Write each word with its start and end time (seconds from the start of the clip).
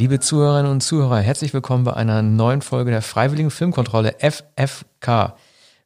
Liebe 0.00 0.18
Zuhörerinnen 0.18 0.72
und 0.72 0.80
Zuhörer, 0.80 1.18
herzlich 1.18 1.52
willkommen 1.52 1.84
bei 1.84 1.92
einer 1.92 2.22
neuen 2.22 2.62
Folge 2.62 2.90
der 2.90 3.02
Freiwilligen 3.02 3.50
Filmkontrolle 3.50 4.14
FFK. 4.18 5.34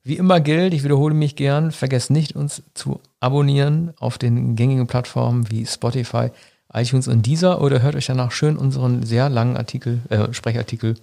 Wie 0.04 0.14
immer 0.14 0.38
gilt, 0.38 0.72
ich 0.72 0.84
wiederhole 0.84 1.16
mich 1.16 1.34
gern, 1.34 1.72
vergesst 1.72 2.12
nicht, 2.12 2.36
uns 2.36 2.62
zu 2.74 3.00
abonnieren 3.18 3.92
auf 3.98 4.16
den 4.16 4.54
gängigen 4.54 4.86
Plattformen 4.86 5.50
wie 5.50 5.66
Spotify, 5.66 6.28
iTunes 6.72 7.08
und 7.08 7.26
dieser 7.26 7.60
oder 7.60 7.82
hört 7.82 7.96
euch 7.96 8.06
danach 8.06 8.30
schön 8.30 8.56
unseren 8.56 9.02
sehr 9.02 9.28
langen 9.28 9.56
Artikel, 9.56 9.98
äh, 10.10 10.32
Sprechartikel, 10.32 10.94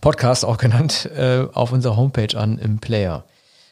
Podcast 0.00 0.44
auch 0.44 0.56
genannt, 0.56 1.08
äh, 1.16 1.46
auf 1.52 1.70
unserer 1.70 1.96
Homepage 1.96 2.36
an 2.36 2.58
im 2.58 2.80
Player. 2.80 3.22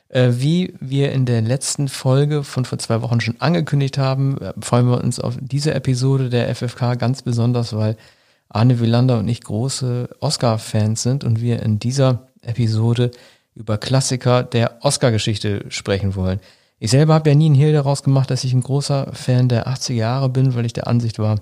Äh, 0.08 0.34
wie 0.34 0.74
wir 0.78 1.10
in 1.10 1.26
der 1.26 1.42
letzten 1.42 1.88
Folge 1.88 2.44
von 2.44 2.64
vor 2.64 2.78
zwei 2.78 3.02
Wochen 3.02 3.20
schon 3.20 3.40
angekündigt 3.40 3.98
haben, 3.98 4.40
äh, 4.40 4.52
freuen 4.60 4.88
wir 4.88 5.02
uns 5.02 5.18
auf 5.18 5.36
diese 5.40 5.74
Episode 5.74 6.28
der 6.30 6.48
FFK 6.54 6.94
ganz 6.94 7.22
besonders, 7.22 7.74
weil 7.74 7.96
Arne 8.48 8.80
Wielander 8.80 9.18
und 9.18 9.28
ich 9.28 9.42
große 9.42 10.08
Oscar-Fans 10.20 11.02
sind 11.02 11.24
und 11.24 11.40
wir 11.40 11.62
in 11.62 11.78
dieser 11.78 12.28
Episode 12.42 13.10
über 13.54 13.76
Klassiker 13.76 14.42
der 14.42 14.78
Oscar-Geschichte 14.82 15.66
sprechen 15.68 16.14
wollen. 16.14 16.40
Ich 16.78 16.92
selber 16.92 17.14
habe 17.14 17.30
ja 17.30 17.34
nie 17.34 17.46
einen 17.46 17.54
Hehl 17.56 17.72
daraus 17.72 18.02
gemacht, 18.02 18.30
dass 18.30 18.44
ich 18.44 18.52
ein 18.52 18.62
großer 18.62 19.12
Fan 19.12 19.48
der 19.48 19.66
80er 19.66 19.94
Jahre 19.94 20.28
bin, 20.28 20.54
weil 20.54 20.64
ich 20.64 20.72
der 20.72 20.86
Ansicht 20.86 21.18
war 21.18 21.40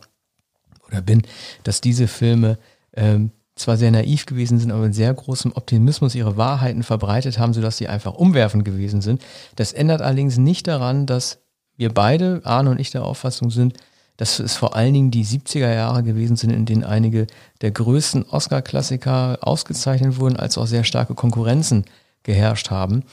oder 0.88 1.02
bin, 1.02 1.23
dass 1.62 1.80
diese 1.80 2.09
Filme 2.09 2.59
ähm, 2.95 3.33
zwar 3.55 3.77
sehr 3.77 3.91
naiv 3.91 4.27
gewesen 4.27 4.59
sind, 4.59 4.70
aber 4.70 4.83
mit 4.83 4.95
sehr 4.95 5.12
großem 5.12 5.52
Optimismus 5.55 6.14
ihre 6.14 6.36
Wahrheiten 6.36 6.83
verbreitet 6.83 7.38
haben, 7.38 7.55
sodass 7.55 7.77
sie 7.77 7.88
einfach 7.88 8.14
umwerfend 8.14 8.64
gewesen 8.64 9.00
sind. 9.00 9.23
Das 9.56 9.73
ändert 9.73 10.02
allerdings 10.02 10.36
nicht 10.38 10.66
daran, 10.66 11.06
dass 11.06 11.41
wir 11.77 11.92
beide, 11.92 12.41
Arne 12.44 12.70
und 12.70 12.81
ich, 12.81 12.91
der 12.91 13.05
Auffassung 13.05 13.50
sind, 13.50 13.75
dass 14.17 14.39
es 14.39 14.56
vor 14.56 14.75
allen 14.75 14.95
Dingen 14.95 15.11
die 15.11 15.25
70er 15.25 15.72
Jahre 15.72 16.03
gewesen 16.03 16.36
sind, 16.36 16.50
in 16.50 16.67
denen 16.67 16.84
einige 16.84 17.27
der 17.61 17.70
größten 17.70 18.25
Oscar-Klassiker 18.25 19.39
ausgezeichnet 19.42 20.19
wurden, 20.19 20.36
als 20.36 20.59
auch 20.59 20.67
sehr 20.67 20.84
starke 20.84 21.14
Konkurrenzen 21.14 21.84
geherrscht 22.22 22.70
haben. 22.70 23.05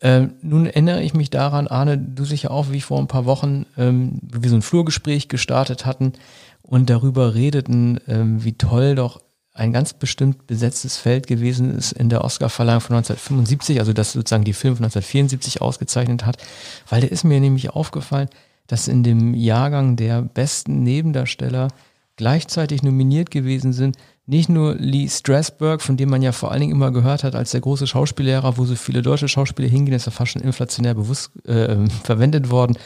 Ähm, 0.00 0.34
nun 0.42 0.66
erinnere 0.66 1.02
ich 1.02 1.14
mich 1.14 1.30
daran, 1.30 1.66
Arne, 1.66 1.98
du 1.98 2.24
sicher 2.24 2.50
auch, 2.50 2.70
wie 2.70 2.76
ich 2.76 2.84
vor 2.84 2.98
ein 2.98 3.08
paar 3.08 3.24
Wochen, 3.24 3.66
ähm, 3.76 4.20
wir 4.22 4.50
so 4.50 4.56
ein 4.56 4.62
Flurgespräch 4.62 5.28
gestartet 5.28 5.86
hatten 5.86 6.12
und 6.62 6.90
darüber 6.90 7.34
redeten, 7.34 7.98
ähm, 8.06 8.44
wie 8.44 8.52
toll 8.52 8.94
doch 8.94 9.20
ein 9.54 9.72
ganz 9.72 9.92
bestimmt 9.92 10.46
besetztes 10.46 10.96
Feld 10.96 11.26
gewesen 11.26 11.76
ist 11.76 11.90
in 11.92 12.10
der 12.10 12.24
Oscarverleihung 12.24 12.80
von 12.80 12.96
1975, 12.96 13.80
also 13.80 13.92
das 13.92 14.12
sozusagen 14.12 14.44
die 14.44 14.52
Film 14.52 14.76
von 14.76 14.84
1974 14.84 15.60
ausgezeichnet 15.60 16.24
hat, 16.26 16.36
weil 16.88 17.00
der 17.00 17.10
ist 17.10 17.24
mir 17.24 17.40
nämlich 17.40 17.70
aufgefallen, 17.70 18.28
dass 18.68 18.86
in 18.86 19.02
dem 19.02 19.34
Jahrgang 19.34 19.96
der 19.96 20.22
besten 20.22 20.84
Nebendarsteller 20.84 21.68
gleichzeitig 22.16 22.82
nominiert 22.82 23.30
gewesen 23.30 23.72
sind, 23.72 23.96
nicht 24.26 24.50
nur 24.50 24.74
Lee 24.74 25.08
Strasberg, 25.08 25.80
von 25.80 25.96
dem 25.96 26.10
man 26.10 26.20
ja 26.20 26.32
vor 26.32 26.52
allen 26.52 26.60
Dingen 26.60 26.72
immer 26.72 26.90
gehört 26.90 27.24
hat 27.24 27.34
als 27.34 27.52
der 27.52 27.62
große 27.62 27.86
Schauspiellehrer, 27.86 28.58
wo 28.58 28.66
so 28.66 28.74
viele 28.74 29.00
deutsche 29.00 29.26
Schauspieler 29.26 29.68
hingehen, 29.68 29.94
ist 29.94 30.04
ja 30.04 30.12
fast 30.12 30.32
schon 30.32 30.42
inflationär 30.42 30.94
bewusst 30.94 31.30
äh, 31.46 31.88
verwendet 32.04 32.50
worden, 32.50 32.76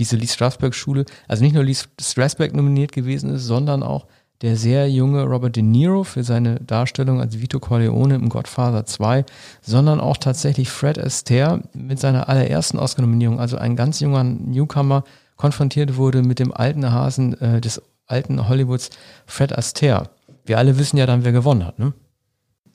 diese 0.00 0.16
Lee 0.16 0.26
Strasberg-Schule. 0.26 1.04
Also 1.28 1.44
nicht 1.44 1.54
nur 1.54 1.62
Lee 1.62 1.76
Strasberg 2.00 2.52
nominiert 2.52 2.90
gewesen 2.90 3.30
ist, 3.30 3.44
sondern 3.44 3.84
auch 3.84 4.06
der 4.42 4.56
sehr 4.56 4.90
junge 4.90 5.22
Robert 5.24 5.54
De 5.54 5.62
Niro 5.62 6.02
für 6.02 6.24
seine 6.24 6.56
Darstellung 6.60 7.20
als 7.20 7.40
Vito 7.40 7.60
Corleone 7.60 8.16
im 8.16 8.28
Godfather 8.28 8.86
2, 8.86 9.24
sondern 9.62 10.00
auch 10.00 10.16
tatsächlich 10.16 10.68
Fred 10.68 10.98
Astaire 10.98 11.62
mit 11.74 12.00
seiner 12.00 12.28
allerersten 12.28 12.78
Oscar-Nominierung, 12.78 13.38
also 13.38 13.56
ein 13.56 13.76
ganz 13.76 14.00
junger 14.00 14.24
Newcomer, 14.24 15.04
konfrontiert 15.38 15.96
wurde 15.96 16.20
mit 16.20 16.38
dem 16.38 16.52
alten 16.52 16.92
Hasen 16.92 17.40
äh, 17.40 17.62
des 17.62 17.80
alten 18.06 18.48
Hollywoods, 18.48 18.90
Fred 19.26 19.56
Astaire. 19.56 20.10
Wir 20.44 20.58
alle 20.58 20.78
wissen 20.78 20.98
ja 20.98 21.06
dann, 21.06 21.24
wer 21.24 21.32
gewonnen 21.32 21.64
hat, 21.64 21.78
ne? 21.78 21.94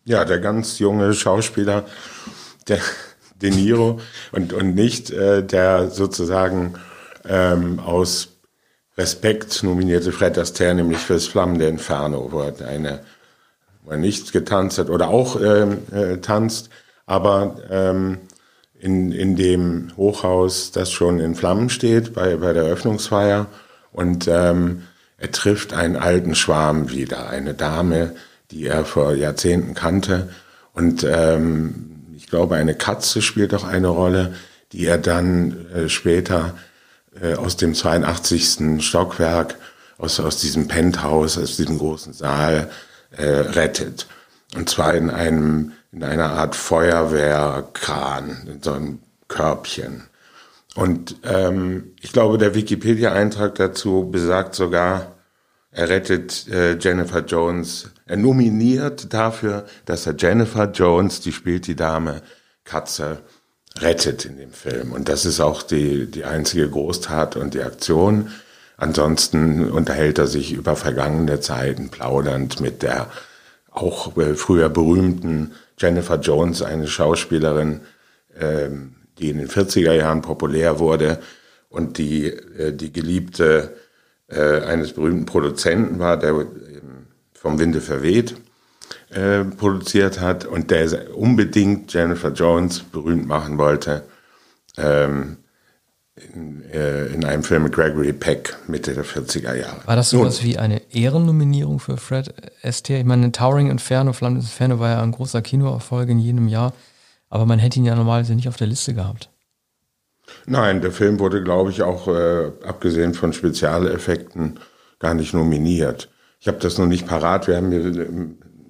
Ja, 0.06 0.26
der 0.26 0.40
ganz 0.40 0.80
junge 0.80 1.14
Schauspieler, 1.14 1.86
der 2.68 2.80
De 3.42 3.52
Niro 3.52 4.00
und, 4.32 4.54
und 4.54 4.74
nicht 4.74 5.10
äh, 5.12 5.44
der 5.44 5.90
sozusagen 5.90 6.76
ähm, 7.28 7.80
aus 7.80 8.30
Respekt 8.98 9.64
nominierte 9.64 10.14
Fred 10.14 10.38
Astaire, 10.38 10.76
nämlich 10.76 11.00
fürs 11.00 11.26
Flammende 11.26 11.68
Inferno, 11.68 12.32
wo 12.32 12.42
er 12.42 12.66
eine, 12.66 13.02
wo 13.84 13.92
er 13.92 13.98
nicht 13.98 14.32
getanzt 14.32 14.78
hat 14.78 14.90
oder 14.90 15.10
auch 15.10 15.42
ähm, 15.42 15.80
äh, 15.92 16.18
tanzt, 16.20 16.70
aber 17.06 17.58
ähm, 17.70 18.20
in, 18.84 19.14
in 19.14 19.38
dem 19.38 19.92
Hochhaus, 19.96 20.72
das 20.72 20.92
schon 20.92 21.22
in 21.22 21.36
Flammen 21.36 21.70
steht 21.70 22.14
bei, 22.14 22.36
bei 22.36 22.52
der 22.52 22.64
Eröffnungsfeier. 22.64 23.48
Und 23.94 24.28
ähm, 24.28 24.84
er 25.18 25.32
trifft 25.32 25.74
einen 25.74 25.96
alten 25.96 26.36
Schwarm 26.36 26.90
wieder, 26.90 27.30
eine 27.30 27.54
Dame, 27.54 28.14
die 28.52 28.68
er 28.68 28.84
vor 28.84 29.14
Jahrzehnten 29.14 29.74
kannte. 29.74 30.30
Und 30.74 31.06
ähm, 31.10 32.14
ich 32.18 32.28
glaube, 32.28 32.56
eine 32.56 32.76
Katze 32.76 33.22
spielt 33.22 33.54
auch 33.54 33.64
eine 33.64 33.88
Rolle, 33.88 34.34
die 34.74 34.86
er 34.86 34.98
dann 34.98 35.66
äh, 35.74 35.88
später 35.88 36.58
äh, 37.22 37.36
aus 37.36 37.56
dem 37.56 37.76
82. 37.76 38.84
Stockwerk, 38.84 39.56
aus, 39.98 40.20
aus 40.20 40.42
diesem 40.42 40.68
Penthouse, 40.68 41.38
aus 41.38 41.56
diesem 41.56 41.78
großen 41.78 42.12
Saal 42.12 42.70
äh, 43.16 43.24
rettet. 43.24 44.08
Und 44.58 44.70
zwar 44.70 44.94
in 44.94 45.10
einem 45.10 45.72
in 45.94 46.04
einer 46.04 46.32
Art 46.32 46.56
Feuerwehrkran, 46.56 48.48
in 48.48 48.64
so 48.64 48.74
einem 48.74 49.00
Körbchen. 49.28 50.04
Und 50.76 51.18
ähm, 51.24 51.94
ich 52.02 52.12
glaube, 52.12 52.40
der 52.40 52.56
Wikipedia-Eintrag 52.56 53.56
dazu 53.56 54.10
besagt 54.10 54.56
sogar, 54.56 55.16
er 55.72 55.90
rettet 55.90 56.48
äh, 56.50 56.78
Jennifer 56.78 57.20
Jones, 57.20 57.92
er 58.06 58.18
nominiert 58.18 59.14
dafür, 59.14 59.66
dass 59.86 60.08
er 60.08 60.16
Jennifer 60.18 60.72
Jones, 60.72 61.22
die 61.22 61.32
spielt 61.32 61.68
die 61.68 61.76
Dame 61.76 62.22
Katze, 62.64 63.20
rettet 63.80 64.26
in 64.26 64.38
dem 64.38 64.52
Film. 64.52 64.92
Und 64.94 65.10
das 65.10 65.26
ist 65.26 65.40
auch 65.40 65.62
die, 65.62 66.10
die 66.10 66.26
einzige 66.26 66.70
Großtat 66.70 67.36
und 67.36 67.54
die 67.54 67.62
Aktion. 67.62 68.32
Ansonsten 68.78 69.70
unterhält 69.70 70.18
er 70.18 70.28
sich 70.28 70.54
über 70.54 70.76
vergangene 70.76 71.40
Zeiten, 71.40 71.90
plaudernd 71.90 72.60
mit 72.62 72.82
der 72.82 73.10
auch 73.72 74.18
äh, 74.18 74.36
früher 74.36 74.70
berühmten 74.70 75.52
Jennifer 75.78 76.20
Jones, 76.20 76.62
eine 76.62 76.88
Schauspielerin, 76.88 77.82
ähm, 78.40 78.96
die 79.18 79.30
in 79.30 79.38
den 79.38 79.48
40er 79.48 79.94
Jahren 79.94 80.22
populär 80.22 80.80
wurde 80.80 81.20
und 81.70 81.98
die 81.98 82.28
äh, 82.28 82.74
die 82.74 82.92
Geliebte 82.92 83.76
äh, 84.28 84.62
eines 84.62 84.94
berühmten 84.94 85.26
Produzenten 85.26 86.00
war, 86.00 86.18
der 86.18 86.32
ähm, 86.32 87.08
vom 87.34 87.60
Winde 87.60 87.82
verweht 87.82 88.36
äh, 89.10 89.44
produziert 89.44 90.20
hat 90.20 90.46
und 90.46 90.72
der 90.72 91.16
unbedingt 91.16 91.94
Jennifer 91.94 92.32
Jones 92.32 92.80
berühmt 92.80 93.28
machen 93.28 93.58
wollte. 93.58 94.04
Ähm, 94.78 95.38
in, 96.16 96.64
äh, 96.72 97.08
in, 97.08 97.26
einem 97.26 97.44
Film 97.44 97.64
mit 97.64 97.74
Gregory 97.74 98.14
Peck 98.14 98.56
Mitte 98.68 98.94
der 98.94 99.04
40er 99.04 99.56
Jahre. 99.56 99.82
War 99.86 99.96
das 99.96 100.12
sowas 100.12 100.44
wie 100.44 100.60
eine 100.60 100.82
Ehrennominierung 100.94 101.80
für 101.80 101.98
Fred 101.98 102.34
Astaire? 102.62 103.00
Ich 103.00 103.06
meine, 103.06 103.32
Towering 103.32 103.72
Inferno, 103.72 104.14
Flammendes 104.14 104.46
Inferno 104.46 104.80
war 104.80 104.92
ja 104.92 105.02
ein 105.02 105.12
großer 105.12 105.42
Kinoerfolg 105.42 106.10
in 106.10 106.20
jedem 106.20 106.48
Jahr, 106.48 106.74
aber 107.30 107.46
man 107.46 107.58
hätte 107.58 107.80
ihn 107.80 107.86
ja 107.86 107.96
normalerweise 107.96 108.36
nicht 108.36 108.48
auf 108.48 108.58
der 108.58 108.68
Liste 108.68 108.94
gehabt. 108.94 109.30
Nein, 110.46 110.82
der 110.82 110.92
Film 110.92 111.20
wurde, 111.20 111.44
glaube 111.44 111.72
ich, 111.72 111.82
auch 111.82 112.08
äh, 112.08 112.52
abgesehen 112.66 113.14
von 113.14 113.34
Spezialeffekten 113.34 114.60
gar 115.00 115.16
nicht 115.16 115.34
nominiert. 115.34 116.10
Ich 116.40 116.48
habe 116.48 116.60
das 116.60 116.78
noch 116.78 116.86
nicht 116.86 117.08
parat. 117.08 117.48
Wir 117.48 117.58
haben 117.58 117.72
hier 117.72 117.86
äh, 117.86 118.08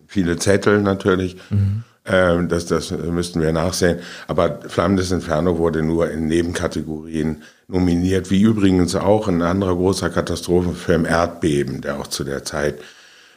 viele 0.07 0.37
Zettel 0.37 0.81
natürlich. 0.81 1.37
Mhm. 1.49 1.83
Ähm, 2.05 2.49
das, 2.49 2.65
das 2.65 2.91
müssten 2.91 3.41
wir 3.41 3.53
nachsehen. 3.53 3.99
Aber 4.27 4.59
Flammendes 4.67 5.11
Inferno 5.11 5.57
wurde 5.57 5.83
nur 5.83 6.11
in 6.11 6.27
Nebenkategorien 6.27 7.43
nominiert, 7.67 8.29
wie 8.29 8.41
übrigens 8.41 8.95
auch 8.95 9.27
ein 9.27 9.41
anderer 9.41 9.75
großer 9.75 10.09
Katastrophenfilm 10.09 11.05
Erdbeben, 11.05 11.81
der 11.81 11.99
auch 11.99 12.07
zu 12.07 12.23
der 12.23 12.43
Zeit, 12.43 12.79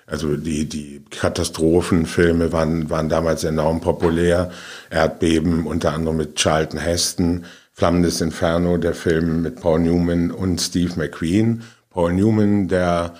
also 0.06 0.36
die, 0.36 0.68
die 0.68 1.04
Katastrophenfilme 1.10 2.52
waren, 2.52 2.90
waren 2.90 3.08
damals 3.08 3.44
enorm 3.44 3.80
populär. 3.80 4.50
Erdbeben 4.90 5.66
unter 5.66 5.92
anderem 5.92 6.16
mit 6.16 6.36
Charlton 6.36 6.78
Heston, 6.78 7.44
Flammendes 7.72 8.20
Inferno, 8.20 8.78
der 8.78 8.94
Film 8.94 9.42
mit 9.42 9.60
Paul 9.60 9.80
Newman 9.80 10.30
und 10.30 10.60
Steve 10.60 10.92
McQueen. 10.96 11.62
Paul 11.90 12.12
Newman, 12.14 12.68
der 12.68 13.14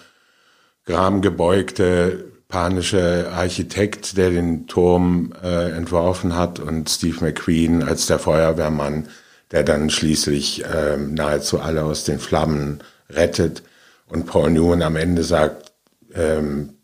gramgebeugte 0.87 2.26
panische 2.49 3.31
Architekt, 3.33 4.17
der 4.17 4.31
den 4.31 4.67
Turm 4.67 5.33
äh, 5.43 5.71
entworfen 5.73 6.37
hat 6.37 6.59
und 6.59 6.89
Steve 6.89 7.25
McQueen 7.25 7.83
als 7.83 8.07
der 8.07 8.19
Feuerwehrmann, 8.19 9.09
der 9.51 9.65
dann 9.65 9.91
schließlich 9.91 10.65
äh, 10.65 10.97
nahezu 10.97 11.61
alle 11.61 11.85
aus 11.85 12.05
den 12.05 12.19
Flammen 12.19 12.81
rettet. 13.11 13.63
Und 14.09 14.27
Paul 14.27 14.51
Newman 14.51 14.83
am 14.83 14.97
Ende 14.97 15.25
sagt, 15.25 15.73
ähm, 16.15 16.75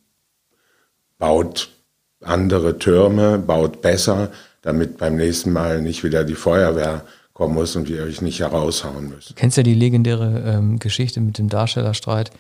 baut 1.19 1.71
andere 2.21 2.79
Türme, 2.79 3.39
baut 3.39 3.83
besser, 3.83 4.33
damit 4.63 4.99
beim 4.99 5.17
nächsten 5.17 5.53
Mal 5.53 5.81
nicht 5.81 6.05
wieder 6.05 6.25
die 6.25 6.35
Feuerwehr 6.35 7.05
kommen 7.33 7.55
muss 7.55 7.77
und 7.77 7.89
wir 7.89 8.03
euch 8.03 8.21
nicht 8.21 8.41
heraushauen 8.41 9.09
müssen. 9.09 9.35
Du 9.35 9.35
kennst 9.35 9.57
ja 9.57 9.63
die 9.63 9.75
legendäre 9.75 10.43
ähm, 10.45 10.79
Geschichte 10.79 11.21
mit 11.21 11.39
dem 11.39 11.49
Darstellerstreit 11.49 12.31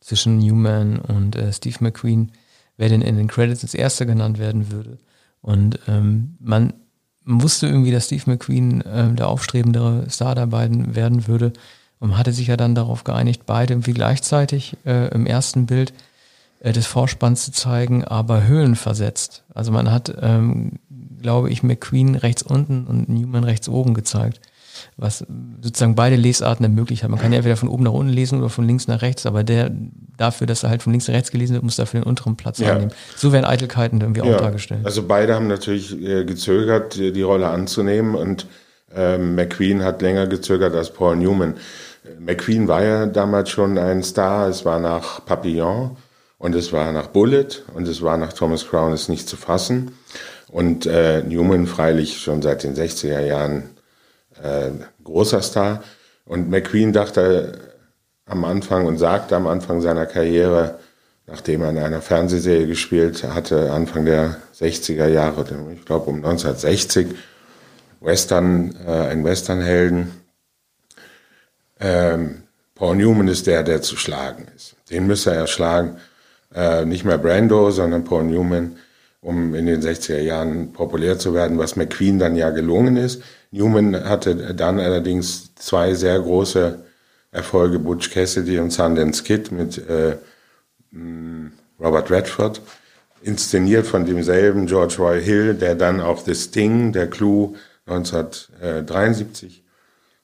zwischen 0.00 0.38
Newman 0.38 0.98
und 0.98 1.36
äh, 1.36 1.52
Steve 1.52 1.76
McQueen 1.80 2.32
wer 2.80 2.88
denn 2.88 3.02
in 3.02 3.16
den 3.16 3.28
Credits 3.28 3.62
als 3.62 3.74
Erster 3.74 4.06
genannt 4.06 4.38
werden 4.38 4.72
würde. 4.72 4.98
Und 5.42 5.78
ähm, 5.86 6.36
man 6.40 6.72
wusste 7.24 7.66
irgendwie, 7.66 7.92
dass 7.92 8.06
Steve 8.06 8.22
McQueen 8.26 8.80
äh, 8.80 9.12
der 9.12 9.28
aufstrebendere 9.28 10.08
Star 10.08 10.34
der 10.34 10.46
beiden 10.46 10.94
werden 10.94 11.28
würde 11.28 11.52
und 11.98 12.16
hatte 12.16 12.32
sich 12.32 12.46
ja 12.46 12.56
dann 12.56 12.74
darauf 12.74 13.04
geeinigt, 13.04 13.42
beide 13.44 13.74
irgendwie 13.74 13.92
gleichzeitig 13.92 14.78
äh, 14.86 15.08
im 15.14 15.26
ersten 15.26 15.66
Bild 15.66 15.92
äh, 16.60 16.72
des 16.72 16.86
Vorspanns 16.86 17.44
zu 17.44 17.52
zeigen, 17.52 18.02
aber 18.02 18.44
höhlenversetzt. 18.44 19.44
Also 19.54 19.72
man 19.72 19.90
hat, 19.90 20.14
ähm, 20.18 20.78
glaube 21.20 21.50
ich, 21.50 21.62
McQueen 21.62 22.14
rechts 22.14 22.42
unten 22.42 22.86
und 22.86 23.10
Newman 23.10 23.44
rechts 23.44 23.68
oben 23.68 23.92
gezeigt 23.92 24.40
was 25.00 25.24
sozusagen 25.62 25.94
beide 25.94 26.16
Lesarten 26.16 26.64
ermöglicht 26.64 27.02
hat. 27.02 27.10
Man 27.10 27.18
kann 27.18 27.32
ja 27.32 27.38
entweder 27.38 27.56
von 27.56 27.68
oben 27.68 27.84
nach 27.84 27.92
unten 27.92 28.12
lesen 28.12 28.38
oder 28.38 28.50
von 28.50 28.66
links 28.66 28.86
nach 28.86 29.02
rechts, 29.02 29.24
aber 29.24 29.44
der 29.44 29.70
dafür, 30.16 30.46
dass 30.46 30.62
er 30.62 30.70
halt 30.70 30.82
von 30.82 30.92
links 30.92 31.08
nach 31.08 31.14
rechts 31.14 31.30
gelesen 31.30 31.54
wird, 31.54 31.62
muss 31.62 31.76
dafür 31.76 32.00
den 32.00 32.06
unteren 32.06 32.36
Platz 32.36 32.58
ja. 32.58 32.72
einnehmen. 32.72 32.92
So 33.16 33.32
werden 33.32 33.46
Eitelkeiten 33.46 34.00
irgendwie 34.00 34.20
ja. 34.20 34.34
auch 34.34 34.40
dargestellt. 34.40 34.80
Also 34.84 35.02
beide 35.02 35.34
haben 35.34 35.46
natürlich 35.46 35.98
äh, 36.00 36.24
gezögert, 36.24 36.96
die 36.96 37.22
Rolle 37.22 37.48
anzunehmen 37.48 38.14
und 38.14 38.46
ähm, 38.94 39.34
McQueen 39.36 39.82
hat 39.82 40.02
länger 40.02 40.26
gezögert 40.26 40.74
als 40.74 40.92
Paul 40.92 41.16
Newman. 41.16 41.54
McQueen 42.18 42.68
war 42.68 42.82
ja 42.82 43.06
damals 43.06 43.50
schon 43.50 43.78
ein 43.78 44.02
Star. 44.02 44.48
Es 44.48 44.64
war 44.64 44.80
nach 44.80 45.24
Papillon 45.24 45.96
und 46.38 46.54
es 46.54 46.72
war 46.72 46.92
nach 46.92 47.08
Bullet 47.08 47.62
und 47.74 47.88
es 47.88 48.02
war 48.02 48.16
nach 48.16 48.32
Thomas 48.32 48.68
Crown 48.68 48.92
ist 48.92 49.08
nicht 49.08 49.28
zu 49.28 49.36
fassen. 49.36 49.92
Und 50.48 50.86
äh, 50.86 51.22
Newman 51.22 51.66
freilich 51.66 52.20
schon 52.20 52.42
seit 52.42 52.64
den 52.64 52.74
60er 52.74 53.20
Jahren 53.20 53.70
äh, 54.42 54.70
großer 55.04 55.42
Star. 55.42 55.82
Und 56.24 56.50
McQueen 56.50 56.92
dachte 56.92 57.74
am 58.26 58.44
Anfang 58.44 58.86
und 58.86 58.98
sagte 58.98 59.36
am 59.36 59.46
Anfang 59.46 59.80
seiner 59.80 60.06
Karriere, 60.06 60.78
nachdem 61.26 61.62
er 61.62 61.70
in 61.70 61.78
einer 61.78 62.02
Fernsehserie 62.02 62.66
gespielt 62.66 63.24
hatte, 63.24 63.72
Anfang 63.72 64.04
der 64.04 64.36
60er 64.58 65.06
Jahre, 65.06 65.44
ich 65.72 65.84
glaube 65.84 66.10
um 66.10 66.16
1960, 66.16 67.08
Western, 68.00 68.74
äh, 68.86 69.08
ein 69.08 69.24
Westernhelden. 69.24 70.12
Ähm, 71.78 72.42
Paul 72.74 72.96
Newman 72.96 73.28
ist 73.28 73.46
der, 73.46 73.62
der 73.62 73.82
zu 73.82 73.96
schlagen 73.96 74.46
ist. 74.56 74.74
Den 74.90 75.06
müsste 75.06 75.32
er 75.32 75.46
schlagen. 75.46 75.98
Äh, 76.54 76.84
nicht 76.84 77.04
mehr 77.04 77.18
Brando, 77.18 77.70
sondern 77.70 78.04
Paul 78.04 78.24
Newman, 78.24 78.76
um 79.20 79.54
in 79.54 79.66
den 79.66 79.82
60er 79.82 80.20
Jahren 80.20 80.72
populär 80.72 81.18
zu 81.18 81.34
werden, 81.34 81.58
was 81.58 81.76
McQueen 81.76 82.18
dann 82.18 82.36
ja 82.36 82.50
gelungen 82.50 82.96
ist. 82.96 83.22
Newman 83.50 84.04
hatte 84.08 84.54
dann 84.54 84.80
allerdings 84.80 85.54
zwei 85.56 85.94
sehr 85.94 86.18
große 86.18 86.78
Erfolge, 87.32 87.78
Butch 87.78 88.10
Cassidy 88.10 88.58
und 88.58 88.72
Sundance 88.72 89.22
Kid 89.22 89.52
mit 89.52 89.78
äh, 89.78 90.16
mm, 90.90 91.52
Robert 91.78 92.10
Redford, 92.10 92.60
inszeniert 93.22 93.86
von 93.86 94.06
demselben 94.06 94.66
George 94.66 94.96
Roy 94.98 95.22
Hill, 95.22 95.54
der 95.54 95.74
dann 95.74 96.00
auch 96.00 96.24
The 96.24 96.34
Sting, 96.34 96.92
der 96.92 97.08
Clue 97.08 97.54
1973 97.86 99.62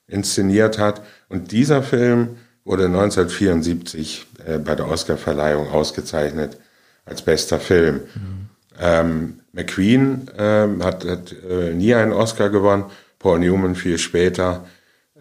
inszeniert 0.07 0.79
hat. 0.79 1.01
Und 1.29 1.51
dieser 1.51 1.83
Film 1.83 2.37
wurde 2.63 2.85
1974 2.85 4.27
äh, 4.45 4.57
bei 4.57 4.75
der 4.75 4.87
Oscarverleihung 4.89 5.69
ausgezeichnet 5.69 6.57
als 7.05 7.21
bester 7.21 7.59
Film. 7.59 8.01
Mhm. 8.15 8.46
Ähm, 8.79 9.41
McQueen 9.53 10.27
äh, 10.37 10.67
hat, 10.83 11.05
hat 11.05 11.35
äh, 11.49 11.73
nie 11.73 11.93
einen 11.95 12.13
Oscar 12.13 12.49
gewonnen 12.49 12.85
Paul 13.19 13.39
Newman 13.39 13.75
viel 13.75 13.97
später 13.97 14.65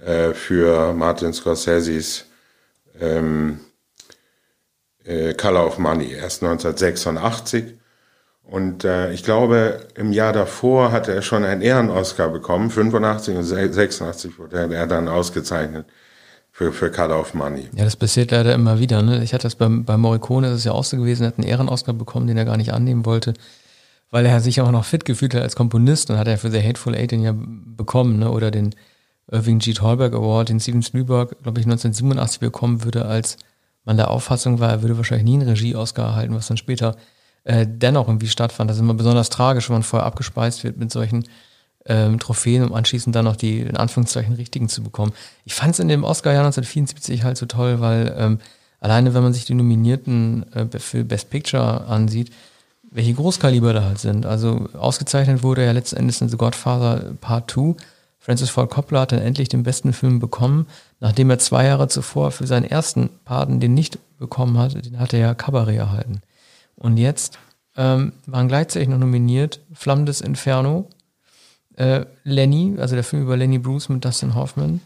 äh, 0.05 0.33
für 0.33 0.93
Martin 0.93 1.33
Scorseses 1.33 2.27
ähm, 3.01 3.61
äh, 5.05 5.35
Color 5.35 5.67
of 5.67 5.79
Money, 5.79 6.13
erst 6.13 6.43
1986. 6.43 7.75
Und 8.43 8.85
äh, 8.85 9.13
ich 9.13 9.25
glaube, 9.25 9.89
im 9.95 10.13
Jahr 10.13 10.33
davor 10.33 10.93
hatte 10.93 11.13
er 11.13 11.23
schon 11.23 11.45
einen 11.45 11.63
Ehren-Oscar 11.63 12.29
bekommen. 12.29 12.71
85 12.71 13.37
und 13.37 13.43
86 13.45 14.39
wurde 14.39 14.73
er 14.73 14.87
dann 14.87 15.09
ausgezeichnet 15.09 15.87
für, 16.57 16.73
für 16.73 16.91
Color 16.91 17.21
of 17.21 17.35
Money. 17.35 17.69
Ja, 17.75 17.85
das 17.85 17.97
passiert 17.97 18.31
leider 18.31 18.55
immer 18.55 18.81
wieder. 18.81 19.03
Ne? 19.03 19.23
Ich 19.23 19.35
hatte 19.35 19.45
das 19.45 19.55
bei, 19.55 19.69
bei 19.69 19.97
Morricone, 19.97 20.49
das 20.49 20.59
ist 20.59 20.65
ja 20.65 20.73
auch 20.73 20.85
so 20.85 20.97
gewesen, 20.97 21.23
er 21.23 21.29
hat 21.29 21.39
einen 21.39 21.47
Ehren-Oscar 21.49 21.93
bekommen, 21.93 22.27
den 22.27 22.37
er 22.37 22.45
gar 22.45 22.57
nicht 22.57 22.73
annehmen 22.73 23.05
wollte 23.05 23.35
weil 24.11 24.27
er 24.27 24.41
sich 24.41 24.61
auch 24.61 24.71
noch 24.71 24.85
fit 24.85 25.05
gefühlt 25.05 25.35
hat 25.35 25.43
als 25.43 25.57
Komponist 25.57 26.11
und 26.11 26.19
hat 26.19 26.29
er 26.29 26.39
für 26.39 26.51
The 26.51 26.63
Hateful 26.63 26.95
Eight 26.95 27.11
den 27.11 27.23
ja 27.23 27.35
bekommen, 27.37 28.19
ne? 28.19 28.31
oder 28.31 28.51
den 28.51 28.75
Irving 29.31 29.59
G. 29.59 29.73
Thalberg 29.73 30.15
Award, 30.15 30.49
den 30.49 30.61
Steven 30.61 30.83
Spielberg, 30.83 31.43
glaube 31.43 31.61
ich, 31.61 31.67
1987 31.67 32.41
bekommen 32.41 32.85
würde, 32.85 33.07
als 33.07 33.37
man 33.85 33.97
der 33.97 34.11
Auffassung 34.11 34.61
war, 34.61 34.71
er 34.71 34.83
würde 34.83 34.97
wahrscheinlich 34.97 35.27
nie 35.27 35.35
einen 35.35 35.49
Regie-Oscar 35.49 36.07
erhalten, 36.07 36.35
was 36.35 36.47
dann 36.47 36.57
später 36.57 36.97
äh, 37.45 37.67
dennoch 37.69 38.09
irgendwie 38.09 38.29
stattfand. 38.29 38.71
Das 38.71 38.77
ist 38.77 38.83
immer 38.83 38.95
besonders 38.95 39.31
tragisch, 39.31 39.69
wenn 39.69 39.77
man 39.77 39.83
vorher 39.83 40.07
abgespeist 40.07 40.65
wird 40.65 40.77
mit 40.77 40.91
solchen 40.91 41.25
ähm, 41.89 42.19
Trophäen, 42.19 42.65
um 42.65 42.75
anschließend 42.75 43.15
dann 43.15 43.25
noch 43.25 43.37
die 43.37 43.61
in 43.61 43.77
Anführungszeichen 43.77 44.35
richtigen 44.35 44.69
zu 44.69 44.83
bekommen. 44.83 45.13
Ich 45.45 45.55
fand 45.55 45.75
es 45.75 45.81
in 45.81 45.89
dem 45.89 46.05
Oscar-Jahr 46.05 46.45
1974 46.45 47.25
halt 47.25 47.37
so 47.37 47.47
toll, 47.47 47.81
weil 47.81 48.15
ähm, 48.19 48.39
alleine 48.81 49.15
wenn 49.15 49.23
man 49.23 49.33
sich 49.33 49.45
die 49.45 49.55
Nominierten 49.55 50.53
äh, 50.53 50.79
für 50.79 51.05
Best 51.05 51.31
Picture 51.31 51.87
ansieht, 51.87 52.33
welche 52.91 53.15
Großkaliber 53.15 53.73
da 53.73 53.85
halt 53.85 53.99
sind. 53.99 54.27
Also 54.27 54.69
ausgezeichnet 54.79 55.43
wurde 55.43 55.65
ja 55.65 55.73
letzten 55.73 55.97
Endes 55.97 56.21
in 56.21 56.29
The 56.29 56.37
Godfather 56.37 57.15
Part 57.21 57.51
2. 57.51 57.75
Francis 58.19 58.51
Ford 58.51 58.71
Coppola 58.71 59.03
hat 59.03 59.13
dann 59.13 59.21
endlich 59.21 59.49
den 59.49 59.63
besten 59.63 59.93
Film 59.93 60.19
bekommen, 60.19 60.67
nachdem 60.99 61.31
er 61.31 61.39
zwei 61.39 61.67
Jahre 61.67 61.89
zuvor 61.89 62.33
für 62.33 62.47
seinen 62.47 62.65
ersten 62.65 63.11
Paten 63.25 63.61
den 63.61 63.75
nicht 63.75 63.99
bekommen 64.19 64.59
hat. 64.59 64.85
Den 64.85 64.99
hat 64.99 65.13
er 65.13 65.21
ja 65.21 65.35
Cabaret 65.35 65.77
erhalten. 65.77 66.23
Und 66.75 66.97
jetzt 66.97 67.39
ähm, 67.77 68.13
waren 68.27 68.49
gleichzeitig 68.49 68.89
noch 68.89 68.99
nominiert 68.99 69.61
Flammendes 69.73 70.21
Inferno, 70.21 70.89
äh, 71.77 72.05
Lenny, 72.25 72.77
also 72.79 72.95
der 72.95 73.05
Film 73.05 73.23
über 73.23 73.37
Lenny 73.37 73.59
Bruce 73.59 73.89
mit 73.89 74.05
Dustin 74.05 74.35
Hoffman, 74.35 74.81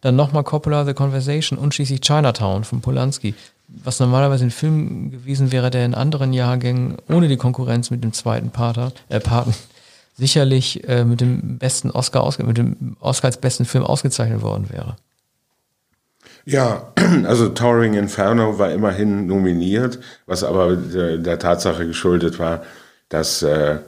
dann 0.00 0.16
nochmal 0.16 0.44
Coppola 0.44 0.84
The 0.84 0.94
Conversation 0.94 1.58
und 1.58 1.74
schließlich 1.74 2.00
Chinatown 2.00 2.64
von 2.64 2.80
Polanski 2.80 3.34
was 3.68 4.00
normalerweise 4.00 4.44
ein 4.44 4.50
Film 4.50 5.10
gewesen 5.10 5.52
wäre, 5.52 5.70
der 5.70 5.84
in 5.84 5.94
anderen 5.94 6.32
Jahrgängen 6.32 6.96
ohne 7.08 7.28
die 7.28 7.36
Konkurrenz 7.36 7.90
mit 7.90 8.04
dem 8.04 8.12
zweiten 8.12 8.50
Pater, 8.50 8.92
äh, 9.08 9.20
Paten 9.20 9.54
sicherlich 10.16 10.86
äh, 10.88 11.04
mit 11.04 11.20
dem 11.20 11.58
besten 11.58 11.90
Oscar 11.90 12.30
mit 12.44 12.58
dem 12.58 12.96
Oscar 13.00 13.28
als 13.28 13.38
besten 13.38 13.64
Film 13.64 13.84
ausgezeichnet 13.84 14.42
worden 14.42 14.70
wäre. 14.70 14.96
Ja, 16.44 16.92
also 17.24 17.48
Towering 17.48 17.94
Inferno 17.94 18.58
war 18.58 18.70
immerhin 18.70 19.26
nominiert, 19.26 19.98
was 20.26 20.44
aber 20.44 20.76
der, 20.76 21.16
der 21.18 21.38
Tatsache 21.38 21.86
geschuldet 21.86 22.38
war, 22.38 22.62
dass 23.08 23.42
äh, 23.42 23.78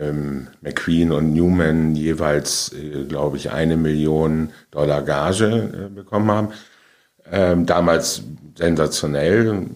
ähm, 0.00 0.48
McQueen 0.60 1.12
und 1.12 1.32
Newman 1.32 1.94
jeweils, 1.94 2.72
äh, 2.72 3.04
glaube 3.04 3.36
ich, 3.36 3.50
eine 3.50 3.76
Million 3.76 4.50
Dollar 4.70 5.02
Gage 5.02 5.46
äh, 5.46 5.94
bekommen 5.94 6.30
haben. 6.30 6.48
Ähm, 7.30 7.66
damals 7.66 8.22
sensationell. 8.56 9.66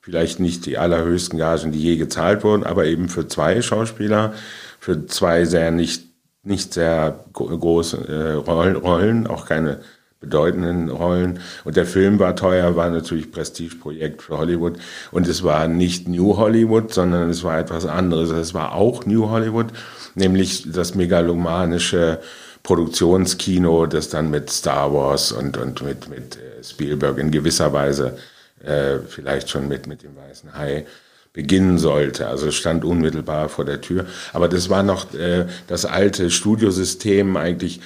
Vielleicht 0.00 0.40
nicht 0.40 0.66
die 0.66 0.78
allerhöchsten 0.78 1.38
Gagen, 1.38 1.70
die 1.70 1.80
je 1.80 1.96
gezahlt 1.96 2.42
wurden, 2.42 2.64
aber 2.64 2.86
eben 2.86 3.08
für 3.08 3.28
zwei 3.28 3.62
Schauspieler, 3.62 4.34
für 4.80 5.06
zwei 5.06 5.44
sehr 5.44 5.70
nicht, 5.70 6.08
nicht 6.42 6.74
sehr 6.74 7.24
große 7.32 8.08
äh, 8.08 8.32
Rollen, 8.32 9.28
auch 9.28 9.46
keine 9.46 9.78
bedeutenden 10.22 10.88
Rollen. 10.88 11.40
Und 11.64 11.76
der 11.76 11.84
Film 11.84 12.18
war 12.18 12.34
teuer, 12.34 12.74
war 12.76 12.88
natürlich 12.88 13.30
Prestigeprojekt 13.30 14.22
für 14.22 14.38
Hollywood. 14.38 14.78
Und 15.10 15.28
es 15.28 15.42
war 15.42 15.68
nicht 15.68 16.08
New 16.08 16.38
Hollywood, 16.38 16.94
sondern 16.94 17.28
es 17.28 17.44
war 17.44 17.58
etwas 17.58 17.84
anderes. 17.84 18.30
Es 18.30 18.54
war 18.54 18.74
auch 18.74 19.04
New 19.04 19.28
Hollywood, 19.28 19.66
nämlich 20.14 20.72
das 20.72 20.94
megalomanische 20.94 22.20
Produktionskino, 22.62 23.86
das 23.86 24.08
dann 24.08 24.30
mit 24.30 24.48
Star 24.48 24.94
Wars 24.94 25.32
und, 25.32 25.58
und 25.58 25.82
mit, 25.82 26.08
mit 26.08 26.36
äh, 26.36 26.64
Spielberg 26.64 27.18
in 27.18 27.32
gewisser 27.32 27.72
Weise 27.72 28.16
äh, 28.64 28.98
vielleicht 29.08 29.50
schon 29.50 29.66
mit, 29.66 29.88
mit 29.88 30.04
dem 30.04 30.16
Weißen 30.16 30.54
Hai 30.56 30.86
beginnen 31.32 31.78
sollte. 31.78 32.28
Also 32.28 32.52
stand 32.52 32.84
unmittelbar 32.84 33.48
vor 33.48 33.64
der 33.64 33.80
Tür. 33.80 34.06
Aber 34.32 34.48
das 34.48 34.70
war 34.70 34.84
noch 34.84 35.12
äh, 35.14 35.46
das 35.66 35.84
alte 35.84 36.30
Studiosystem, 36.30 37.36
eigentlich 37.36 37.80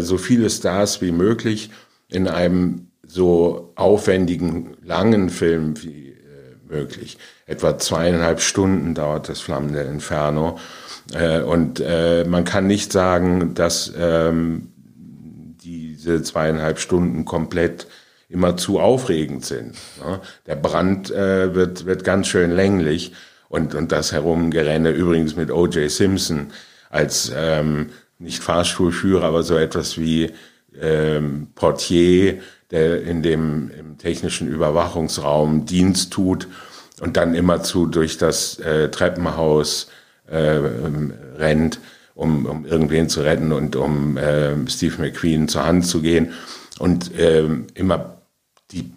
so 0.00 0.18
viele 0.18 0.50
Stars 0.50 1.00
wie 1.00 1.12
möglich 1.12 1.70
in 2.08 2.28
einem 2.28 2.88
so 3.06 3.72
aufwendigen, 3.76 4.76
langen 4.82 5.30
Film 5.30 5.82
wie 5.82 6.10
äh, 6.10 6.56
möglich. 6.68 7.18
Etwa 7.46 7.78
zweieinhalb 7.78 8.40
Stunden 8.40 8.94
dauert 8.94 9.28
das 9.28 9.40
flammende 9.40 9.82
Inferno. 9.82 10.58
Äh, 11.12 11.40
und 11.40 11.80
äh, 11.80 12.24
man 12.24 12.44
kann 12.44 12.66
nicht 12.66 12.92
sagen, 12.92 13.54
dass 13.54 13.92
ähm, 13.96 14.72
diese 15.62 16.22
zweieinhalb 16.22 16.78
Stunden 16.78 17.24
komplett 17.24 17.86
immer 18.28 18.56
zu 18.56 18.80
aufregend 18.80 19.44
sind. 19.44 19.76
Ne? 20.04 20.20
Der 20.46 20.56
Brand 20.56 21.10
äh, 21.10 21.54
wird, 21.54 21.86
wird 21.86 22.04
ganz 22.04 22.26
schön 22.26 22.50
länglich 22.50 23.12
und, 23.48 23.74
und 23.74 23.92
das 23.92 24.12
Herumgerenne 24.12 24.90
übrigens 24.90 25.36
mit 25.36 25.50
O.J. 25.50 25.90
Simpson 25.90 26.48
als 26.90 27.32
ähm, 27.34 27.90
nicht 28.18 28.42
Fahrstuhlführer, 28.42 29.24
aber 29.24 29.42
so 29.42 29.56
etwas 29.56 29.98
wie 29.98 30.30
ähm, 30.80 31.48
Portier, 31.54 32.40
der 32.70 33.02
in 33.02 33.22
dem 33.22 33.70
im 33.70 33.98
technischen 33.98 34.48
Überwachungsraum 34.48 35.66
Dienst 35.66 36.12
tut 36.12 36.48
und 37.00 37.16
dann 37.16 37.34
immerzu 37.34 37.86
durch 37.86 38.18
das 38.18 38.58
äh, 38.58 38.90
Treppenhaus 38.90 39.88
äh, 40.26 40.60
rennt, 41.36 41.80
um, 42.14 42.46
um 42.46 42.64
irgendwen 42.64 43.08
zu 43.08 43.20
retten 43.20 43.52
und 43.52 43.76
um 43.76 44.16
äh, 44.16 44.54
Steve 44.68 45.00
McQueen 45.00 45.48
zur 45.48 45.64
Hand 45.64 45.86
zu 45.86 46.00
gehen. 46.00 46.32
Und 46.78 47.16
äh, 47.18 47.48
immer 47.74 48.18
die 48.70 48.92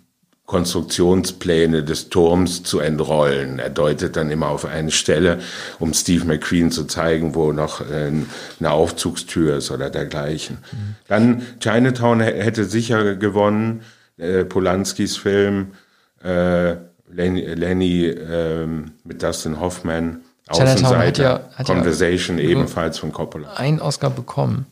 Konstruktionspläne 0.48 1.84
des 1.84 2.10
Turms 2.10 2.63
zu 2.63 2.80
entrollen. 2.80 3.60
Er 3.60 3.70
deutet 3.70 4.16
dann 4.16 4.32
immer 4.32 4.48
auf 4.48 4.63
eine 4.63 4.92
Stelle, 4.92 5.39
um 5.77 5.94
Steve 5.94 6.24
McQueen 6.24 6.72
zu 6.72 6.86
zeigen, 6.86 7.36
wo 7.36 7.51
noch 7.51 7.82
äh, 7.82 8.12
eine 8.60 8.72
Aufzugstür 8.72 9.58
ist 9.58 9.72
oder 9.72 9.89
dergleichen. 9.89 10.60
Mhm. 10.72 10.96
Dann 11.10 11.42
Chinatown 11.60 12.22
hätte 12.22 12.63
sicher 12.63 13.16
gewonnen, 13.16 13.82
äh, 14.18 14.46
Polanskis 14.46 15.18
Film, 15.18 15.74
äh, 16.24 16.75
Lenny, 17.12 17.42
Lenny 17.42 18.06
äh, 18.06 18.66
mit 18.66 19.22
Dustin 19.22 19.60
Hoffman, 19.60 20.22
Außenseiter, 20.48 20.98
hat 20.98 21.18
ja, 21.18 21.39
hat 21.56 21.68
Conversation 21.68 22.38
ja 22.38 22.46
ebenfalls 22.46 22.98
von 23.00 23.12
Coppola. 23.12 23.56
Einen 23.56 23.82
Oscar 23.82 24.10
bekommen, 24.10 24.66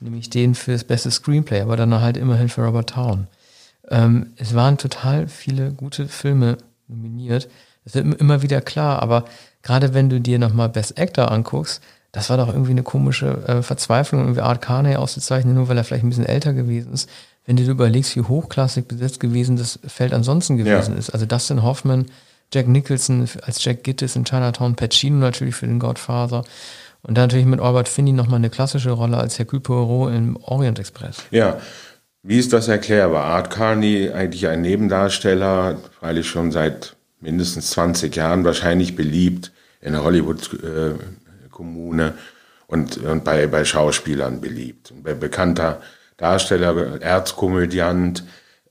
nämlich 0.00 0.30
den 0.30 0.54
für 0.54 0.72
das 0.72 0.84
beste 0.84 1.10
Screenplay, 1.10 1.60
aber 1.60 1.76
dann 1.76 2.00
halt 2.00 2.16
immerhin 2.16 2.48
für 2.48 2.62
Robert 2.62 2.88
Town. 2.88 3.26
Ähm, 3.92 4.32
es 4.36 4.54
waren 4.54 4.78
total 4.78 5.28
viele 5.28 5.70
gute 5.72 6.08
Filme 6.08 6.56
nominiert. 6.88 7.48
Das 7.84 7.94
wird 7.94 8.20
immer 8.20 8.42
wieder 8.42 8.62
klar, 8.62 9.02
aber 9.02 9.26
gerade 9.62 9.92
wenn 9.92 10.08
du 10.08 10.20
dir 10.20 10.38
nochmal 10.38 10.70
Best 10.70 10.98
Actor 10.98 11.30
anguckst, 11.30 11.82
das 12.10 12.30
war 12.30 12.38
doch 12.38 12.48
irgendwie 12.48 12.72
eine 12.72 12.82
komische 12.82 13.46
äh, 13.46 13.62
Verzweiflung, 13.62 14.22
irgendwie 14.22 14.40
Art 14.40 14.62
Carney 14.62 14.96
auszuzeichnen, 14.96 15.54
nur 15.54 15.68
weil 15.68 15.76
er 15.76 15.84
vielleicht 15.84 16.04
ein 16.04 16.08
bisschen 16.08 16.26
älter 16.26 16.54
gewesen 16.54 16.92
ist. 16.92 17.08
Wenn 17.44 17.56
du 17.56 17.64
dir 17.64 17.70
überlegst, 17.70 18.16
wie 18.16 18.22
hochklassig 18.22 18.86
besetzt 18.86 19.20
gewesen 19.20 19.56
das 19.56 19.78
Feld 19.86 20.14
ansonsten 20.14 20.56
gewesen 20.56 20.92
ja. 20.92 20.98
ist. 20.98 21.10
Also 21.10 21.26
Dustin 21.26 21.62
Hoffman, 21.62 22.06
Jack 22.52 22.68
Nicholson 22.68 23.28
als 23.42 23.62
Jack 23.64 23.82
Gittes 23.82 24.16
in 24.16 24.24
Chinatown, 24.24 24.74
Pacino 24.74 25.16
natürlich 25.16 25.54
für 25.54 25.66
den 25.66 25.78
Godfather. 25.78 26.44
Und 27.02 27.18
dann 27.18 27.24
natürlich 27.24 27.46
mit 27.46 27.60
Albert 27.60 27.88
Finney 27.88 28.12
nochmal 28.12 28.38
eine 28.38 28.50
klassische 28.50 28.92
Rolle 28.92 29.16
als 29.16 29.38
Hercule 29.38 29.60
Poirot 29.60 30.12
im 30.12 30.36
Orient 30.36 30.78
Express. 30.78 31.16
Ja, 31.30 31.58
wie 32.22 32.38
ist 32.38 32.52
das 32.52 32.68
erklärbar? 32.68 33.24
Art 33.24 33.50
Carney, 33.50 34.10
eigentlich 34.10 34.46
ein 34.46 34.60
Nebendarsteller, 34.60 35.78
freilich 35.98 36.28
schon 36.28 36.52
seit 36.52 36.94
mindestens 37.20 37.70
20 37.70 38.14
Jahren 38.14 38.44
wahrscheinlich 38.44 38.94
beliebt 38.94 39.50
in 39.80 39.94
der 39.94 40.04
Hollywood-Kommune 40.04 42.14
und, 42.68 42.98
und 42.98 43.24
bei, 43.24 43.48
bei 43.48 43.64
Schauspielern 43.64 44.40
beliebt. 44.40 44.92
Ein 44.92 45.18
bekannter 45.18 45.82
Darsteller, 46.16 47.00
Erzkomödiant 47.00 48.22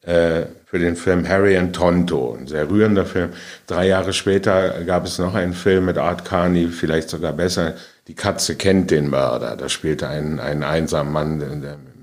äh, 0.04 0.44
für 0.66 0.80
den 0.80 0.96
Film 0.96 1.28
Harry 1.28 1.58
and 1.58 1.76
Tonto, 1.76 2.38
ein 2.40 2.48
sehr 2.48 2.70
rührender 2.70 3.06
Film. 3.06 3.32
Drei 3.68 3.88
Jahre 3.88 4.14
später 4.14 4.86
gab 4.86 5.06
es 5.06 5.20
noch 5.20 5.36
einen 5.36 5.54
Film 5.54 5.84
mit 5.86 5.98
Art 5.98 6.24
Carney, 6.24 6.70
vielleicht 6.70 7.10
sogar 7.10 7.34
besser, 7.34 7.74
Die 8.08 8.16
Katze 8.16 8.56
kennt 8.56 8.92
den 8.92 9.10
Mörder. 9.10 9.58
Da 9.58 9.68
spielte 9.68 10.08
ein, 10.08 10.40
ein 10.40 10.64
einsamer 10.64 11.10
Mann 11.10 11.38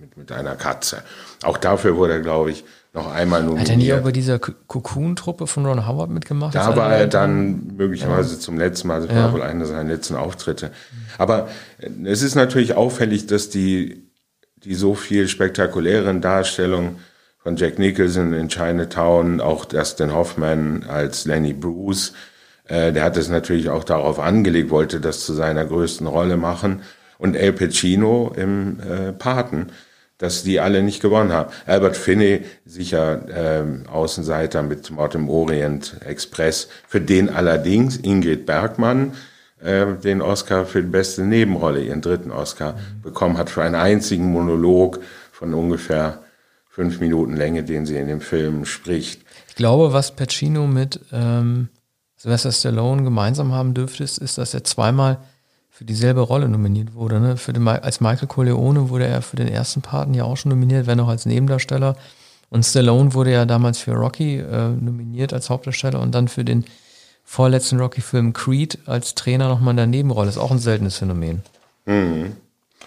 mit, 0.01 0.17
mit 0.17 0.31
einer 0.31 0.55
Katze. 0.55 1.03
Auch 1.43 1.59
dafür 1.59 1.97
wurde 1.97 2.15
er, 2.15 2.21
glaube 2.21 2.51
ich, 2.51 2.65
noch 2.95 3.11
einmal 3.13 3.43
nominiert. 3.43 3.69
Hat 3.69 3.75
er 3.75 3.77
nicht 3.77 3.93
auch 3.93 4.03
bei 4.03 4.13
dieser 4.13 4.39
Cocoon-Truppe 4.39 5.47
von 5.47 5.67
Ron 5.67 5.87
Howard 5.87 6.11
mitgemacht? 6.11 6.55
Da 6.55 6.77
war 6.77 6.95
er 6.95 7.07
dann 7.07 7.77
möglicherweise 7.77 8.35
ja. 8.35 8.41
zum 8.41 8.59
letzten 8.59 8.89
Mal, 8.89 9.03
das 9.03 9.11
ja. 9.11 9.25
war 9.25 9.33
wohl 9.33 9.43
einer 9.43 9.67
seiner 9.67 9.85
letzten 9.85 10.17
Auftritte. 10.17 10.71
Aber 11.17 11.49
es 12.05 12.23
ist 12.23 12.35
natürlich 12.35 12.75
auffällig, 12.75 13.27
dass 13.27 13.51
die, 13.51 14.09
die 14.57 14.75
so 14.75 14.95
viel 14.95 15.29
spektakulären 15.29 16.21
Darstellungen 16.21 16.97
von 17.39 17.57
Jack 17.57 17.79
Nicholson 17.79 18.33
in 18.33 18.49
Chinatown, 18.49 19.41
auch 19.41 19.65
Dustin 19.65 20.13
Hoffman 20.13 20.85
als 20.89 21.25
Lenny 21.25 21.53
Bruce, 21.53 22.15
äh, 22.65 22.93
der 22.93 23.05
hat 23.05 23.17
es 23.17 23.29
natürlich 23.29 23.71
auch 23.71 23.85
darauf 23.85 24.19
angelegt, 24.19 24.71
wollte 24.71 25.01
das 25.01 25.25
zu 25.25 25.35
seiner 25.35 25.65
größten 25.65 26.07
Rolle 26.07 26.37
machen. 26.37 26.83
Und 27.19 27.35
El 27.35 27.53
Pacino 27.53 28.33
im 28.37 28.79
äh, 28.81 29.13
Paten 29.13 29.69
dass 30.19 30.43
die 30.43 30.61
alle 30.61 30.83
nicht 30.83 31.01
gewonnen 31.01 31.33
haben. 31.33 31.51
Albert 31.67 31.97
Finney, 31.97 32.43
sicher 32.67 33.23
ähm, 33.33 33.85
Außenseiter 33.91 34.63
mit 34.63 34.91
Mord 34.91 35.15
im 35.15 35.29
Orient 35.29 35.97
Express, 36.05 36.69
für 36.87 37.01
den 37.01 37.31
allerdings 37.31 37.97
Ingrid 37.97 38.45
Bergmann 38.45 39.13
äh, 39.61 39.87
den 39.95 40.23
Oscar 40.23 40.67
für 40.67 40.83
die 40.83 40.89
beste 40.89 41.23
Nebenrolle, 41.23 41.83
ihren 41.83 42.01
dritten 42.01 42.31
Oscar, 42.31 42.75
mhm. 42.75 43.03
bekommen 43.03 43.39
hat 43.39 43.51
für 43.51 43.63
einen 43.63 43.75
einzigen 43.75 44.31
Monolog 44.31 45.01
von 45.33 45.55
ungefähr 45.55 46.23
fünf 46.69 47.01
Minuten 47.01 47.37
Länge, 47.37 47.65
den 47.65 47.87
sie 47.87 47.97
in 47.97 48.07
dem 48.07 48.21
Film 48.21 48.65
spricht. 48.65 49.23
Ich 49.49 49.57
glaube, 49.57 49.93
was 49.93 50.15
Pacino 50.15 50.67
mit 50.67 51.01
ähm, 51.13 51.69
Sylvester 52.17 52.53
Stallone 52.53 53.03
gemeinsam 53.03 53.53
haben 53.53 53.75
dürfte, 53.75 54.05
ist, 54.05 54.39
dass 54.39 54.55
er 54.55 54.65
zweimal 54.65 55.19
für 55.79 55.85
dieselbe 55.85 56.23
Rolle 56.23 56.49
nominiert 56.49 56.95
wurde. 56.95 57.21
Ne? 57.21 57.37
Für 57.37 57.53
den, 57.53 57.69
als 57.69 58.01
Michael 58.01 58.27
Corleone 58.27 58.91
wurde 58.91 59.07
er 59.07 59.23
für 59.23 59.37
den 59.37 59.47
ersten 59.47 59.81
Paten 59.81 60.13
ja 60.13 60.25
auch 60.25 60.37
schon 60.37 60.51
nominiert, 60.51 60.89
wenn 60.89 60.99
auch 60.99 61.07
als 61.07 61.25
Nebendarsteller. 61.25 61.97
Und 62.51 62.65
Stallone 62.65 63.15
wurde 63.15 63.31
ja 63.31 63.47
damals 63.47 63.79
für 63.79 63.93
Rocky 63.93 64.39
äh, 64.39 64.71
nominiert 64.71 65.33
als 65.33 65.51
Hauptdarsteller 65.51 66.01
und 66.01 66.17
dann 66.17 66.27
für 66.27 66.45
den 66.45 66.65
vorletzten 67.23 67.79
Rocky-Film 67.79 68.33
Creed 68.33 68.81
als 68.87 69.15
Trainer 69.15 69.47
nochmal 69.47 69.71
in 69.71 69.77
der 69.77 69.87
Nebenrolle. 69.87 70.29
Ist 70.29 70.39
auch 70.39 70.51
ein 70.51 70.59
seltenes 70.59 70.97
Phänomen. 70.97 71.43
Mhm. 71.87 72.33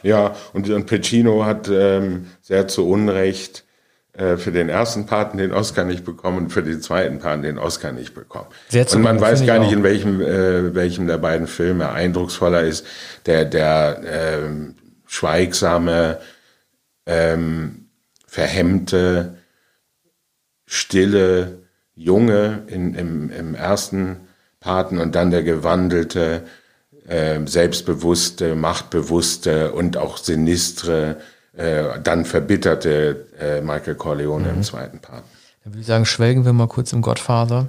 Ja, 0.04 0.36
und, 0.52 0.70
und 0.70 0.86
Pacino 0.86 1.46
hat 1.46 1.70
ähm, 1.72 2.28
sehr 2.42 2.68
zu 2.68 2.90
Unrecht 2.90 3.64
für 4.14 4.52
den 4.52 4.68
ersten 4.68 5.06
Paten 5.06 5.38
den 5.38 5.54
Oscar 5.54 5.86
nicht 5.86 6.04
bekommen 6.04 6.38
und 6.38 6.50
für 6.50 6.64
den 6.64 6.82
zweiten 6.82 7.20
Paten 7.20 7.44
den 7.44 7.58
Oscar 7.58 7.94
nicht 7.94 8.14
bekommen. 8.14 8.48
Sehr 8.68 8.86
und 8.94 9.02
man 9.02 9.22
weiß 9.22 9.46
gar 9.46 9.58
nicht, 9.60 9.72
in 9.72 9.84
welchem, 9.84 10.20
äh, 10.20 10.76
welchem 10.76 11.08
der 11.08 11.18
beiden 11.18 11.48
Filme 11.48 11.92
eindrucksvoller 11.92 12.62
ist. 12.62 12.86
Der, 13.26 13.46
der 13.46 14.02
ähm, 14.06 14.76
schweigsame, 15.08 16.20
ähm, 17.06 17.88
verhemmte, 18.28 19.38
stille 20.66 21.60
Junge 21.96 22.64
in, 22.68 22.96
im, 22.96 23.30
im 23.30 23.56
ersten 23.56 24.28
Paten 24.60 25.00
und 25.00 25.16
dann 25.16 25.32
der 25.32 25.44
gewandelte, 25.44 26.44
äh, 27.08 27.40
selbstbewusste, 27.46 28.56
machtbewusste 28.56 29.72
und 29.74 29.98
auch 29.98 30.18
sinistre 30.18 31.18
äh, 31.54 32.00
dann 32.04 32.26
verbitterte 32.26 33.28
äh, 33.40 33.62
Michael 33.62 33.96
Corleone 33.96 34.50
mhm. 34.50 34.58
im 34.58 34.64
zweiten 34.64 35.00
Part. 35.00 35.24
Dann 35.64 35.74
würde 35.74 35.82
ich 35.82 35.88
sagen, 35.88 36.06
schwelgen 36.06 36.46
wir 36.46 36.54
mal 36.54 36.68
kurz 36.68 36.94
im 36.94 37.02
Godfather. 37.02 37.68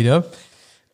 Wieder. 0.00 0.24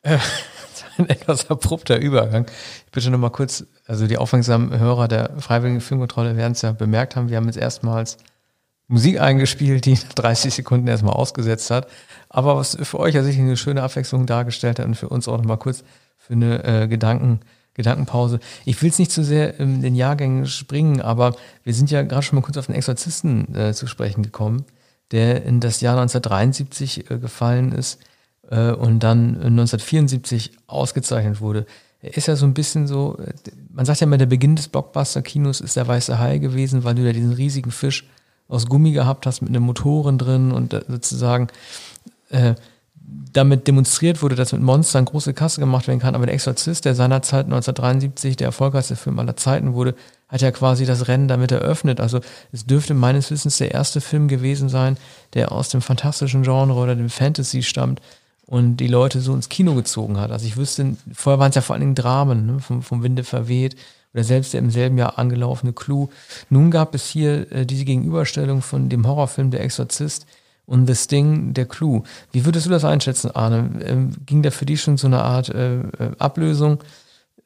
Äh, 0.02 0.18
ein 0.98 1.08
etwas 1.08 1.48
abrupter 1.50 1.98
Übergang. 1.98 2.46
Ich 2.86 2.92
bitte 2.92 3.10
noch 3.10 3.18
mal 3.18 3.30
kurz, 3.30 3.64
also 3.86 4.06
die 4.06 4.18
aufmerksamen 4.18 4.78
Hörer 4.78 5.08
der 5.08 5.30
Freiwilligen 5.38 5.80
Filmkontrolle 5.80 6.36
werden 6.36 6.52
es 6.52 6.62
ja 6.62 6.72
bemerkt 6.72 7.16
haben, 7.16 7.28
wir 7.28 7.36
haben 7.36 7.46
jetzt 7.46 7.58
erstmals 7.58 8.18
Musik 8.88 9.20
eingespielt, 9.20 9.84
die 9.84 9.98
30 10.14 10.54
Sekunden 10.54 10.86
erstmal 10.86 11.14
ausgesetzt 11.14 11.70
hat. 11.70 11.88
Aber 12.28 12.56
was 12.56 12.76
für 12.80 12.98
euch 12.98 13.14
ja 13.14 13.22
sicher 13.22 13.40
eine 13.40 13.56
schöne 13.56 13.82
Abwechslung 13.82 14.26
dargestellt 14.26 14.78
hat 14.78 14.86
und 14.86 14.94
für 14.94 15.08
uns 15.08 15.28
auch 15.28 15.38
noch 15.38 15.44
mal 15.44 15.56
kurz 15.56 15.84
für 16.16 16.34
eine 16.34 16.64
äh, 16.64 16.88
Gedanken, 16.88 17.40
Gedankenpause. 17.74 18.40
Ich 18.64 18.80
will 18.82 18.90
es 18.90 18.98
nicht 18.98 19.10
zu 19.10 19.22
sehr 19.22 19.58
in 19.60 19.82
den 19.82 19.94
Jahrgängen 19.94 20.46
springen, 20.46 21.00
aber 21.00 21.36
wir 21.62 21.74
sind 21.74 21.90
ja 21.90 22.02
gerade 22.02 22.22
schon 22.22 22.36
mal 22.36 22.42
kurz 22.42 22.56
auf 22.56 22.66
den 22.66 22.74
Exorzisten 22.74 23.54
äh, 23.54 23.74
zu 23.74 23.86
sprechen 23.86 24.22
gekommen, 24.22 24.64
der 25.10 25.44
in 25.44 25.60
das 25.60 25.80
Jahr 25.80 25.98
1973 25.98 27.10
äh, 27.10 27.18
gefallen 27.18 27.72
ist 27.72 27.98
äh, 28.50 28.72
und 28.72 29.00
dann 29.00 29.36
1974 29.36 30.52
ausgezeichnet 30.66 31.40
wurde. 31.40 31.66
Er 32.02 32.16
ist 32.16 32.26
ja 32.28 32.36
so 32.36 32.46
ein 32.46 32.54
bisschen 32.54 32.86
so, 32.86 33.18
man 33.72 33.84
sagt 33.84 34.00
ja 34.00 34.06
immer, 34.06 34.18
der 34.18 34.26
Beginn 34.26 34.56
des 34.56 34.68
Blockbuster-Kinos 34.68 35.60
ist 35.60 35.76
der 35.76 35.88
weiße 35.88 36.18
Hai 36.18 36.38
gewesen, 36.38 36.84
weil 36.84 36.94
du 36.94 37.02
ja 37.02 37.12
diesen 37.12 37.32
riesigen 37.32 37.70
Fisch 37.70 38.06
aus 38.48 38.66
Gummi 38.66 38.92
gehabt 38.92 39.26
hast 39.26 39.40
mit 39.40 39.50
einem 39.50 39.64
Motoren 39.64 40.18
drin 40.18 40.52
und 40.52 40.72
sozusagen 40.88 41.48
äh, 42.30 42.54
damit 43.32 43.66
demonstriert 43.66 44.22
wurde, 44.22 44.34
dass 44.34 44.52
mit 44.52 44.62
Monstern 44.62 45.04
große 45.04 45.34
Kasse 45.34 45.60
gemacht 45.60 45.86
werden 45.86 46.00
kann. 46.00 46.14
Aber 46.14 46.26
der 46.26 46.34
Exorzist, 46.34 46.84
der 46.84 46.94
seinerzeit 46.94 47.46
1973 47.46 48.36
der 48.36 48.46
erfolgreichste 48.46 48.96
Film 48.96 49.18
aller 49.18 49.36
Zeiten 49.36 49.74
wurde, 49.74 49.94
hat 50.28 50.40
ja 50.40 50.50
quasi 50.50 50.86
das 50.86 51.06
Rennen 51.06 51.28
damit 51.28 51.52
eröffnet. 51.52 52.00
Also 52.00 52.20
es 52.52 52.66
dürfte 52.66 52.94
meines 52.94 53.30
Wissens 53.30 53.58
der 53.58 53.72
erste 53.72 54.00
Film 54.00 54.26
gewesen 54.26 54.68
sein, 54.68 54.96
der 55.34 55.52
aus 55.52 55.68
dem 55.68 55.82
fantastischen 55.82 56.42
Genre 56.42 56.74
oder 56.74 56.96
dem 56.96 57.10
Fantasy 57.10 57.62
stammt, 57.62 58.00
und 58.46 58.76
die 58.76 58.86
Leute 58.86 59.20
so 59.20 59.34
ins 59.34 59.48
Kino 59.48 59.74
gezogen 59.74 60.18
hat. 60.18 60.30
Also 60.30 60.46
ich 60.46 60.56
wüsste, 60.56 60.96
vorher 61.12 61.38
waren 61.38 61.50
es 61.50 61.56
ja 61.56 61.62
vor 61.62 61.74
allen 61.74 61.80
Dingen 61.80 61.94
Dramen, 61.94 62.46
ne? 62.46 62.60
vom, 62.60 62.82
vom 62.82 63.02
Winde 63.02 63.24
verweht 63.24 63.76
oder 64.14 64.24
selbst 64.24 64.54
der 64.54 64.60
im 64.60 64.70
selben 64.70 64.96
Jahr 64.96 65.18
angelaufene 65.18 65.72
Clue. 65.72 66.08
Nun 66.48 66.70
gab 66.70 66.94
es 66.94 67.06
hier 67.06 67.50
äh, 67.52 67.66
diese 67.66 67.84
Gegenüberstellung 67.84 68.62
von 68.62 68.88
dem 68.88 69.06
Horrorfilm 69.06 69.50
Der 69.50 69.60
Exorzist 69.62 70.26
und 70.64 70.86
The 70.86 70.94
Sting, 70.94 71.54
der 71.54 71.66
Clue. 71.66 72.02
Wie 72.32 72.44
würdest 72.44 72.66
du 72.66 72.70
das 72.70 72.84
einschätzen, 72.84 73.30
Arne? 73.30 73.70
Ähm, 73.84 74.12
ging 74.24 74.42
da 74.42 74.50
für 74.50 74.66
dich 74.66 74.80
schon 74.80 74.96
so 74.96 75.06
eine 75.06 75.22
Art 75.22 75.48
äh, 75.48 75.80
äh 75.80 76.12
Ablösung 76.18 76.78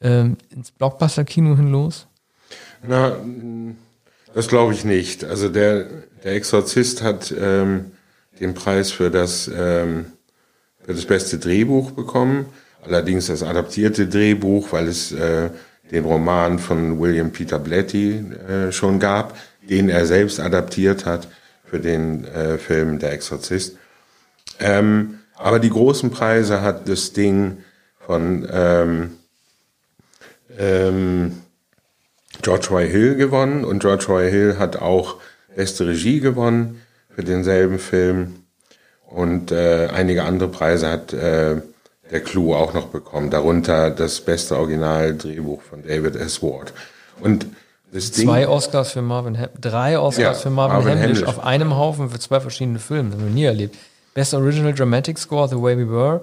ähm, 0.00 0.36
ins 0.50 0.70
Blockbuster-Kino 0.70 1.56
hin 1.56 1.70
los? 1.70 2.06
Na, 2.86 3.16
das 4.34 4.48
glaube 4.48 4.72
ich 4.72 4.84
nicht. 4.84 5.24
Also 5.24 5.48
der, 5.48 5.84
der 6.24 6.34
Exorzist 6.34 7.02
hat 7.02 7.34
ähm, 7.38 7.92
den 8.38 8.54
Preis 8.54 8.90
für 8.90 9.10
das, 9.10 9.50
ähm, 9.54 10.06
für 10.90 10.96
das 10.96 11.06
beste 11.06 11.38
Drehbuch 11.38 11.92
bekommen. 11.92 12.46
Allerdings 12.84 13.28
das 13.28 13.44
adaptierte 13.44 14.08
Drehbuch, 14.08 14.72
weil 14.72 14.88
es 14.88 15.12
äh, 15.12 15.50
den 15.92 16.04
Roman 16.04 16.58
von 16.58 16.98
William 16.98 17.30
Peter 17.30 17.60
Blatty 17.60 18.24
äh, 18.48 18.72
schon 18.72 18.98
gab, 18.98 19.38
den 19.62 19.88
er 19.88 20.04
selbst 20.04 20.40
adaptiert 20.40 21.06
hat 21.06 21.28
für 21.64 21.78
den 21.78 22.24
äh, 22.24 22.58
Film 22.58 22.98
Der 22.98 23.12
Exorzist. 23.12 23.76
Ähm, 24.58 25.20
aber 25.36 25.60
die 25.60 25.70
großen 25.70 26.10
Preise 26.10 26.60
hat 26.60 26.88
das 26.88 27.12
Ding 27.12 27.58
von 28.04 28.48
ähm, 28.50 29.10
ähm, 30.58 31.42
George 32.42 32.66
Roy 32.70 32.90
Hill 32.90 33.14
gewonnen 33.14 33.64
und 33.64 33.78
George 33.78 34.06
Roy 34.08 34.28
Hill 34.28 34.58
hat 34.58 34.74
auch 34.74 35.18
beste 35.54 35.86
Regie 35.86 36.18
gewonnen 36.18 36.82
für 37.14 37.22
denselben 37.22 37.78
Film 37.78 38.39
und 39.10 39.52
äh, 39.52 39.88
einige 39.92 40.24
andere 40.24 40.48
Preise 40.48 40.88
hat 40.88 41.12
äh, 41.12 41.56
der 42.10 42.20
Clou 42.20 42.54
auch 42.54 42.74
noch 42.74 42.86
bekommen, 42.86 43.30
darunter 43.30 43.90
das 43.90 44.20
beste 44.20 44.56
Originaldrehbuch 44.56 45.62
von 45.62 45.82
David 45.82 46.16
S. 46.16 46.42
Ward. 46.42 46.72
Und 47.20 47.46
das 47.92 48.12
zwei 48.12 48.40
Ding, 48.40 48.48
Oscars 48.48 48.92
für 48.92 49.02
Marvin 49.02 49.38
Ham 49.38 49.48
drei 49.60 49.98
Oscars 49.98 50.18
ja, 50.18 50.34
für 50.34 50.50
Marvin, 50.50 50.76
Marvin 50.76 50.92
Hamlish, 50.92 51.22
Hamlish 51.22 51.28
auf 51.28 51.44
einem 51.44 51.76
Haufen 51.76 52.08
für 52.10 52.18
zwei 52.20 52.40
verschiedene 52.40 52.78
Filme. 52.78 53.10
Das 53.10 53.18
haben 53.18 53.26
wir 53.26 53.34
nie 53.34 53.44
erlebt. 53.44 53.76
Best 54.14 54.32
Original 54.34 54.72
Dramatic 54.72 55.18
Score, 55.18 55.48
The 55.48 55.56
Way 55.56 55.78
We 55.78 55.90
Were. 55.90 56.20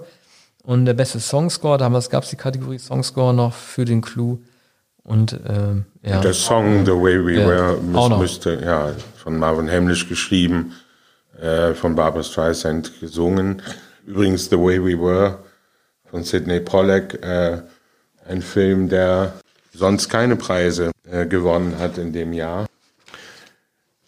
Und 0.64 0.86
der 0.86 0.94
beste 0.94 1.20
Song 1.20 1.50
Score, 1.50 1.78
damals 1.78 2.10
gab 2.10 2.24
es 2.24 2.30
die 2.30 2.36
Kategorie 2.36 2.78
Song 2.78 3.02
Score 3.02 3.32
noch 3.32 3.54
für 3.54 3.84
den 3.84 4.00
Clou. 4.00 4.38
Und 5.04 5.38
ähm, 5.48 5.84
ja. 6.02 6.20
Der 6.20 6.34
Song 6.34 6.84
The 6.84 6.92
Way 6.92 7.24
We 7.24 7.46
Were 7.46 7.78
müß, 7.80 8.18
müsste, 8.18 8.60
ja, 8.62 8.92
von 9.16 9.38
Marvin 9.38 9.70
Hamlish 9.70 10.08
geschrieben, 10.08 10.72
äh, 11.40 11.74
von 11.74 11.94
Barbara 11.94 12.22
Streisand 12.22 13.00
gesungen. 13.00 13.62
Übrigens 14.06 14.48
The 14.48 14.56
Way 14.56 14.84
We 14.84 15.00
Were 15.00 15.38
von 16.10 16.24
Sidney 16.24 16.60
Pollack, 16.60 17.22
äh, 17.22 17.62
ein 18.26 18.42
Film, 18.42 18.88
der 18.88 19.34
sonst 19.72 20.08
keine 20.08 20.36
Preise 20.36 20.90
äh, 21.10 21.26
gewonnen 21.26 21.78
hat 21.78 21.98
in 21.98 22.12
dem 22.12 22.32
Jahr. 22.32 22.66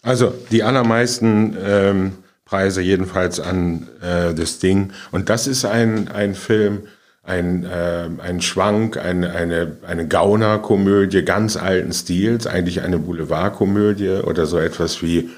Also 0.01 0.33
die 0.51 0.63
allermeisten 0.63 1.55
ähm, 1.63 2.13
Preise 2.45 2.81
jedenfalls 2.81 3.39
an 3.39 3.87
äh, 4.01 4.33
das 4.33 4.59
Ding. 4.59 4.91
Und 5.11 5.29
das 5.29 5.47
ist 5.47 5.63
ein, 5.63 6.09
ein 6.09 6.35
Film, 6.35 6.87
ein, 7.23 7.63
äh, 7.63 8.09
ein 8.17 8.41
Schwank, 8.41 8.97
ein, 8.97 9.23
eine, 9.23 9.77
eine 9.87 10.07
Gauner-Komödie 10.07 11.23
ganz 11.23 11.55
alten 11.55 11.93
Stils, 11.93 12.47
eigentlich 12.47 12.81
eine 12.81 12.97
Boulevardkomödie 12.97 14.23
oder 14.23 14.47
so 14.47 14.57
etwas 14.57 15.01
wie, 15.01 15.29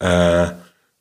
äh, 0.00 0.48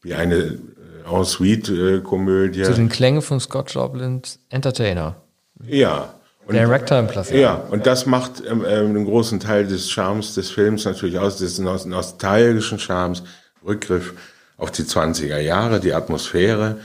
wie 0.08 0.16
eine 0.16 0.36
äh, 0.36 1.14
En-Suite-Komödie. 1.14 2.64
Zu 2.64 2.74
den 2.74 2.90
Klängen 2.90 3.22
von 3.22 3.40
Scott 3.40 3.72
Joplins 3.72 4.40
Entertainer. 4.50 5.18
Ja, 5.66 6.14
und, 6.46 6.56
Director 6.56 6.98
im 6.98 7.08
Plastik. 7.08 7.38
Ja, 7.38 7.56
und 7.56 7.86
das 7.86 8.06
macht 8.06 8.42
ähm, 8.50 8.64
ähm, 8.66 8.88
einen 8.88 9.06
großen 9.06 9.40
Teil 9.42 9.68
des 9.68 9.92
Charmes 9.92 10.34
des 10.34 10.50
Films 10.50 10.86
natürlich 10.86 11.20
aus, 11.20 11.38
des 11.38 11.60
nostalgischen 11.60 12.80
Charmes, 12.80 13.24
Rückgriff 13.66 14.14
auf 14.56 14.72
die 14.72 14.84
20er 14.84 15.40
Jahre, 15.40 15.82
die 15.82 15.94
Atmosphäre 15.94 16.78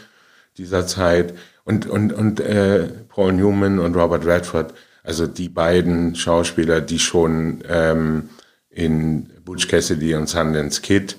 dieser 0.59 0.87
Zeit 0.87 1.33
und, 1.65 1.87
und, 1.87 2.13
und 2.13 2.41
äh, 2.41 2.89
Paul 3.09 3.35
Newman 3.35 3.79
und 3.79 3.95
Robert 3.95 4.27
Redford, 4.27 4.75
also 5.05 5.29
die 5.29 5.49
beiden 5.49 6.17
Schauspieler, 6.17 6.81
die 6.81 6.99
schon 6.99 7.63
ähm, 7.69 8.31
in 8.69 9.31
Butch 9.45 9.69
Cassidy 9.69 10.15
und 10.17 10.29
Sundance 10.29 10.83
Kid 10.83 11.17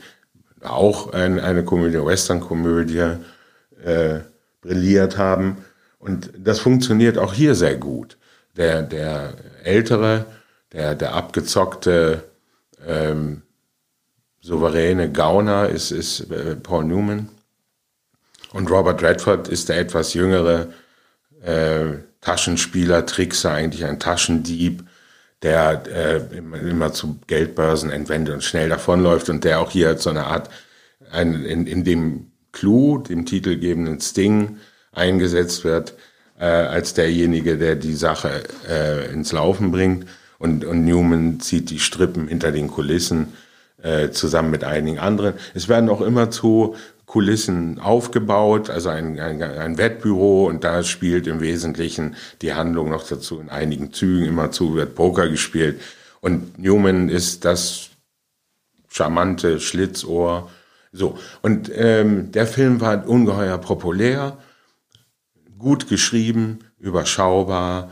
auch 0.65 1.13
ein, 1.13 1.39
eine 1.39 1.63
Komödie, 1.63 2.03
Western-Komödie 2.03 3.17
äh, 3.83 4.19
brilliert 4.61 5.17
haben. 5.17 5.57
Und 5.99 6.31
das 6.37 6.59
funktioniert 6.59 7.17
auch 7.17 7.33
hier 7.33 7.55
sehr 7.55 7.75
gut 7.75 8.17
der, 8.55 8.83
der 8.83 9.33
ältere, 9.63 10.25
der, 10.71 10.95
der 10.95 11.13
abgezockte, 11.13 12.23
ähm, 12.85 13.41
souveräne 14.41 15.11
Gauner 15.11 15.69
ist, 15.69 15.91
ist 15.91 16.31
äh, 16.31 16.55
Paul 16.55 16.85
Newman. 16.85 17.29
Und 18.51 18.69
Robert 18.69 19.01
Redford 19.01 19.47
ist 19.47 19.69
der 19.69 19.79
etwas 19.79 20.13
jüngere 20.13 20.67
äh, 21.41 21.97
Taschenspieler, 22.21 23.05
Trickser, 23.05 23.53
eigentlich 23.53 23.85
ein 23.85 23.99
Taschendieb, 23.99 24.83
der 25.43 25.83
äh, 25.93 26.37
immer, 26.37 26.93
zu 26.93 27.19
Geldbörsen 27.27 27.91
entwendet 27.91 28.33
und 28.33 28.43
schnell 28.43 28.69
davonläuft 28.69 29.29
und 29.29 29.43
der 29.43 29.59
auch 29.59 29.71
hier 29.71 29.97
so 29.97 30.09
eine 30.09 30.25
Art, 30.25 30.49
ein, 31.11 31.43
in, 31.45 31.67
in 31.67 31.83
dem 31.83 32.31
Clou, 32.51 32.99
dem 32.99 33.25
titelgebenden 33.25 33.99
Sting, 33.99 34.57
eingesetzt 34.93 35.63
wird, 35.63 35.95
äh, 36.39 36.45
als 36.45 36.93
derjenige, 36.93 37.57
der 37.57 37.75
die 37.75 37.95
Sache 37.95 38.43
äh, 38.69 39.11
ins 39.11 39.31
Laufen 39.31 39.71
bringt. 39.71 40.07
Und, 40.39 40.65
und 40.65 40.85
Newman 40.85 41.39
zieht 41.39 41.69
die 41.69 41.79
Strippen 41.79 42.27
hinter 42.27 42.51
den 42.51 42.67
Kulissen 42.67 43.33
äh, 43.81 44.09
zusammen 44.09 44.51
mit 44.51 44.63
einigen 44.63 44.99
anderen. 44.99 45.35
Es 45.53 45.69
werden 45.69 45.89
auch 45.89 46.01
immer 46.01 46.31
zu 46.31 46.75
Kulissen 47.13 47.77
aufgebaut, 47.77 48.71
also 48.71 48.89
ein, 48.89 49.19
ein, 49.19 49.43
ein 49.43 49.77
Wettbüro 49.77 50.47
und 50.47 50.63
da 50.63 50.81
spielt 50.81 51.27
im 51.27 51.41
Wesentlichen 51.41 52.15
die 52.41 52.55
Handlung 52.55 52.89
noch 52.89 53.07
dazu. 53.07 53.39
In 53.39 53.49
einigen 53.49 53.93
Zügen 53.93 54.25
immer 54.25 54.49
zu 54.49 54.73
wird 54.73 54.95
Poker 54.95 55.29
gespielt 55.29 55.79
und 56.21 56.57
Newman 56.57 57.09
ist 57.09 57.45
das 57.45 57.91
charmante 58.89 59.59
Schlitzohr. 59.59 60.49
So 60.91 61.19
und 61.43 61.69
ähm, 61.75 62.31
der 62.31 62.47
Film 62.47 62.81
war 62.81 63.07
ungeheuer 63.07 63.59
populär 63.59 64.39
gut 65.59 65.87
geschrieben, 65.87 66.61
überschaubar, 66.79 67.91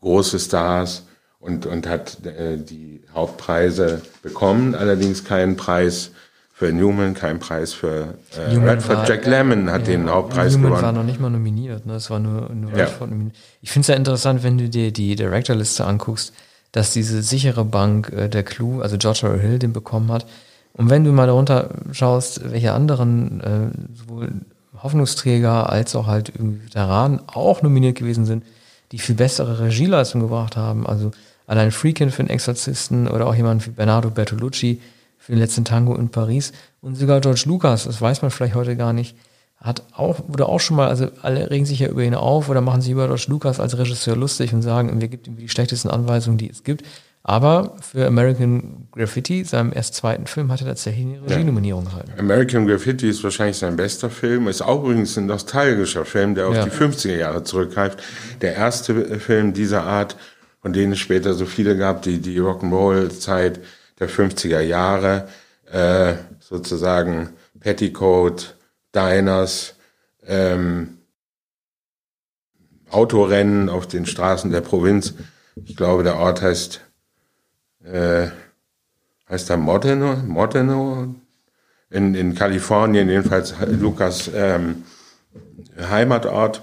große 0.00 0.40
Stars 0.40 1.06
und, 1.38 1.64
und 1.64 1.86
hat 1.86 2.26
äh, 2.26 2.58
die 2.58 3.02
Hauptpreise 3.14 4.02
bekommen, 4.24 4.74
allerdings 4.74 5.22
keinen 5.22 5.56
Preis 5.56 6.10
für 6.58 6.72
Newman, 6.72 7.12
keinen 7.12 7.38
Preis 7.38 7.74
für 7.74 8.14
äh, 8.34 8.56
Redford. 8.56 8.96
War, 8.96 9.06
Jack 9.06 9.26
Lemmon 9.26 9.70
hat 9.70 9.82
ja, 9.82 9.88
den 9.88 10.08
Hauptpreis 10.08 10.54
Newman 10.54 10.70
gewonnen. 10.70 10.82
war 10.84 10.92
noch 10.92 11.02
nicht 11.02 11.20
mal 11.20 11.28
nominiert, 11.28 11.84
ne? 11.84 11.96
es 11.96 12.08
war 12.08 12.18
nur, 12.18 12.48
nur 12.48 12.70
ja. 12.70 12.86
Redford 12.86 13.10
nominiert. 13.10 13.36
Ich 13.60 13.70
finde 13.70 13.82
es 13.82 13.88
ja 13.88 13.94
interessant, 13.94 14.42
wenn 14.42 14.56
du 14.56 14.70
dir 14.70 14.90
die 14.90 15.16
Director-Liste 15.16 15.84
anguckst, 15.84 16.32
dass 16.72 16.94
diese 16.94 17.22
sichere 17.22 17.66
Bank 17.66 18.10
äh, 18.10 18.30
der 18.30 18.42
Clue, 18.42 18.82
also 18.82 18.96
George 18.96 19.26
R. 19.26 19.38
Hill, 19.38 19.58
den 19.58 19.74
bekommen 19.74 20.10
hat. 20.10 20.24
Und 20.72 20.88
wenn 20.88 21.04
du 21.04 21.12
mal 21.12 21.26
darunter 21.26 21.74
schaust, 21.92 22.50
welche 22.50 22.72
anderen 22.72 23.40
äh, 23.42 23.94
sowohl 23.94 24.32
Hoffnungsträger 24.82 25.68
als 25.68 25.94
auch 25.94 26.06
halt 26.06 26.30
irgendwie 26.34 26.64
Veteranen 26.64 27.20
auch 27.26 27.60
nominiert 27.60 27.98
gewesen 27.98 28.24
sind, 28.24 28.44
die 28.92 28.98
viel 28.98 29.14
bessere 29.14 29.60
Regieleistung 29.60 30.22
gebracht 30.22 30.56
haben. 30.56 30.86
Also 30.86 31.10
allein 31.46 31.70
Freakin 31.70 32.10
für 32.10 32.22
den 32.22 32.30
Exorzisten 32.30 33.08
oder 33.08 33.26
auch 33.26 33.34
jemand 33.34 33.66
wie 33.66 33.72
Bernardo 33.72 34.08
Bertolucci 34.08 34.80
für 35.26 35.32
den 35.32 35.40
letzten 35.40 35.64
Tango 35.64 35.96
in 35.96 36.08
Paris 36.08 36.52
und 36.80 36.94
sogar 36.94 37.20
George 37.20 37.42
Lucas, 37.46 37.84
das 37.84 38.00
weiß 38.00 38.22
man 38.22 38.30
vielleicht 38.30 38.54
heute 38.54 38.76
gar 38.76 38.92
nicht, 38.92 39.16
hat 39.60 39.82
auch, 39.92 40.20
wurde 40.28 40.46
auch 40.46 40.60
schon 40.60 40.76
mal, 40.76 40.86
also 40.86 41.08
alle 41.22 41.50
regen 41.50 41.66
sich 41.66 41.80
ja 41.80 41.88
über 41.88 42.04
ihn 42.04 42.14
auf 42.14 42.48
oder 42.48 42.60
machen 42.60 42.80
sich 42.80 42.92
über 42.92 43.06
George 43.06 43.26
Lucas 43.26 43.58
als 43.58 43.76
Regisseur 43.76 44.14
lustig 44.14 44.54
und 44.54 44.62
sagen, 44.62 45.00
wir 45.00 45.08
gibt 45.08 45.26
ihm 45.26 45.36
die 45.36 45.48
schlechtesten 45.48 45.90
Anweisungen, 45.90 46.38
die 46.38 46.48
es 46.48 46.62
gibt. 46.62 46.84
Aber 47.24 47.74
für 47.80 48.06
American 48.06 48.86
Graffiti, 48.92 49.42
seinem 49.42 49.72
erst 49.72 49.94
zweiten 49.94 50.28
Film, 50.28 50.52
hat 50.52 50.60
er 50.60 50.68
tatsächlich 50.68 51.06
eine 51.06 51.28
Regie-Nominierung 51.28 51.86
erhalten. 51.86 52.12
American 52.20 52.68
Graffiti 52.68 53.08
ist 53.08 53.24
wahrscheinlich 53.24 53.58
sein 53.58 53.74
bester 53.74 54.10
Film, 54.10 54.46
ist 54.46 54.62
auch 54.62 54.84
übrigens 54.84 55.18
ein 55.18 55.26
nostalgischer 55.26 56.04
Film, 56.04 56.36
der 56.36 56.46
auf 56.46 56.54
ja. 56.54 56.64
die 56.66 56.70
50er 56.70 57.16
Jahre 57.16 57.42
zurückgreift. 57.42 58.00
Der 58.42 58.54
erste 58.54 59.18
Film 59.18 59.54
dieser 59.54 59.82
Art, 59.82 60.16
von 60.62 60.72
denen 60.72 60.92
es 60.92 61.00
später 61.00 61.34
so 61.34 61.46
viele 61.46 61.76
gab, 61.76 62.02
die, 62.02 62.20
die 62.20 62.38
Rock'n'Roll-Zeit 62.38 63.58
der 63.98 64.08
50er 64.08 64.60
Jahre, 64.60 65.28
äh, 65.70 66.14
sozusagen 66.40 67.30
Petticoat, 67.60 68.56
Diners, 68.94 69.74
ähm, 70.26 70.98
Autorennen 72.90 73.68
auf 73.68 73.86
den 73.86 74.06
Straßen 74.06 74.50
der 74.50 74.60
Provinz. 74.60 75.14
Ich 75.64 75.76
glaube, 75.76 76.02
der 76.02 76.16
Ort 76.16 76.40
heißt 76.42 76.80
äh, 77.84 78.28
heißt 79.28 79.50
er 79.50 79.56
Modeno, 79.56 80.16
Modeno 80.16 81.14
in, 81.90 82.14
in 82.14 82.34
Kalifornien, 82.34 83.08
jedenfalls 83.08 83.54
Lukas 83.66 84.30
ähm, 84.34 84.84
Heimatort. 85.78 86.62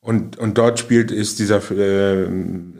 Und, 0.00 0.38
und 0.38 0.56
dort 0.56 0.78
spielt, 0.78 1.10
ist 1.10 1.38
dieser, 1.38 1.58
äh, 1.72 2.28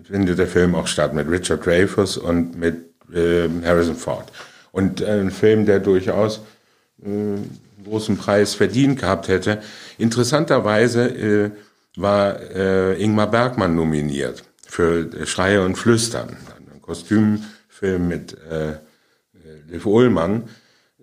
findet 0.05 0.39
der 0.39 0.47
Film 0.47 0.75
auch 0.75 0.87
statt 0.87 1.13
mit 1.13 1.29
Richard 1.29 1.67
Dreyfuss 1.67 2.17
und 2.17 2.57
mit 2.57 2.86
äh, 3.13 3.49
Harrison 3.65 3.97
Ford. 3.97 4.31
Und 4.73 5.01
äh, 5.01 5.21
ein 5.21 5.31
Film, 5.31 5.67
der 5.67 5.81
durchaus 5.81 6.41
äh, 7.03 7.07
einen 7.07 7.61
großen 7.85 8.17
Preis 8.17 8.55
verdient 8.55 9.01
gehabt 9.01 9.29
hätte. 9.29 9.61
Interessanterweise 9.99 11.09
äh, 11.09 11.51
war 11.97 12.41
äh, 12.41 13.03
Ingmar 13.03 13.31
Bergmann 13.31 13.75
nominiert 13.75 14.45
für 14.67 15.09
Schreie 15.27 15.65
und 15.65 15.77
Flüstern, 15.77 16.37
ein 16.73 16.83
Kostümfilm 16.83 18.09
mit 18.09 18.37
äh, 18.51 18.75
Liv 19.69 19.87
Ullmann 19.87 20.45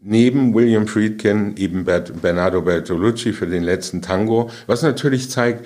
neben 0.04 0.54
William 0.54 0.88
Friedkin 0.88 1.56
eben 1.58 1.86
Bernardo 1.86 2.62
Bertolucci 2.62 3.34
für 3.34 3.48
den 3.48 3.64
letzten 3.64 4.02
Tango, 4.02 4.52
was 4.68 4.82
natürlich 4.82 5.30
zeigt, 5.30 5.66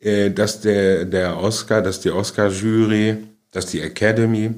äh, 0.00 0.30
dass 0.30 0.60
der, 0.60 1.04
der 1.04 1.38
Oscar, 1.38 1.82
dass 1.82 2.00
die 2.00 2.10
Oscar-Jury, 2.10 3.18
dass 3.50 3.66
die 3.66 3.80
Academy 3.80 4.54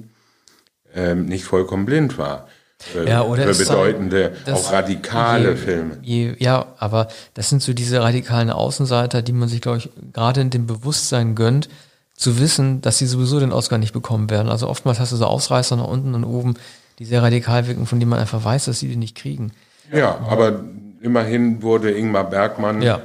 ähm, 0.94 1.27
nicht 1.27 1.44
vollkommen 1.44 1.87
blind 1.87 2.18
war. 2.18 2.48
Äh, 2.94 3.09
ja, 3.09 3.22
oder 3.22 3.53
für 3.53 3.64
bedeutende, 3.64 4.33
halt, 4.46 4.57
auch 4.57 4.72
radikale 4.72 5.51
je, 5.51 5.57
Filme. 5.57 5.98
Je, 6.03 6.35
ja, 6.38 6.74
aber 6.79 7.09
das 7.35 7.48
sind 7.48 7.62
so 7.62 7.72
diese 7.72 8.01
radikalen 8.01 8.51
Außenseiter, 8.51 9.22
die 9.22 9.33
man 9.33 9.48
sich, 9.48 9.61
glaube 9.61 9.79
ich, 9.79 9.90
gerade 10.12 10.40
in 10.40 10.51
dem 10.51 10.66
Bewusstsein 10.66 11.35
gönnt, 11.35 11.68
zu 12.14 12.40
wissen, 12.40 12.81
dass 12.81 12.98
sie 12.98 13.07
sowieso 13.07 13.40
den 13.40 13.53
Oscar 13.53 13.79
nicht 13.79 13.92
bekommen 13.92 14.31
werden. 14.31 14.48
Also 14.48 14.68
oftmals 14.68 15.01
hast 15.01 15.12
du 15.12 15.16
so 15.16 15.24
Ausreißer 15.24 15.77
nach 15.77 15.87
unten 15.87 16.14
und 16.14 16.24
oben, 16.24 16.55
die 16.98 17.05
sehr 17.05 17.22
radikal 17.22 17.66
wirken, 17.66 17.87
von 17.87 18.01
denen 18.01 18.11
man 18.11 18.18
einfach 18.18 18.44
weiß, 18.44 18.66
dass 18.66 18.81
sie 18.81 18.88
den 18.88 18.98
nicht 18.98 19.16
kriegen. 19.16 19.53
Ja, 19.92 20.18
aber 20.29 20.64
immerhin 21.01 21.62
wurde 21.62 21.92
Ingmar 21.92 22.29
Bergmann 22.29 22.83
ja. 22.83 23.03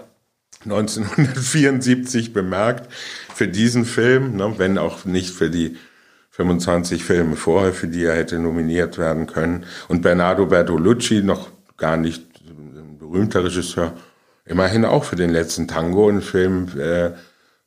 1974 0.63 2.34
bemerkt 2.34 2.91
für 3.34 3.48
diesen 3.48 3.86
Film, 3.86 4.36
ne, 4.36 4.54
wenn 4.58 4.78
auch 4.78 5.06
nicht 5.06 5.30
für 5.30 5.50
die 5.50 5.78
25 6.34 7.04
Filme 7.04 7.36
vorher, 7.36 7.74
für 7.74 7.88
die 7.88 8.06
er 8.06 8.15
hätte 8.15 8.39
nominiert 8.39 8.98
werden 8.98 9.28
können. 9.28 9.65
Und 9.88 10.02
Bernardo 10.02 10.48
Bertolucci, 10.48 11.22
noch 11.22 11.50
gar 11.78 11.96
nicht 11.96 12.24
ein 12.50 12.98
berühmter 12.98 13.43
Regisseur, 13.43 13.93
immerhin 14.43 14.84
auch 14.84 15.04
für 15.04 15.15
den 15.15 15.30
letzten 15.30 15.67
Tango, 15.67 16.10
ein 16.10 16.22
Film, 16.24 16.69
äh, 16.76 17.12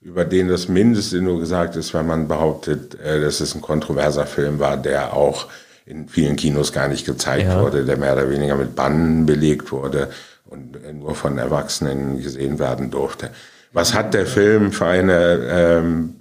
über 0.00 0.24
den 0.24 0.48
das 0.48 0.66
Mindeste 0.66 1.22
nur 1.22 1.38
gesagt 1.38 1.76
ist, 1.76 1.94
wenn 1.94 2.08
man 2.08 2.26
behauptet, 2.26 2.98
äh, 3.00 3.20
dass 3.20 3.38
es 3.38 3.54
ein 3.54 3.60
kontroverser 3.62 4.26
Film 4.26 4.58
war, 4.58 4.76
der 4.76 5.14
auch 5.14 5.46
in 5.84 6.08
vielen 6.08 6.34
Kinos 6.34 6.72
gar 6.72 6.88
nicht 6.88 7.06
gezeigt 7.06 7.46
ja. 7.46 7.62
wurde, 7.62 7.84
der 7.84 7.96
mehr 7.96 8.14
oder 8.14 8.28
weniger 8.28 8.56
mit 8.56 8.74
Bannen 8.74 9.26
belegt 9.26 9.70
wurde 9.70 10.10
und 10.44 10.76
nur 10.92 11.14
von 11.14 11.38
Erwachsenen 11.38 12.20
gesehen 12.20 12.58
werden 12.58 12.90
durfte. 12.90 13.30
Was 13.72 13.94
hat 13.94 14.12
der 14.12 14.26
Film 14.26 14.72
für 14.72 14.86
eine 14.86 15.38
ähm, 15.48 16.16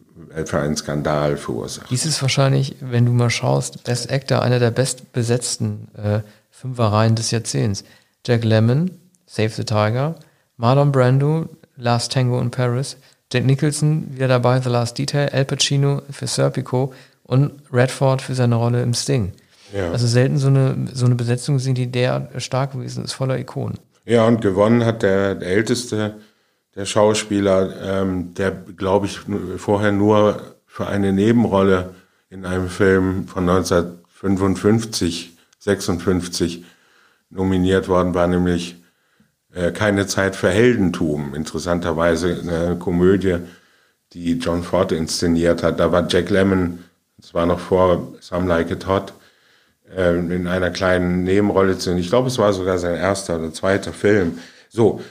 für 0.45 0.59
einen 0.59 0.77
Skandal 0.77 1.37
verursacht? 1.37 1.89
Dies 1.89 2.05
ist 2.05 2.21
wahrscheinlich, 2.21 2.75
wenn 2.79 3.05
du 3.05 3.11
mal 3.11 3.29
schaust, 3.29 3.83
Best 3.83 4.11
Actor, 4.11 4.41
einer 4.41 4.59
der 4.59 4.71
bestbesetzten 4.71 5.87
äh, 5.95 6.19
Fünferreihen 6.51 7.15
des 7.15 7.31
Jahrzehnts. 7.31 7.83
Jack 8.25 8.43
Lemmon, 8.43 8.91
Save 9.25 9.49
the 9.49 9.65
Tiger, 9.65 10.15
Marlon 10.57 10.91
Brando, 10.91 11.49
Last 11.77 12.13
Tango 12.13 12.39
in 12.39 12.49
Paris, 12.49 12.97
Jack 13.31 13.45
Nicholson 13.45 14.07
wieder 14.13 14.27
dabei, 14.27 14.61
The 14.61 14.69
Last 14.69 14.97
Detail, 14.97 15.29
Al 15.33 15.45
Pacino 15.45 16.01
für 16.09 16.27
Serpico 16.27 16.93
und 17.23 17.51
Redford 17.71 18.21
für 18.21 18.35
seine 18.35 18.55
Rolle 18.55 18.81
im 18.81 18.93
Sting. 18.93 19.33
Ja. 19.73 19.91
Also 19.91 20.07
selten 20.07 20.37
so 20.37 20.47
eine, 20.47 20.87
so 20.93 21.05
eine 21.05 21.15
Besetzung 21.15 21.59
sind, 21.59 21.77
die 21.77 21.87
der 21.87 22.29
stark 22.37 22.73
gewesen 22.73 23.03
ist, 23.03 23.13
voller 23.13 23.37
Ikonen. 23.37 23.77
Ja, 24.05 24.25
und 24.25 24.41
gewonnen 24.41 24.85
hat 24.85 25.01
der, 25.01 25.35
der 25.35 25.49
älteste 25.49 26.15
der 26.75 26.85
Schauspieler, 26.85 28.01
ähm, 28.01 28.33
der, 28.33 28.51
glaube 28.51 29.05
ich, 29.07 29.19
vorher 29.57 29.91
nur 29.91 30.55
für 30.65 30.87
eine 30.87 31.13
Nebenrolle 31.13 31.95
in 32.29 32.45
einem 32.45 32.69
Film 32.69 33.27
von 33.27 33.49
1955, 33.49 35.37
56 35.59 36.65
nominiert 37.29 37.87
worden 37.87 38.13
war, 38.13 38.27
nämlich 38.27 38.75
äh, 39.53 39.71
Keine 39.71 40.05
Zeit 40.05 40.35
für 40.35 40.49
Heldentum. 40.49 41.33
Interessanterweise 41.33 42.39
eine 42.41 42.75
Komödie, 42.77 43.37
die 44.11 44.33
John 44.33 44.63
Ford 44.63 44.91
inszeniert 44.91 45.63
hat. 45.63 45.79
Da 45.79 45.91
war 45.91 46.07
Jack 46.09 46.29
Lemmon, 46.29 46.79
das 47.17 47.33
war 47.33 47.45
noch 47.45 47.59
vor 47.59 48.15
Some 48.19 48.47
Like 48.47 48.69
It 48.71 48.85
Hot, 48.85 49.13
äh, 49.95 50.17
in 50.17 50.47
einer 50.47 50.71
kleinen 50.71 51.23
Nebenrolle 51.23 51.77
zu. 51.77 51.95
Ich 51.95 52.09
glaube, 52.09 52.27
es 52.27 52.37
war 52.37 52.51
sogar 52.51 52.77
sein 52.77 52.95
erster 52.95 53.39
oder 53.39 53.53
zweiter 53.53 53.93
Film. 53.93 54.39
So, 54.69 55.01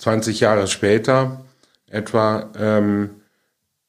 20 0.00 0.40
Jahre 0.40 0.66
später 0.66 1.44
etwa 1.90 2.50
ähm, 2.58 3.10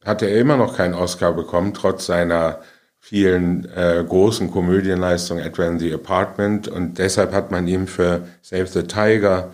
hat 0.04 0.22
er 0.22 0.38
immer 0.38 0.58
noch 0.58 0.76
keinen 0.76 0.94
Oscar 0.94 1.32
bekommen, 1.34 1.74
trotz 1.74 2.06
seiner 2.06 2.60
vielen 3.00 3.66
äh, 3.74 4.04
großen 4.06 4.52
Komödienleistungen, 4.52 5.44
etwa 5.44 5.66
in 5.68 5.80
The 5.80 5.94
Apartment. 5.94 6.68
Und 6.68 6.98
deshalb 6.98 7.34
hat 7.34 7.50
man 7.52 7.68
ihm 7.68 7.88
für 7.88 8.28
Save 8.42 8.68
the 8.68 8.84
Tiger 8.84 9.52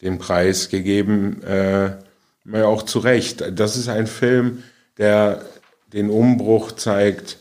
den 0.00 0.18
Preis 0.18 0.68
gegeben, 0.70 1.42
äh, 1.44 1.92
auch 2.62 2.82
zu 2.82 2.98
Recht. 2.98 3.44
Das 3.56 3.76
ist 3.76 3.88
ein 3.88 4.08
Film, 4.08 4.64
der 4.98 5.42
den 5.92 6.10
Umbruch 6.10 6.72
zeigt, 6.72 7.38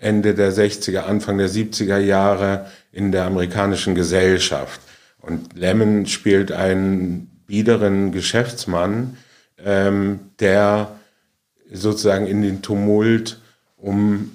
Ende 0.00 0.34
der 0.34 0.52
60er, 0.52 1.00
Anfang 1.00 1.38
der 1.38 1.48
70er 1.48 1.98
Jahre 1.98 2.66
in 2.90 3.12
der 3.12 3.24
amerikanischen 3.24 3.94
Gesellschaft. 3.94 4.80
Und 5.20 5.56
Lemon 5.56 6.06
spielt 6.06 6.50
einen 6.50 7.33
biederen 7.46 8.12
Geschäftsmann, 8.12 9.16
ähm, 9.64 10.20
der 10.40 10.98
sozusagen 11.72 12.26
in 12.26 12.42
den 12.42 12.62
Tumult 12.62 13.40
um 13.76 14.32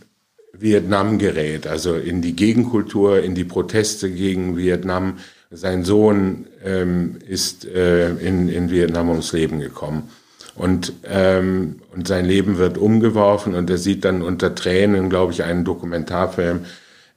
Vietnam 0.53 1.17
gerät, 1.17 1.67
also 1.67 1.95
in 1.95 2.21
die 2.21 2.35
Gegenkultur, 2.35 3.23
in 3.23 3.35
die 3.35 3.45
Proteste 3.45 4.09
gegen 4.11 4.57
Vietnam. 4.57 5.19
Sein 5.51 5.83
Sohn 5.83 6.47
ähm, 6.63 7.17
ist 7.27 7.65
äh, 7.65 8.11
in, 8.15 8.49
in 8.49 8.69
Vietnam 8.69 9.09
ums 9.09 9.33
Leben 9.33 9.59
gekommen. 9.59 10.09
Und, 10.55 10.93
ähm, 11.05 11.81
und 11.93 12.07
sein 12.07 12.25
Leben 12.25 12.57
wird 12.57 12.77
umgeworfen 12.77 13.55
und 13.55 13.69
er 13.69 13.77
sieht 13.77 14.03
dann 14.03 14.21
unter 14.21 14.53
Tränen, 14.55 15.09
glaube 15.09 15.31
ich, 15.31 15.43
einen 15.43 15.63
Dokumentarfilm 15.63 16.65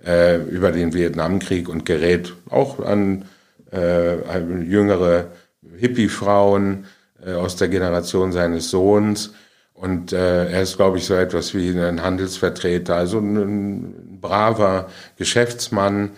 äh, 0.07 0.41
über 0.43 0.71
den 0.71 0.95
Vietnamkrieg 0.95 1.69
und 1.69 1.85
gerät 1.85 2.33
auch 2.49 2.79
an 2.79 3.25
äh, 3.73 4.39
jüngere 4.63 5.33
Hippie-Frauen 5.79 6.87
äh, 7.25 7.35
aus 7.35 7.57
der 7.57 7.69
Generation 7.69 8.33
seines 8.33 8.71
Sohns. 8.71 9.33
Und 9.75 10.13
äh, 10.13 10.51
er 10.51 10.63
ist, 10.63 10.77
glaube 10.77 10.99
ich, 10.99 11.05
so 11.05 11.15
etwas 11.15 11.55
wie 11.55 11.71
ein 11.71 12.03
Handelsvertreter, 12.03 12.95
also 12.95 13.19
ein, 13.19 13.37
ein 13.37 14.21
braver 14.21 14.89
Geschäftsmann, 15.17 16.11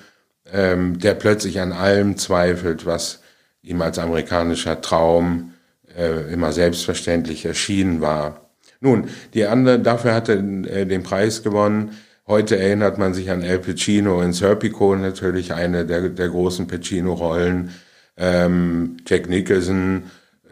ähm, 0.52 0.98
der 0.98 1.14
plötzlich 1.14 1.60
an 1.60 1.72
allem 1.72 2.16
zweifelt, 2.16 2.84
was 2.84 3.20
ihm 3.62 3.80
als 3.80 3.98
amerikanischer 3.98 4.80
Traum 4.80 5.54
äh, 5.96 6.32
immer 6.32 6.52
selbstverständlich 6.52 7.46
erschienen 7.46 8.00
war. 8.00 8.50
Nun, 8.80 9.08
die 9.32 9.46
andere, 9.46 9.78
dafür 9.78 10.14
hat 10.14 10.28
er 10.28 10.36
äh, 10.36 10.84
den 10.84 11.02
Preis 11.02 11.42
gewonnen. 11.42 11.92
Heute 12.26 12.58
erinnert 12.58 12.98
man 12.98 13.14
sich 13.14 13.30
an 13.30 13.42
El 13.42 13.58
Pacino 13.58 14.20
in 14.20 14.32
Serpico, 14.32 14.94
natürlich 14.96 15.54
eine 15.54 15.86
der, 15.86 16.08
der 16.10 16.28
großen 16.28 16.66
Pacino-Rollen 16.66 17.70
ähm, 18.16 18.96
Jack 19.06 19.28
Nicholson, 19.28 20.04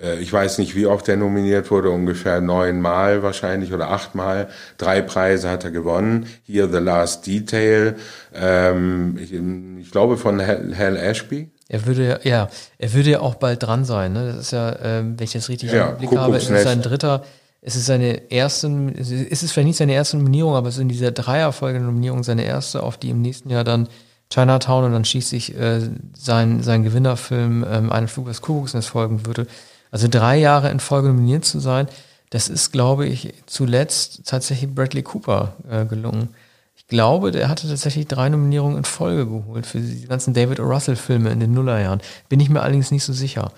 äh, 0.03 0.18
ich 0.18 0.33
weiß 0.33 0.59
nicht, 0.59 0.75
wie 0.75 0.87
oft 0.87 1.09
er 1.09 1.16
nominiert 1.16 1.70
wurde, 1.70 1.90
ungefähr 1.90 2.40
neunmal 2.40 3.22
wahrscheinlich 3.22 3.72
oder 3.72 3.90
achtmal. 3.90 4.48
Drei 4.79 5.01
Preise 5.01 5.51
hat 5.51 5.64
er 5.64 5.70
gewonnen. 5.70 6.27
Hier 6.42 6.68
The 6.68 6.79
Last 6.79 7.27
Detail, 7.27 7.96
ähm, 8.35 9.18
ich, 9.20 9.33
ich, 9.33 9.90
glaube 9.90 10.16
von 10.16 10.40
Hal 10.40 10.96
Ashby. 10.96 11.51
Er 11.68 11.87
würde 11.87 12.20
ja, 12.25 12.48
er 12.79 12.92
würde 12.92 13.11
ja 13.11 13.20
auch 13.20 13.37
bald 13.37 13.62
dran 13.62 13.85
sein. 13.85 14.12
Ne? 14.12 14.33
Das 14.33 14.46
ist 14.46 14.53
ja, 14.53 14.77
ähm, 14.83 15.18
wenn 15.18 15.25
ich 15.25 15.33
das 15.33 15.48
richtig 15.48 15.72
ja, 15.72 15.90
im 15.90 15.98
Blick 15.98 16.16
habe, 16.16 16.37
ist 16.37 16.51
es 16.51 16.64
sein 16.64 16.83
dritter. 16.83 17.25
Es 17.64 17.77
ist 17.77 17.87
seine 17.87 18.31
ersten, 18.33 18.88
es 18.98 19.11
ist 19.11 19.53
vielleicht 19.53 19.68
nicht 19.68 19.77
seine 19.77 19.94
erste 19.94 20.16
Nominierung, 20.16 20.57
aber 20.57 20.68
es 20.68 20.75
ist 20.75 20.81
in 20.81 20.88
dieser 20.88 21.12
Dreierfolge 21.12 21.79
Nominierung 21.79 22.25
seine 22.25 22.44
erste, 22.44 22.83
auf 22.83 22.98
die 22.98 23.11
im 23.11 23.22
nächsten 23.22 23.51
Jahr 23.51 23.62
dann 23.62 23.88
Chinatown 24.32 24.84
und 24.84 24.92
dann 24.92 25.04
schließlich 25.04 25.56
äh, 25.56 25.80
sein, 26.16 26.62
sein 26.62 26.82
Gewinnerfilm 26.82 27.64
ähm, 27.68 27.92
Einen 27.92 28.08
Flug 28.08 28.26
des 28.26 28.40
Kuckucksnest 28.40 28.88
folgen 28.88 29.26
würde. 29.26 29.46
Also 29.90 30.08
drei 30.08 30.38
Jahre 30.38 30.70
in 30.70 30.80
Folge 30.80 31.08
nominiert 31.08 31.44
zu 31.44 31.60
sein, 31.60 31.86
das 32.30 32.48
ist, 32.48 32.72
glaube 32.72 33.06
ich, 33.06 33.34
zuletzt 33.44 34.22
tatsächlich 34.24 34.74
Bradley 34.74 35.02
Cooper 35.02 35.54
äh, 35.70 35.84
gelungen. 35.84 36.30
Ich 36.74 36.86
glaube, 36.86 37.30
der 37.30 37.50
hatte 37.50 37.68
tatsächlich 37.68 38.06
drei 38.06 38.30
Nominierungen 38.30 38.78
in 38.78 38.84
Folge 38.84 39.26
geholt 39.26 39.66
für 39.66 39.80
die 39.80 40.06
ganzen 40.06 40.32
David 40.32 40.58
O. 40.58 40.64
Russell-Filme 40.64 41.30
in 41.30 41.40
den 41.40 41.52
Nullerjahren. 41.52 42.00
Bin 42.30 42.40
ich 42.40 42.48
mir 42.48 42.62
allerdings 42.62 42.90
nicht 42.90 43.04
so 43.04 43.12
sicher. 43.12 43.52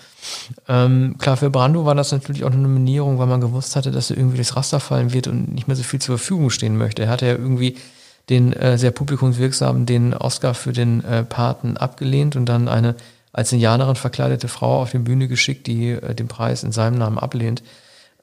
Ähm, 0.67 1.15
klar, 1.17 1.37
für 1.37 1.49
Brando 1.49 1.85
war 1.85 1.95
das 1.95 2.11
natürlich 2.11 2.43
auch 2.43 2.51
eine 2.51 2.61
Nominierung, 2.61 3.17
weil 3.17 3.27
man 3.27 3.39
gewusst 3.39 3.77
hatte, 3.77 3.91
dass 3.91 4.11
er 4.11 4.17
irgendwie 4.17 4.37
durchs 4.37 4.57
Raster 4.57 4.81
fallen 4.81 5.13
wird 5.13 5.27
und 5.27 5.53
nicht 5.53 5.67
mehr 5.67 5.77
so 5.77 5.83
viel 5.83 6.01
zur 6.01 6.17
Verfügung 6.17 6.49
stehen 6.49 6.77
möchte. 6.77 7.03
Er 7.03 7.09
hatte 7.09 7.27
ja 7.27 7.33
irgendwie 7.33 7.77
den 8.29 8.53
äh, 8.53 8.77
sehr 8.77 8.91
publikumswirksamen 8.91 9.85
den 9.85 10.13
Oscar 10.13 10.53
für 10.53 10.73
den 10.73 11.03
äh, 11.03 11.23
Paten 11.23 11.77
abgelehnt 11.77 12.35
und 12.35 12.47
dann 12.47 12.67
eine 12.67 12.95
als 13.33 13.51
Indianerin 13.51 13.95
verkleidete 13.95 14.47
Frau 14.47 14.81
auf 14.81 14.91
die 14.91 14.99
Bühne 14.99 15.27
geschickt, 15.27 15.67
die 15.67 15.91
äh, 15.91 16.15
den 16.15 16.27
Preis 16.27 16.63
in 16.63 16.71
seinem 16.71 16.97
Namen 16.97 17.19
ablehnt. 17.19 17.63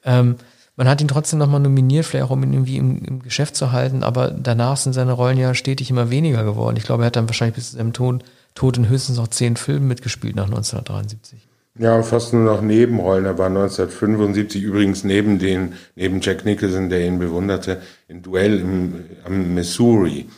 Ähm, 0.03 0.37
man 0.75 0.89
hat 0.89 1.01
ihn 1.01 1.07
trotzdem 1.07 1.37
nochmal 1.37 1.59
nominiert, 1.59 2.05
vielleicht 2.05 2.25
auch 2.25 2.31
um 2.31 2.41
ihn 2.41 2.51
irgendwie 2.51 2.77
im, 2.77 3.05
im, 3.05 3.21
Geschäft 3.21 3.55
zu 3.55 3.71
halten, 3.71 4.03
aber 4.03 4.31
danach 4.31 4.77
sind 4.77 4.93
seine 4.93 5.11
Rollen 5.11 5.37
ja 5.37 5.53
stetig 5.53 5.91
immer 5.91 6.09
weniger 6.09 6.43
geworden. 6.43 6.77
Ich 6.77 6.83
glaube, 6.83 7.03
er 7.03 7.07
hat 7.07 7.15
dann 7.15 7.29
wahrscheinlich 7.29 7.55
bis 7.55 7.69
zu 7.69 7.77
seinem 7.77 7.93
Tod, 7.93 8.23
Tod 8.55 8.77
in 8.77 8.89
höchstens 8.89 9.17
noch 9.17 9.27
zehn 9.27 9.55
Filmen 9.55 9.87
mitgespielt 9.87 10.35
nach 10.35 10.45
1973. 10.45 11.47
Ja, 11.77 12.03
fast 12.03 12.33
nur 12.33 12.43
noch 12.43 12.61
Nebenrollen. 12.61 13.25
Er 13.25 13.37
war 13.37 13.47
1975 13.47 14.61
übrigens 14.61 15.03
neben 15.03 15.39
den, 15.39 15.73
neben 15.95 16.21
Jack 16.21 16.45
Nicholson, 16.45 16.89
der 16.89 17.05
ihn 17.05 17.17
bewunderte, 17.17 17.81
in 18.07 18.21
Duell 18.21 18.59
im, 18.59 19.05
am 19.25 19.55
Missouri. 19.55 20.29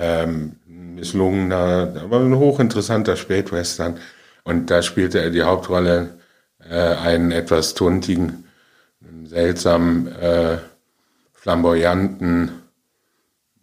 Ähm, 0.00 0.56
misslungener, 1.02 1.94
aber 2.02 2.20
ein 2.20 2.36
hochinteressanter 2.36 3.16
Spätwestern. 3.16 3.98
Und 4.44 4.70
da 4.70 4.82
spielte 4.82 5.20
er 5.20 5.30
die 5.30 5.42
Hauptrolle 5.42 6.10
äh, 6.68 6.74
einen 6.74 7.32
etwas 7.32 7.74
tuntigen, 7.74 8.44
seltsam 9.24 10.06
äh, 10.08 10.58
flamboyanten 11.32 12.48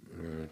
äh, 0.05 0.47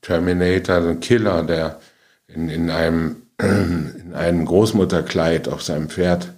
Terminator, 0.00 0.76
ein 0.76 1.00
Killer, 1.00 1.42
der 1.42 1.80
in, 2.26 2.48
in, 2.48 2.70
einem, 2.70 3.16
in 3.42 4.12
einem 4.14 4.44
Großmutterkleid 4.44 5.48
auf 5.48 5.62
seinem 5.62 5.88
Pferd 5.88 6.32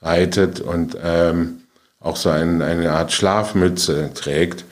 reitet 0.00 0.60
und 0.60 0.96
ähm, 1.02 1.60
auch 2.00 2.16
so 2.16 2.28
ein, 2.28 2.60
eine 2.62 2.92
Art 2.92 3.12
Schlafmütze 3.12 4.10
trägt. 4.14 4.64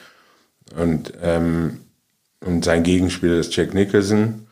Und, 0.76 1.12
ähm, 1.22 1.80
und 2.44 2.64
sein 2.64 2.82
Gegenspieler 2.82 3.36
ist 3.36 3.56
Jack 3.56 3.74
Nicholson. 3.74 4.46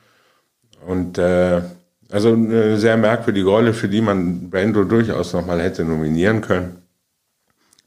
Und 0.86 1.18
äh, 1.18 1.60
also 2.10 2.32
eine 2.32 2.78
sehr 2.78 2.96
merkwürdige 2.96 3.48
Rolle, 3.48 3.74
für 3.74 3.88
die 3.88 4.00
man 4.00 4.50
Brando 4.50 4.84
durchaus 4.84 5.32
nochmal 5.32 5.60
hätte 5.60 5.84
nominieren 5.84 6.40
können. 6.40 6.79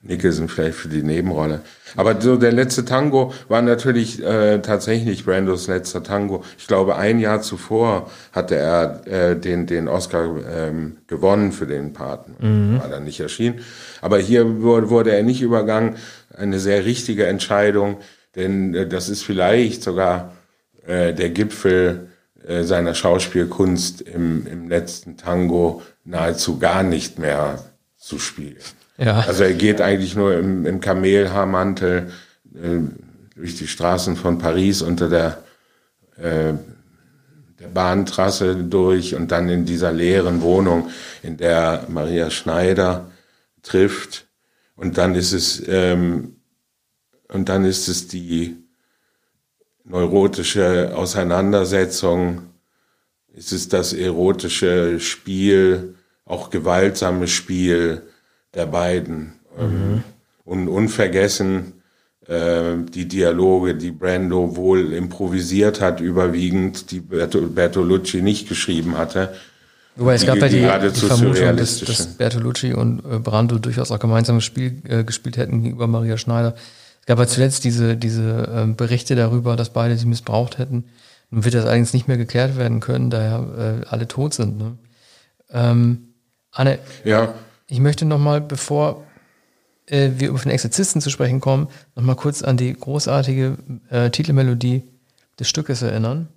Nicholson 0.03 0.49
vielleicht 0.49 0.77
für 0.77 0.89
die 0.89 1.01
Nebenrolle. 1.01 1.61
Aber 1.95 2.19
so 2.19 2.35
der 2.35 2.51
letzte 2.51 2.83
Tango 2.83 3.33
war 3.47 3.61
natürlich 3.61 4.21
äh, 4.21 4.59
tatsächlich 4.59 5.25
Brandos 5.25 5.67
letzter 5.67 6.03
Tango. 6.03 6.43
Ich 6.57 6.67
glaube, 6.67 6.97
ein 6.97 7.19
Jahr 7.19 7.41
zuvor 7.41 8.09
hatte 8.33 8.55
er 8.55 9.07
äh, 9.07 9.39
den, 9.39 9.65
den 9.65 9.87
Oscar 9.87 10.35
ähm, 10.51 10.97
gewonnen 11.07 11.51
für 11.53 11.67
den 11.67 11.93
Paten. 11.93 12.35
Mhm. 12.39 12.79
War 12.79 12.89
dann 12.89 13.05
nicht 13.05 13.19
erschienen. 13.19 13.61
Aber 14.01 14.17
hier 14.19 14.61
wurde, 14.61 14.89
wurde 14.89 15.11
er 15.11 15.23
nicht 15.23 15.41
übergangen. 15.41 15.95
Eine 16.35 16.59
sehr 16.59 16.83
richtige 16.83 17.27
Entscheidung, 17.27 17.97
denn 18.35 18.75
äh, 18.75 18.87
das 18.87 19.07
ist 19.07 19.23
vielleicht 19.23 19.83
sogar 19.83 20.33
äh, 20.85 21.13
der 21.13 21.29
Gipfel 21.29 22.09
äh, 22.45 22.63
seiner 22.63 22.93
Schauspielkunst 22.93 24.01
im, 24.01 24.45
im 24.47 24.67
letzten 24.67 25.15
Tango 25.15 25.81
nahezu 26.03 26.59
gar 26.59 26.83
nicht 26.83 27.19
mehr 27.19 27.63
zu 27.97 28.19
spielen. 28.19 28.57
Ja. 28.97 29.21
Also 29.21 29.43
er 29.43 29.53
geht 29.53 29.82
eigentlich 29.82 30.15
nur 30.15 30.38
im, 30.38 30.65
im 30.65 30.79
Kamelhaarmantel 30.79 32.12
äh, 32.56 32.79
durch 33.36 33.56
die 33.58 33.67
Straßen 33.67 34.15
von 34.15 34.38
Paris 34.38 34.82
unter 34.82 35.10
der, 35.10 35.43
äh, 36.17 36.53
der 37.60 37.67
Bahntrasse 37.73 38.56
durch 38.56 39.15
und 39.15 39.32
dann 39.32 39.49
in 39.49 39.65
dieser 39.65 39.91
leeren 39.91 40.41
Wohnung, 40.41 40.89
in 41.23 41.38
der 41.38 41.86
Maria 41.89 42.29
Schneider 42.29 43.10
trifft. 43.63 44.27
Und 44.75 44.97
dann 44.97 45.15
ist 45.15 45.34
es 45.34 45.63
ähm, 45.67 46.36
und 47.29 47.49
dann 47.49 47.65
ist 47.65 47.88
es 47.88 48.08
die 48.08 48.58
neurotische 49.86 50.95
Auseinandersetzung, 50.95 52.43
ist 53.34 53.51
es 53.51 53.67
das 53.67 53.93
erotische 53.93 54.99
Spiel, 54.99 55.95
auch 56.25 56.51
gewaltsame 56.51 57.27
Spiel 57.27 58.03
der 58.53 58.65
beiden. 58.65 59.33
Mhm. 59.57 60.03
Und 60.45 60.67
unvergessen 60.67 61.83
äh, 62.27 62.75
die 62.93 63.07
Dialoge, 63.07 63.75
die 63.75 63.91
Brando 63.91 64.55
wohl 64.55 64.93
improvisiert 64.93 65.81
hat, 65.81 65.99
überwiegend, 66.01 66.91
die 66.91 66.99
Bertolucci 67.01 68.21
nicht 68.21 68.47
geschrieben 68.49 68.97
hatte. 68.97 69.33
Wobei 69.95 70.15
es 70.15 70.25
gab 70.25 70.37
ja 70.37 70.47
die, 70.47 70.89
die 70.89 71.05
Vermutung, 71.05 71.55
dass, 71.55 71.79
dass 71.81 72.07
Bertolucci 72.07 72.73
und 72.73 72.99
äh, 73.05 73.19
Brando 73.19 73.59
durchaus 73.59 73.91
auch 73.91 73.99
gemeinsames 73.99 74.43
Spiel 74.43 74.81
äh, 74.87 75.03
gespielt 75.03 75.37
hätten 75.37 75.61
gegenüber 75.61 75.87
Maria 75.87 76.17
Schneider. 76.17 76.55
Es 77.01 77.05
gab 77.05 77.19
ja 77.19 77.27
zuletzt 77.27 77.63
diese, 77.63 77.95
diese 77.95 78.65
äh, 78.65 78.73
Berichte 78.73 79.15
darüber, 79.15 79.55
dass 79.55 79.71
beide 79.71 79.97
sie 79.97 80.05
missbraucht 80.05 80.57
hätten. 80.57 80.85
Nun 81.29 81.43
wird 81.43 81.53
das 81.53 81.65
allerdings 81.65 81.93
nicht 81.93 82.07
mehr 82.07 82.17
geklärt 82.17 82.57
werden 82.57 82.79
können, 82.79 83.09
da 83.09 83.23
ja 83.23 83.79
äh, 83.79 83.85
alle 83.85 84.07
tot 84.07 84.33
sind. 84.33 84.57
Ne? 84.57 84.77
Ähm, 85.51 86.13
Anne, 86.51 86.79
ja. 87.03 87.33
Ich 87.67 87.80
möchte 87.80 88.06
nochmal, 88.06 88.41
bevor 88.41 89.04
äh, 89.88 90.12
wir 90.17 90.34
auf 90.34 90.43
den 90.43 90.52
Exorzisten 90.52 91.02
zu 91.02 91.10
sprechen 91.10 91.39
kommen, 91.39 91.67
nochmal 91.95 92.15
kurz 92.15 92.41
an 92.41 92.58
die 92.58 92.73
großartige 92.73 93.58
äh, 93.89 94.10
Titelmelodie 94.10 94.84
des 95.39 95.49
Stückes 95.49 95.82
erinnern. 95.82 96.30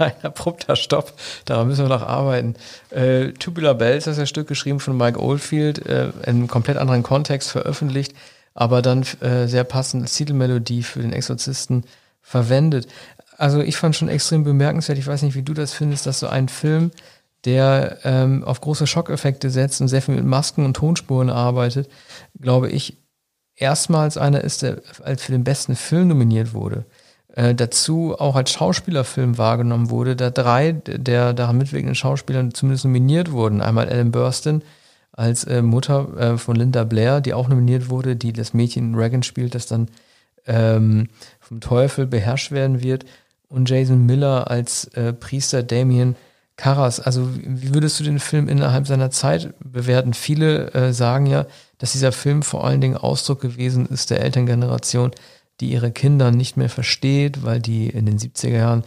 Ein 0.00 0.22
abrupter 0.22 0.76
Stopp. 0.76 1.12
Daran 1.44 1.68
müssen 1.68 1.84
wir 1.84 1.88
noch 1.88 2.06
arbeiten. 2.06 2.54
Äh, 2.90 3.32
Tubular 3.32 3.74
Bells 3.74 4.06
ist 4.06 4.18
das 4.18 4.28
Stück 4.28 4.48
geschrieben 4.48 4.80
von 4.80 4.96
Mike 4.96 5.20
Oldfield, 5.20 5.84
äh, 5.86 6.08
in 6.08 6.24
einem 6.24 6.48
komplett 6.48 6.76
anderen 6.76 7.02
Kontext 7.02 7.50
veröffentlicht, 7.50 8.14
aber 8.54 8.82
dann 8.82 9.04
äh, 9.20 9.46
sehr 9.46 9.64
passend 9.64 10.02
als 10.02 10.14
Titelmelodie 10.14 10.82
für 10.82 11.00
den 11.00 11.12
Exorzisten 11.12 11.84
verwendet. 12.20 12.88
Also 13.36 13.60
ich 13.60 13.76
fand 13.76 13.96
schon 13.96 14.08
extrem 14.08 14.44
bemerkenswert, 14.44 14.98
ich 14.98 15.06
weiß 15.06 15.22
nicht, 15.22 15.34
wie 15.34 15.42
du 15.42 15.54
das 15.54 15.72
findest, 15.72 16.06
dass 16.06 16.20
so 16.20 16.28
ein 16.28 16.48
Film, 16.48 16.90
der 17.46 17.98
ähm, 18.04 18.44
auf 18.44 18.60
große 18.60 18.86
Schockeffekte 18.86 19.48
setzt 19.48 19.80
und 19.80 19.88
sehr 19.88 20.02
viel 20.02 20.14
mit 20.14 20.26
Masken 20.26 20.66
und 20.66 20.74
Tonspuren 20.74 21.30
arbeitet, 21.30 21.88
glaube 22.38 22.68
ich, 22.68 22.98
erstmals 23.56 24.18
einer 24.18 24.42
ist, 24.42 24.60
der 24.60 24.82
für 25.16 25.32
den 25.32 25.44
besten 25.44 25.74
Film 25.74 26.08
nominiert 26.08 26.52
wurde 26.52 26.84
äh, 27.34 27.54
dazu 27.54 28.16
auch 28.18 28.36
als 28.36 28.50
Schauspielerfilm 28.50 29.38
wahrgenommen 29.38 29.90
wurde, 29.90 30.16
da 30.16 30.30
drei 30.30 30.72
der 30.72 31.32
daran 31.32 31.58
mitwirkenden 31.58 31.94
Schauspieler 31.94 32.50
zumindest 32.50 32.84
nominiert 32.84 33.32
wurden. 33.32 33.60
Einmal 33.60 33.88
Ellen 33.88 34.10
Burstyn 34.10 34.62
als 35.12 35.44
äh, 35.44 35.62
Mutter 35.62 36.16
äh, 36.16 36.38
von 36.38 36.56
Linda 36.56 36.84
Blair, 36.84 37.20
die 37.20 37.34
auch 37.34 37.48
nominiert 37.48 37.90
wurde, 37.90 38.16
die 38.16 38.32
das 38.32 38.54
Mädchen 38.54 38.94
Reagan 38.94 39.22
spielt, 39.22 39.54
das 39.54 39.66
dann 39.66 39.88
ähm, 40.46 41.08
vom 41.40 41.60
Teufel 41.60 42.06
beherrscht 42.06 42.52
werden 42.52 42.82
wird. 42.82 43.04
Und 43.48 43.68
Jason 43.68 44.06
Miller 44.06 44.50
als 44.50 44.84
äh, 44.94 45.12
Priester 45.12 45.62
Damien 45.62 46.16
Carras. 46.56 47.00
Also 47.00 47.28
wie 47.34 47.74
würdest 47.74 47.98
du 47.98 48.04
den 48.04 48.18
Film 48.18 48.48
innerhalb 48.48 48.86
seiner 48.86 49.10
Zeit 49.10 49.54
bewerten? 49.64 50.14
Viele 50.14 50.72
äh, 50.72 50.92
sagen 50.92 51.26
ja, 51.26 51.46
dass 51.78 51.92
dieser 51.92 52.12
Film 52.12 52.42
vor 52.42 52.64
allen 52.64 52.80
Dingen 52.80 52.96
Ausdruck 52.96 53.40
gewesen 53.40 53.86
ist 53.86 54.10
der 54.10 54.20
Elterngeneration, 54.20 55.10
die 55.60 55.70
ihre 55.70 55.92
Kinder 55.92 56.30
nicht 56.30 56.56
mehr 56.56 56.68
versteht, 56.68 57.44
weil 57.44 57.60
die 57.60 57.88
in 57.88 58.06
den 58.06 58.18
70er 58.18 58.48
Jahren, 58.48 58.84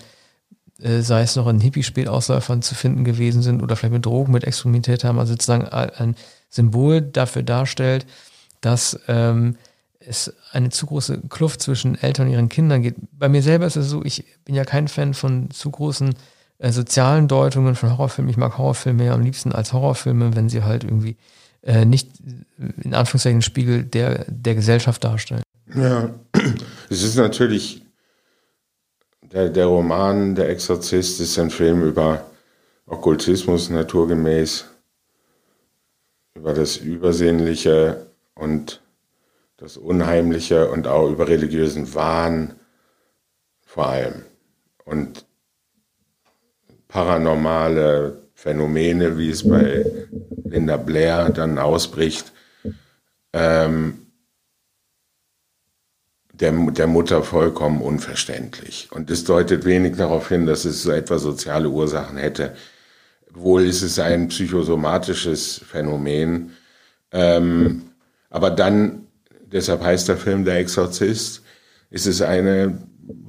äh, 0.79 1.01
sei 1.01 1.21
es 1.21 1.35
noch 1.35 1.47
in 1.47 1.59
Hippie-Spätausläufern 1.59 2.61
zu 2.61 2.75
finden 2.75 3.03
gewesen 3.03 3.41
sind 3.41 3.61
oder 3.61 3.75
vielleicht 3.75 3.93
mit 3.93 4.05
Drogen, 4.05 4.31
mit 4.31 4.43
experimentiert 4.43 5.03
haben, 5.03 5.19
also 5.19 5.33
sozusagen 5.33 5.67
ein 5.67 6.15
Symbol 6.49 7.01
dafür 7.01 7.43
darstellt, 7.43 8.05
dass 8.61 8.99
ähm, 9.07 9.57
es 9.99 10.33
eine 10.51 10.69
zu 10.69 10.85
große 10.85 11.21
Kluft 11.29 11.61
zwischen 11.61 11.95
Eltern 11.95 12.27
und 12.27 12.33
ihren 12.33 12.49
Kindern 12.49 12.81
gibt. 12.81 12.99
Bei 13.11 13.29
mir 13.29 13.41
selber 13.41 13.65
ist 13.65 13.75
es 13.75 13.89
so, 13.89 14.03
ich 14.03 14.25
bin 14.45 14.55
ja 14.55 14.65
kein 14.65 14.87
Fan 14.87 15.13
von 15.13 15.49
zu 15.51 15.71
großen 15.71 16.13
äh, 16.59 16.71
sozialen 16.71 17.27
Deutungen 17.27 17.75
von 17.75 17.91
Horrorfilmen. 17.91 18.29
Ich 18.29 18.37
mag 18.37 18.57
Horrorfilme 18.57 19.05
ja 19.05 19.13
am 19.13 19.21
liebsten 19.21 19.51
als 19.51 19.73
Horrorfilme, 19.73 20.35
wenn 20.35 20.49
sie 20.49 20.63
halt 20.63 20.83
irgendwie 20.83 21.17
äh, 21.61 21.85
nicht 21.85 22.09
in 22.81 22.93
Anführungszeichen 22.93 23.41
Spiegel 23.41 23.83
der, 23.83 24.25
der 24.27 24.55
Gesellschaft 24.55 25.03
darstellen. 25.03 25.42
Ja, 25.75 26.13
es 26.89 27.01
ist 27.03 27.15
natürlich, 27.15 27.83
der, 29.21 29.49
der 29.49 29.65
Roman 29.65 30.35
Der 30.35 30.49
Exorzist 30.49 31.19
ist 31.19 31.39
ein 31.39 31.49
Film 31.49 31.83
über 31.83 32.25
Okkultismus 32.85 33.69
naturgemäß, 33.69 34.65
über 36.35 36.53
das 36.53 36.77
Übersinnliche 36.77 38.05
und 38.35 38.81
das 39.57 39.77
Unheimliche 39.77 40.69
und 40.69 40.85
auch 40.87 41.09
über 41.09 41.27
religiösen 41.27 41.95
Wahn 41.95 42.53
vor 43.65 43.87
allem. 43.87 44.25
Und 44.85 45.25
paranormale 46.87 48.21
Phänomene, 48.35 49.17
wie 49.17 49.31
es 49.31 49.47
bei 49.47 49.85
Linda 50.43 50.77
Blair 50.77 51.29
dann 51.29 51.57
ausbricht. 51.57 52.31
Ähm, 53.31 54.02
der, 56.43 56.51
der 56.51 56.87
Mutter 56.87 57.23
vollkommen 57.23 57.81
unverständlich. 57.81 58.89
Und 58.91 59.09
es 59.09 59.23
deutet 59.23 59.63
wenig 59.63 59.95
darauf 59.95 60.27
hin, 60.27 60.45
dass 60.45 60.65
es 60.65 60.83
so 60.83 60.91
etwa 60.91 61.17
soziale 61.17 61.69
Ursachen 61.69 62.17
hätte. 62.17 62.53
Wohl 63.31 63.63
ist 63.63 63.81
es 63.81 63.97
ein 63.97 64.27
psychosomatisches 64.27 65.61
Phänomen. 65.65 66.51
Ähm, 67.13 67.83
aber 68.29 68.51
dann, 68.51 69.07
deshalb 69.45 69.83
heißt 69.83 70.09
der 70.09 70.17
Film 70.17 70.43
Der 70.43 70.57
Exorzist, 70.57 71.43
ist 71.89 72.07
es 72.07 72.21
eine 72.21 72.77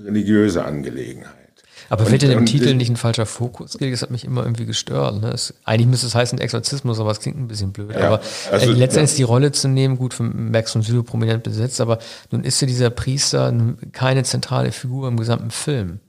religiöse 0.00 0.64
Angelegenheit. 0.64 1.43
Aber 1.88 2.06
fällt 2.06 2.22
dir 2.22 2.28
dem 2.28 2.46
Titel 2.46 2.74
nicht 2.74 2.90
ein 2.90 2.96
falscher 2.96 3.26
Fokus? 3.26 3.76
Das 3.78 4.02
hat 4.02 4.10
mich 4.10 4.24
immer 4.24 4.42
irgendwie 4.42 4.66
gestört. 4.66 5.20
Ne? 5.20 5.30
Es, 5.30 5.54
eigentlich 5.64 5.88
müsste 5.88 6.06
es 6.06 6.14
heißen 6.14 6.38
Exorzismus, 6.38 7.00
aber 7.00 7.10
es 7.10 7.20
klingt 7.20 7.38
ein 7.38 7.48
bisschen 7.48 7.72
blöd. 7.72 7.92
Ja, 7.92 8.06
aber 8.06 8.20
also, 8.50 8.70
äh, 8.70 8.74
letztendlich 8.74 9.12
ja. 9.12 9.16
die 9.18 9.22
Rolle 9.24 9.52
zu 9.52 9.68
nehmen, 9.68 9.96
gut, 9.96 10.14
von 10.14 10.50
Max 10.50 10.72
von 10.72 10.82
Sydow 10.82 11.02
prominent 11.02 11.42
besetzt, 11.42 11.80
aber 11.80 11.98
nun 12.30 12.44
ist 12.44 12.60
ja 12.60 12.66
dieser 12.66 12.90
Priester 12.90 13.52
keine 13.92 14.22
zentrale 14.24 14.72
Figur 14.72 15.08
im 15.08 15.16
gesamten 15.16 15.50
Film. 15.50 16.00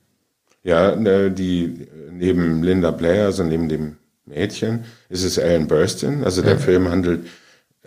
Ja, 0.64 0.96
ne, 0.96 1.32
die 1.32 1.88
neben 2.12 2.64
Linda 2.64 2.92
Blair, 2.92 3.26
also 3.26 3.44
neben 3.44 3.70
dem 3.70 3.98
Mädchen, 4.26 4.86
ist 5.10 5.24
es 5.24 5.38
Ellen 5.38 5.68
Burstyn. 5.68 6.24
Also 6.24 6.42
der 6.42 6.54
ja. 6.54 6.58
Film 6.60 6.90
handelt, 6.90 7.28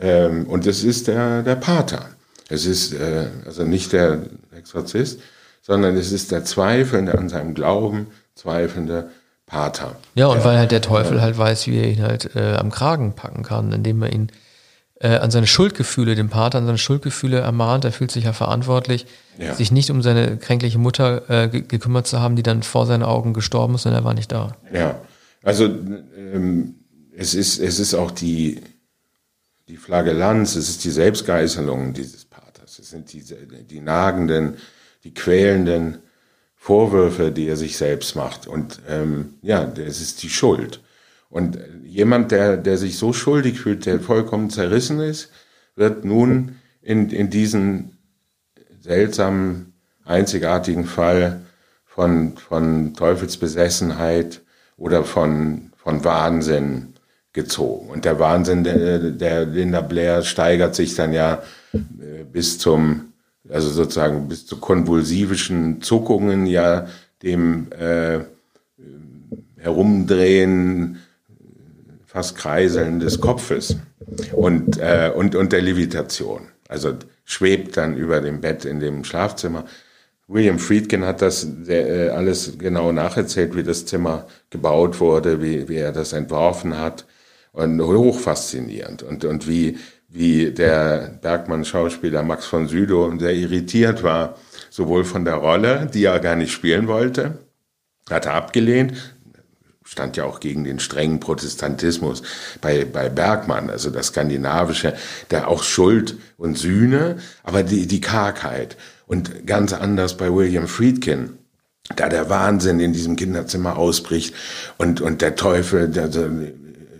ähm, 0.00 0.46
und 0.46 0.66
es 0.66 0.84
ist 0.84 1.08
der, 1.08 1.42
der 1.42 1.56
Pater. 1.56 2.10
Es 2.48 2.66
ist 2.66 2.94
äh, 2.94 3.26
also 3.44 3.64
nicht 3.64 3.92
der 3.92 4.22
Exorzist, 4.56 5.20
sondern 5.68 5.96
es 5.96 6.10
ist 6.10 6.32
der 6.32 6.44
Zweifelnde 6.44 7.16
an 7.16 7.28
seinem 7.28 7.54
Glauben, 7.54 8.08
zweifelnde 8.34 9.10
Pater. 9.46 9.96
Ja, 10.14 10.26
und 10.26 10.38
der, 10.38 10.44
weil 10.44 10.58
halt 10.58 10.72
der 10.72 10.80
Teufel 10.80 11.20
halt 11.20 11.38
weiß, 11.38 11.68
wie 11.68 11.78
er 11.78 11.88
ihn 11.88 12.02
halt 12.02 12.34
äh, 12.34 12.54
am 12.56 12.70
Kragen 12.70 13.12
packen 13.12 13.42
kann, 13.42 13.70
indem 13.72 14.02
er 14.02 14.12
ihn 14.12 14.32
äh, 15.00 15.16
an 15.16 15.30
seine 15.30 15.46
Schuldgefühle, 15.46 16.14
den 16.14 16.30
Pater 16.30 16.58
an 16.58 16.66
seine 16.66 16.78
Schuldgefühle 16.78 17.38
ermahnt. 17.38 17.84
Er 17.84 17.92
fühlt 17.92 18.10
sich 18.10 18.24
ja 18.24 18.32
verantwortlich, 18.32 19.06
ja. 19.38 19.54
sich 19.54 19.70
nicht 19.70 19.90
um 19.90 20.02
seine 20.02 20.38
kränkliche 20.38 20.78
Mutter 20.78 21.30
äh, 21.30 21.48
gekümmert 21.48 22.06
zu 22.06 22.18
haben, 22.18 22.34
die 22.34 22.42
dann 22.42 22.62
vor 22.62 22.86
seinen 22.86 23.02
Augen 23.02 23.34
gestorben 23.34 23.74
ist 23.74 23.86
und 23.86 23.92
er 23.92 24.04
war 24.04 24.14
nicht 24.14 24.32
da. 24.32 24.56
Ja, 24.72 25.00
also 25.42 25.66
ähm, 25.66 26.76
es, 27.14 27.34
ist, 27.34 27.58
es 27.58 27.78
ist 27.78 27.94
auch 27.94 28.10
die, 28.10 28.60
die 29.68 29.76
Flagellanz, 29.76 30.56
es 30.56 30.70
ist 30.70 30.84
die 30.84 30.90
Selbstgeißelung 30.90 31.92
dieses 31.92 32.24
Paters. 32.24 32.78
Es 32.78 32.90
sind 32.90 33.12
die, 33.12 33.22
die 33.64 33.80
nagenden 33.80 34.56
die 35.08 35.14
quälenden 35.14 35.98
Vorwürfe, 36.54 37.32
die 37.32 37.48
er 37.48 37.56
sich 37.56 37.78
selbst 37.78 38.14
macht. 38.14 38.46
Und 38.46 38.80
ähm, 38.88 39.34
ja, 39.40 39.64
das 39.64 40.02
ist 40.02 40.22
die 40.22 40.28
Schuld. 40.28 40.82
Und 41.30 41.58
jemand, 41.82 42.30
der, 42.30 42.58
der 42.58 42.76
sich 42.76 42.98
so 42.98 43.14
schuldig 43.14 43.60
fühlt, 43.60 43.86
der 43.86 44.00
vollkommen 44.00 44.50
zerrissen 44.50 45.00
ist, 45.00 45.30
wird 45.76 46.04
nun 46.04 46.56
in, 46.82 47.08
in 47.08 47.30
diesen 47.30 47.96
seltsamen, 48.80 49.72
einzigartigen 50.04 50.84
Fall 50.84 51.40
von, 51.86 52.36
von 52.36 52.92
Teufelsbesessenheit 52.94 54.42
oder 54.76 55.04
von, 55.04 55.72
von 55.76 56.04
Wahnsinn 56.04 56.94
gezogen. 57.32 57.88
Und 57.88 58.04
der 58.04 58.18
Wahnsinn 58.18 58.64
der, 58.64 58.98
der 59.10 59.46
Linda 59.46 59.80
Blair 59.80 60.22
steigert 60.22 60.74
sich 60.74 60.94
dann 60.94 61.12
ja 61.14 61.42
äh, 61.72 62.24
bis 62.30 62.58
zum 62.58 63.07
also 63.48 63.70
sozusagen 63.70 64.28
bis 64.28 64.46
zu 64.46 64.58
konvulsivischen 64.58 65.82
Zuckungen, 65.82 66.46
ja 66.46 66.86
dem 67.22 67.72
äh, 67.72 68.20
Herumdrehen, 69.56 70.98
fast 72.06 72.36
Kreiseln 72.36 73.00
des 73.00 73.20
Kopfes 73.20 73.76
und, 74.32 74.78
äh, 74.78 75.12
und, 75.14 75.34
und 75.34 75.52
der 75.52 75.62
Levitation. 75.62 76.48
Also 76.68 76.94
schwebt 77.24 77.76
dann 77.76 77.96
über 77.96 78.20
dem 78.20 78.40
Bett 78.40 78.64
in 78.64 78.80
dem 78.80 79.04
Schlafzimmer. 79.04 79.64
William 80.26 80.58
Friedkin 80.58 81.04
hat 81.04 81.22
das 81.22 81.46
äh, 81.68 82.10
alles 82.10 82.58
genau 82.58 82.92
nacherzählt, 82.92 83.56
wie 83.56 83.62
das 83.62 83.86
Zimmer 83.86 84.26
gebaut 84.50 85.00
wurde, 85.00 85.42
wie, 85.42 85.68
wie 85.68 85.76
er 85.76 85.92
das 85.92 86.12
entworfen 86.12 86.78
hat. 86.78 87.06
Und 87.52 87.80
hochfaszinierend. 87.80 89.02
Und, 89.02 89.24
und 89.24 89.48
wie, 89.48 89.78
wie 90.08 90.50
der 90.50 91.18
Bergmann-Schauspieler 91.20 92.22
Max 92.22 92.46
von 92.46 92.66
Südow 92.66 93.12
sehr 93.18 93.34
irritiert 93.34 94.02
war, 94.02 94.36
sowohl 94.70 95.04
von 95.04 95.24
der 95.24 95.34
Rolle, 95.34 95.88
die 95.92 96.04
er 96.04 96.18
gar 96.18 96.36
nicht 96.36 96.52
spielen 96.52 96.88
wollte, 96.88 97.38
hat 98.08 98.26
er 98.26 98.34
abgelehnt, 98.34 99.14
stand 99.84 100.16
ja 100.16 100.24
auch 100.24 100.40
gegen 100.40 100.64
den 100.64 100.80
strengen 100.80 101.20
Protestantismus 101.20 102.22
bei, 102.60 102.84
bei 102.84 103.08
Bergmann, 103.08 103.70
also 103.70 103.90
das 103.90 104.08
Skandinavische, 104.08 104.94
der 105.30 105.48
auch 105.48 105.62
Schuld 105.62 106.16
und 106.36 106.58
Sühne, 106.58 107.18
aber 107.42 107.62
die, 107.62 107.86
die 107.86 108.00
Kargheit. 108.00 108.76
Und 109.06 109.46
ganz 109.46 109.72
anders 109.72 110.16
bei 110.16 110.32
William 110.32 110.68
Friedkin, 110.68 111.38
da 111.96 112.08
der 112.08 112.28
Wahnsinn 112.28 112.80
in 112.80 112.92
diesem 112.92 113.16
Kinderzimmer 113.16 113.78
ausbricht 113.78 114.34
und, 114.76 115.00
und 115.00 115.22
der 115.22 115.36
Teufel, 115.36 115.88
der, 115.88 116.08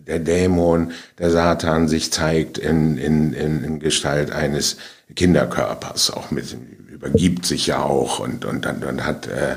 der 0.08 0.18
Dämon, 0.18 0.92
der 1.18 1.30
Satan 1.30 1.86
sich 1.86 2.12
zeigt 2.12 2.58
in, 2.58 2.98
in, 2.98 3.32
in, 3.32 3.62
in 3.62 3.78
Gestalt 3.78 4.32
eines 4.32 4.78
Kinderkörpers, 5.14 6.10
auch 6.10 6.30
mit 6.30 6.56
übergibt 6.98 7.46
sich 7.46 7.68
ja 7.68 7.80
auch 7.80 8.18
und 8.18 8.44
und 8.44 8.64
dann 8.64 8.82
und 8.82 9.04
hat 9.04 9.28
äh, 9.28 9.56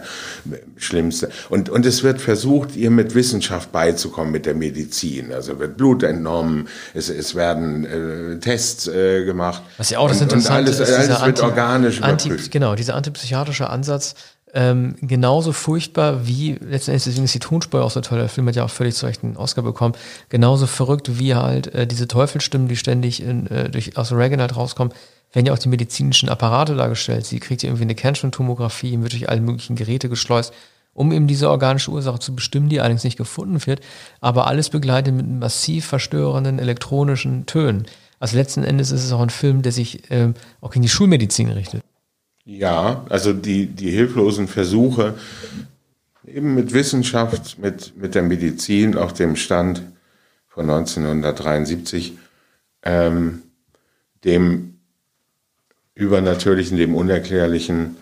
schlimmste. 0.77 1.31
Und 1.49 1.69
und 1.69 1.85
es 1.87 2.03
wird 2.03 2.21
versucht 2.21 2.75
ihr 2.75 2.91
mit 2.91 3.15
Wissenschaft 3.15 3.71
beizukommen 3.71 4.31
mit 4.31 4.45
der 4.45 4.53
Medizin. 4.53 5.33
Also 5.33 5.59
wird 5.59 5.75
Blut 5.75 6.03
entnommen. 6.03 6.67
Es, 6.93 7.09
es 7.09 7.33
werden 7.33 7.85
äh, 7.85 8.39
Tests 8.39 8.87
äh, 8.87 9.25
gemacht. 9.25 9.63
Was 9.77 9.89
ja 9.89 9.97
auch 9.97 10.07
das 10.07 10.17
und, 10.17 10.23
Interessante 10.23 10.71
und 10.71 10.77
alles, 10.77 10.89
ist 10.89 10.95
alles 10.95 11.09
wird 11.09 11.21
Anti, 11.21 11.41
organisch 11.41 12.01
Anti, 12.01 12.29
genau 12.51 12.75
dieser 12.75 12.95
antipsychiatrische 12.95 13.69
Ansatz 13.69 14.13
ähm, 14.53 14.95
genauso 15.01 15.53
furchtbar 15.53 16.27
wie, 16.27 16.53
letztendlich 16.53 17.05
deswegen 17.05 17.23
ist 17.23 17.33
die 17.33 17.39
Tonspur 17.39 17.83
auch 17.83 17.91
so 17.91 18.01
toll, 18.01 18.19
der 18.19 18.29
Film 18.29 18.47
hat 18.47 18.55
ja 18.55 18.65
auch 18.65 18.69
völlig 18.69 18.95
zu 18.95 19.05
Recht 19.05 19.23
einen 19.23 19.37
Oscar 19.37 19.61
bekommen, 19.61 19.95
genauso 20.29 20.67
verrückt 20.67 21.19
wie 21.19 21.35
halt 21.35 21.73
äh, 21.73 21.87
diese 21.87 22.07
Teufelstimmen, 22.07 22.67
die 22.67 22.75
ständig 22.75 23.23
in, 23.23 23.47
äh, 23.47 23.69
durch, 23.69 23.97
aus 23.97 24.11
Reagan 24.11 24.41
halt 24.41 24.55
rauskommen, 24.55 24.93
werden 25.31 25.45
ja 25.45 25.53
auch 25.53 25.59
die 25.59 25.69
medizinischen 25.69 26.27
Apparate 26.27 26.75
dargestellt. 26.75 27.25
Sie 27.25 27.39
kriegt 27.39 27.63
ja 27.63 27.69
irgendwie 27.69 27.83
eine 27.83 27.95
Kernspintomographie, 27.95 28.99
wird 29.01 29.13
durch 29.13 29.29
alle 29.29 29.39
möglichen 29.39 29.77
Geräte 29.77 30.09
geschleust, 30.09 30.53
um 30.93 31.13
eben 31.13 31.27
diese 31.27 31.49
organische 31.49 31.91
Ursache 31.91 32.19
zu 32.19 32.35
bestimmen, 32.35 32.67
die 32.67 32.81
allerdings 32.81 33.05
nicht 33.05 33.17
gefunden 33.17 33.65
wird, 33.65 33.79
aber 34.19 34.47
alles 34.47 34.69
begleitet 34.69 35.13
mit 35.13 35.27
massiv 35.27 35.85
verstörenden 35.85 36.59
elektronischen 36.59 37.45
Tönen. 37.45 37.85
Also 38.19 38.35
letzten 38.35 38.65
Endes 38.65 38.91
ist 38.91 39.05
es 39.05 39.11
auch 39.13 39.21
ein 39.21 39.29
Film, 39.29 39.61
der 39.61 39.71
sich 39.71 40.11
äh, 40.11 40.33
auch 40.59 40.71
gegen 40.71 40.83
die 40.83 40.89
Schulmedizin 40.89 41.49
richtet. 41.49 41.83
Ja, 42.43 43.05
also 43.09 43.33
die, 43.33 43.67
die 43.67 43.91
hilflosen 43.91 44.47
Versuche, 44.47 45.15
eben 46.25 46.55
mit 46.55 46.73
Wissenschaft, 46.73 47.59
mit, 47.59 47.97
mit 47.97 48.15
der 48.15 48.23
Medizin 48.23 48.97
auf 48.97 49.13
dem 49.13 49.35
Stand 49.35 49.83
von 50.47 50.69
1973, 50.69 52.17
ähm, 52.83 53.43
dem 54.23 54.79
Übernatürlichen, 55.93 56.77
dem 56.77 56.95
Unerklärlichen 56.95 57.97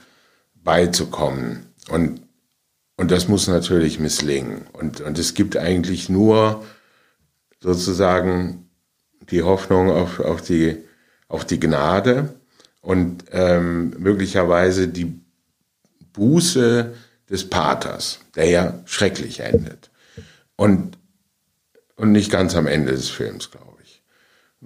beizukommen. 0.56 1.66
Und, 1.90 2.22
und 2.96 3.12
das 3.12 3.28
muss 3.28 3.48
natürlich 3.48 4.00
misslingen. 4.00 4.68
Und, 4.74 5.02
und 5.02 5.20
es 5.20 5.34
gibt 5.34 5.58
eigentlich 5.58 6.08
nur 6.10 6.64
sozusagen 7.60 8.70
die 9.32 9.44
Hoffnung 9.44 9.90
auf, 9.90 10.20
auf, 10.20 10.42
die, 10.42 10.78
auf 11.28 11.46
die 11.46 11.60
Gnade 11.60 12.39
und 12.82 13.26
ähm, 13.32 13.96
möglicherweise 13.98 14.88
die 14.88 15.20
Buße 16.14 16.94
des 17.30 17.50
Paters, 17.50 18.20
der 18.36 18.50
ja 18.50 18.74
schrecklich 18.86 19.42
endet. 19.42 19.90
Und, 20.56 20.98
und 21.96 22.12
nicht 22.12 22.32
ganz 22.32 22.56
am 22.56 22.68
Ende 22.68 22.92
des 22.92 23.10
Films, 23.10 23.52
glaube 23.52 23.78
ich. 23.84 24.04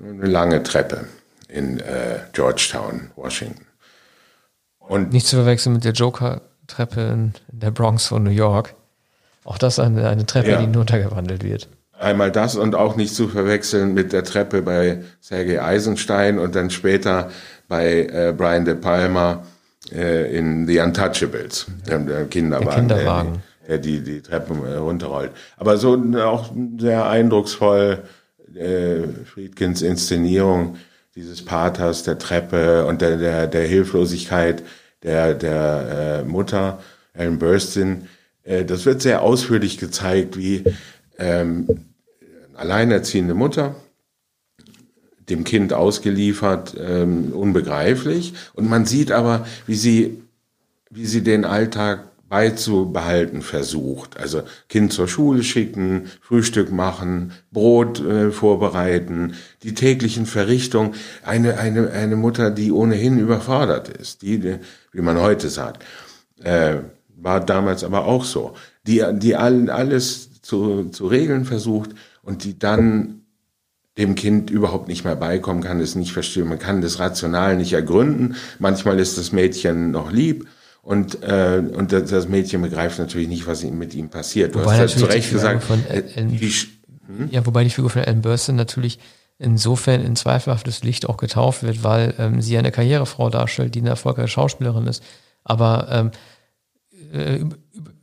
Eine 0.02 0.28
lange 0.28 0.64
Treppe 0.64 1.08
in 1.48 1.80
äh, 1.80 2.20
Georgetown, 2.32 3.12
Washington. 3.16 3.66
Und 4.80 5.14
nicht 5.14 5.28
zu 5.28 5.38
verwechseln 5.38 5.74
mit 5.74 5.86
der 5.86 5.94
Joker-Treppe 5.94 7.02
in 7.02 7.34
der 7.52 7.72
Bronx 7.72 8.08
von 8.08 8.24
New 8.24 8.32
York. 8.32 8.76
Auch 9.44 9.58
das 9.58 9.80
eine, 9.80 10.08
eine 10.08 10.26
Treppe, 10.26 10.52
ja. 10.52 10.58
die 10.58 10.66
hinuntergewandelt 10.66 11.44
wird. 11.44 11.70
Einmal 11.98 12.32
das 12.32 12.56
und 12.56 12.76
auch 12.76 12.96
nicht 12.96 13.14
zu 13.14 13.30
verwechseln 13.30 13.94
mit 13.94 14.14
der 14.14 14.24
Treppe 14.24 14.62
bei 14.62 15.04
Sergei 15.22 15.62
Eisenstein 15.62 16.40
und 16.40 16.56
dann 16.56 16.70
später 16.70 17.30
bei 17.74 18.06
äh, 18.06 18.34
Brian 18.38 18.66
De 18.66 18.76
Palma 18.76 19.44
äh, 19.92 20.38
in 20.38 20.68
The 20.68 20.80
Untouchables, 20.80 21.66
der, 21.88 21.98
der 21.98 22.26
Kinderwagen, 22.26 22.88
der, 22.88 22.98
Kinderwagen. 22.98 23.42
Der, 23.68 23.68
der, 23.68 23.78
die, 23.80 24.04
die 24.04 24.22
Treppen 24.22 24.64
äh, 24.64 24.76
runterrollt. 24.76 25.32
Aber 25.58 25.78
so 25.78 25.98
auch 26.20 26.52
sehr 26.78 27.10
eindrucksvoll 27.10 28.04
äh, 28.54 29.08
Friedkins 29.26 29.82
Inszenierung 29.82 30.78
dieses 31.16 31.44
Paters, 31.44 32.04
der 32.04 32.20
Treppe 32.20 32.86
und 32.86 33.02
der, 33.02 33.18
der, 33.18 33.48
der 33.48 33.66
Hilflosigkeit 33.66 34.62
der, 35.02 35.34
der 35.34 36.22
äh, 36.22 36.30
Mutter, 36.30 36.80
Ellen 37.14 37.40
Burstyn. 37.40 38.08
Äh, 38.44 38.66
das 38.66 38.86
wird 38.86 39.02
sehr 39.02 39.24
ausführlich 39.24 39.80
gezeigt, 39.80 40.38
wie 40.38 40.64
ähm, 41.18 41.68
alleinerziehende 42.54 43.34
Mutter, 43.34 43.74
dem 45.30 45.44
Kind 45.44 45.74
ausgeliefert, 45.74 46.76
ähm, 46.80 47.34
unbegreiflich. 47.34 48.34
Und 48.54 48.70
man 48.70 48.86
sieht 48.86 49.12
aber, 49.12 49.46
wie 49.68 49.76
sie, 49.76 50.22
wie 50.90 51.06
sie 51.06 51.24
den 51.24 51.46
Alltag 51.46 52.10
beizubehalten 52.34 53.44
versucht. 53.44 54.18
Also 54.18 54.42
Kind 54.68 54.92
zur 54.92 55.08
Schule 55.08 55.44
schicken, 55.44 56.06
Frühstück 56.20 56.72
machen, 56.72 57.32
Brot 57.52 58.04
äh, 58.04 58.32
vorbereiten, 58.32 59.36
die 59.62 59.76
täglichen 59.76 60.26
Verrichtungen. 60.26 60.96
Eine, 61.24 61.60
eine, 61.60 61.92
eine 61.92 62.16
Mutter, 62.16 62.50
die 62.50 62.72
ohnehin 62.72 63.20
überfordert 63.20 63.88
ist, 63.88 64.24
die, 64.24 64.58
wie 64.92 65.02
man 65.02 65.22
heute 65.22 65.50
sagt, 65.50 65.84
äh, 66.42 66.78
war 67.16 67.40
damals 67.40 67.84
aber 67.84 68.06
auch 68.06 68.26
so, 68.26 68.56
die, 68.88 69.04
die 69.14 69.36
all, 69.36 69.70
alles 69.70 70.42
zu, 70.42 70.90
zu 70.90 71.06
regeln 71.06 71.46
versucht 71.46 71.92
und 72.24 72.44
die 72.44 72.58
dann 72.58 73.23
dem 73.98 74.16
Kind 74.16 74.50
überhaupt 74.50 74.88
nicht 74.88 75.04
mehr 75.04 75.16
beikommen 75.16 75.62
kann, 75.62 75.80
es 75.80 75.96
nicht 75.96 76.14
verstehen, 76.14 76.48
man 76.48 76.60
kann 76.60 76.82
das 76.82 77.00
rational 77.00 77.56
nicht 77.56 77.74
ergründen. 77.74 78.36
Manchmal 78.60 79.00
ist 79.00 79.18
das 79.18 79.32
Mädchen 79.32 79.92
noch 79.92 80.12
lieb 80.12 80.48
und, 80.82 81.22
äh, 81.24 81.62
und 81.74 81.92
das 81.92 82.28
Mädchen 82.28 82.62
begreift 82.62 83.00
natürlich 83.00 83.28
nicht, 83.28 83.48
was 83.48 83.64
mit 83.64 83.94
ihm 83.94 84.10
passiert. 84.10 84.56
Du 84.56 84.60
wobei 84.60 84.80
hast 84.80 84.96
ja 84.96 85.00
zu 85.00 85.06
Recht 85.06 85.32
gesagt, 85.32 85.64
von 85.64 85.86
Ellen, 85.88 86.38
die, 86.38 86.50
hm? 86.50 87.30
ja, 87.30 87.46
wobei 87.46 87.64
die 87.64 87.70
Figur 87.70 87.90
von 87.90 88.04
Ellen 88.04 88.22
Burstyn 88.22 88.56
natürlich 88.56 89.00
insofern 89.40 90.02
in 90.02 90.16
zweifelhaftes 90.16 90.84
Licht 90.84 91.08
auch 91.08 91.18
getauft 91.18 91.64
wird, 91.64 91.84
weil 91.84 92.14
ähm, 92.18 92.42
sie 92.42 92.58
eine 92.58 92.72
Karrierefrau 92.72 93.30
darstellt, 93.30 93.76
die 93.76 93.80
eine 93.80 93.90
erfolgreiche 93.90 94.28
Schauspielerin 94.28 94.88
ist. 94.88 95.04
Aber 95.44 95.88
ähm, 95.92 96.12
äh, 97.12 97.46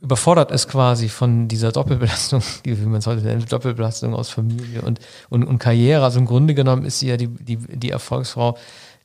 überfordert 0.01 0.51
ist 0.51 0.67
quasi 0.67 1.09
von 1.09 1.47
dieser 1.47 1.71
Doppelbelastung, 1.71 2.41
wie 2.63 2.75
man 2.75 2.99
es 2.99 3.07
heute 3.07 3.21
nennt, 3.21 3.51
Doppelbelastung 3.51 4.13
aus 4.13 4.29
Familie 4.29 4.81
und, 4.81 4.99
und, 5.29 5.43
und 5.43 5.59
Karriere. 5.59 6.03
Also 6.03 6.19
im 6.19 6.25
Grunde 6.25 6.53
genommen 6.53 6.85
ist 6.85 6.99
sie 6.99 7.07
ja 7.07 7.17
die, 7.17 7.27
die, 7.27 7.57
die 7.57 7.89
Erfolgsfrau, 7.89 8.57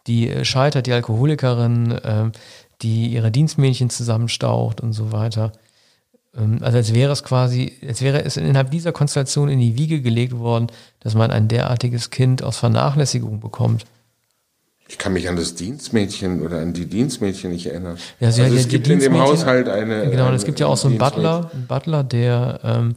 die 0.07 0.31
äh, 0.31 0.45
scheitert, 0.45 0.87
die 0.87 0.93
Alkoholikerin, 0.93 1.93
äh, 1.93 2.31
die 2.83 3.09
ihre 3.09 3.31
Dienstmädchen 3.31 3.91
zusammenstaucht 3.91 4.81
und 4.81 4.93
so 4.93 5.13
weiter. 5.13 5.53
Ähm, 6.37 6.59
also 6.63 6.79
als 6.79 6.95
wäre 6.95 7.13
es 7.13 7.23
quasi, 7.23 7.73
als 7.87 8.03
wäre 8.03 8.25
es 8.25 8.37
innerhalb 8.37 8.71
dieser 8.71 8.93
Konstellation 8.93 9.49
in 9.49 9.59
die 9.59 9.77
Wiege 9.77 10.01
gelegt 10.01 10.37
worden, 10.39 10.69
dass 11.01 11.15
man 11.15 11.31
ein 11.31 11.49
derartiges 11.49 12.11
Kind 12.11 12.43
aus 12.43 12.59
Vernachlässigung 12.59 13.41
bekommt. 13.41 13.85
Ich 14.89 14.99
kann 14.99 15.13
mich 15.13 15.29
an 15.29 15.37
das 15.37 15.55
Dienstmädchen 15.55 16.43
oder 16.43 16.59
an 16.59 16.73
die 16.73 16.87
Dienstmädchen 16.87 17.51
nicht 17.51 17.67
erinnern. 17.67 17.99
Ja, 18.21 18.29
also, 18.29 18.43
also 18.43 18.57
es 18.57 18.69
gibt 18.69 18.87
in 18.89 19.01
dem 19.01 19.19
Haushalt 19.19 19.69
eine. 19.69 20.11
Genau, 20.11 20.29
und 20.29 20.35
es 20.35 20.45
gibt 20.45 20.61
ja 20.61 20.67
auch 20.67 20.77
so 20.77 20.89
einen 20.89 20.99
Butler, 20.99 21.51
einen 21.53 21.67
Butler, 21.67 22.05
der, 22.05 22.61
ähm, 22.63 22.95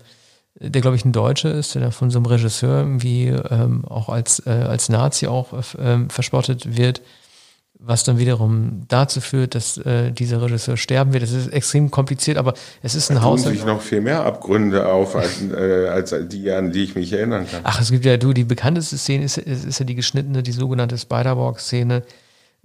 der 0.60 0.82
glaube 0.82 0.98
ich 0.98 1.06
ein 1.06 1.12
Deutscher 1.12 1.52
ist, 1.54 1.74
der 1.76 1.92
von 1.92 2.12
so 2.12 2.20
einem 2.20 2.28
Regisseur 2.28 2.80
irgendwie 2.80 3.28
ähm, 3.28 3.86
auch 3.86 4.10
als, 4.10 4.46
äh, 4.46 4.52
als 4.52 4.90
Nazi 4.90 5.28
auch 5.28 5.54
äh, 5.54 6.10
verspottet 6.10 6.78
wird 6.78 7.02
was 7.82 8.04
dann 8.04 8.20
wiederum 8.20 8.84
dazu 8.90 9.22
führt, 9.22 9.56
dass 9.56 9.78
äh, 9.78 10.12
dieser 10.12 10.42
Regisseur 10.42 10.76
sterben 10.76 11.14
wird. 11.14 11.24
Das 11.24 11.32
ist 11.32 11.48
extrem 11.48 11.90
kompliziert, 11.90 12.38
aber 12.38 12.54
es 12.84 12.94
ist 12.94 13.10
ein 13.10 13.16
da 13.16 13.22
Haus. 13.22 13.44
sich 13.44 13.66
noch 13.66 13.82
viel 13.82 14.02
mehr 14.02 14.26
Abgründe 14.26 14.88
auf 14.88 15.16
als, 15.16 15.42
äh, 15.42 15.88
als 15.88 16.14
die, 16.28 16.52
an 16.52 16.74
die 16.74 16.84
ich 16.84 16.96
mich 16.96 17.14
erinnern 17.14 17.48
kann. 17.50 17.62
Ach, 17.64 17.80
es 17.80 17.90
gibt 17.90 18.04
ja, 18.04 18.18
du, 18.18 18.34
die 18.34 18.44
bekannteste 18.44 18.98
Szene 18.98 19.24
ist, 19.24 19.38
ist, 19.38 19.66
ist 19.66 19.80
ja 19.80 19.86
die 19.86 19.96
geschnittene, 19.96 20.44
die 20.44 20.52
sogenannte 20.52 20.98
Spider-Walk-Szene, 20.98 22.04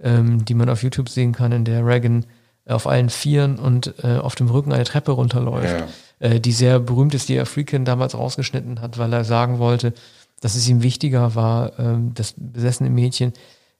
ähm, 0.03 0.43
die 0.43 0.53
man 0.53 0.67
auf 0.67 0.83
YouTube 0.83 1.07
sehen 1.07 1.31
kann, 1.31 1.53
in 1.53 1.63
der 1.63 1.85
Reagan 1.85 2.25
auf 2.67 2.85
allen 2.85 3.09
Vieren 3.09 3.57
und 3.57 3.93
äh, 4.03 4.17
auf 4.17 4.35
dem 4.35 4.49
Rücken 4.49 4.73
eine 4.73 4.83
Treppe 4.83 5.11
runterläuft, 5.11 5.87
ja. 6.19 6.27
äh, 6.27 6.41
die 6.41 6.51
sehr 6.51 6.79
berühmt 6.79 7.13
ist, 7.13 7.29
die 7.29 7.35
er 7.35 7.45
Freakin 7.45 7.85
damals 7.85 8.15
rausgeschnitten 8.17 8.81
hat, 8.81 8.97
weil 8.97 9.13
er 9.13 9.23
sagen 9.23 9.59
wollte, 9.59 9.93
dass 10.41 10.55
es 10.55 10.67
ihm 10.67 10.83
wichtiger 10.83 11.35
war, 11.35 11.79
ähm, 11.79 12.11
das 12.15 12.33
besessene 12.35 12.89
Mädchen 12.89 13.31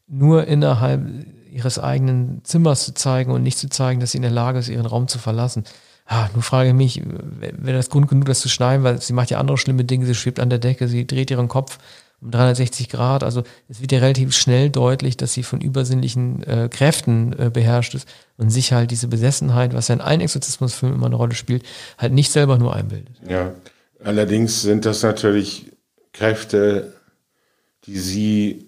nur 0.07 0.47
innerhalb 0.47 1.01
ihres 1.51 1.79
eigenen 1.79 2.43
Zimmers 2.43 2.83
zu 2.83 2.93
zeigen 2.93 3.31
und 3.31 3.43
nicht 3.43 3.57
zu 3.57 3.69
zeigen, 3.69 3.99
dass 3.99 4.11
sie 4.11 4.17
in 4.17 4.23
der 4.23 4.31
Lage 4.31 4.59
ist, 4.59 4.69
ihren 4.69 4.85
Raum 4.85 5.07
zu 5.07 5.19
verlassen. 5.19 5.63
Ah, 6.05 6.29
nur 6.33 6.43
frage 6.43 6.69
ich 6.69 6.75
mich, 6.75 7.01
wäre 7.03 7.77
das 7.77 7.89
Grund 7.89 8.07
genug, 8.07 8.25
das 8.25 8.41
zu 8.41 8.49
schneiden, 8.49 8.83
weil 8.83 9.01
sie 9.01 9.13
macht 9.13 9.31
ja 9.31 9.39
andere 9.39 9.57
schlimme 9.57 9.85
Dinge, 9.85 10.05
sie 10.05 10.13
schwebt 10.13 10.39
an 10.39 10.49
der 10.49 10.59
Decke, 10.59 10.87
sie 10.87 11.07
dreht 11.07 11.31
ihren 11.31 11.47
Kopf 11.47 11.79
um 12.21 12.29
360 12.29 12.89
Grad. 12.89 13.23
Also 13.23 13.43
es 13.69 13.81
wird 13.81 13.91
ja 13.91 13.99
relativ 13.99 14.35
schnell 14.35 14.69
deutlich, 14.69 15.17
dass 15.17 15.33
sie 15.33 15.43
von 15.43 15.61
übersinnlichen 15.61 16.43
äh, 16.43 16.69
Kräften 16.69 17.33
äh, 17.39 17.49
beherrscht 17.49 17.95
ist 17.95 18.07
und 18.37 18.49
sich 18.49 18.73
halt 18.73 18.91
diese 18.91 19.07
Besessenheit, 19.07 19.73
was 19.73 19.87
ja 19.87 19.95
in 19.95 20.01
allen 20.01 20.21
Exorzismusfilmen 20.21 20.97
immer 20.97 21.07
eine 21.07 21.15
Rolle 21.15 21.35
spielt, 21.35 21.63
halt 21.97 22.13
nicht 22.13 22.31
selber 22.31 22.57
nur 22.57 22.75
einbildet. 22.75 23.15
Ja, 23.27 23.53
allerdings 24.03 24.61
sind 24.61 24.85
das 24.85 25.01
natürlich 25.01 25.71
Kräfte, 26.13 26.93
die 27.85 27.97
sie 27.97 28.64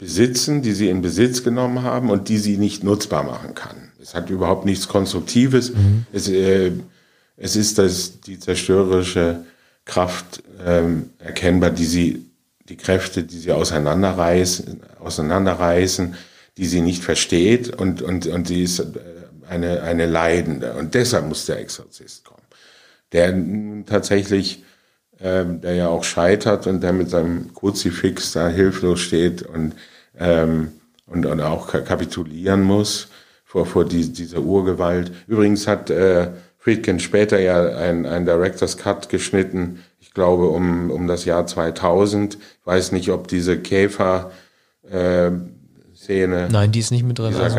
besitzen, 0.00 0.62
die 0.62 0.72
sie 0.72 0.88
in 0.88 1.02
Besitz 1.02 1.44
genommen 1.44 1.82
haben 1.82 2.08
und 2.08 2.30
die 2.30 2.38
sie 2.38 2.56
nicht 2.56 2.82
nutzbar 2.82 3.22
machen 3.22 3.54
kann. 3.54 3.92
Es 4.00 4.14
hat 4.14 4.30
überhaupt 4.30 4.64
nichts 4.64 4.88
Konstruktives. 4.88 5.74
Mhm. 5.74 6.06
Es, 6.10 6.26
äh, 6.26 6.72
es 7.36 7.54
ist 7.54 7.76
das, 7.76 8.22
die 8.22 8.38
zerstörerische 8.38 9.44
Kraft 9.84 10.42
ähm, 10.64 11.10
erkennbar, 11.18 11.68
die 11.68 11.84
sie, 11.84 12.24
die 12.70 12.78
Kräfte, 12.78 13.24
die 13.24 13.36
sie 13.36 13.52
auseinanderreißen, 13.52 14.80
auseinanderreißen, 15.00 16.14
die 16.56 16.66
sie 16.66 16.80
nicht 16.80 17.04
versteht 17.04 17.68
und, 17.68 18.00
und, 18.00 18.26
und 18.26 18.48
sie 18.48 18.62
ist 18.62 18.78
äh, 18.78 18.84
eine, 19.46 19.82
eine 19.82 20.06
Leidende. 20.06 20.72
Und 20.78 20.94
deshalb 20.94 21.28
muss 21.28 21.44
der 21.44 21.58
Exorzist 21.58 22.24
kommen, 22.24 22.40
der 23.12 23.84
tatsächlich 23.84 24.64
ähm, 25.22 25.60
der 25.60 25.74
ja 25.74 25.88
auch 25.88 26.04
scheitert 26.04 26.66
und 26.66 26.82
der 26.82 26.92
mit 26.92 27.10
seinem 27.10 27.52
Kruzifix 27.54 28.32
da 28.32 28.48
hilflos 28.48 29.00
steht 29.00 29.42
und, 29.42 29.74
ähm, 30.18 30.72
und, 31.06 31.26
und 31.26 31.40
auch 31.40 31.68
kapitulieren 31.68 32.62
muss 32.62 33.08
vor, 33.44 33.66
vor 33.66 33.84
die, 33.84 34.12
dieser 34.12 34.40
Urgewalt. 34.40 35.12
Übrigens 35.26 35.66
hat 35.66 35.90
äh, 35.90 36.30
Friedkin 36.58 37.00
später 37.00 37.40
ja 37.40 37.76
ein, 37.76 38.06
ein 38.06 38.24
Director's 38.24 38.76
Cut 38.76 39.08
geschnitten, 39.08 39.80
ich 39.98 40.14
glaube 40.14 40.48
um, 40.48 40.90
um 40.90 41.06
das 41.06 41.24
Jahr 41.24 41.46
2000. 41.46 42.34
Ich 42.34 42.66
weiß 42.66 42.92
nicht, 42.92 43.10
ob 43.10 43.28
diese 43.28 43.58
Käfer 43.58 44.30
äh, 44.90 45.30
Szene. 45.94 46.48
Nein, 46.50 46.72
die 46.72 46.78
ist 46.78 46.90
nicht 46.90 47.04
mit 47.04 47.18
drin. 47.18 47.34
Also, 47.34 47.58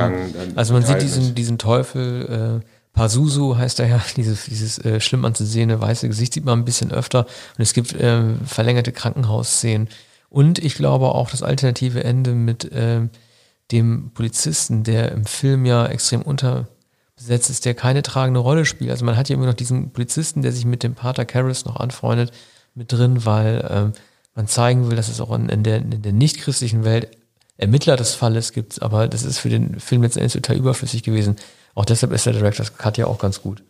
also, 0.56 0.74
man 0.74 0.84
sieht 0.84 1.02
diesen, 1.02 1.36
diesen 1.36 1.58
Teufel, 1.58 2.62
äh, 2.64 2.66
Pazuzu 2.94 3.58
heißt 3.58 3.80
er 3.80 3.88
ja, 3.88 4.02
dieses, 4.16 4.46
dieses 4.46 4.78
äh, 4.80 5.00
schlimm 5.00 5.26
anzusehende 5.26 5.80
weiße 5.80 6.08
Gesicht 6.08 6.34
sieht 6.34 6.46
man 6.46 6.60
ein 6.60 6.66
bisschen 6.66 6.92
öfter 6.92 7.26
und 7.58 7.62
es 7.62 7.74
gibt 7.74 7.94
äh, 7.94 8.36
verlängerte 8.46 8.92
Krankenhausszenen. 8.92 9.90
Und 10.30 10.60
ich 10.60 10.76
glaube 10.76 11.14
auch 11.14 11.30
das 11.30 11.44
alternative 11.44 12.04
Ende 12.04 12.32
mit 12.32 12.72
äh, 12.72 13.02
dem 13.72 14.12
Polizisten, 14.14 14.84
der 14.84 15.12
im 15.12 15.26
Film 15.26 15.66
ja 15.66 15.86
extrem 15.86 16.22
unterbesetzt 16.22 17.50
ist, 17.50 17.66
der 17.66 17.74
keine 17.74 18.02
tragende 18.02 18.40
Rolle 18.40 18.66
spielt. 18.66 18.92
Also 18.92 19.06
man 19.06 19.18
hat 19.18 19.30
ja 19.30 19.36
immer 19.36 19.46
noch 19.46 19.54
diesen 19.54 19.92
Polizisten, 19.92 20.42
der 20.42 20.52
sich 20.52 20.66
mit 20.66 20.84
dem 20.84 20.96
Pater 20.96 21.26
Karras 21.26 21.66
noch 21.66 21.78
anfreundet, 21.78 22.32
mit 22.76 22.92
drin, 22.92 23.26
weil 23.26 23.60
äh, 23.60 24.00
man 24.36 24.48
zeigen 24.48 24.90
will, 24.90 24.96
dass 24.96 25.10
es 25.10 25.20
auch 25.20 25.34
in, 25.34 25.50
in 25.50 25.64
der, 25.64 25.78
in 25.78 26.02
der 26.02 26.14
nicht-christlichen 26.14 26.86
Welt 26.86 27.10
Ermittler 27.58 27.96
des 27.96 28.16
Falles 28.16 28.54
gibt, 28.54 28.82
aber 28.82 29.08
das 29.08 29.24
ist 29.24 29.38
für 29.38 29.50
den 29.50 29.80
Film 29.80 30.02
letztendlich 30.02 30.34
total 30.34 30.58
überflüssig 30.58 31.04
gewesen. 31.04 31.36
Auch 31.76 31.86
deshalb 31.86 32.12
ist 32.14 32.26
der 32.26 32.34
Director's 32.34 32.78
Cut 32.78 32.98
ja 32.98 33.08
auch 33.08 33.20
ganz 33.20 33.42
gut. 33.42 33.64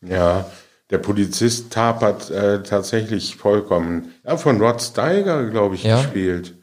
Ja, 0.00 0.46
der 0.90 0.98
Polizist 0.98 1.72
tapert 1.72 2.30
äh, 2.30 2.62
tatsächlich 2.62 3.36
vollkommen. 3.36 4.12
Ja, 4.24 4.36
von 4.36 4.60
Rod 4.60 4.82
Steiger, 4.82 5.48
glaube 5.50 5.74
ich, 5.74 5.84
ja. 5.84 6.00
gespielt. 6.02 6.54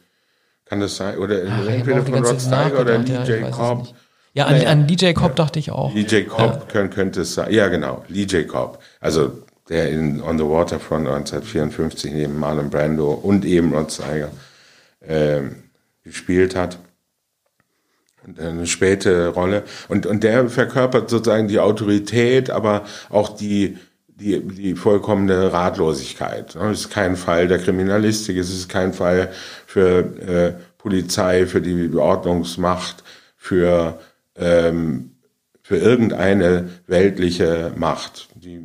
Kann 0.64 0.80
das 0.80 0.96
sein? 0.96 1.18
Oder 1.18 1.42
Ach, 1.48 1.66
entweder 1.66 2.02
von 2.02 2.24
Rod 2.24 2.40
Steiger 2.40 2.80
oder 2.80 2.98
DJ 2.98 3.32
ja, 3.32 3.50
Cobb. 3.50 3.88
Ja, 4.34 4.46
an, 4.46 4.52
naja. 4.52 4.70
an 4.70 4.86
DJ 4.86 5.12
Cobb 5.12 5.36
dachte 5.36 5.58
ich 5.58 5.70
auch. 5.70 5.92
DJ 5.92 6.22
Cobb 6.22 6.40
ja. 6.40 6.62
könnte, 6.68 6.94
könnte 6.94 7.20
es 7.22 7.34
sein. 7.34 7.52
Ja, 7.52 7.68
genau, 7.68 8.04
DJ 8.08 8.44
Cobb. 8.44 8.78
Also 9.00 9.32
der 9.68 9.90
in 9.90 10.22
On 10.22 10.38
the 10.38 10.44
Waterfront 10.44 11.06
1954 11.06 12.12
neben 12.12 12.38
Marlon 12.38 12.70
Brando 12.70 13.12
und 13.12 13.44
eben 13.44 13.74
Rod 13.74 13.92
Steiger 13.92 14.30
äh, 15.00 15.42
gespielt 16.04 16.56
hat 16.56 16.78
eine 18.38 18.66
späte 18.66 19.28
Rolle. 19.28 19.64
Und, 19.88 20.06
und 20.06 20.22
der 20.22 20.48
verkörpert 20.48 21.10
sozusagen 21.10 21.48
die 21.48 21.58
Autorität, 21.58 22.50
aber 22.50 22.84
auch 23.10 23.36
die, 23.36 23.78
die, 24.08 24.40
die 24.40 24.74
vollkommene 24.74 25.52
Ratlosigkeit. 25.52 26.54
Es 26.54 26.80
ist 26.80 26.90
kein 26.90 27.16
Fall 27.16 27.48
der 27.48 27.58
Kriminalistik, 27.58 28.36
es 28.36 28.50
ist 28.50 28.68
kein 28.68 28.92
Fall 28.92 29.30
für 29.66 29.98
äh, 29.98 30.52
Polizei, 30.78 31.46
für 31.46 31.60
die 31.60 31.94
Ordnungsmacht, 31.94 33.02
für, 33.36 33.98
ähm, 34.36 35.12
für 35.62 35.76
irgendeine 35.76 36.68
weltliche 36.86 37.72
Macht. 37.76 38.28
Die, 38.34 38.60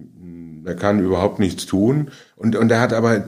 er 0.66 0.76
kann 0.76 1.00
überhaupt 1.00 1.40
nichts 1.40 1.66
tun. 1.66 2.12
Und, 2.36 2.56
und 2.56 2.72
er 2.72 2.82
hat 2.82 2.94
aber 2.94 3.28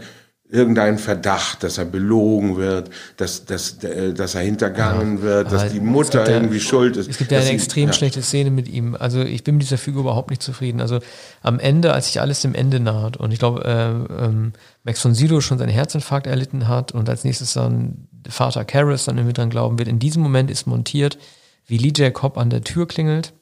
irgendein 0.52 0.98
Verdacht, 0.98 1.62
dass 1.62 1.78
er 1.78 1.86
belogen 1.86 2.58
wird, 2.58 2.90
dass, 3.18 3.46
dass, 3.46 3.84
äh, 3.84 4.14
dass 4.14 4.34
er 4.34 4.42
hintergangen 4.42 5.18
ja, 5.18 5.24
wird, 5.24 5.52
dass 5.52 5.72
die 5.72 5.80
Mutter 5.80 6.26
ja, 6.28 6.36
irgendwie 6.36 6.60
schuld 6.60 6.98
ist. 6.98 7.08
Es 7.08 7.20
gibt 7.20 7.32
ja 7.32 7.40
eine 7.40 7.50
extrem 7.50 7.88
ja. 7.88 7.94
schlechte 7.94 8.24
Szene 8.24 8.50
mit 8.50 8.68
ihm. 8.68 8.96
Also 8.96 9.22
ich 9.22 9.44
bin 9.44 9.56
mit 9.56 9.64
dieser 9.64 9.78
Figur 9.78 10.02
überhaupt 10.02 10.32
nicht 10.32 10.42
zufrieden. 10.42 10.82
Also 10.82 11.00
am 11.44 11.60
Ende, 11.60 11.94
als 11.94 12.08
sich 12.08 12.20
alles 12.20 12.42
dem 12.42 12.56
Ende 12.56 12.80
naht 12.80 13.16
und 13.16 13.32
ich 13.32 13.38
glaube, 13.38 13.64
äh, 13.64 14.24
ähm, 14.26 14.54
Max 14.84 15.02
von 15.02 15.14
Sydow 15.14 15.40
schon 15.40 15.60
seinen 15.60 15.70
Herzinfarkt 15.70 16.26
erlitten 16.26 16.68
hat 16.68 16.94
und 16.94 17.08
als 17.08 17.24
nächstes 17.24 17.54
dann 17.54 18.08
Vater 18.28 18.66
Karras 18.66 19.06
dann 19.06 19.18
irgendwie 19.18 19.34
dran 19.34 19.52
glauben 19.52 19.78
wird. 19.78 19.88
In 19.88 20.00
diesem 20.00 20.24
Moment 20.24 20.50
ist 20.50 20.66
montiert, 20.66 21.20
wie 21.68 21.78
Lee 21.78 21.94
J. 21.96 22.12
Cobb 22.12 22.40
an 22.40 22.50
der 22.50 22.64
Tür 22.64 22.88
klingelt. 22.88 23.34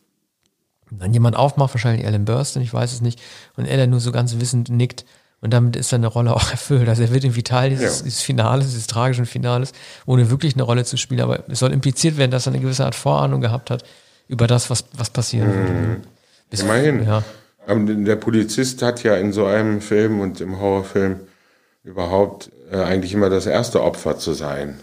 Dann 0.91 1.13
jemand 1.13 1.37
aufmacht, 1.37 1.73
wahrscheinlich 1.73 2.05
Alan 2.05 2.25
Burstyn, 2.25 2.61
ich 2.61 2.73
weiß 2.73 2.91
es 2.91 3.01
nicht. 3.01 3.21
Und 3.55 3.65
er 3.65 3.77
dann 3.77 3.89
nur 3.89 3.99
so 4.01 4.11
ganz 4.11 4.39
wissend 4.39 4.69
nickt. 4.69 5.05
Und 5.39 5.53
damit 5.53 5.75
ist 5.75 5.89
seine 5.89 6.07
Rolle 6.07 6.35
auch 6.35 6.51
erfüllt. 6.51 6.89
Also 6.89 7.03
er 7.03 7.13
wird 7.13 7.23
irgendwie 7.23 7.43
Teil 7.43 7.69
dieses, 7.69 7.99
ja. 7.99 8.05
dieses 8.05 8.21
Finales, 8.21 8.67
dieses 8.67 8.87
tragischen 8.87 9.25
Finales, 9.25 9.71
ohne 10.05 10.29
wirklich 10.29 10.55
eine 10.55 10.63
Rolle 10.63 10.83
zu 10.83 10.97
spielen. 10.97 11.21
Aber 11.21 11.43
es 11.47 11.59
soll 11.59 11.71
impliziert 11.71 12.17
werden, 12.17 12.31
dass 12.31 12.47
er 12.47 12.53
eine 12.53 12.61
gewisse 12.61 12.85
Art 12.85 12.95
Vorahnung 12.95 13.41
gehabt 13.41 13.69
hat 13.69 13.83
über 14.27 14.47
das, 14.47 14.69
was, 14.69 14.85
was 14.93 15.09
passieren 15.09 15.49
mhm. 15.49 15.53
würde. 15.53 16.01
Bis, 16.49 16.61
Immerhin. 16.61 17.05
Ja. 17.05 17.23
Der 17.69 18.15
Polizist 18.15 18.81
hat 18.81 19.03
ja 19.03 19.15
in 19.17 19.33
so 19.33 19.45
einem 19.45 19.81
Film 19.81 20.21
und 20.21 20.39
im 20.39 20.59
Horrorfilm 20.59 21.19
überhaupt 21.83 22.49
äh, 22.71 22.77
eigentlich 22.77 23.13
immer 23.13 23.29
das 23.29 23.45
erste 23.45 23.83
Opfer 23.83 24.17
zu 24.17 24.33
sein. 24.33 24.79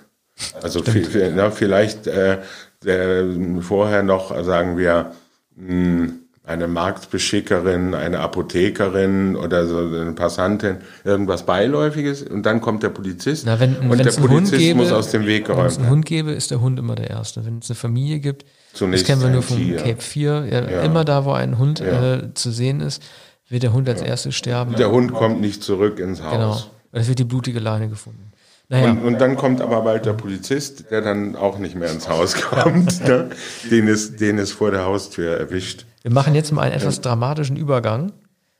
Also 0.60 0.82
viel, 0.82 1.04
viel, 1.04 1.32
na, 1.34 1.50
vielleicht 1.50 2.06
äh, 2.06 2.38
der, 2.84 3.24
vorher 3.60 4.02
noch, 4.02 4.44
sagen 4.44 4.76
wir, 4.76 5.12
mh, 5.56 5.68
hm, 5.68 6.23
eine 6.46 6.68
Marktbeschickerin, 6.68 7.94
eine 7.94 8.20
Apothekerin 8.20 9.34
oder 9.34 9.66
so 9.66 9.78
eine 9.78 10.12
Passantin, 10.12 10.76
irgendwas 11.02 11.46
Beiläufiges 11.46 12.22
und 12.22 12.44
dann 12.44 12.60
kommt 12.60 12.82
der 12.82 12.90
Polizist 12.90 13.44
Na, 13.46 13.58
wenn, 13.58 13.76
und 13.76 13.98
der 13.98 14.12
Polizist 14.12 14.58
gäbe, 14.58 14.80
muss 14.80 14.92
aus 14.92 15.10
dem 15.10 15.24
Weg 15.24 15.46
geräumt 15.46 15.62
werden. 15.62 15.64
Wenn 15.64 15.72
es 15.72 15.78
einen 15.78 15.90
Hund 15.90 16.06
gäbe, 16.06 16.32
ist 16.32 16.50
der 16.50 16.60
Hund 16.60 16.78
immer 16.78 16.96
der 16.96 17.08
Erste. 17.08 17.46
Wenn 17.46 17.58
es 17.58 17.70
eine 17.70 17.76
Familie 17.76 18.20
gibt, 18.20 18.44
Zunächst 18.74 19.04
das 19.04 19.08
kennen 19.08 19.22
wir 19.22 19.30
nur 19.30 19.42
vom 19.42 19.56
Tier. 19.56 19.76
Cape 19.76 20.02
4, 20.02 20.46
ja, 20.50 20.70
ja. 20.70 20.82
immer 20.82 21.06
da, 21.06 21.24
wo 21.24 21.32
ein 21.32 21.56
Hund 21.58 21.80
ja. 21.80 22.16
äh, 22.16 22.34
zu 22.34 22.50
sehen 22.50 22.82
ist, 22.82 23.02
wird 23.48 23.62
der 23.62 23.72
Hund 23.72 23.88
als 23.88 24.02
erstes 24.02 24.34
sterben. 24.34 24.74
Der 24.76 24.90
Hund 24.90 25.14
kommt 25.14 25.40
nicht 25.40 25.62
zurück 25.62 25.98
ins 25.98 26.22
Haus. 26.22 26.32
Genau, 26.32 26.62
es 26.92 27.08
wird 27.08 27.20
die 27.20 27.24
blutige 27.24 27.60
Leine 27.60 27.88
gefunden. 27.88 28.32
Naja. 28.68 28.90
Und, 28.90 29.02
und, 29.02 29.20
dann 29.20 29.36
kommt 29.36 29.60
aber 29.60 29.82
bald 29.82 30.06
der 30.06 30.14
Polizist, 30.14 30.90
der 30.90 31.00
dann 31.02 31.36
auch 31.36 31.58
nicht 31.58 31.74
mehr 31.74 31.90
ins 31.90 32.08
Haus 32.08 32.34
kommt, 32.34 33.02
ne? 33.06 33.30
den, 33.70 33.88
es, 33.88 34.16
den 34.16 34.38
es 34.38 34.52
vor 34.52 34.70
der 34.70 34.84
Haustür 34.84 35.38
erwischt. 35.38 35.86
Wir 36.04 36.12
machen 36.12 36.34
jetzt 36.34 36.52
mal 36.52 36.60
einen 36.60 36.74
etwas 36.74 37.00
dramatischen 37.00 37.56
Übergang. 37.56 38.12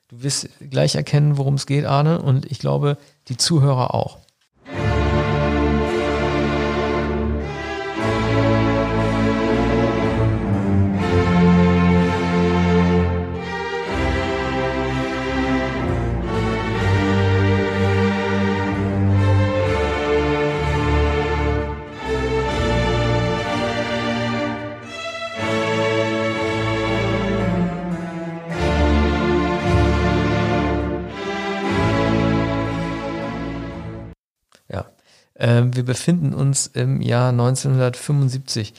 Du 0.09 0.23
wirst 0.23 0.49
gleich 0.71 0.95
erkennen, 0.95 1.37
worum 1.37 1.55
es 1.55 1.67
geht, 1.67 1.85
Arne, 1.85 2.23
und 2.23 2.51
ich 2.51 2.59
glaube, 2.59 2.97
die 3.29 3.37
Zuhörer 3.37 3.93
auch. 3.93 4.19
Ähm, 35.45 35.77
wir 35.77 35.85
befinden 35.85 36.33
uns 36.33 36.69
im 36.69 37.03
Jahr 37.03 37.29
1975. 37.29 38.73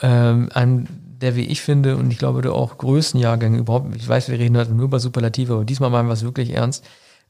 Ähm, 0.00 0.48
einem 0.54 0.86
der, 1.20 1.34
wie 1.34 1.46
ich 1.46 1.60
finde, 1.60 1.96
und 1.96 2.08
ich 2.12 2.18
glaube, 2.18 2.40
du 2.40 2.52
auch 2.52 2.78
größten 2.78 3.18
Jahrgänge 3.18 3.58
überhaupt, 3.58 3.96
ich 3.96 4.08
weiß, 4.08 4.28
wir 4.28 4.38
reden 4.38 4.56
heute 4.56 4.72
nur 4.72 4.84
über 4.84 5.00
Superlative, 5.00 5.54
aber 5.54 5.64
diesmal 5.64 5.90
meinen 5.90 6.06
wir 6.06 6.12
es 6.12 6.22
wirklich 6.22 6.50
ernst. 6.50 6.84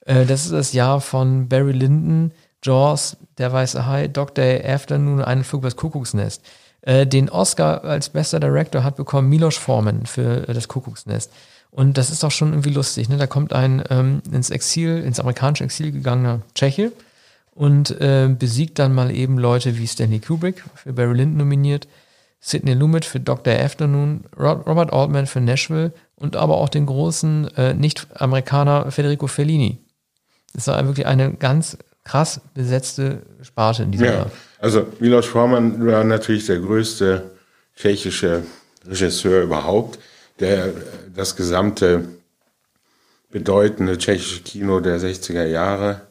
Äh, 0.04 0.26
das 0.26 0.44
ist 0.44 0.52
das 0.52 0.74
Jahr 0.74 1.00
von 1.00 1.48
Barry 1.48 1.72
Lyndon, 1.72 2.32
Jaws, 2.62 3.16
Der 3.38 3.52
Weiße 3.54 3.86
Hai, 3.86 4.08
Dr. 4.08 4.44
Afternoon, 4.62 5.22
Einen 5.22 5.44
Flug 5.44 5.62
übers 5.62 5.76
Kuckucksnest. 5.76 6.42
Äh, 6.82 7.06
den 7.06 7.30
Oscar 7.30 7.84
als 7.84 8.10
bester 8.10 8.38
Director 8.38 8.84
hat 8.84 8.96
bekommen 8.96 9.30
Milos 9.30 9.56
Forman 9.56 10.04
für 10.04 10.46
äh, 10.46 10.52
das 10.52 10.68
Kuckucksnest. 10.68 11.32
Und 11.70 11.96
das 11.96 12.10
ist 12.10 12.22
auch 12.22 12.30
schon 12.30 12.50
irgendwie 12.50 12.70
lustig. 12.70 13.08
Ne? 13.08 13.16
Da 13.16 13.26
kommt 13.26 13.54
ein 13.54 13.82
ähm, 13.88 14.20
ins 14.30 14.50
Exil, 14.50 15.02
ins 15.02 15.20
amerikanische 15.20 15.64
Exil 15.64 15.90
gegangener 15.90 16.42
Tscheche, 16.54 16.92
und 17.54 17.90
äh, 18.00 18.28
besiegt 18.36 18.78
dann 18.78 18.94
mal 18.94 19.10
eben 19.14 19.38
Leute 19.38 19.78
wie 19.78 19.86
Stanley 19.86 20.20
Kubrick 20.20 20.62
für 20.74 20.92
Barry 20.92 21.16
Lyndon 21.16 21.38
nominiert, 21.38 21.88
Sidney 22.40 22.74
Lumet 22.74 23.04
für 23.04 23.20
Dr. 23.20 23.54
Afternoon, 23.54 24.24
Robert 24.36 24.92
Altman 24.92 25.26
für 25.26 25.40
Nashville 25.40 25.92
und 26.16 26.36
aber 26.36 26.58
auch 26.58 26.68
den 26.68 26.86
großen 26.86 27.48
äh, 27.56 27.74
Nicht-Amerikaner 27.74 28.90
Federico 28.90 29.28
Fellini. 29.28 29.78
Das 30.52 30.66
war 30.66 30.84
wirklich 30.84 31.06
eine 31.06 31.32
ganz 31.32 31.78
krass 32.04 32.40
besetzte 32.52 33.22
Sparte 33.42 33.84
in 33.84 33.92
diesem 33.92 34.06
ja, 34.06 34.12
Jahr. 34.12 34.30
Also 34.58 34.86
Milos 35.00 35.26
Forman 35.26 35.86
war 35.86 36.04
natürlich 36.04 36.46
der 36.46 36.58
größte 36.58 37.30
tschechische 37.76 38.42
Regisseur 38.86 39.42
überhaupt, 39.42 39.98
der 40.38 40.72
das 41.14 41.36
gesamte 41.36 42.08
bedeutende 43.30 43.96
tschechische 43.96 44.42
Kino 44.42 44.80
der 44.80 45.00
60er 45.00 45.44
Jahre 45.44 46.02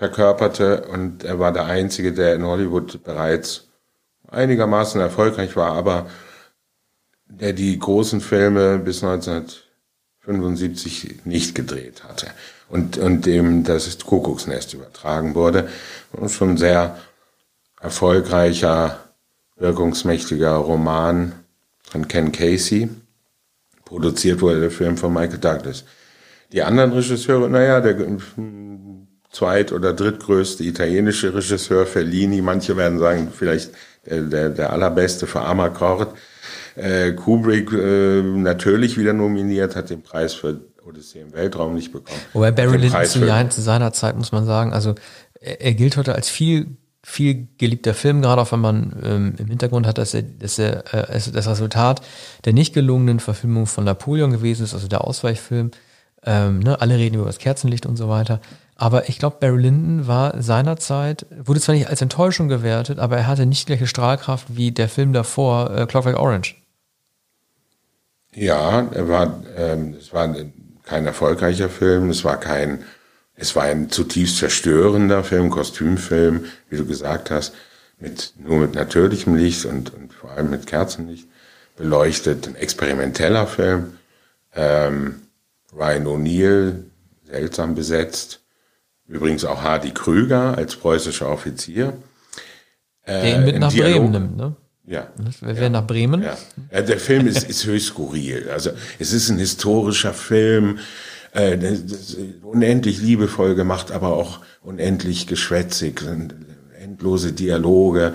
verkörperte 0.00 0.86
und 0.86 1.22
er 1.24 1.38
war 1.38 1.52
der 1.52 1.66
Einzige, 1.66 2.14
der 2.14 2.34
in 2.34 2.42
Hollywood 2.42 3.04
bereits 3.04 3.68
einigermaßen 4.30 4.98
erfolgreich 4.98 5.56
war, 5.56 5.72
aber 5.72 6.06
der 7.26 7.52
die 7.52 7.78
großen 7.78 8.22
Filme 8.22 8.78
bis 8.78 9.04
1975 9.04 11.26
nicht 11.26 11.54
gedreht 11.54 12.04
hatte 12.04 12.28
und, 12.70 12.96
und 12.96 13.26
dem 13.26 13.62
das 13.62 13.98
Kuckucksnest 13.98 14.72
übertragen 14.72 15.34
wurde. 15.34 15.68
Und 16.12 16.30
schon 16.30 16.56
sehr 16.56 16.96
erfolgreicher, 17.78 19.00
wirkungsmächtiger 19.56 20.54
Roman 20.54 21.34
von 21.82 22.08
Ken 22.08 22.32
Casey. 22.32 22.88
Produziert 23.84 24.40
wurde 24.40 24.60
der 24.60 24.70
Film 24.70 24.96
von 24.96 25.12
Michael 25.12 25.40
Douglas. 25.40 25.84
Die 26.52 26.62
anderen 26.62 26.94
Regisseure, 26.94 27.50
naja, 27.50 27.82
der 27.82 27.98
zweit- 29.30 29.72
oder 29.72 29.92
drittgrößte 29.92 30.64
italienische 30.64 31.34
Regisseur 31.34 31.86
Fellini. 31.86 32.42
Manche 32.42 32.76
werden 32.76 32.98
sagen, 32.98 33.32
vielleicht 33.36 33.70
der, 34.06 34.22
der, 34.22 34.48
der 34.50 34.72
allerbeste 34.72 35.26
für 35.26 35.40
Amarcord. 35.40 36.14
Äh, 36.76 37.12
Kubrick 37.12 37.72
äh, 37.72 38.22
natürlich 38.22 38.96
wieder 38.96 39.12
nominiert, 39.12 39.76
hat 39.76 39.90
den 39.90 40.02
Preis 40.02 40.34
für 40.34 40.60
Odyssee 40.86 41.20
im 41.20 41.32
Weltraum 41.32 41.74
nicht 41.74 41.92
bekommen. 41.92 42.20
Wobei 42.32 42.50
Barry 42.52 42.78
Lyndon 42.78 43.04
zu, 43.04 43.48
zu 43.50 43.60
seiner 43.60 43.92
Zeit, 43.92 44.16
muss 44.16 44.32
man 44.32 44.46
sagen, 44.46 44.72
also 44.72 44.94
er, 45.40 45.60
er, 45.60 45.74
gilt 45.74 45.96
heute 45.96 46.14
als 46.14 46.28
viel 46.28 46.76
viel 47.02 47.48
geliebter 47.56 47.94
Film, 47.94 48.20
gerade 48.20 48.42
auch 48.42 48.52
wenn 48.52 48.60
man 48.60 48.92
ähm, 49.02 49.34
im 49.38 49.46
Hintergrund 49.46 49.86
hat, 49.86 49.96
dass, 49.96 50.12
er, 50.12 50.22
dass 50.22 50.58
er, 50.58 50.84
äh, 50.92 51.18
das 51.32 51.48
Resultat 51.48 52.02
der 52.44 52.52
nicht 52.52 52.74
gelungenen 52.74 53.20
Verfilmung 53.20 53.66
von 53.66 53.84
Napoleon 53.84 54.30
gewesen 54.30 54.64
ist, 54.64 54.74
also 54.74 54.86
der 54.86 55.04
Ausweichfilm. 55.04 55.70
Ähm, 56.22 56.58
ne, 56.58 56.78
alle 56.78 56.98
reden 56.98 57.14
über 57.14 57.24
das 57.24 57.38
Kerzenlicht 57.38 57.86
und 57.86 57.96
so 57.96 58.10
weiter. 58.10 58.40
Aber 58.80 59.10
ich 59.10 59.18
glaube, 59.18 59.36
Barry 59.40 59.60
Lyndon 59.60 60.06
war 60.06 60.42
seinerzeit, 60.42 61.26
wurde 61.44 61.60
zwar 61.60 61.74
nicht 61.74 61.88
als 61.88 62.00
Enttäuschung 62.00 62.48
gewertet, 62.48 62.98
aber 62.98 63.18
er 63.18 63.26
hatte 63.26 63.44
nicht 63.44 63.66
gleiche 63.66 63.86
Strahlkraft 63.86 64.56
wie 64.56 64.72
der 64.72 64.88
Film 64.88 65.12
davor, 65.12 65.70
äh, 65.76 65.84
Clockwork 65.84 66.18
Orange. 66.18 66.56
Ja, 68.34 68.88
er 68.90 69.06
war, 69.06 69.44
ähm, 69.54 69.96
es 70.00 70.14
war 70.14 70.34
kein 70.82 71.04
erfolgreicher 71.04 71.68
Film, 71.68 72.08
es 72.08 72.24
war 72.24 72.40
kein, 72.40 72.82
es 73.34 73.54
war 73.54 73.64
ein 73.64 73.90
zutiefst 73.90 74.38
zerstörender 74.38 75.24
Film, 75.24 75.50
Kostümfilm, 75.50 76.46
wie 76.70 76.78
du 76.78 76.86
gesagt 76.86 77.30
hast, 77.30 77.52
mit, 77.98 78.32
nur 78.38 78.60
mit 78.60 78.74
natürlichem 78.74 79.34
Licht 79.34 79.66
und, 79.66 79.92
und 79.92 80.14
vor 80.14 80.30
allem 80.30 80.48
mit 80.48 80.66
Kerzenlicht 80.66 81.28
beleuchtet, 81.76 82.48
ein 82.48 82.54
experimenteller 82.54 83.46
Film. 83.46 83.98
Ähm, 84.54 85.16
Ryan 85.70 86.06
O'Neill, 86.06 86.84
seltsam 87.26 87.74
besetzt, 87.74 88.40
Übrigens 89.10 89.44
auch 89.44 89.62
Hardy 89.62 89.90
Krüger 89.90 90.56
als 90.56 90.76
preußischer 90.76 91.28
Offizier. 91.28 91.94
Äh, 93.02 93.22
Der 93.22 93.36
ihn 93.36 93.44
mit 93.44 93.58
nach 93.58 93.72
Dialog. 93.72 93.94
Bremen 93.94 94.12
nimmt, 94.12 94.36
ne? 94.36 94.56
Ja. 94.86 95.08
Wer 95.40 95.54
ja. 95.54 95.68
nach 95.68 95.86
Bremen? 95.86 96.22
Ja. 96.22 96.38
ja. 96.72 96.82
Der 96.82 96.98
Film 96.98 97.26
ist, 97.26 97.48
ist 97.48 97.66
höchst 97.66 97.88
skurril. 97.88 98.48
Also 98.50 98.70
es 99.00 99.12
ist 99.12 99.28
ein 99.28 99.38
historischer 99.38 100.14
Film, 100.14 100.78
äh, 101.32 101.58
unendlich 102.42 103.00
liebevoll 103.00 103.56
gemacht, 103.56 103.90
aber 103.90 104.16
auch 104.16 104.40
unendlich 104.62 105.26
geschwätzig. 105.26 106.02
Endlose 106.80 107.32
Dialoge, 107.32 108.14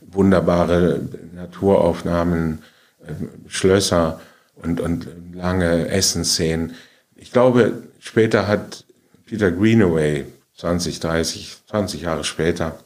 wunderbare 0.00 1.00
Naturaufnahmen, 1.34 2.60
äh, 3.04 3.12
Schlösser 3.48 4.20
und, 4.54 4.80
und 4.80 5.08
lange 5.34 5.88
Essensszenen. 5.88 6.74
Ich 7.16 7.32
glaube, 7.32 7.82
später 7.98 8.46
hat 8.46 8.84
Peter 9.28 9.50
Greenaway 9.50 10.24
20, 10.56 11.00
30, 11.00 11.56
20 11.68 12.02
Jahre 12.02 12.24
später 12.24 12.78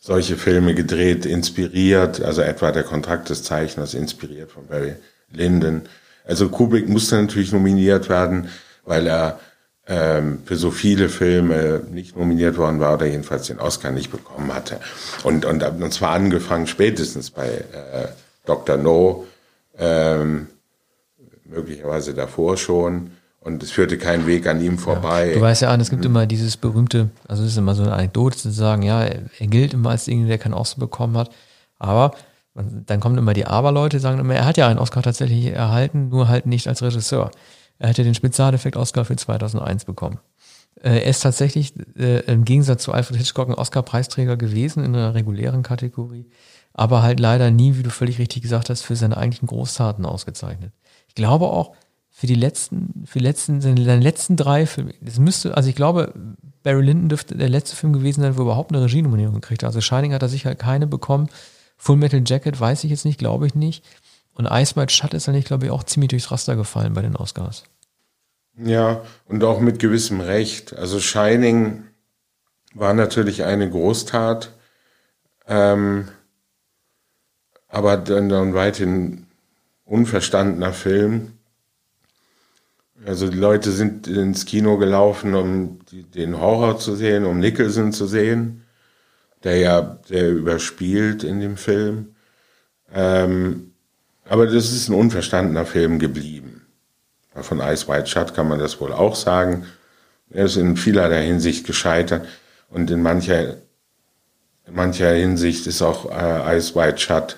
solche 0.00 0.36
Filme 0.36 0.74
gedreht, 0.74 1.24
inspiriert, 1.24 2.22
also 2.22 2.42
etwa 2.42 2.72
der 2.72 2.82
Kontrakt 2.82 3.30
des 3.30 3.42
Zeichners 3.42 3.94
inspiriert 3.94 4.50
von 4.50 4.66
Barry 4.66 4.96
Lyndon. 5.32 5.82
Also 6.26 6.48
Kubrick 6.50 6.88
musste 6.88 7.16
natürlich 7.16 7.52
nominiert 7.52 8.10
werden, 8.10 8.48
weil 8.84 9.06
er 9.06 9.40
ähm, 9.86 10.42
für 10.44 10.56
so 10.56 10.70
viele 10.70 11.08
Filme 11.08 11.82
nicht 11.90 12.16
nominiert 12.16 12.58
worden 12.58 12.80
war 12.80 12.94
oder 12.94 13.06
jedenfalls 13.06 13.46
den 13.46 13.60
Oscar 13.60 13.92
nicht 13.92 14.10
bekommen 14.10 14.52
hatte. 14.52 14.80
Und, 15.22 15.44
und, 15.44 15.62
und 15.62 15.92
zwar 15.92 16.10
angefangen 16.10 16.66
spätestens 16.66 17.30
bei 17.30 17.48
äh, 17.48 18.08
Dr. 18.44 18.76
No, 18.76 19.26
ähm, 19.78 20.48
möglicherweise 21.44 22.14
davor 22.14 22.56
schon. 22.56 23.12
Und 23.44 23.62
es 23.62 23.70
führte 23.70 23.98
keinen 23.98 24.26
Weg 24.26 24.46
an 24.46 24.62
ihm 24.62 24.78
vorbei. 24.78 25.28
Ja. 25.28 25.34
Du 25.34 25.40
weißt 25.42 25.62
ja, 25.62 25.70
an, 25.70 25.78
es 25.78 25.90
gibt 25.90 26.04
immer 26.06 26.24
dieses 26.24 26.56
berühmte, 26.56 27.10
also 27.28 27.42
es 27.42 27.50
ist 27.50 27.58
immer 27.58 27.74
so 27.74 27.82
eine 27.82 27.92
Anekdote 27.92 28.38
zu 28.38 28.50
sagen, 28.50 28.82
ja, 28.82 29.02
er 29.02 29.46
gilt 29.46 29.74
immer 29.74 29.90
als 29.90 30.06
derjenige, 30.06 30.28
der 30.28 30.38
keinen 30.38 30.54
Oscar 30.54 30.80
bekommen 30.80 31.18
hat. 31.18 31.30
Aber 31.78 32.12
dann 32.54 33.00
kommen 33.00 33.18
immer 33.18 33.34
die 33.34 33.46
Aber-Leute, 33.46 34.00
sagen 34.00 34.18
immer, 34.18 34.34
er 34.34 34.46
hat 34.46 34.56
ja 34.56 34.68
einen 34.68 34.78
Oscar 34.78 35.02
tatsächlich 35.02 35.44
erhalten, 35.46 36.08
nur 36.08 36.28
halt 36.28 36.46
nicht 36.46 36.68
als 36.68 36.82
Regisseur. 36.82 37.30
Er 37.78 37.90
hätte 37.90 38.02
den 38.02 38.14
Spezialeffekt-Oscar 38.14 39.04
für 39.04 39.16
2001 39.16 39.84
bekommen. 39.84 40.20
Äh, 40.80 41.00
er 41.00 41.04
ist 41.04 41.20
tatsächlich 41.20 41.74
äh, 41.98 42.20
im 42.20 42.46
Gegensatz 42.46 42.84
zu 42.84 42.92
Alfred 42.92 43.18
Hitchcock 43.18 43.50
ein 43.50 43.54
Oscar-Preisträger 43.54 44.38
gewesen 44.38 44.82
in 44.82 44.94
einer 44.94 45.14
regulären 45.14 45.62
Kategorie, 45.62 46.30
aber 46.72 47.02
halt 47.02 47.20
leider 47.20 47.50
nie, 47.50 47.76
wie 47.76 47.82
du 47.82 47.90
völlig 47.90 48.18
richtig 48.18 48.40
gesagt 48.40 48.70
hast, 48.70 48.82
für 48.82 48.96
seine 48.96 49.18
eigentlichen 49.18 49.48
Großtaten 49.48 50.06
ausgezeichnet. 50.06 50.72
Ich 51.08 51.14
glaube 51.14 51.46
auch, 51.46 51.74
für 52.24 52.28
die 52.28 52.40
letzten, 52.40 53.04
für 53.06 53.18
die 53.18 53.24
letzten, 53.24 53.60
seine 53.60 54.00
letzten 54.00 54.36
drei 54.36 54.64
Filme, 54.64 54.94
das 55.02 55.18
müsste, 55.18 55.54
also 55.58 55.68
ich 55.68 55.76
glaube, 55.76 56.14
Barry 56.62 56.82
Lyndon 56.82 57.10
dürfte 57.10 57.36
der 57.36 57.50
letzte 57.50 57.76
Film 57.76 57.92
gewesen 57.92 58.22
sein, 58.22 58.34
wo 58.36 58.40
er 58.40 58.44
überhaupt 58.44 58.72
eine 58.72 58.82
Regienominierung 58.82 59.34
gekriegt 59.34 59.62
hat. 59.62 59.68
Also 59.68 59.82
Shining 59.82 60.14
hat 60.14 60.22
er 60.22 60.30
sicher 60.30 60.54
keine 60.54 60.86
bekommen. 60.86 61.28
Full 61.76 61.96
Metal 61.96 62.22
Jacket 62.24 62.58
weiß 62.58 62.84
ich 62.84 62.90
jetzt 62.90 63.04
nicht, 63.04 63.18
glaube 63.18 63.46
ich 63.46 63.54
nicht. 63.54 63.84
Und 64.32 64.46
Ice 64.50 64.74
White 64.74 64.90
Shut 64.90 65.12
ist 65.12 65.28
eigentlich, 65.28 65.44
glaube 65.44 65.66
ich, 65.66 65.70
auch 65.70 65.82
ziemlich 65.82 66.08
durchs 66.08 66.30
Raster 66.30 66.56
gefallen 66.56 66.94
bei 66.94 67.02
den 67.02 67.14
Oscars. 67.14 67.64
Ja, 68.56 69.02
und 69.26 69.44
auch 69.44 69.60
mit 69.60 69.78
gewissem 69.78 70.22
Recht. 70.22 70.74
Also 70.74 71.00
Shining 71.00 71.84
war 72.72 72.94
natürlich 72.94 73.44
eine 73.44 73.68
Großtat, 73.68 74.50
ähm, 75.46 76.08
aber 77.68 77.98
dann, 77.98 78.30
dann 78.30 78.54
weithin 78.54 79.26
unverstandener 79.84 80.72
Film. 80.72 81.33
Also 83.06 83.28
die 83.28 83.38
Leute 83.38 83.70
sind 83.70 84.06
ins 84.06 84.46
Kino 84.46 84.78
gelaufen, 84.78 85.34
um 85.34 85.78
den 85.90 86.40
Horror 86.40 86.78
zu 86.78 86.94
sehen, 86.94 87.24
um 87.24 87.38
Nicholson 87.38 87.92
zu 87.92 88.06
sehen, 88.06 88.64
der 89.42 89.58
ja 89.58 89.80
der 90.08 90.30
überspielt 90.30 91.22
in 91.22 91.40
dem 91.40 91.56
Film. 91.56 92.14
Ähm, 92.92 93.72
aber 94.26 94.46
das 94.46 94.72
ist 94.72 94.88
ein 94.88 94.94
unverstandener 94.94 95.66
Film 95.66 95.98
geblieben. 95.98 96.66
Von 97.34 97.60
Ice 97.60 97.88
White 97.88 98.06
Shut 98.06 98.34
kann 98.34 98.48
man 98.48 98.58
das 98.58 98.80
wohl 98.80 98.92
auch 98.92 99.16
sagen. 99.16 99.66
Er 100.30 100.46
ist 100.46 100.56
in 100.56 100.76
vielerlei 100.76 101.26
Hinsicht 101.26 101.66
gescheitert 101.66 102.26
und 102.70 102.90
in 102.90 103.02
mancher, 103.02 103.56
in 104.66 104.74
mancher 104.74 105.12
Hinsicht 105.12 105.66
ist 105.66 105.82
auch 105.82 106.10
äh, 106.10 106.56
Ice 106.56 106.74
White 106.74 106.98
Shut 106.98 107.36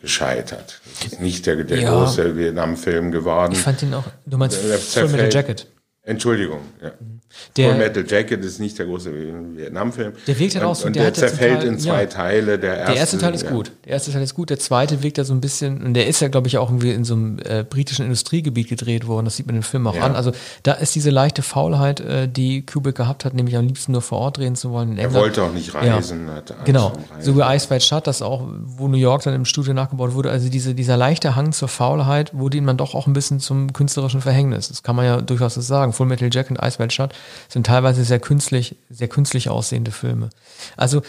gescheitert. 0.00 0.80
Das 1.02 1.12
ist 1.12 1.20
nicht 1.20 1.46
der, 1.46 1.62
der 1.64 1.78
ja. 1.78 1.90
große 1.90 2.36
Vietnam-Film 2.36 3.10
geworden. 3.10 3.52
Ich 3.52 3.60
fand 3.60 3.82
ihn 3.82 3.94
auch, 3.94 4.04
du 4.26 4.38
meinst 4.38 4.56
Full 4.56 5.08
Metal 5.08 5.32
Jacket. 5.32 5.66
Entschuldigung, 6.02 6.60
ja. 6.82 6.92
Mhm. 6.98 7.19
Der, 7.56 7.70
Full 7.70 7.78
Metal 7.78 8.04
Jacket 8.06 8.44
ist 8.44 8.58
nicht 8.58 8.78
der 8.78 8.86
große 8.86 9.12
Vietnam-Film. 9.56 10.12
Der 10.26 10.38
wirkt 10.38 10.54
halt 10.56 10.64
auch 10.64 10.74
so. 10.74 10.86
Und 10.86 10.96
der, 10.96 11.04
der 11.04 11.14
zerfällt 11.14 11.62
in 11.62 11.78
zwei 11.78 12.02
ja. 12.02 12.06
Teile. 12.06 12.58
Der 12.58 12.76
erste, 12.76 12.92
der 12.92 13.00
erste 13.00 13.18
Teil 13.18 13.34
ist 13.34 13.44
ja. 13.44 13.50
gut. 13.50 13.72
Der 13.84 13.92
erste 13.92 14.12
Teil 14.12 14.22
ist 14.22 14.34
gut. 14.34 14.50
Der 14.50 14.58
zweite 14.58 15.02
wirkt 15.02 15.18
da 15.18 15.24
so 15.24 15.32
ein 15.32 15.40
bisschen, 15.40 15.82
und 15.82 15.94
der 15.94 16.06
ist 16.06 16.20
ja, 16.20 16.28
glaube 16.28 16.48
ich, 16.48 16.58
auch 16.58 16.68
irgendwie 16.68 16.90
in 16.90 17.04
so 17.04 17.14
einem 17.14 17.38
äh, 17.38 17.64
britischen 17.68 18.04
Industriegebiet 18.04 18.68
gedreht 18.68 19.06
worden. 19.06 19.26
Das 19.26 19.36
sieht 19.36 19.46
man 19.46 19.56
im 19.56 19.62
Film 19.62 19.86
auch 19.86 19.94
ja. 19.94 20.02
an. 20.02 20.16
Also 20.16 20.32
da 20.64 20.72
ist 20.72 20.94
diese 20.94 21.10
leichte 21.10 21.42
Faulheit, 21.42 22.00
äh, 22.00 22.28
die 22.28 22.66
Kubrick 22.66 22.96
gehabt 22.96 23.24
hat, 23.24 23.34
nämlich 23.34 23.56
am 23.56 23.66
liebsten 23.66 23.92
nur 23.92 24.02
vor 24.02 24.18
Ort 24.18 24.38
drehen 24.38 24.56
zu 24.56 24.70
wollen. 24.70 24.98
er 24.98 25.12
wollte 25.14 25.42
auch 25.42 25.52
nicht 25.52 25.74
reisen. 25.74 26.28
genau. 26.64 26.92
So 27.20 27.36
wie 27.36 27.42
Ice 27.42 27.70
White 27.70 27.84
Shut, 27.84 28.06
das 28.06 28.22
auch, 28.22 28.46
wo 28.64 28.88
New 28.88 28.96
York 28.96 29.22
dann 29.22 29.34
im 29.34 29.44
Studio 29.44 29.72
nachgebaut 29.72 30.14
wurde. 30.14 30.30
Also 30.30 30.48
diese, 30.48 30.74
dieser 30.74 30.96
leichte 30.96 31.36
Hang 31.36 31.52
zur 31.52 31.68
Faulheit 31.68 32.34
wurde 32.34 32.58
ihm 32.58 32.66
dann 32.66 32.76
doch 32.76 32.94
auch 32.94 33.06
ein 33.06 33.12
bisschen 33.12 33.40
zum 33.40 33.72
künstlerischen 33.72 34.20
Verhängnis. 34.20 34.68
Das 34.68 34.82
kann 34.82 34.96
man 34.96 35.04
ja 35.04 35.20
durchaus 35.20 35.54
so 35.54 35.60
sagen. 35.60 35.92
Full 35.92 36.06
Metal 36.06 36.28
Jack 36.32 36.50
und 36.50 36.58
Ice 36.60 36.78
White 36.78 36.94
Shut 36.94 37.10
sind 37.48 37.66
teilweise 37.66 38.04
sehr 38.04 38.20
künstlich, 38.20 38.76
sehr 38.88 39.08
künstlich 39.08 39.48
aussehende 39.48 39.90
Filme. 39.90 40.30
Also 40.76 41.02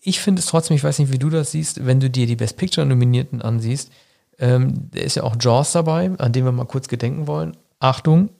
ich 0.00 0.20
finde 0.20 0.40
es 0.40 0.46
trotzdem, 0.46 0.76
ich 0.76 0.84
weiß 0.84 0.98
nicht, 0.98 1.12
wie 1.12 1.18
du 1.18 1.30
das 1.30 1.50
siehst, 1.50 1.84
wenn 1.84 2.00
du 2.00 2.08
dir 2.08 2.26
die 2.26 2.36
Best 2.36 2.56
Picture 2.56 2.86
Nominierten 2.86 3.42
ansiehst, 3.42 3.90
ähm, 4.38 4.90
da 4.92 5.00
ist 5.00 5.16
ja 5.16 5.22
auch 5.22 5.36
Jaws 5.40 5.72
dabei, 5.72 6.10
an 6.18 6.32
dem 6.32 6.44
wir 6.44 6.52
mal 6.52 6.66
kurz 6.66 6.88
gedenken 6.88 7.26
wollen. 7.26 7.56
Achtung, 7.80 8.30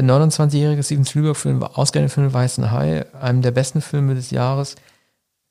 der 0.00 0.16
29-jährige 0.16 0.82
Steven 0.82 1.04
Spielberg 1.04 1.36
für 1.36 1.48
den 1.48 1.62
ausgerechnet 1.62 2.12
für 2.12 2.20
den 2.20 2.32
Weißen 2.32 2.70
Hai, 2.70 3.04
einem 3.14 3.42
der 3.42 3.50
besten 3.50 3.80
Filme 3.80 4.14
des 4.14 4.30
Jahres, 4.30 4.76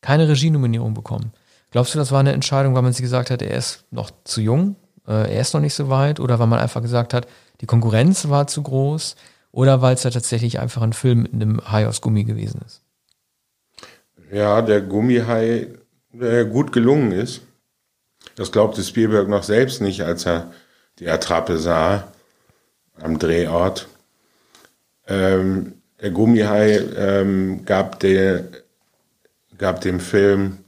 keine 0.01 0.27
Regienominierung 0.27 0.93
bekommen. 0.93 1.33
Glaubst 1.71 1.93
du, 1.93 1.99
das 1.99 2.11
war 2.11 2.19
eine 2.19 2.33
Entscheidung, 2.33 2.73
weil 2.73 2.81
man 2.81 2.93
sich 2.93 3.03
gesagt 3.03 3.29
hat, 3.29 3.41
er 3.41 3.55
ist 3.55 3.85
noch 3.91 4.11
zu 4.23 4.41
jung, 4.41 4.75
äh, 5.07 5.33
er 5.33 5.41
ist 5.41 5.53
noch 5.53 5.61
nicht 5.61 5.75
so 5.75 5.89
weit, 5.89 6.19
oder 6.19 6.39
weil 6.39 6.47
man 6.47 6.59
einfach 6.59 6.81
gesagt 6.81 7.13
hat, 7.13 7.27
die 7.61 7.65
Konkurrenz 7.65 8.29
war 8.29 8.47
zu 8.47 8.63
groß, 8.63 9.15
oder 9.51 9.81
weil 9.81 9.95
es 9.95 10.03
ja 10.03 10.09
tatsächlich 10.09 10.59
einfach 10.59 10.81
ein 10.81 10.93
Film 10.93 11.23
mit 11.23 11.33
einem 11.33 11.61
Hai 11.71 11.87
aus 11.87 12.01
Gummi 12.01 12.23
gewesen 12.23 12.61
ist? 12.65 12.81
Ja, 14.31 14.61
der 14.61 14.81
Gummihai, 14.81 15.67
der 16.11 16.45
gut 16.45 16.71
gelungen 16.71 17.11
ist. 17.11 17.41
Das 18.35 18.51
glaubte 18.51 18.83
Spielberg 18.83 19.27
noch 19.27 19.43
selbst 19.43 19.81
nicht, 19.81 20.01
als 20.01 20.25
er 20.25 20.51
die 20.99 21.09
Attrappe 21.09 21.57
sah 21.57 22.07
am 23.01 23.17
Drehort. 23.17 23.87
Ähm, 25.09 25.73
der 26.01 26.11
Gummihai 26.11 26.77
ähm, 26.97 27.65
gab, 27.65 27.99
der, 27.99 28.45
gab 29.57 29.81
dem 29.81 29.99
Film 29.99 30.59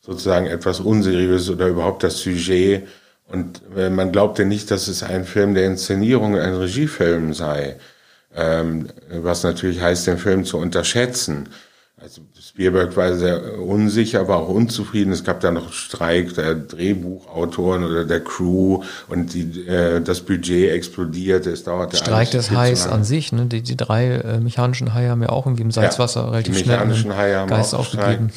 sozusagen 0.00 0.46
etwas 0.46 0.80
Unseriöses 0.80 1.50
oder 1.50 1.68
überhaupt 1.68 2.02
das 2.02 2.18
Sujet. 2.18 2.88
Und 3.28 3.62
äh, 3.76 3.90
man 3.90 4.10
glaubte 4.10 4.44
nicht, 4.44 4.70
dass 4.70 4.88
es 4.88 5.02
ein 5.02 5.24
Film 5.24 5.54
der 5.54 5.66
Inszenierung, 5.66 6.36
ein 6.36 6.54
Regiefilm 6.54 7.34
sei. 7.34 7.76
Ähm, 8.34 8.88
was 9.10 9.44
natürlich 9.44 9.80
heißt, 9.80 10.06
den 10.06 10.18
Film 10.18 10.44
zu 10.44 10.58
unterschätzen. 10.58 11.48
Also 11.96 12.22
Spielberg 12.60 12.94
war 12.94 13.14
sehr 13.14 13.58
unsicher, 13.58 14.28
war 14.28 14.40
auch 14.40 14.50
unzufrieden. 14.50 15.14
Es 15.14 15.24
gab 15.24 15.40
da 15.40 15.50
noch 15.50 15.72
Streik 15.72 16.34
der 16.34 16.54
Drehbuchautoren 16.54 17.84
oder 17.84 18.04
der 18.04 18.20
Crew 18.20 18.82
und 19.08 19.32
die, 19.32 19.66
äh, 19.66 20.02
das 20.02 20.20
Budget 20.20 20.70
explodierte. 20.70 21.48
Es 21.52 21.64
dauerte 21.64 21.96
Streik 21.96 22.30
des 22.32 22.50
Hais 22.50 22.86
an 22.86 23.02
sich. 23.02 23.32
Ne? 23.32 23.46
Die, 23.46 23.62
die 23.62 23.78
drei 23.78 24.08
äh, 24.08 24.40
mechanischen 24.40 24.92
Haie 24.92 25.08
haben 25.08 25.22
ja 25.22 25.30
auch 25.30 25.46
irgendwie 25.46 25.62
im 25.62 25.70
Salzwasser 25.70 26.20
ja, 26.20 26.28
relativ 26.28 26.62
die 26.62 26.68
mechanischen 26.68 27.16
Haie 27.16 27.36
haben 27.38 27.48
Geist 27.48 27.74
auch 27.74 27.78
aufgegeben. 27.78 28.30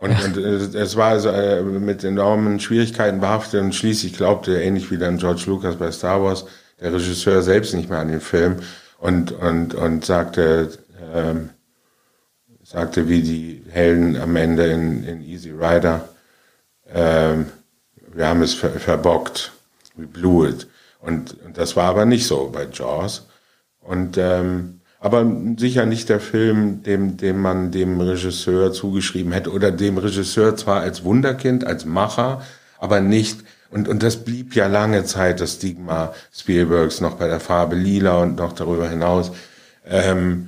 Und, 0.00 0.10
ja. 0.10 0.24
und 0.24 0.36
äh, 0.38 0.76
es 0.76 0.96
war 0.96 1.10
also 1.10 1.28
äh, 1.28 1.62
mit 1.62 2.02
enormen 2.02 2.58
Schwierigkeiten 2.58 3.20
behaftet 3.20 3.60
und 3.60 3.76
schließlich 3.76 4.14
glaubte, 4.14 4.60
ähnlich 4.60 4.90
wie 4.90 4.98
dann 4.98 5.18
George 5.18 5.44
Lucas 5.46 5.76
bei 5.76 5.92
Star 5.92 6.20
Wars, 6.20 6.46
der 6.80 6.92
Regisseur 6.92 7.42
selbst 7.42 7.74
nicht 7.74 7.88
mehr 7.88 8.00
an 8.00 8.08
den 8.08 8.20
Film 8.20 8.56
und, 8.98 9.30
und, 9.30 9.76
und 9.76 10.04
sagte, 10.04 10.70
ähm, 11.14 11.50
sagte 12.68 13.08
wie 13.08 13.22
die 13.22 13.62
Helden 13.70 14.16
am 14.20 14.36
Ende 14.36 14.66
in, 14.66 15.02
in 15.04 15.22
Easy 15.22 15.50
Rider, 15.50 16.06
ähm, 16.92 17.46
wir 18.12 18.28
haben 18.28 18.42
es 18.42 18.54
ver 18.54 18.70
verbockt, 18.70 19.52
we 19.96 20.06
blew 20.06 20.46
it. 20.46 20.66
Und, 21.00 21.36
und, 21.44 21.56
das 21.56 21.76
war 21.76 21.84
aber 21.84 22.04
nicht 22.04 22.26
so 22.26 22.50
bei 22.52 22.66
Jaws. 22.70 23.26
Und 23.80 24.18
ähm, 24.18 24.80
aber 25.00 25.24
sicher 25.56 25.86
nicht 25.86 26.08
der 26.08 26.20
Film, 26.20 26.82
dem, 26.82 27.16
dem 27.16 27.40
man 27.40 27.70
dem 27.70 28.00
Regisseur 28.00 28.72
zugeschrieben 28.72 29.32
hätte 29.32 29.52
oder 29.52 29.70
dem 29.70 29.96
Regisseur 29.96 30.56
zwar 30.56 30.80
als 30.80 31.04
Wunderkind, 31.04 31.64
als 31.64 31.84
Macher, 31.84 32.42
aber 32.78 33.00
nicht 33.00 33.44
und, 33.70 33.88
und 33.88 34.02
das 34.02 34.16
blieb 34.24 34.54
ja 34.54 34.66
lange 34.66 35.04
Zeit 35.04 35.40
das 35.40 35.54
Stigma 35.54 36.12
Spielbergs 36.32 37.00
noch 37.00 37.16
bei 37.16 37.28
der 37.28 37.40
Farbe 37.40 37.76
Lila 37.76 38.22
und 38.22 38.36
noch 38.36 38.52
darüber 38.52 38.88
hinaus. 38.88 39.30
Ähm, 39.86 40.47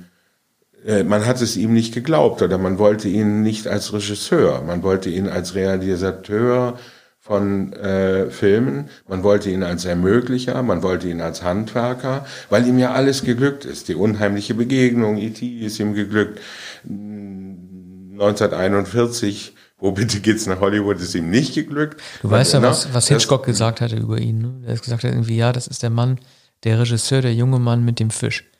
man 1.05 1.25
hat 1.25 1.41
es 1.41 1.57
ihm 1.57 1.73
nicht 1.73 1.93
geglaubt 1.93 2.41
oder 2.41 2.57
man 2.57 2.79
wollte 2.79 3.07
ihn 3.07 3.43
nicht 3.43 3.67
als 3.67 3.93
Regisseur, 3.93 4.63
man 4.63 4.81
wollte 4.81 5.09
ihn 5.09 5.27
als 5.27 5.53
Realisateur 5.53 6.79
von 7.19 7.71
äh, 7.73 8.31
Filmen. 8.31 8.89
Man 9.07 9.21
wollte 9.23 9.51
ihn 9.51 9.61
als 9.61 9.85
Ermöglicher, 9.85 10.63
man 10.63 10.81
wollte 10.81 11.07
ihn 11.07 11.21
als 11.21 11.43
Handwerker, 11.43 12.25
weil 12.49 12.67
ihm 12.67 12.79
ja 12.79 12.93
alles 12.93 13.23
geglückt 13.23 13.63
ist. 13.63 13.89
Die 13.89 13.95
unheimliche 13.95 14.55
Begegnung, 14.55 15.17
E.T. 15.17 15.59
ist 15.59 15.79
ihm 15.79 15.93
geglückt. 15.93 16.41
1941 16.83 19.53
wo 19.81 19.91
bitte 19.91 20.19
geht's 20.19 20.45
nach 20.45 20.59
Hollywood, 20.59 21.01
ist 21.01 21.15
ihm 21.15 21.31
nicht 21.31 21.55
geglückt. 21.55 21.99
Du 22.21 22.29
weißt 22.29 22.53
ja, 22.53 22.61
was, 22.61 22.93
was 22.93 23.07
Hitchcock 23.07 23.43
gesagt 23.43 23.81
hatte 23.81 23.95
über 23.95 24.19
ihn. 24.19 24.37
Ne? 24.37 24.61
Er 24.67 24.75
hat 24.75 24.83
gesagt 24.83 25.03
irgendwie, 25.03 25.35
ja, 25.35 25.51
das 25.51 25.65
ist 25.65 25.81
der 25.81 25.89
Mann, 25.89 26.19
der 26.63 26.79
Regisseur, 26.79 27.23
der 27.23 27.33
junge 27.33 27.57
Mann 27.57 27.83
mit 27.83 27.99
dem 27.99 28.11
Fisch. 28.11 28.50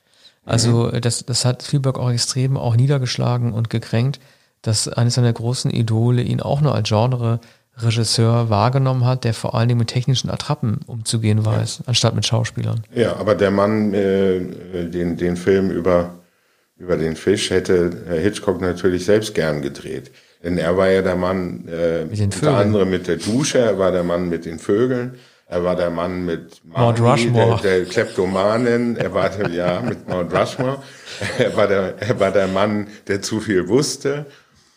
Also 0.45 0.91
mhm. 0.91 1.01
das, 1.01 1.25
das 1.25 1.45
hat 1.45 1.63
Spielberg 1.63 1.97
auch 1.97 2.11
extrem 2.11 2.57
auch 2.57 2.75
niedergeschlagen 2.75 3.53
und 3.53 3.69
gekränkt, 3.69 4.19
dass 4.61 4.87
eines 4.87 5.15
seiner 5.15 5.33
großen 5.33 5.71
Idole 5.71 6.21
ihn 6.21 6.39
auch 6.39 6.61
nur 6.61 6.75
als 6.75 6.89
Genre-Regisseur 6.89 8.49
wahrgenommen 8.49 9.05
hat, 9.05 9.23
der 9.23 9.33
vor 9.33 9.55
allen 9.55 9.67
Dingen 9.67 9.79
mit 9.79 9.89
technischen 9.89 10.29
Attrappen 10.29 10.79
umzugehen 10.87 11.45
weiß, 11.45 11.79
ja. 11.79 11.83
anstatt 11.87 12.15
mit 12.15 12.25
Schauspielern. 12.25 12.83
Ja, 12.93 13.15
aber 13.17 13.35
der 13.35 13.51
Mann, 13.51 13.93
äh, 13.93 14.39
den, 14.89 15.17
den 15.17 15.35
Film 15.37 15.71
über, 15.71 16.15
über 16.77 16.97
den 16.97 17.15
Fisch 17.15 17.49
hätte 17.49 17.91
Hitchcock 18.21 18.61
natürlich 18.61 19.05
selbst 19.05 19.33
gern 19.33 19.61
gedreht. 19.61 20.11
Denn 20.43 20.57
er 20.57 20.75
war 20.75 20.89
ja 20.89 21.01
der 21.01 21.15
Mann, 21.15 21.67
äh, 21.67 22.07
unter 22.11 22.57
anderem 22.57 22.89
mit 22.89 23.07
der 23.07 23.17
Dusche, 23.17 23.59
er 23.59 23.77
war 23.77 23.91
der 23.91 24.03
Mann 24.03 24.29
mit 24.29 24.45
den 24.45 24.57
Vögeln, 24.57 25.15
er 25.51 25.63
war 25.65 25.75
der 25.75 25.89
Mann 25.89 26.25
mit 26.25 26.61
Mount 26.63 27.01
Rushmore. 27.01 27.59
Der, 27.61 27.79
der 27.79 27.85
Kleptomanen, 27.85 28.95
er 28.95 29.13
war 29.13 29.29
der, 29.29 29.49
ja 29.49 29.81
mit 29.81 30.07
Mount 30.07 30.33
Rushmore, 30.33 30.81
er 31.37 31.55
war 31.57 31.67
der, 31.67 32.01
er 32.01 32.19
war 32.21 32.31
der 32.31 32.47
Mann, 32.47 32.87
der 33.07 33.21
zu 33.21 33.41
viel 33.41 33.67
wusste. 33.67 34.27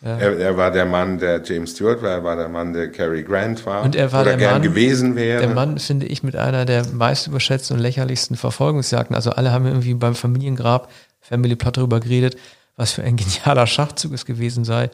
Ja. 0.01 0.17
Er, 0.17 0.37
er, 0.37 0.57
war 0.57 0.71
der 0.71 0.85
Mann, 0.85 1.17
der 1.17 1.41
James 1.41 1.71
Stewart 1.71 2.01
war, 2.01 2.11
er 2.11 2.23
war 2.25 2.35
der 2.35 2.49
Mann, 2.49 2.73
der 2.73 2.91
Cary 2.91 3.23
Grant 3.23 3.65
war 3.65 3.83
und 3.83 3.95
er 3.95 4.11
war 4.11 4.23
oder 4.23 4.35
der 4.35 4.51
Mann, 4.51 4.61
gewesen 4.61 5.15
wäre. 5.15 5.39
Der 5.39 5.55
Mann, 5.55 5.79
finde 5.79 6.07
ich, 6.07 6.23
mit 6.23 6.35
einer 6.35 6.65
der 6.65 6.85
meist 6.87 7.27
überschätzten 7.27 7.77
und 7.77 7.81
lächerlichsten 7.81 8.35
Verfolgungsjagden. 8.35 9.15
Also 9.15 9.29
alle 9.31 9.53
haben 9.53 9.65
irgendwie 9.65 9.93
beim 9.93 10.13
Familiengrab 10.13 10.91
Family 11.21 11.55
Plot 11.55 11.77
darüber 11.77 12.01
geredet, 12.01 12.35
was 12.75 12.91
für 12.91 13.01
ein 13.01 13.15
genialer 13.15 13.65
Schachzug 13.65 14.11
es 14.11 14.25
gewesen 14.25 14.65
sei 14.65 14.91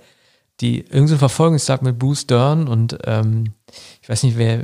die 0.61 0.81
irgendein 0.81 1.17
Verfolgungsjagd 1.17 1.83
mit 1.83 1.99
Bruce 1.99 2.27
Dern 2.27 2.67
und 2.67 2.97
ähm, 3.05 3.53
ich 4.01 4.09
weiß 4.09 4.23
nicht, 4.23 4.37
wer 4.37 4.61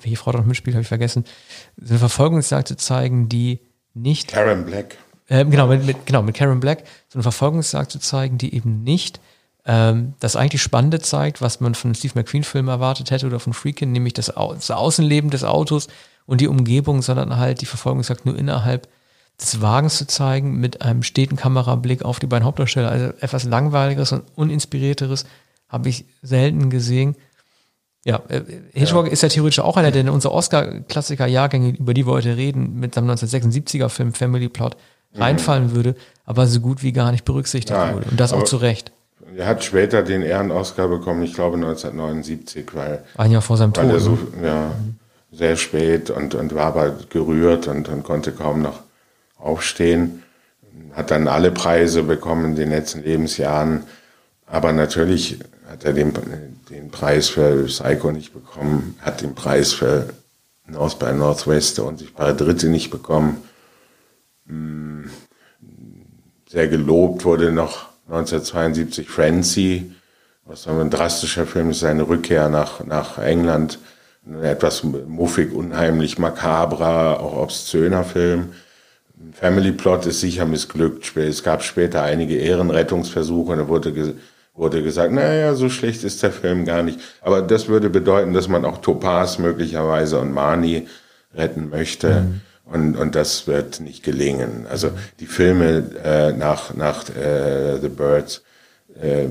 welche 0.00 0.16
Frau 0.16 0.32
noch 0.32 0.44
mitspielt, 0.44 0.74
habe 0.74 0.82
ich 0.82 0.88
vergessen, 0.88 1.24
so 1.76 1.90
eine 1.90 1.98
Verfolgungsjagd 1.98 2.68
zu 2.68 2.76
zeigen, 2.76 3.28
die 3.28 3.60
nicht 3.94 4.28
Karen 4.28 4.64
Black. 4.64 4.96
Äh, 5.28 5.44
genau, 5.44 5.66
mit, 5.66 5.84
mit, 5.84 6.06
genau, 6.06 6.22
mit 6.22 6.36
Karen 6.36 6.60
Black, 6.60 6.84
so 7.08 7.16
eine 7.16 7.22
Verfolgungsjagd 7.22 7.90
zu 7.90 7.98
zeigen, 7.98 8.38
die 8.38 8.54
eben 8.54 8.82
nicht 8.84 9.20
ähm, 9.66 10.14
das 10.20 10.36
eigentlich 10.36 10.62
Spannende 10.62 11.00
zeigt, 11.00 11.42
was 11.42 11.60
man 11.60 11.74
von 11.74 11.88
einem 11.88 11.94
Steve 11.94 12.14
McQueen-Film 12.16 12.68
erwartet 12.68 13.10
hätte 13.10 13.26
oder 13.26 13.40
von 13.40 13.52
Freakin', 13.52 13.92
nämlich 13.92 14.14
das, 14.14 14.32
das 14.34 14.70
Außenleben 14.70 15.30
des 15.30 15.44
Autos 15.44 15.88
und 16.26 16.40
die 16.40 16.48
Umgebung, 16.48 17.02
sondern 17.02 17.36
halt 17.36 17.60
die 17.60 17.66
Verfolgungsjagd 17.66 18.24
nur 18.24 18.38
innerhalb 18.38 18.88
des 19.40 19.60
Wagens 19.60 19.96
zu 19.96 20.06
zeigen 20.06 20.60
mit 20.60 20.82
einem 20.82 21.02
steten 21.02 21.36
Kamerablick 21.36 22.04
auf 22.04 22.18
die 22.18 22.26
beiden 22.26 22.44
Hauptdarsteller. 22.44 22.90
Also 22.90 23.06
etwas 23.20 23.44
langweiligeres 23.44 24.12
und 24.12 24.24
uninspirierteres 24.36 25.24
habe 25.68 25.88
ich 25.88 26.04
selten 26.22 26.70
gesehen. 26.70 27.16
Ja, 28.04 28.22
äh, 28.28 28.42
Hitchcock 28.72 29.06
ja. 29.06 29.12
ist 29.12 29.22
ja 29.22 29.28
theoretisch 29.28 29.60
auch 29.60 29.76
einer, 29.76 29.90
der 29.90 30.02
in 30.02 30.08
unsere 30.08 30.34
Oscar-Klassiker-Jahrgänge, 30.34 31.76
über 31.78 31.94
die 31.94 32.06
wir 32.06 32.12
heute 32.12 32.36
reden, 32.36 32.78
mit 32.80 32.94
seinem 32.94 33.10
1976er-Film 33.10 34.14
Family 34.14 34.48
Plot 34.48 34.76
mhm. 35.12 35.22
reinfallen 35.22 35.74
würde, 35.74 35.94
aber 36.24 36.46
so 36.46 36.60
gut 36.60 36.82
wie 36.82 36.92
gar 36.92 37.12
nicht 37.12 37.24
berücksichtigt 37.24 37.76
ja, 37.76 37.94
wurde. 37.94 38.08
Und 38.10 38.18
das 38.18 38.32
auch 38.32 38.44
zu 38.44 38.56
Recht. 38.56 38.92
Er 39.36 39.46
hat 39.46 39.62
später 39.62 40.02
den 40.02 40.22
Ehren-Oscar 40.22 40.88
bekommen, 40.88 41.22
ich 41.22 41.34
glaube 41.34 41.56
1979, 41.56 42.74
weil. 42.74 43.04
Ein 43.16 43.30
Jahr 43.30 43.42
vor 43.42 43.56
seinem 43.56 43.72
Tod. 43.72 44.00
So, 44.00 44.18
ja, 44.42 44.68
mhm. 44.68 44.96
sehr 45.30 45.56
spät 45.56 46.10
und, 46.10 46.34
und 46.34 46.54
war 46.54 46.66
aber 46.66 46.96
gerührt 47.10 47.68
und, 47.68 47.88
und 47.88 48.02
konnte 48.02 48.32
kaum 48.32 48.62
noch 48.62 48.80
aufstehen. 49.40 50.22
Hat 50.92 51.10
dann 51.10 51.28
alle 51.28 51.50
Preise 51.50 52.02
bekommen 52.02 52.46
in 52.46 52.56
den 52.56 52.70
letzten 52.70 53.02
Lebensjahren. 53.02 53.84
Aber 54.46 54.72
natürlich 54.72 55.38
hat 55.68 55.84
er 55.84 55.92
den, 55.92 56.12
den 56.68 56.90
Preis 56.90 57.28
für 57.28 57.64
Psycho 57.64 58.10
nicht 58.10 58.32
bekommen, 58.32 58.96
hat 59.00 59.20
den 59.20 59.34
Preis 59.34 59.72
für 59.72 60.08
North 60.66 60.98
by 60.98 61.12
Northwest, 61.12 61.78
der 61.78 61.84
unsichtbare 61.84 62.34
Dritte, 62.34 62.68
nicht 62.68 62.90
bekommen. 62.90 63.42
Hm, 64.46 65.10
sehr 66.48 66.68
gelobt 66.68 67.24
wurde 67.24 67.52
noch 67.52 67.88
1972 68.08 69.08
Frenzy, 69.08 69.92
was 70.44 70.66
ein 70.66 70.90
drastischer 70.90 71.46
Film 71.46 71.70
ist, 71.70 71.80
seine 71.80 72.08
Rückkehr 72.08 72.48
nach, 72.48 72.84
nach 72.84 73.18
England. 73.18 73.78
Ein 74.26 74.42
etwas 74.42 74.82
muffig, 74.82 75.52
unheimlich, 75.52 76.18
makabrer, 76.18 77.20
auch 77.20 77.36
obszöner 77.36 78.04
Film. 78.04 78.52
Family 79.32 79.72
Plot 79.72 80.06
ist 80.06 80.20
sicher 80.20 80.46
missglückt. 80.46 81.16
Es 81.16 81.42
gab 81.42 81.62
später 81.62 82.02
einige 82.02 82.36
Ehrenrettungsversuche 82.36 83.52
und 83.52 83.58
er 83.58 83.68
wurde, 83.68 84.14
wurde 84.54 84.82
gesagt, 84.82 85.12
naja, 85.12 85.54
so 85.54 85.68
schlecht 85.68 86.04
ist 86.04 86.22
der 86.22 86.32
Film 86.32 86.64
gar 86.64 86.82
nicht. 86.82 86.98
Aber 87.20 87.42
das 87.42 87.68
würde 87.68 87.90
bedeuten, 87.90 88.32
dass 88.32 88.48
man 88.48 88.64
auch 88.64 88.78
Topaz 88.78 89.38
möglicherweise 89.38 90.18
und 90.18 90.32
Mani 90.32 90.88
retten 91.34 91.68
möchte. 91.68 92.22
Mhm. 92.22 92.40
Und, 92.64 92.96
und 92.96 93.14
das 93.14 93.46
wird 93.46 93.80
nicht 93.80 94.04
gelingen. 94.04 94.66
Also 94.70 94.90
die 95.18 95.26
Filme 95.26 95.84
äh, 96.04 96.32
nach, 96.32 96.74
nach 96.74 97.08
äh, 97.10 97.78
The 97.80 97.88
Birds 97.88 98.42
äh, 99.00 99.26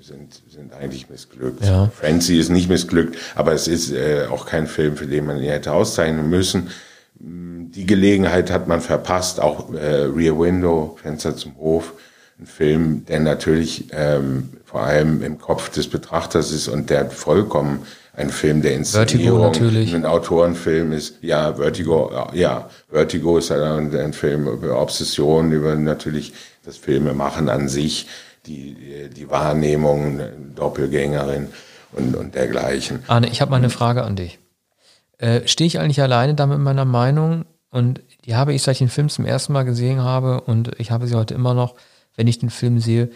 sind, 0.00 0.42
sind 0.50 0.74
eigentlich 0.74 1.08
missglückt. 1.08 1.64
Ja. 1.64 1.86
Frenzy 1.86 2.38
ist 2.38 2.50
nicht 2.50 2.68
missglückt, 2.68 3.16
aber 3.36 3.52
es 3.52 3.68
ist 3.68 3.92
äh, 3.92 4.26
auch 4.28 4.44
kein 4.44 4.66
Film, 4.66 4.96
für 4.96 5.06
den 5.06 5.24
man 5.24 5.38
ihn 5.38 5.44
hätte 5.44 5.72
auszeichnen 5.72 6.28
müssen 6.28 6.68
die 7.16 7.86
Gelegenheit 7.86 8.50
hat 8.50 8.68
man 8.68 8.80
verpasst, 8.80 9.40
auch 9.40 9.72
äh, 9.72 10.04
Rear 10.04 10.38
Window, 10.38 10.96
Fenster 11.00 11.36
zum 11.36 11.56
Hof, 11.56 11.94
ein 12.38 12.46
Film, 12.46 13.04
der 13.06 13.20
natürlich 13.20 13.86
ähm, 13.92 14.50
vor 14.64 14.82
allem 14.82 15.22
im 15.22 15.38
Kopf 15.38 15.70
des 15.70 15.88
Betrachters 15.88 16.50
ist 16.50 16.66
und 16.68 16.90
der 16.90 17.10
vollkommen 17.10 17.86
ein 18.16 18.30
Film 18.30 18.62
der 18.62 18.74
Inszenierung, 18.74 19.40
Vertigo 19.40 19.66
natürlich. 19.66 19.94
ein 19.94 20.04
Autorenfilm 20.04 20.92
ist. 20.92 21.18
Ja, 21.22 21.54
Vertigo, 21.54 22.12
ja, 22.32 22.68
Vertigo 22.90 23.38
ist 23.38 23.50
ein, 23.50 23.94
ein 23.96 24.12
Film 24.12 24.46
über 24.46 24.80
Obsession, 24.80 25.52
über 25.52 25.74
natürlich 25.76 26.32
das 26.64 26.76
Filmemachen 26.76 27.48
an 27.48 27.68
sich, 27.68 28.06
die, 28.46 29.08
die 29.14 29.30
Wahrnehmung, 29.30 30.20
Doppelgängerin 30.54 31.48
und, 31.92 32.14
und 32.16 32.34
dergleichen. 32.34 33.02
Arne, 33.06 33.28
ich 33.28 33.40
habe 33.40 33.50
mal 33.50 33.56
eine 33.56 33.70
Frage 33.70 34.02
an 34.02 34.16
dich. 34.16 34.38
Äh, 35.18 35.46
Stehe 35.46 35.66
ich 35.66 35.78
eigentlich 35.78 36.02
alleine 36.02 36.34
da 36.34 36.46
mit 36.46 36.58
meiner 36.58 36.84
Meinung? 36.84 37.44
Und 37.70 38.00
die 38.24 38.36
habe 38.36 38.54
ich, 38.54 38.62
seit 38.62 38.74
ich 38.74 38.78
den 38.78 38.88
Film 38.88 39.08
zum 39.08 39.26
ersten 39.26 39.52
Mal 39.52 39.64
gesehen 39.64 40.00
habe, 40.00 40.40
und 40.42 40.78
ich 40.78 40.90
habe 40.90 41.06
sie 41.06 41.16
heute 41.16 41.34
immer 41.34 41.54
noch, 41.54 41.74
wenn 42.16 42.28
ich 42.28 42.38
den 42.38 42.50
Film 42.50 42.78
sehe. 42.78 43.10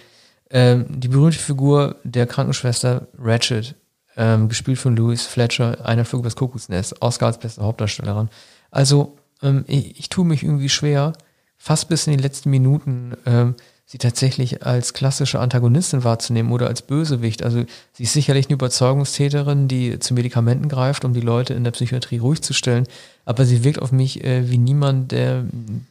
Ähm, 0.51 0.87
die 0.89 1.09
berühmte 1.09 1.39
Figur 1.39 1.97
der 2.05 2.27
Krankenschwester 2.27 3.07
Ratchet, 3.19 3.75
ähm, 4.17 4.49
gespielt 4.49 4.79
von 4.79 4.97
Louis 4.97 5.27
Fletcher, 5.27 5.87
einer 5.87 6.05
Flug 6.05 6.21
übers 6.21 6.35
Kuckucksnest, 6.35 7.01
Oscar 7.01 7.27
als 7.27 7.39
beste 7.39 7.63
Hauptdarstellerin. 7.63 8.29
Also, 8.71 9.17
ähm, 9.43 9.65
ich, 9.69 9.99
ich 9.99 10.09
tue 10.09 10.25
mich 10.25 10.43
irgendwie 10.43 10.69
schwer, 10.69 11.13
fast 11.57 11.89
bis 11.89 12.07
in 12.07 12.17
die 12.17 12.23
letzten 12.23 12.51
Minuten 12.51 13.17
ähm, 13.27 13.55
sie 13.91 13.97
tatsächlich 13.97 14.67
als 14.67 14.93
klassische 14.93 15.41
Antagonistin 15.41 16.05
wahrzunehmen 16.05 16.53
oder 16.53 16.67
als 16.67 16.83
Bösewicht. 16.83 17.43
Also 17.43 17.65
sie 17.95 18.03
ist 18.03 18.13
sicherlich 18.13 18.47
eine 18.47 18.55
Überzeugungstäterin, 18.55 19.67
die 19.67 19.99
zu 19.99 20.13
Medikamenten 20.13 20.69
greift, 20.69 21.07
um 21.07 21.15
die 21.15 21.23
Leute 21.23 21.55
in 21.55 21.65
der 21.65 21.71
Psychiatrie 21.71 22.19
ruhig 22.19 22.43
zu 22.43 22.53
stellen. 22.53 22.87
Aber 23.25 23.47
sie 23.47 23.65
wirkt 23.65 23.81
auf 23.81 23.91
mich 23.91 24.23
äh, 24.23 24.51
wie 24.51 24.59
niemand, 24.59 25.11
der, 25.13 25.45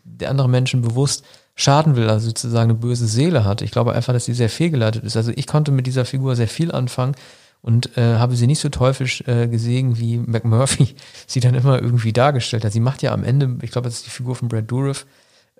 der 0.04 0.30
andere 0.30 0.48
Menschen 0.48 0.84
bewusst 0.84 1.26
schaden 1.56 1.96
will, 1.96 2.08
also 2.08 2.28
sozusagen 2.28 2.70
eine 2.70 2.80
böse 2.80 3.08
Seele 3.08 3.44
hat. 3.46 3.64
Ich 3.64 3.72
glaube 3.72 3.94
einfach, 3.94 4.14
dass 4.14 4.26
sie 4.26 4.36
sehr 4.36 4.50
fehlgeleitet 4.50 5.04
ist. 5.04 5.18
Also 5.18 5.32
ich 5.36 5.48
konnte 5.48 5.72
mit 5.72 5.88
dieser 5.88 6.06
Figur 6.06 6.36
sehr 6.36 6.48
viel 6.48 6.72
anfangen 6.72 7.16
und 7.64 7.98
äh, 7.98 8.18
habe 8.18 8.36
sie 8.36 8.46
nicht 8.46 8.60
so 8.60 8.70
teuflisch 8.70 9.24
äh, 9.26 9.48
gesehen, 9.48 9.98
wie 9.98 10.18
McMurphy 10.18 10.94
sie 11.26 11.40
dann 11.40 11.56
immer 11.56 11.82
irgendwie 11.82 12.14
dargestellt 12.14 12.64
hat. 12.64 12.74
Sie 12.74 12.80
macht 12.80 13.02
ja 13.02 13.12
am 13.12 13.24
Ende, 13.24 13.58
ich 13.64 13.72
glaube, 13.72 13.88
das 13.88 13.96
ist 13.96 14.06
die 14.06 14.12
Figur 14.12 14.36
von 14.36 14.50
Brad 14.50 14.70
Dourif, 14.70 15.08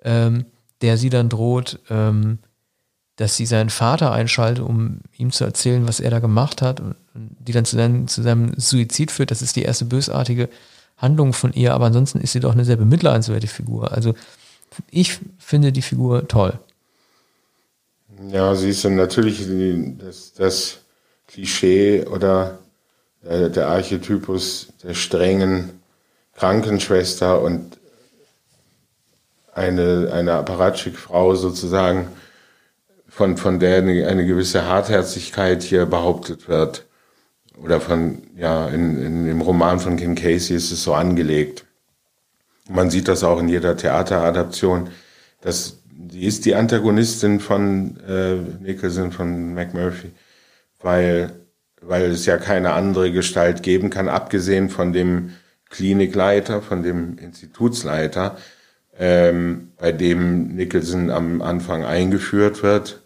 ähm, 0.04 0.44
der 0.82 0.96
sie 0.96 1.10
dann 1.10 1.28
droht, 1.28 1.80
ähm, 1.90 2.38
dass 3.16 3.36
sie 3.36 3.46
seinen 3.46 3.70
Vater 3.70 4.12
einschaltet, 4.12 4.64
um 4.64 5.00
ihm 5.16 5.32
zu 5.32 5.44
erzählen, 5.44 5.88
was 5.88 5.98
er 5.98 6.10
da 6.10 6.20
gemacht 6.20 6.62
hat, 6.62 6.80
und 6.80 6.94
die 7.14 7.52
dann 7.52 7.64
zu 7.64 7.76
seinem, 7.76 8.06
zu 8.06 8.22
seinem 8.22 8.52
Suizid 8.56 9.10
führt. 9.10 9.32
Das 9.32 9.42
ist 9.42 9.56
die 9.56 9.62
erste 9.62 9.84
bösartige 9.84 10.48
Handlung 10.96 11.32
von 11.32 11.52
ihr, 11.52 11.74
aber 11.74 11.86
ansonsten 11.86 12.20
ist 12.20 12.32
sie 12.32 12.40
doch 12.40 12.52
eine 12.52 12.64
sehr 12.64 12.76
bemitleidenswerte 12.76 13.48
Figur. 13.48 13.92
Also 13.92 14.14
ich 14.90 15.18
finde 15.38 15.72
die 15.72 15.82
Figur 15.82 16.28
toll. 16.28 16.58
Ja, 18.30 18.54
sie 18.54 18.70
ist 18.70 18.84
natürlich 18.84 19.46
das, 19.98 20.32
das 20.34 20.78
Klischee 21.26 22.04
oder 22.04 22.58
der, 23.22 23.48
der 23.48 23.68
Archetypus 23.68 24.68
der 24.82 24.94
strengen 24.94 25.70
Krankenschwester 26.34 27.40
und 27.40 27.78
eine, 29.58 30.10
eine 30.12 30.34
Apparatschik-Frau 30.34 31.34
sozusagen, 31.34 32.08
von, 33.08 33.36
von 33.36 33.58
der 33.58 33.78
eine, 33.78 34.06
eine 34.06 34.24
gewisse 34.24 34.66
Hartherzigkeit 34.66 35.62
hier 35.62 35.86
behauptet 35.86 36.48
wird. 36.48 36.86
oder 37.62 37.80
von, 37.80 38.22
ja, 38.36 38.68
in, 38.68 39.02
in 39.02 39.26
dem 39.26 39.40
Roman 39.40 39.80
von 39.80 39.96
Kim 39.96 40.14
Casey 40.14 40.56
ist 40.56 40.70
es 40.70 40.84
so 40.84 40.94
angelegt. 40.94 41.64
Man 42.68 42.90
sieht 42.90 43.08
das 43.08 43.24
auch 43.24 43.40
in 43.40 43.48
jeder 43.48 43.76
Theateradaption, 43.76 44.90
dass 45.40 45.78
die 45.90 46.26
ist 46.26 46.44
die 46.44 46.54
Antagonistin 46.54 47.40
von 47.40 47.98
äh, 48.08 48.36
Nicholson, 48.62 49.10
von 49.10 49.54
McMurphy, 49.54 50.12
weil, 50.80 51.32
weil 51.80 52.12
es 52.12 52.24
ja 52.24 52.36
keine 52.36 52.72
andere 52.72 53.10
Gestalt 53.10 53.64
geben 53.64 53.90
kann, 53.90 54.08
abgesehen 54.08 54.70
von 54.70 54.92
dem 54.92 55.32
Klinikleiter, 55.70 56.62
von 56.62 56.84
dem 56.84 57.18
Institutsleiter, 57.18 58.36
ähm, 58.98 59.72
bei 59.78 59.92
dem 59.92 60.54
Nicholson 60.54 61.10
am 61.10 61.40
Anfang 61.40 61.84
eingeführt 61.84 62.62
wird 62.62 63.00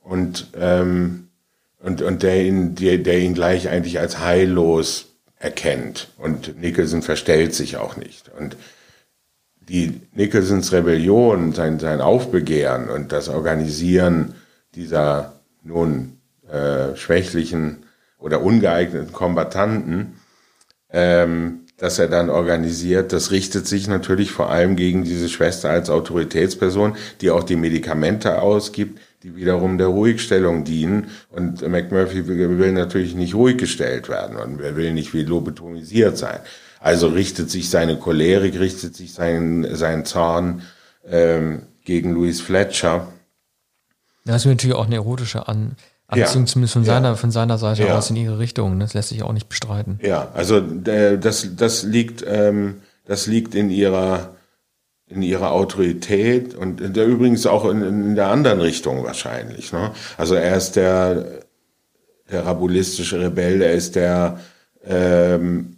und, 0.00 0.48
ähm, 0.58 1.28
und, 1.80 2.00
und 2.02 2.22
der, 2.22 2.44
ihn, 2.44 2.74
der, 2.74 2.98
der 2.98 3.18
ihn 3.18 3.34
gleich 3.34 3.68
eigentlich 3.68 3.98
als 3.98 4.20
heillos 4.20 5.14
erkennt. 5.36 6.08
Und 6.16 6.60
Nicholson 6.60 7.02
verstellt 7.02 7.54
sich 7.54 7.76
auch 7.76 7.96
nicht. 7.96 8.30
Und 8.38 8.56
die 9.68 10.00
Nicholsons 10.12 10.72
Rebellion, 10.72 11.52
sein, 11.52 11.78
sein 11.78 12.00
Aufbegehren 12.00 12.88
und 12.88 13.12
das 13.12 13.28
Organisieren 13.28 14.34
dieser 14.74 15.40
nun 15.62 16.18
äh, 16.48 16.94
schwächlichen 16.96 17.86
oder 18.18 18.42
ungeeigneten 18.42 19.12
Kombattanten, 19.12 20.20
ähm, 20.90 21.63
das 21.76 21.98
er 21.98 22.08
dann 22.08 22.30
organisiert, 22.30 23.12
das 23.12 23.30
richtet 23.30 23.66
sich 23.66 23.88
natürlich 23.88 24.30
vor 24.30 24.50
allem 24.50 24.76
gegen 24.76 25.04
diese 25.04 25.28
Schwester 25.28 25.70
als 25.70 25.90
Autoritätsperson, 25.90 26.96
die 27.20 27.30
auch 27.30 27.42
die 27.42 27.56
Medikamente 27.56 28.40
ausgibt, 28.40 29.00
die 29.22 29.34
wiederum 29.34 29.78
der 29.78 29.88
Ruhigstellung 29.88 30.64
dienen. 30.64 31.08
Und 31.30 31.66
McMurphy 31.66 32.28
will 32.28 32.72
natürlich 32.72 33.14
nicht 33.14 33.34
ruhig 33.34 33.56
gestellt 33.56 34.08
werden 34.08 34.36
und 34.36 34.60
er 34.60 34.76
will 34.76 34.92
nicht 34.92 35.14
wie 35.14 35.22
lobotomisiert 35.22 36.16
sein. 36.16 36.38
Also 36.78 37.08
richtet 37.08 37.50
sich 37.50 37.70
seine 37.70 37.96
Cholerik, 37.96 38.58
richtet 38.60 38.94
sich 38.94 39.12
sein, 39.12 39.66
sein 39.72 40.04
Zorn 40.04 40.62
ähm, 41.08 41.62
gegen 41.84 42.12
Louis 42.12 42.40
Fletcher. 42.40 43.08
Das 44.26 44.42
ist 44.42 44.46
natürlich 44.46 44.76
auch 44.76 44.86
eine 44.86 44.96
erotische 44.96 45.48
An 45.48 45.76
ja. 46.12 46.26
zumindest 46.26 46.72
von 46.72 46.84
seiner, 46.84 47.10
ja. 47.10 47.14
von 47.16 47.30
seiner 47.30 47.58
Seite 47.58 47.84
ja. 47.84 47.96
aus 47.96 48.10
in 48.10 48.16
ihre 48.16 48.38
Richtung. 48.38 48.78
Das 48.80 48.94
lässt 48.94 49.08
sich 49.08 49.22
auch 49.22 49.32
nicht 49.32 49.48
bestreiten. 49.48 49.98
Ja, 50.02 50.28
also 50.34 50.58
äh, 50.58 51.18
das, 51.18 51.56
das, 51.56 51.82
liegt, 51.82 52.24
ähm, 52.26 52.82
das 53.04 53.26
liegt 53.26 53.54
in 53.54 53.70
ihrer, 53.70 54.34
in 55.06 55.22
ihrer 55.22 55.52
Autorität 55.52 56.54
und 56.54 56.96
der, 56.96 57.06
übrigens 57.06 57.46
auch 57.46 57.64
in, 57.68 57.82
in 57.82 58.14
der 58.14 58.28
anderen 58.28 58.60
Richtung 58.60 59.04
wahrscheinlich. 59.04 59.72
Ne? 59.72 59.92
Also 60.16 60.34
er 60.34 60.56
ist 60.56 60.76
der, 60.76 61.40
der 62.30 62.46
rabulistische 62.46 63.20
Rebell, 63.20 63.62
er 63.62 63.72
ist 63.72 63.96
der 63.96 64.40
ähm, 64.86 65.74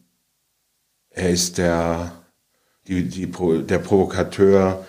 er 1.16 1.31
ist 1.31 1.59
der, 1.59 2.12
die, 2.87 3.09
die, 3.09 3.27
der 3.27 3.79
Provokateur 3.79 4.85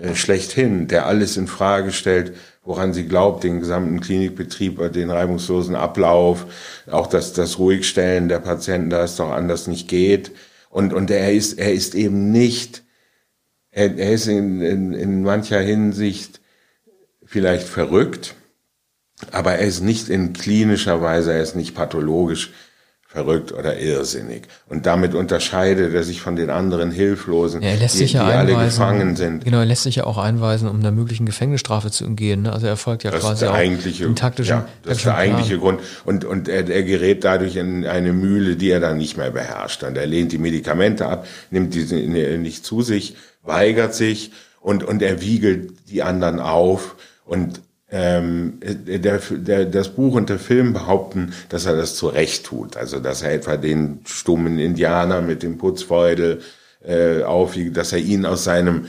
äh, 0.00 0.14
schlechthin, 0.14 0.86
der 0.86 1.06
alles 1.06 1.36
in 1.36 1.48
Frage 1.48 1.90
stellt, 1.90 2.36
woran 2.62 2.92
sie 2.92 3.06
glaubt, 3.06 3.44
den 3.44 3.60
gesamten 3.60 4.00
Klinikbetrieb, 4.00 4.80
äh, 4.80 4.90
den 4.90 5.10
reibungslosen 5.10 5.74
Ablauf, 5.74 6.46
auch 6.90 7.06
das, 7.06 7.32
das 7.32 7.58
Ruhigstellen 7.58 8.28
der 8.28 8.40
Patienten, 8.40 8.90
da 8.90 9.02
es 9.02 9.16
doch 9.16 9.30
anders 9.30 9.66
nicht 9.66 9.88
geht. 9.88 10.32
Und, 10.68 10.92
und 10.92 11.10
er 11.10 11.32
ist, 11.32 11.58
er 11.58 11.72
ist 11.72 11.94
eben 11.94 12.30
nicht, 12.30 12.84
er, 13.70 13.96
er 13.96 14.12
ist 14.12 14.26
in, 14.26 14.60
in, 14.60 14.92
in 14.92 15.22
mancher 15.22 15.60
Hinsicht 15.60 16.40
vielleicht 17.24 17.66
verrückt, 17.66 18.34
aber 19.32 19.54
er 19.54 19.66
ist 19.66 19.80
nicht 19.80 20.08
in 20.08 20.32
klinischer 20.32 21.02
Weise, 21.02 21.32
er 21.32 21.42
ist 21.42 21.56
nicht 21.56 21.74
pathologisch 21.74 22.52
verrückt 23.12 23.50
oder 23.52 23.76
irrsinnig. 23.76 24.42
Und 24.68 24.86
damit 24.86 25.16
unterscheidet 25.16 25.92
er 25.92 26.04
sich 26.04 26.20
von 26.20 26.36
den 26.36 26.48
anderen 26.48 26.92
Hilflosen, 26.92 27.60
ja, 27.60 27.70
er 27.70 27.76
lässt 27.78 27.94
die, 27.94 27.98
sich 27.98 28.12
ja 28.12 28.24
die 28.24 28.32
einweisen, 28.32 28.56
alle 28.56 28.66
gefangen 28.66 29.16
sind. 29.16 29.44
Genau, 29.44 29.58
er 29.58 29.66
lässt 29.66 29.82
sich 29.82 29.96
ja 29.96 30.04
auch 30.04 30.16
einweisen, 30.16 30.68
um 30.68 30.78
einer 30.78 30.92
möglichen 30.92 31.26
Gefängnisstrafe 31.26 31.90
zu 31.90 32.04
umgehen. 32.06 32.42
Ne? 32.42 32.52
Also 32.52 32.68
er 32.68 32.76
folgt 32.76 33.02
ja 33.02 33.10
das 33.10 33.22
quasi 33.22 33.46
der 33.46 33.54
eigentliche, 33.54 34.08
auch 34.08 34.14
taktischen, 34.14 34.58
ja, 34.58 34.68
Das 34.84 34.98
ist 34.98 35.06
der 35.06 35.16
eigentliche 35.16 35.58
Grund. 35.58 35.80
Und, 36.04 36.24
und 36.24 36.48
er, 36.48 36.68
er 36.68 36.84
gerät 36.84 37.24
dadurch 37.24 37.56
in 37.56 37.84
eine 37.84 38.12
Mühle, 38.12 38.54
die 38.54 38.70
er 38.70 38.78
dann 38.78 38.96
nicht 38.98 39.16
mehr 39.16 39.32
beherrscht. 39.32 39.82
Und 39.82 39.96
er 39.96 40.06
lehnt 40.06 40.30
die 40.30 40.38
Medikamente 40.38 41.08
ab, 41.08 41.26
nimmt 41.50 41.74
diese 41.74 41.96
nicht 41.96 42.64
zu 42.64 42.82
sich, 42.82 43.16
weigert 43.42 43.92
sich 43.92 44.30
und, 44.60 44.84
und 44.84 45.02
er 45.02 45.20
wiegelt 45.20 45.72
die 45.90 46.04
anderen 46.04 46.38
auf 46.38 46.94
und 47.24 47.60
ähm, 47.90 48.60
der, 48.62 49.18
der, 49.18 49.64
das 49.64 49.88
Buch 49.88 50.14
und 50.14 50.28
der 50.28 50.38
Film 50.38 50.72
behaupten, 50.72 51.32
dass 51.48 51.66
er 51.66 51.76
das 51.76 51.96
zu 51.96 52.06
Recht 52.06 52.46
tut. 52.46 52.76
Also 52.76 53.00
dass 53.00 53.22
er 53.22 53.32
etwa 53.32 53.56
den 53.56 54.00
stummen 54.04 54.58
Indianer 54.58 55.22
mit 55.22 55.42
dem 55.42 55.58
Putzfeudel 55.58 56.40
äh, 56.84 57.22
aufwiegt, 57.22 57.76
dass 57.76 57.92
er 57.92 57.98
ihn 57.98 58.26
aus 58.26 58.44
seinem 58.44 58.86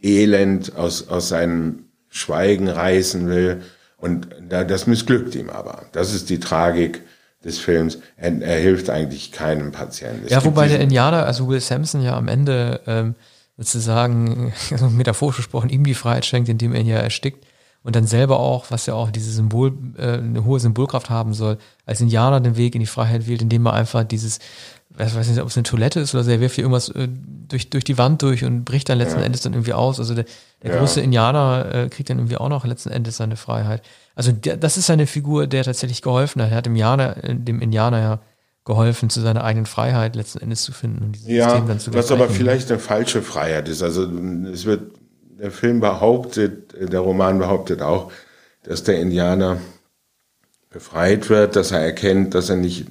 Elend, 0.00 0.76
aus, 0.76 1.08
aus 1.08 1.28
seinem 1.28 1.86
Schweigen 2.08 2.68
reißen 2.68 3.28
will. 3.28 3.62
Und 3.96 4.28
da, 4.48 4.64
das 4.64 4.86
missglückt 4.86 5.34
ihm 5.34 5.48
aber. 5.48 5.86
Das 5.92 6.12
ist 6.12 6.28
die 6.28 6.40
Tragik 6.40 7.02
des 7.44 7.58
Films. 7.58 7.98
Er, 8.16 8.42
er 8.42 8.58
hilft 8.58 8.90
eigentlich 8.90 9.32
keinem 9.32 9.72
Patienten. 9.72 10.26
Es 10.26 10.32
ja, 10.32 10.44
wobei 10.44 10.68
der 10.68 10.80
Indianer, 10.80 11.24
also 11.24 11.48
Will 11.48 11.60
Sampson 11.60 12.02
ja 12.02 12.16
am 12.16 12.28
Ende 12.28 12.80
ähm, 12.86 13.14
sozusagen, 13.56 14.52
also 14.70 14.90
metaphorisch 14.90 15.36
gesprochen, 15.36 15.70
ihm 15.70 15.84
die 15.84 15.94
Freiheit 15.94 16.26
schenkt, 16.26 16.50
indem 16.50 16.74
er 16.74 16.80
ihn 16.80 16.86
ja 16.88 16.98
erstickt 16.98 17.46
und 17.84 17.96
dann 17.96 18.06
selber 18.06 18.38
auch, 18.38 18.70
was 18.70 18.86
ja 18.86 18.94
auch 18.94 19.10
diese 19.10 19.30
Symbol, 19.30 19.72
äh, 19.96 20.18
eine 20.18 20.44
hohe 20.44 20.60
Symbolkraft 20.60 21.10
haben 21.10 21.34
soll, 21.34 21.58
als 21.84 22.00
Indianer 22.00 22.40
den 22.40 22.56
Weg 22.56 22.74
in 22.74 22.80
die 22.80 22.86
Freiheit 22.86 23.26
wählt, 23.26 23.42
indem 23.42 23.66
er 23.66 23.72
einfach 23.72 24.04
dieses, 24.04 24.38
ich 24.98 25.14
weiß 25.14 25.28
nicht, 25.28 25.40
ob 25.40 25.48
es 25.48 25.56
eine 25.56 25.64
Toilette 25.64 26.00
ist 26.00 26.14
oder 26.14 26.22
so, 26.22 26.30
er 26.30 26.40
wirft 26.40 26.54
hier 26.54 26.64
irgendwas 26.64 26.90
äh, 26.90 27.08
durch, 27.48 27.70
durch 27.70 27.84
die 27.84 27.98
Wand 27.98 28.22
durch 28.22 28.44
und 28.44 28.64
bricht 28.64 28.88
dann 28.88 28.98
letzten 28.98 29.20
ja. 29.20 29.26
Endes 29.26 29.42
dann 29.42 29.52
irgendwie 29.52 29.72
aus. 29.72 29.98
Also 29.98 30.14
der, 30.14 30.26
der 30.62 30.72
ja. 30.72 30.78
große 30.78 31.00
Indianer 31.00 31.74
äh, 31.74 31.88
kriegt 31.88 32.08
dann 32.10 32.18
irgendwie 32.18 32.36
auch 32.36 32.48
noch 32.48 32.64
letzten 32.64 32.90
Endes 32.90 33.16
seine 33.16 33.36
Freiheit. 33.36 33.82
Also 34.14 34.32
der, 34.32 34.56
das 34.56 34.76
ist 34.76 34.90
eine 34.90 35.06
Figur, 35.06 35.46
der 35.46 35.64
tatsächlich 35.64 36.02
geholfen 36.02 36.42
hat. 36.42 36.50
Er 36.50 36.58
hat 36.58 36.66
dem 36.66 36.72
Indianer, 36.72 37.24
äh, 37.24 37.34
dem 37.34 37.60
Indianer 37.60 38.00
ja 38.00 38.20
geholfen, 38.64 39.10
zu 39.10 39.20
seiner 39.20 39.42
eigenen 39.42 39.66
Freiheit 39.66 40.14
letzten 40.14 40.38
Endes 40.38 40.62
zu 40.62 40.70
finden 40.70 41.02
und 41.02 41.12
dieses 41.16 41.28
ja, 41.28 41.48
System 41.48 41.66
dann 41.66 41.80
zu 41.80 41.94
Was 41.94 42.12
aber 42.12 42.28
vielleicht 42.28 42.70
eine 42.70 42.78
falsche 42.78 43.20
Freiheit 43.22 43.68
ist. 43.68 43.82
Also 43.82 44.04
es 44.04 44.66
wird 44.66 44.92
der 45.38 45.50
Film 45.50 45.80
behauptet, 45.80 46.74
der 46.78 47.00
Roman 47.00 47.38
behauptet 47.38 47.82
auch, 47.82 48.12
dass 48.62 48.84
der 48.84 49.00
Indianer 49.00 49.58
befreit 50.70 51.28
wird, 51.28 51.56
dass 51.56 51.72
er 51.72 51.80
erkennt, 51.80 52.34
dass 52.34 52.48
er 52.48 52.56
nicht, 52.56 52.86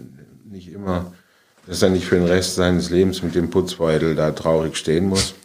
nicht 0.45 0.71
immer, 0.71 1.13
dass 1.67 1.81
er 1.81 1.89
nicht 1.89 2.05
für 2.05 2.15
den 2.15 2.25
Rest 2.25 2.55
seines 2.55 2.89
Lebens 2.89 3.23
mit 3.23 3.35
dem 3.35 3.49
Putzbeutel 3.49 4.15
da 4.15 4.31
traurig 4.31 4.75
stehen 4.77 5.05
muss. 5.05 5.35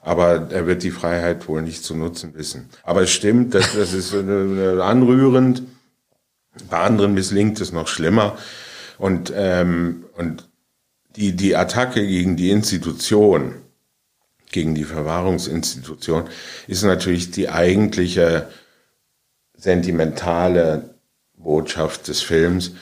Aber 0.00 0.48
er 0.50 0.66
wird 0.66 0.82
die 0.82 0.90
Freiheit 0.90 1.46
wohl 1.46 1.62
nicht 1.62 1.84
zu 1.84 1.94
nutzen 1.94 2.34
wissen. 2.34 2.68
Aber 2.82 3.02
es 3.02 3.10
stimmt, 3.10 3.54
das, 3.54 3.74
das 3.74 3.92
ist 3.92 4.12
anrührend. 4.12 5.62
Bei 6.68 6.80
anderen 6.80 7.14
misslingt 7.14 7.60
es 7.60 7.72
noch 7.72 7.86
schlimmer. 7.86 8.36
Und, 8.98 9.32
ähm, 9.34 10.04
und 10.16 10.48
die, 11.14 11.36
die 11.36 11.54
Attacke 11.54 12.04
gegen 12.04 12.36
die 12.36 12.50
Institution, 12.50 13.54
gegen 14.52 14.74
die 14.74 14.84
Verwahrungsinstitution, 14.84 16.24
ist 16.68 16.84
natürlich 16.84 17.30
die 17.30 17.48
eigentliche 17.48 18.48
sentimentale 19.56 20.90
Botschaft 21.36 22.08
des 22.08 22.20
Films, 22.20 22.72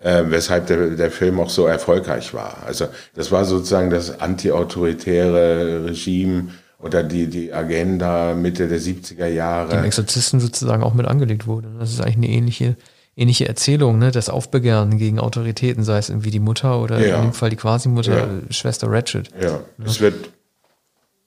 äh, 0.00 0.24
weshalb 0.26 0.66
der, 0.66 0.90
der 0.90 1.10
Film 1.10 1.40
auch 1.40 1.50
so 1.50 1.66
erfolgreich 1.66 2.34
war. 2.34 2.62
Also 2.64 2.88
das 3.14 3.30
war 3.30 3.44
sozusagen 3.44 3.90
das 3.90 4.20
antiautoritäre 4.20 5.84
Regime 5.84 6.48
oder 6.78 7.02
die, 7.02 7.26
die 7.26 7.52
Agenda 7.52 8.34
Mitte 8.34 8.68
der 8.68 8.80
70er 8.80 9.26
Jahre. 9.26 9.70
Dem 9.70 9.84
Exorzisten 9.84 10.40
sozusagen 10.40 10.82
auch 10.82 10.94
mit 10.94 11.06
angelegt 11.06 11.46
wurde. 11.46 11.68
Das 11.78 11.92
ist 11.92 12.00
eigentlich 12.00 12.16
eine 12.16 12.28
ähnliche, 12.28 12.76
ähnliche 13.16 13.46
Erzählung, 13.46 13.98
ne? 13.98 14.10
das 14.10 14.30
Aufbegehren 14.30 14.96
gegen 14.96 15.18
Autoritäten, 15.18 15.84
sei 15.84 15.98
es 15.98 16.08
irgendwie 16.08 16.30
die 16.30 16.40
Mutter 16.40 16.80
oder 16.80 17.06
ja. 17.06 17.16
in 17.16 17.22
dem 17.22 17.32
Fall 17.34 17.50
die 17.50 17.56
Quasi-Mutter, 17.56 18.16
ja. 18.16 18.28
Schwester 18.50 18.90
Ratchet. 18.90 19.28
Ja, 19.40 19.48
ja. 19.48 19.60
es 19.84 20.00
wird 20.00 20.30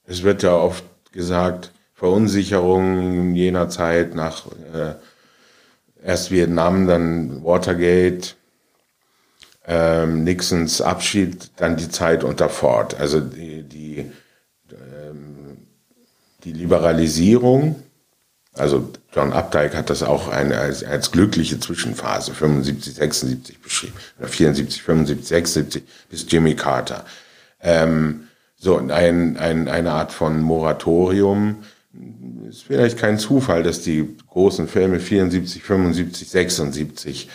es 0.05 0.23
wird 0.23 0.43
ja 0.43 0.55
oft 0.55 0.83
gesagt, 1.11 1.71
Verunsicherung 1.93 3.33
jener 3.33 3.69
Zeit 3.69 4.15
nach 4.15 4.45
äh, 4.73 4.95
erst 6.03 6.31
Vietnam, 6.31 6.87
dann 6.87 7.43
Watergate, 7.43 8.35
ähm, 9.65 10.23
Nixons 10.23 10.81
Abschied, 10.81 11.51
dann 11.55 11.77
die 11.77 11.89
Zeit 11.89 12.23
unter 12.23 12.49
Ford. 12.49 12.99
Also 12.99 13.21
die, 13.21 13.63
die, 13.63 14.11
ähm, 14.71 15.57
die 16.43 16.51
Liberalisierung, 16.51 17.81
also 18.53 18.91
John 19.13 19.33
Updike 19.33 19.75
hat 19.75 19.89
das 19.89 20.03
auch 20.03 20.27
eine, 20.27 20.57
als, 20.59 20.83
als 20.83 21.11
glückliche 21.11 21.59
Zwischenphase 21.59 22.33
75, 22.33 22.95
76 22.95 23.61
beschrieben, 23.61 23.93
oder 24.19 24.27
74, 24.27 24.83
75, 24.83 25.27
76 25.27 25.83
bis 26.09 26.25
Jimmy 26.29 26.55
Carter. 26.55 27.05
Ähm, 27.61 28.27
so, 28.63 28.77
ein, 28.77 28.91
ein, 28.91 29.67
eine 29.67 29.91
Art 29.91 30.13
von 30.13 30.41
Moratorium. 30.41 31.57
Ist 32.47 32.63
vielleicht 32.63 32.97
kein 32.97 33.19
Zufall, 33.19 33.61
dass 33.61 33.81
die 33.81 34.15
großen 34.29 34.67
Filme 34.67 34.99
74, 34.99 35.61
75, 35.61 36.29
76 36.29 37.29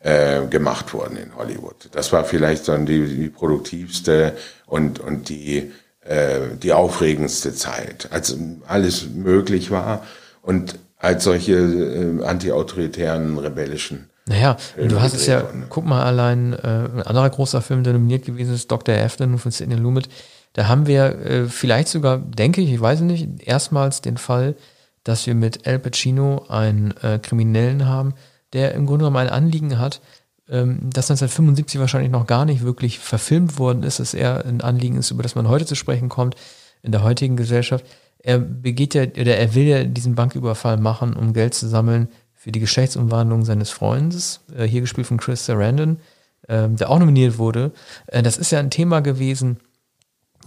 äh, 0.00 0.46
gemacht 0.46 0.94
wurden 0.94 1.16
in 1.16 1.34
Hollywood. 1.34 1.88
Das 1.92 2.12
war 2.12 2.24
vielleicht 2.24 2.68
dann 2.68 2.86
die, 2.86 3.06
die 3.06 3.28
produktivste 3.28 4.36
und, 4.66 5.00
und 5.00 5.28
die, 5.28 5.72
äh, 6.04 6.40
die 6.62 6.72
aufregendste 6.72 7.52
Zeit, 7.54 8.08
als 8.12 8.36
alles 8.66 9.08
möglich 9.08 9.72
war 9.72 10.06
und 10.42 10.78
als 10.96 11.24
solche 11.24 11.54
äh, 11.54 12.24
antiautoritären, 12.24 13.36
rebellischen 13.38 14.08
naja, 14.28 14.58
du 14.76 15.00
hast 15.00 15.14
es 15.14 15.26
ja, 15.26 15.42
guck 15.70 15.86
mal 15.86 16.04
allein, 16.04 16.52
äh, 16.52 16.58
ein 16.58 17.02
anderer 17.02 17.30
großer 17.30 17.62
Film, 17.62 17.82
der 17.82 17.94
nominiert 17.94 18.26
gewesen 18.26 18.54
ist, 18.54 18.70
Dr. 18.70 18.94
Afton 18.94 19.38
von 19.38 19.50
Sidney 19.50 19.76
Lumet. 19.76 20.10
Da 20.52 20.68
haben 20.68 20.86
wir 20.86 21.18
äh, 21.20 21.46
vielleicht 21.46 21.88
sogar, 21.88 22.18
denke 22.18 22.60
ich, 22.60 22.72
ich 22.72 22.80
weiß 22.80 23.00
nicht, 23.00 23.46
erstmals 23.46 24.00
den 24.00 24.16
Fall, 24.16 24.56
dass 25.04 25.26
wir 25.26 25.34
mit 25.34 25.66
Al 25.66 25.78
Pacino 25.78 26.46
einen 26.48 26.94
äh, 27.02 27.18
Kriminellen 27.18 27.86
haben, 27.86 28.14
der 28.52 28.74
im 28.74 28.86
Grunde 28.86 29.04
genommen 29.04 29.16
ein 29.16 29.28
Anliegen 29.28 29.78
hat, 29.78 30.00
ähm, 30.48 30.78
das 30.82 31.10
1975 31.10 31.80
wahrscheinlich 31.80 32.10
noch 32.10 32.26
gar 32.26 32.44
nicht 32.44 32.62
wirklich 32.62 32.98
verfilmt 32.98 33.58
worden 33.58 33.82
ist, 33.82 34.00
dass 34.00 34.14
er 34.14 34.44
ein 34.44 34.60
Anliegen 34.60 34.96
ist, 34.96 35.10
über 35.10 35.22
das 35.22 35.34
man 35.34 35.48
heute 35.48 35.66
zu 35.66 35.74
sprechen 35.74 36.08
kommt, 36.08 36.36
in 36.82 36.92
der 36.92 37.02
heutigen 37.02 37.36
Gesellschaft. 37.36 37.84
Er 38.18 38.38
begeht 38.38 38.94
ja, 38.94 39.02
oder 39.02 39.36
er 39.36 39.54
will 39.54 39.64
ja 39.64 39.84
diesen 39.84 40.14
Banküberfall 40.14 40.76
machen, 40.76 41.14
um 41.14 41.32
Geld 41.32 41.54
zu 41.54 41.68
sammeln 41.68 42.08
für 42.34 42.52
die 42.52 42.60
Geschlechtsumwandlung 42.60 43.44
seines 43.44 43.70
Freundes, 43.70 44.40
äh, 44.56 44.64
hier 44.64 44.80
gespielt 44.80 45.06
von 45.06 45.18
Chris 45.18 45.44
Sarandon, 45.44 45.98
äh, 46.46 46.68
der 46.68 46.90
auch 46.90 46.98
nominiert 46.98 47.38
wurde. 47.38 47.72
Äh, 48.06 48.22
das 48.22 48.38
ist 48.38 48.50
ja 48.50 48.58
ein 48.58 48.70
Thema 48.70 49.00
gewesen, 49.00 49.58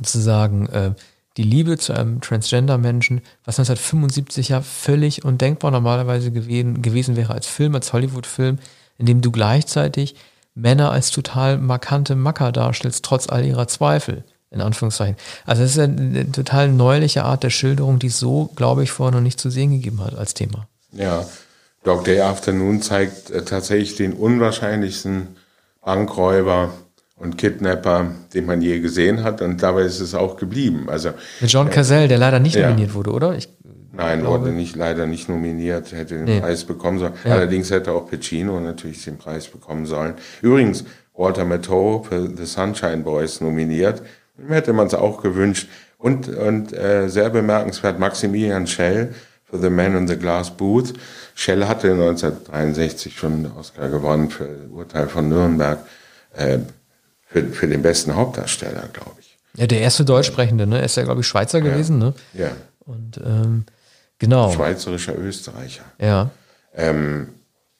sozusagen, 0.05 0.67
äh, 0.67 0.93
die 1.37 1.43
Liebe 1.43 1.77
zu 1.77 1.93
einem 1.93 2.19
Transgender-Menschen, 2.19 3.21
was 3.45 3.57
1975 3.57 4.49
ja 4.49 4.61
völlig 4.61 5.23
undenkbar 5.23 5.71
normalerweise 5.71 6.31
gewesen, 6.31 6.81
gewesen 6.81 7.15
wäre 7.15 7.33
als 7.33 7.47
Film, 7.47 7.73
als 7.75 7.93
Hollywood-Film, 7.93 8.59
in 8.97 9.05
dem 9.05 9.21
du 9.21 9.31
gleichzeitig 9.31 10.15
Männer 10.53 10.91
als 10.91 11.11
total 11.11 11.57
markante 11.57 12.15
Macker 12.15 12.51
darstellst, 12.51 13.05
trotz 13.05 13.29
all 13.29 13.45
ihrer 13.45 13.67
Zweifel, 13.67 14.25
in 14.49 14.59
Anführungszeichen. 14.59 15.15
Also 15.45 15.63
es 15.63 15.71
ist 15.71 15.79
eine, 15.79 16.01
eine 16.01 16.31
total 16.31 16.67
neuliche 16.69 17.23
Art 17.23 17.43
der 17.43 17.49
Schilderung, 17.49 17.99
die 17.99 18.07
es 18.07 18.19
so, 18.19 18.51
glaube 18.55 18.83
ich, 18.83 18.91
vorher 18.91 19.15
noch 19.15 19.23
nicht 19.23 19.39
zu 19.39 19.49
sehen 19.49 19.71
gegeben 19.71 20.03
hat 20.03 20.15
als 20.15 20.33
Thema. 20.33 20.67
Ja, 20.91 21.25
Dog 21.83 22.03
Day 22.03 22.19
Afternoon 22.19 22.81
zeigt 22.81 23.29
äh, 23.29 23.45
tatsächlich 23.45 23.95
den 23.95 24.13
unwahrscheinlichsten 24.13 25.37
Bankräuber 25.81 26.73
und 27.21 27.37
Kidnapper, 27.37 28.07
den 28.33 28.47
man 28.47 28.61
je 28.61 28.79
gesehen 28.79 29.23
hat. 29.23 29.41
Und 29.41 29.61
dabei 29.61 29.83
ist 29.83 29.99
es 29.99 30.15
auch 30.15 30.37
geblieben. 30.37 30.87
Also 30.89 31.11
Mit 31.39 31.51
John 31.51 31.69
Cazell, 31.69 32.07
der 32.07 32.17
leider 32.17 32.39
nicht 32.39 32.55
ja. 32.55 32.67
nominiert 32.67 32.93
wurde, 32.95 33.11
oder? 33.11 33.35
Ich 33.35 33.47
Nein, 33.93 34.21
glaube. 34.21 34.39
wurde 34.39 34.51
nicht, 34.53 34.75
leider 34.75 35.05
nicht 35.05 35.29
nominiert, 35.29 35.91
hätte 35.91 36.15
den 36.15 36.23
nee. 36.23 36.39
Preis 36.39 36.63
bekommen 36.63 36.97
sollen. 36.97 37.13
Ja. 37.23 37.33
Allerdings 37.33 37.69
hätte 37.69 37.91
auch 37.91 38.09
Pacino 38.09 38.59
natürlich 38.59 39.03
den 39.03 39.17
Preis 39.17 39.47
bekommen 39.47 39.85
sollen. 39.85 40.15
Übrigens, 40.41 40.83
Walter 41.13 41.45
Matthau 41.45 42.01
für 42.01 42.27
The 42.35 42.45
Sunshine 42.45 43.03
Boys 43.03 43.39
nominiert. 43.39 44.01
Ihm 44.39 44.49
hätte 44.49 44.73
man 44.73 44.87
es 44.87 44.95
auch 44.95 45.21
gewünscht. 45.21 45.69
Und, 45.99 46.27
und 46.29 46.73
äh, 46.73 47.07
sehr 47.07 47.29
bemerkenswert, 47.29 47.99
Maximilian 47.99 48.65
Schell 48.65 49.13
für 49.43 49.59
The 49.59 49.69
Man 49.69 49.95
in 49.95 50.07
the 50.07 50.17
Glass 50.17 50.49
Booth. 50.49 50.93
Schell 51.35 51.65
hatte 51.65 51.91
1963 51.91 53.15
schon 53.15 53.43
den 53.43 53.51
Oscar 53.51 53.89
gewonnen 53.89 54.31
für 54.31 54.47
Urteil 54.73 55.07
von 55.07 55.29
Nürnberg. 55.29 55.79
Äh, 56.35 56.59
für, 57.31 57.43
für 57.47 57.67
den 57.67 57.81
besten 57.81 58.15
Hauptdarsteller, 58.15 58.89
glaube 58.93 59.15
ich. 59.19 59.37
Ja, 59.55 59.67
der 59.67 59.81
erste 59.81 60.05
Deutschsprechende, 60.05 60.67
ne? 60.67 60.79
Er 60.79 60.85
ist 60.85 60.97
ja, 60.97 61.03
glaube 61.03 61.21
ich, 61.21 61.27
Schweizer 61.27 61.59
ja. 61.59 61.65
gewesen, 61.65 61.97
ne? 61.97 62.13
Ja. 62.33 62.51
Und 62.79 63.19
ähm, 63.23 63.65
genau. 64.19 64.51
Schweizerischer 64.51 65.17
Österreicher. 65.17 65.83
Ja. 65.99 66.29
Ähm, 66.75 67.29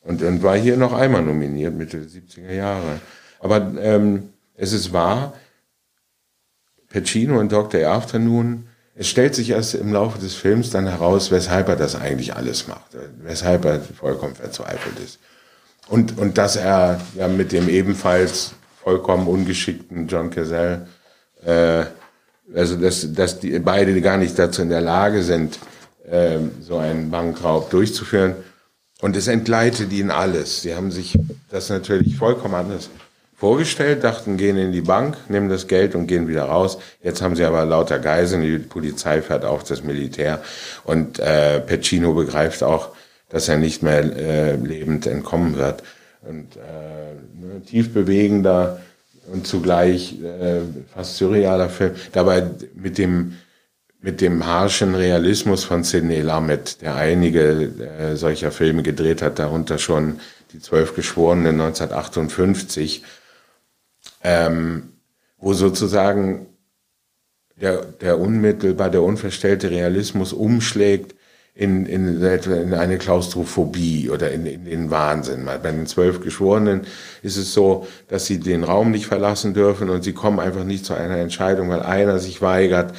und, 0.02 0.22
und 0.22 0.44
war 0.44 0.58
hier 0.58 0.78
noch 0.78 0.94
einmal 0.94 1.22
nominiert, 1.22 1.74
Mitte 1.74 1.98
der 1.98 2.08
70er 2.08 2.52
Jahre. 2.52 3.00
Aber 3.40 3.74
ähm, 3.80 4.30
es 4.56 4.74
ist 4.74 4.94
wahr, 4.94 5.34
Pacino 6.90 7.40
und 7.40 7.52
Dr. 7.52 7.88
Afternoon, 7.88 8.68
es 8.94 9.08
stellt 9.08 9.36
sich 9.36 9.52
erst 9.52 9.74
im 9.74 9.94
Laufe 9.94 10.20
des 10.20 10.36
Films 10.36 10.70
dann 10.70 10.88
heraus, 10.88 11.32
weshalb 11.32 11.70
er 11.70 11.76
das 11.76 11.96
eigentlich 11.96 12.36
alles 12.36 12.68
macht, 12.68 12.98
weshalb 13.24 13.66
er 13.66 13.80
vollkommen 13.80 14.36
verzweifelt 14.36 15.00
ist. 15.00 15.20
Und, 15.88 16.18
und 16.18 16.38
dass 16.38 16.56
er 16.56 17.00
ja 17.16 17.28
mit 17.28 17.52
dem 17.52 17.70
ebenfalls 17.70 18.54
vollkommen 18.84 19.28
ungeschickten 19.28 20.08
John 20.08 20.30
Cazell, 20.30 20.88
äh, 21.46 21.86
also 22.56 22.76
dass, 22.76 23.14
dass 23.14 23.40
die 23.40 23.58
beide 23.60 24.00
gar 24.02 24.18
nicht 24.18 24.38
dazu 24.38 24.62
in 24.62 24.70
der 24.70 24.82
Lage 24.82 25.24
sind, 25.24 25.60
äh, 26.10 26.40
so 26.60 26.78
einen 26.78 27.12
Bankraub 27.12 27.70
durchzuführen. 27.70 28.36
Und 29.02 29.16
es 29.16 29.28
entgleitet 29.28 29.92
ihnen 29.94 30.12
alles. 30.12 30.62
Sie 30.62 30.76
haben 30.76 30.92
sich 30.92 31.18
das 31.50 31.70
natürlich 31.70 32.18
vollkommen 32.18 32.54
anders 32.54 32.90
vorgestellt, 33.36 34.04
dachten, 34.04 34.38
gehen 34.38 34.58
in 34.58 34.72
die 34.72 34.82
Bank, 34.82 35.18
nehmen 35.28 35.50
das 35.50 35.68
Geld 35.68 35.96
und 35.96 36.06
gehen 36.06 36.28
wieder 36.28 36.44
raus. 36.44 36.78
Jetzt 37.02 37.24
haben 37.24 37.36
sie 37.36 37.44
aber 37.44 37.66
lauter 37.66 37.98
Geiseln, 37.98 38.44
die 38.44 38.60
Polizei 38.60 39.24
fährt 39.24 39.46
auch 39.46 39.64
das 39.64 39.84
Militär. 39.84 40.44
Und 40.84 41.18
äh, 41.18 41.60
Pacino 41.60 42.14
begreift 42.14 42.62
auch, 42.62 42.90
dass 43.30 43.48
er 43.48 43.58
nicht 43.58 43.82
mehr 43.82 44.04
äh, 44.16 44.56
lebend 44.58 45.08
entkommen 45.08 45.58
wird 45.58 45.82
und 46.22 46.56
äh, 46.56 47.14
ne, 47.40 47.62
tief 47.66 47.94
bewegender 47.94 48.82
und 49.32 49.48
zugleich 49.48 50.22
äh, 50.22 50.62
fast 50.94 51.18
surrealer 51.18 51.70
Film. 51.70 51.96
Dabei 52.12 52.50
mit 52.76 52.98
dem 52.98 53.38
mit 54.04 54.20
dem 54.20 54.48
harschen 54.48 54.96
Realismus 54.96 55.64
von 55.64 55.84
Sidney 55.84 56.22
Lamet, 56.22 56.82
der 56.82 56.96
einige 56.96 57.70
äh, 58.00 58.16
solcher 58.16 58.52
Filme 58.52 58.82
gedreht 58.82 59.22
hat, 59.22 59.38
darunter 59.38 59.78
schon 59.78 60.20
die 60.54 60.60
Zwölf 60.60 60.96
Geschworenen 60.96 61.62
1958, 61.62 63.04
ähm, 64.24 64.94
wo 65.38 65.54
sozusagen 65.54 66.48
der, 67.56 67.86
der 67.86 68.20
unmittelbar, 68.20 68.90
der 68.90 69.04
unverstellte 69.04 69.70
Realismus 69.70 70.34
umschlägt 70.34 71.16
in, 71.54 71.86
in, 71.86 72.22
in 72.22 72.74
eine 72.74 72.98
Klaustrophobie 72.98 74.10
oder 74.10 74.32
in, 74.32 74.46
in 74.46 74.66
den 74.66 74.92
Wahnsinn. 74.92 75.46
Bei 75.46 75.72
den 75.72 75.86
zwölf 75.86 76.22
Geschworenen 76.22 76.82
ist 77.24 77.38
es 77.38 77.54
so, 77.54 77.88
dass 78.08 78.26
sie 78.26 78.40
den 78.40 78.64
Raum 78.64 78.92
nicht 78.92 79.06
verlassen 79.06 79.54
dürfen 79.54 79.90
und 79.90 80.04
sie 80.04 80.14
kommen 80.14 80.40
einfach 80.40 80.64
nicht 80.64 80.86
zu 80.86 80.94
einer 80.94 81.18
Entscheidung, 81.18 81.70
weil 81.70 81.82
einer 81.82 82.20
sich 82.20 82.42
weigert, 82.42 82.94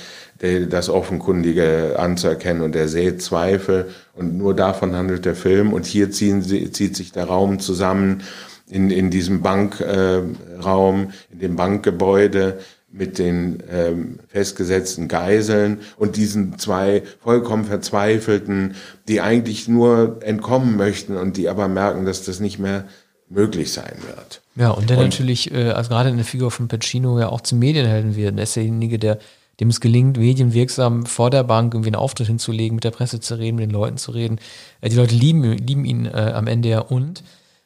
das 0.68 0.88
Offenkundige 0.88 1.96
anzuerkennen 1.98 2.62
und 2.62 2.74
er 2.74 2.88
sät 2.88 3.22
Zweifel 3.22 3.90
und 4.14 4.36
nur 4.36 4.54
davon 4.54 4.96
handelt 4.96 5.24
der 5.24 5.36
Film 5.36 5.72
und 5.72 5.86
hier 5.86 6.10
ziehen 6.10 6.42
sie, 6.42 6.72
zieht 6.72 6.96
sich 6.96 7.12
der 7.12 7.26
Raum 7.26 7.60
zusammen 7.60 8.24
in, 8.68 8.90
in 8.90 9.10
diesem 9.10 9.42
Bankraum, 9.42 11.00
äh, 11.00 11.32
in 11.32 11.38
dem 11.38 11.56
Bankgebäude 11.56 12.58
mit 12.92 13.18
den 13.18 13.62
ähm, 13.70 14.18
festgesetzten 14.28 15.08
Geiseln 15.08 15.80
und 15.96 16.16
diesen 16.16 16.58
zwei 16.58 17.02
vollkommen 17.22 17.64
verzweifelten, 17.64 18.74
die 19.08 19.20
eigentlich 19.20 19.66
nur 19.66 20.18
entkommen 20.20 20.76
möchten 20.76 21.16
und 21.16 21.36
die 21.36 21.48
aber 21.48 21.68
merken, 21.68 22.04
dass 22.04 22.24
das 22.24 22.38
nicht 22.38 22.58
mehr 22.58 22.84
möglich 23.30 23.72
sein 23.72 23.94
wird. 24.06 24.42
Ja, 24.56 24.70
und 24.70 24.90
der 24.90 24.98
und, 24.98 25.04
natürlich, 25.04 25.52
äh, 25.52 25.70
also 25.70 25.88
gerade 25.88 26.10
in 26.10 26.16
der 26.16 26.26
Figur 26.26 26.50
von 26.50 26.68
Pacino 26.68 27.18
ja 27.18 27.30
auch 27.30 27.40
zum 27.40 27.58
Medienhelden 27.58 28.14
wird. 28.14 28.36
Er 28.36 28.42
ist 28.42 28.56
derjenige, 28.56 28.98
der 28.98 29.18
dem 29.60 29.68
es 29.68 29.80
gelingt, 29.80 30.16
medienwirksam 30.16 31.06
vor 31.06 31.30
der 31.30 31.44
Bank 31.44 31.74
irgendwie 31.74 31.90
einen 31.90 31.96
Auftritt 31.96 32.26
hinzulegen, 32.26 32.74
mit 32.74 32.84
der 32.84 32.90
Presse 32.90 33.20
zu 33.20 33.38
reden, 33.38 33.56
mit 33.56 33.66
den 33.66 33.70
Leuten 33.70 33.96
zu 33.96 34.10
reden. 34.10 34.38
Äh, 34.80 34.88
die 34.88 34.96
Leute 34.96 35.14
lieben, 35.14 35.42
lieben 35.42 35.84
ihn 35.84 36.06
äh, 36.06 36.32
am 36.34 36.46
Ende 36.46 36.68
ja 36.68 36.80
und 36.80 37.22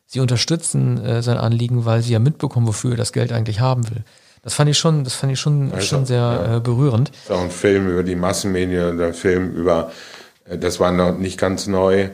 sie 0.06 0.20
unterstützen 0.20 1.02
äh, 1.02 1.22
sein 1.22 1.36
Anliegen, 1.38 1.84
weil 1.84 2.02
sie 2.02 2.12
ja 2.12 2.18
mitbekommen, 2.18 2.66
wofür 2.66 2.92
er 2.92 2.96
das 2.96 3.12
Geld 3.12 3.32
eigentlich 3.32 3.60
haben 3.60 3.88
will. 3.90 4.04
Das 4.46 4.54
fand 4.54 4.70
ich 4.70 4.78
schon, 4.78 5.02
das 5.02 5.14
fand 5.14 5.32
ich 5.32 5.40
schon, 5.40 5.72
also, 5.72 5.84
schon 5.84 6.06
sehr 6.06 6.18
ja. 6.18 6.56
äh, 6.58 6.60
berührend. 6.60 7.08
Das 7.08 7.16
ist 7.24 7.30
auch 7.32 7.42
ein 7.42 7.50
Film 7.50 7.90
über 7.90 8.04
die 8.04 8.14
Massenmedien, 8.14 9.00
ein 9.00 9.12
Film 9.12 9.52
über, 9.56 9.90
äh, 10.48 10.56
das 10.56 10.78
war 10.78 10.92
noch 10.92 11.18
nicht 11.18 11.36
ganz 11.36 11.66
neu, 11.66 12.10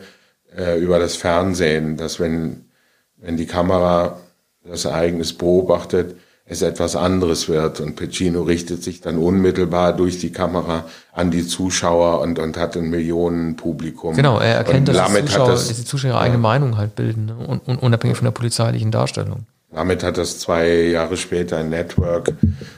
äh, 0.56 0.78
über 0.78 0.98
das 0.98 1.14
Fernsehen, 1.14 1.98
dass 1.98 2.20
wenn, 2.20 2.70
wenn 3.18 3.36
die 3.36 3.44
Kamera 3.44 4.16
das 4.64 4.86
Ereignis 4.86 5.34
beobachtet, 5.34 6.16
es 6.46 6.62
etwas 6.62 6.96
anderes 6.96 7.50
wird. 7.50 7.80
Und 7.80 7.96
Pacino 7.96 8.40
richtet 8.44 8.82
sich 8.82 9.02
dann 9.02 9.18
unmittelbar 9.18 9.94
durch 9.94 10.18
die 10.18 10.32
Kamera 10.32 10.86
an 11.12 11.30
die 11.30 11.46
Zuschauer 11.46 12.22
und, 12.22 12.38
und 12.38 12.56
hat 12.56 12.78
ein 12.78 12.88
Millionenpublikum. 12.88 14.16
Genau, 14.16 14.38
er 14.38 14.54
erkennt, 14.54 14.88
dass 14.88 15.06
die 15.06 15.24
Zuschauer, 15.26 15.48
das, 15.48 15.68
dass 15.68 15.76
die 15.76 15.84
Zuschauer 15.84 16.18
eigene 16.18 16.38
Meinung 16.38 16.78
halt 16.78 16.96
bilden, 16.96 17.26
ne? 17.26 17.34
und, 17.46 17.68
und 17.68 17.76
unabhängig 17.76 18.16
von 18.16 18.24
der 18.24 18.32
polizeilichen 18.32 18.90
Darstellung. 18.90 19.44
Damit 19.74 20.02
hat 20.02 20.18
das 20.18 20.38
zwei 20.38 20.68
Jahre 20.68 21.16
später 21.16 21.58
ein 21.58 21.70
Network, 21.70 22.32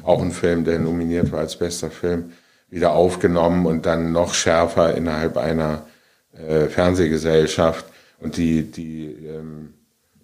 auch 0.04 0.22
ein 0.22 0.30
Film, 0.30 0.64
der 0.64 0.78
nominiert 0.78 1.32
war 1.32 1.40
als 1.40 1.56
bester 1.56 1.90
Film, 1.90 2.32
wieder 2.70 2.92
aufgenommen 2.92 3.66
und 3.66 3.86
dann 3.86 4.12
noch 4.12 4.34
schärfer 4.34 4.94
innerhalb 4.94 5.36
einer 5.36 5.86
äh, 6.32 6.66
Fernsehgesellschaft 6.66 7.84
und 8.20 8.36
die, 8.36 8.62
die 8.70 9.06
ähm, 9.26 9.74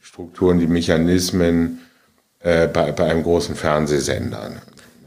Strukturen, 0.00 0.58
die 0.58 0.66
Mechanismen 0.66 1.80
äh, 2.40 2.66
bei, 2.66 2.92
bei 2.92 3.10
einem 3.10 3.22
großen 3.22 3.54
Fernsehsender. 3.54 4.52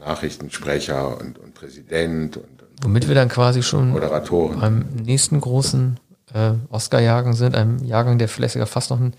Nachrichtensprecher 0.00 1.18
und, 1.18 1.38
und 1.38 1.54
Präsident 1.54 2.36
und, 2.36 2.44
und 2.44 2.84
Womit 2.84 3.08
wir 3.08 3.14
dann 3.14 3.28
quasi 3.28 3.62
schon 3.62 3.90
Moderatoren. 3.90 4.60
beim 4.60 4.84
nächsten 5.02 5.40
großen 5.40 5.98
äh, 6.34 6.52
Oscar-Jahrgang 6.70 7.32
sind, 7.32 7.54
einem 7.54 7.82
Jahrgang, 7.84 8.18
der 8.18 8.28
vielleicht 8.28 8.54
sogar 8.54 8.66
fast 8.66 8.90
noch 8.90 9.00
ein 9.00 9.14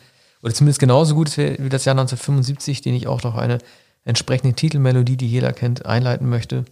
oder 0.46 0.54
zumindest 0.54 0.80
genauso 0.80 1.16
gut 1.16 1.36
wie 1.38 1.70
das 1.70 1.86
Jahr 1.86 1.96
1975, 1.96 2.82
den 2.82 2.93
ich 2.93 3.08
auch 3.08 3.24
noch 3.24 3.36
eine 3.36 3.58
entsprechende 4.04 4.54
Titelmelodie, 4.54 5.18
die 5.18 5.28
jeder 5.28 5.52
kennt, 5.54 5.88
einleiten 5.88 6.30
möchte. 6.30 6.66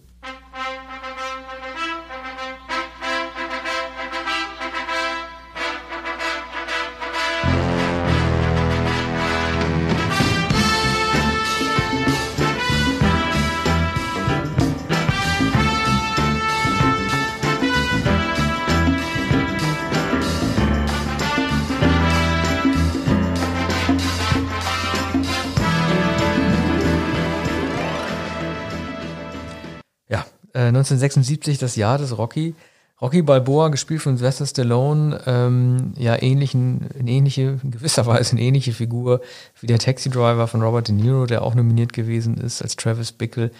1976 30.90 31.58
das 31.58 31.76
Jahr 31.76 31.98
des 31.98 32.16
Rocky. 32.16 32.54
Rocky 33.00 33.22
Balboa, 33.22 33.68
gespielt 33.68 34.02
von 34.02 34.16
Sylvester 34.16 34.46
Stallone, 34.46 35.20
ähm, 35.26 35.92
ja, 35.98 36.20
ähnlichen, 36.20 36.88
in 36.98 37.08
ähnliche, 37.08 37.58
in 37.62 37.70
gewisser 37.72 38.06
Weise 38.06 38.32
eine 38.32 38.40
ähnliche 38.40 38.72
Figur 38.72 39.20
wie 39.60 39.66
der 39.66 39.78
Taxi 39.78 40.10
Driver 40.10 40.46
von 40.46 40.62
Robert 40.62 40.88
De 40.88 40.94
Niro, 40.94 41.26
der 41.26 41.42
auch 41.42 41.54
nominiert 41.54 41.92
gewesen 41.92 42.36
ist 42.38 42.62
als 42.62 42.76
Travis 42.76 43.12
Bickle. 43.12 43.50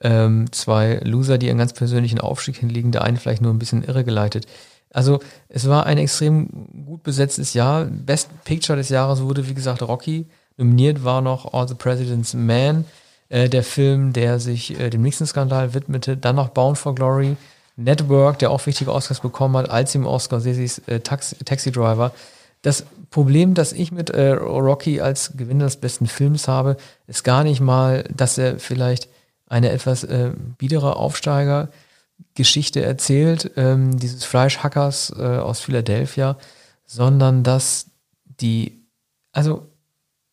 Ähm, 0.00 0.50
zwei 0.52 1.00
Loser, 1.04 1.38
die 1.38 1.48
einen 1.48 1.58
ganz 1.58 1.72
persönlichen 1.72 2.20
Aufstieg 2.20 2.56
hinlegen, 2.56 2.92
der 2.92 3.02
eine 3.02 3.18
vielleicht 3.18 3.40
nur 3.40 3.52
ein 3.52 3.58
bisschen 3.58 3.82
irregeleitet. 3.82 4.46
Also 4.92 5.20
es 5.48 5.68
war 5.68 5.86
ein 5.86 5.98
extrem 5.98 6.48
gut 6.84 7.02
besetztes 7.02 7.54
Jahr. 7.54 7.86
Best 7.86 8.28
Picture 8.44 8.76
des 8.76 8.90
Jahres 8.90 9.22
wurde, 9.22 9.48
wie 9.48 9.54
gesagt, 9.54 9.82
Rocky. 9.82 10.26
Nominiert 10.58 11.02
war 11.02 11.22
noch 11.22 11.54
All 11.54 11.66
the 11.66 11.74
President's 11.74 12.34
Man. 12.34 12.84
Äh, 13.32 13.48
der 13.48 13.62
Film, 13.62 14.12
der 14.12 14.38
sich 14.38 14.78
äh, 14.78 14.90
dem 14.90 15.00
Nixon-Skandal 15.00 15.72
widmete, 15.72 16.18
dann 16.18 16.36
noch 16.36 16.50
Bound 16.50 16.76
for 16.76 16.94
Glory, 16.94 17.38
Network, 17.76 18.38
der 18.40 18.50
auch 18.50 18.66
wichtige 18.66 18.92
Oscars 18.92 19.20
bekommen 19.20 19.56
hat, 19.56 19.70
als 19.70 19.94
im 19.94 20.04
Oscar 20.04 20.38
Sesis 20.38 20.82
äh, 20.86 21.00
Taxi, 21.00 21.36
Taxi 21.42 21.72
Driver. 21.72 22.12
Das 22.60 22.84
Problem, 23.08 23.54
das 23.54 23.72
ich 23.72 23.90
mit 23.90 24.10
äh, 24.10 24.32
Rocky 24.32 25.00
als 25.00 25.32
Gewinner 25.34 25.64
des 25.64 25.78
besten 25.78 26.06
Films 26.06 26.46
habe, 26.46 26.76
ist 27.06 27.24
gar 27.24 27.42
nicht 27.42 27.62
mal, 27.62 28.04
dass 28.14 28.36
er 28.36 28.58
vielleicht 28.58 29.08
eine 29.46 29.70
etwas 29.70 30.04
äh, 30.04 30.32
biedere 30.58 30.96
Aufsteiger-Geschichte 30.96 32.82
erzählt, 32.82 33.50
ähm, 33.56 33.98
dieses 33.98 34.24
Fleischhackers 34.24 35.10
äh, 35.18 35.22
aus 35.22 35.60
Philadelphia, 35.60 36.36
sondern 36.84 37.44
dass 37.44 37.86
die, 38.26 38.84
also 39.32 39.66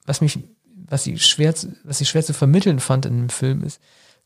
was 0.06 0.20
mich 0.20 0.40
was 0.90 1.04
sie 1.04 1.18
schwer, 1.20 1.54
was 1.84 2.02
ich 2.02 2.10
schwer 2.10 2.24
zu 2.24 2.34
vermitteln 2.34 2.80
fand 2.80 3.06
in 3.06 3.18
dem 3.18 3.30
Film 3.30 3.64
ist, 3.64 3.80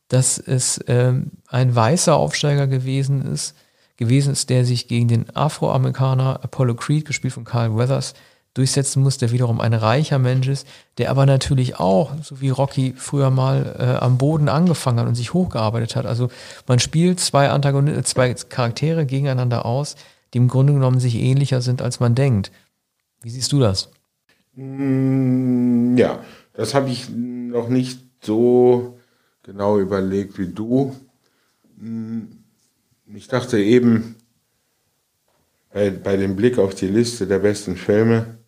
dass 0.08 0.38
es 0.38 0.82
ähm, 0.86 1.32
ein 1.48 1.74
weißer 1.74 2.16
Aufsteiger 2.16 2.66
gewesen 2.66 3.22
ist, 3.32 3.54
gewesen 3.96 4.32
ist, 4.32 4.50
der 4.50 4.64
sich 4.64 4.88
gegen 4.88 5.08
den 5.08 5.36
Afroamerikaner 5.36 6.40
Apollo 6.42 6.74
Creed, 6.74 7.04
gespielt 7.04 7.32
von 7.32 7.44
Carl 7.44 7.76
Weathers, 7.76 8.14
durchsetzen 8.54 9.02
muss, 9.02 9.18
der 9.18 9.32
wiederum 9.32 9.60
ein 9.60 9.74
reicher 9.74 10.20
Mensch 10.20 10.46
ist, 10.46 10.66
der 10.98 11.10
aber 11.10 11.26
natürlich 11.26 11.80
auch, 11.80 12.12
so 12.22 12.40
wie 12.40 12.50
Rocky 12.50 12.94
früher 12.96 13.30
mal 13.30 13.76
äh, 13.78 14.04
am 14.04 14.16
Boden 14.16 14.48
angefangen 14.48 15.00
hat 15.00 15.08
und 15.08 15.16
sich 15.16 15.34
hochgearbeitet 15.34 15.96
hat. 15.96 16.06
Also 16.06 16.30
man 16.68 16.78
spielt 16.78 17.18
zwei 17.18 17.50
Antagonisten, 17.50 18.04
zwei 18.04 18.32
Charaktere 18.34 19.06
gegeneinander 19.06 19.66
aus, 19.66 19.96
die 20.32 20.38
im 20.38 20.48
Grunde 20.48 20.72
genommen 20.72 21.00
sich 21.00 21.16
ähnlicher 21.16 21.62
sind, 21.62 21.82
als 21.82 21.98
man 21.98 22.14
denkt. 22.14 22.52
Wie 23.22 23.30
siehst 23.30 23.50
du 23.52 23.58
das? 23.58 23.90
Mm, 24.54 25.96
ja, 25.96 26.20
das 26.54 26.72
habe 26.74 26.88
ich 26.88 27.10
noch 27.10 27.68
nicht 27.68 28.00
so 28.22 28.98
genau 29.42 29.78
überlegt 29.78 30.38
wie 30.38 30.48
du. 30.48 30.96
Hm, 31.78 32.44
ich 33.14 33.28
dachte 33.28 33.58
eben 33.58 34.16
bei, 35.72 35.90
bei 35.90 36.16
dem 36.16 36.36
Blick 36.36 36.58
auf 36.58 36.74
die 36.74 36.88
Liste 36.88 37.26
der 37.26 37.40
besten 37.40 37.76
Filme, 37.76 38.38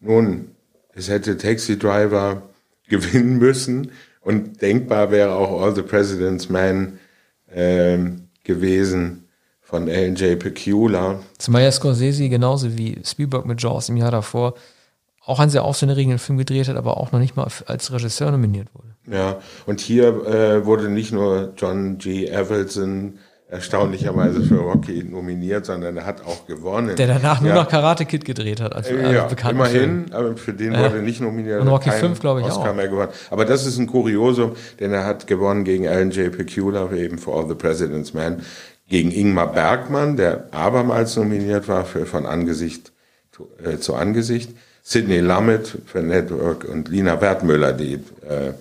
nun, 0.00 0.52
es 0.94 1.08
hätte 1.08 1.36
Taxi 1.36 1.78
Driver 1.78 2.42
gewinnen 2.88 3.38
müssen 3.38 3.92
und 4.20 4.60
denkbar 4.62 5.10
wäre 5.10 5.34
auch 5.34 5.62
All 5.62 5.74
the 5.74 5.82
President's 5.82 6.48
Man 6.48 6.98
äh, 7.46 7.98
gewesen 8.42 9.28
von 9.60 9.86
L.J. 9.86 10.38
Pecula. 10.38 11.20
Zumal 11.36 11.62
ja 11.62 11.70
Scorsese 11.70 12.30
genauso 12.30 12.76
wie 12.78 12.98
Spielberg 13.04 13.44
mit 13.44 13.62
Jaws 13.62 13.90
im 13.90 13.98
Jahr 13.98 14.10
davor 14.10 14.54
auch 15.28 15.40
einen 15.40 15.50
sehr 15.50 15.64
aufsehenerregenden 15.64 16.18
Film 16.18 16.38
gedreht 16.38 16.68
hat, 16.68 16.76
aber 16.76 16.96
auch 16.96 17.12
noch 17.12 17.18
nicht 17.18 17.36
mal 17.36 17.46
als 17.66 17.92
Regisseur 17.92 18.30
nominiert 18.30 18.68
wurde. 18.74 18.88
Ja, 19.10 19.36
und 19.66 19.80
hier 19.80 20.08
äh, 20.26 20.66
wurde 20.66 20.88
nicht 20.88 21.12
nur 21.12 21.52
John 21.56 21.98
G. 21.98 22.34
Avildsen 22.34 23.18
erstaunlicherweise 23.50 24.42
für 24.42 24.58
Rocky 24.58 25.04
nominiert, 25.04 25.64
sondern 25.64 25.96
er 25.96 26.04
hat 26.04 26.24
auch 26.26 26.46
gewonnen. 26.46 26.96
Der 26.96 27.06
danach 27.06 27.40
nur 27.40 27.54
noch 27.54 27.68
Karate 27.68 28.04
Kid 28.04 28.24
gedreht 28.24 28.60
hat. 28.60 28.74
Als, 28.74 28.88
als 28.88 29.00
ja, 29.00 29.50
immerhin, 29.50 30.06
Film. 30.06 30.06
aber 30.12 30.36
für 30.36 30.52
den 30.52 30.76
wurde 30.76 31.02
nicht 31.02 31.20
nominiert. 31.20 31.62
Und 31.62 31.68
Rocky 31.68 31.90
5, 31.90 32.20
glaube 32.20 32.40
ich, 32.40 32.46
Oscar 32.46 32.70
auch. 32.70 32.74
Mehr 32.74 32.88
gewonnen. 32.88 33.12
Aber 33.30 33.46
das 33.46 33.66
ist 33.66 33.78
ein 33.78 33.86
Kuriosum, 33.86 34.52
denn 34.80 34.92
er 34.92 35.06
hat 35.06 35.26
gewonnen 35.26 35.64
gegen 35.64 35.88
Alan 35.88 36.10
J. 36.10 36.30
Pecula, 36.30 36.92
eben 36.92 37.16
für 37.16 37.32
All 37.32 37.48
the 37.48 37.54
President's 37.54 38.12
Man, 38.12 38.42
gegen 38.86 39.10
Ingmar 39.10 39.52
Bergmann, 39.52 40.16
der 40.16 40.48
abermals 40.52 41.16
nominiert 41.16 41.68
war 41.68 41.86
für 41.86 42.04
Von 42.04 42.26
Angesicht 42.26 42.92
zu, 43.32 43.48
äh, 43.64 43.78
zu 43.78 43.94
Angesicht. 43.94 44.50
Sidney 44.90 45.20
Lumet 45.20 45.82
für 45.84 46.00
Network 46.00 46.64
und 46.64 46.88
Lina 46.88 47.20
Wertmüller, 47.20 47.74
die 47.74 47.96
äh, 48.26 48.52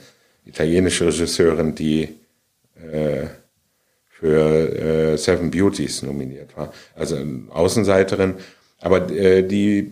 italienische 0.45 1.05
Regisseurin, 1.05 1.73
die 1.73 2.15
äh, 2.75 3.27
für 4.09 5.13
äh, 5.13 5.17
Seven 5.17 5.49
Beauties 5.49 6.01
nominiert 6.01 6.57
war. 6.57 6.73
Also 6.95 7.17
Außenseiterin. 7.49 8.35
Aber 8.81 9.09
äh, 9.09 9.41
die 9.43 9.79
äh, 9.79 9.91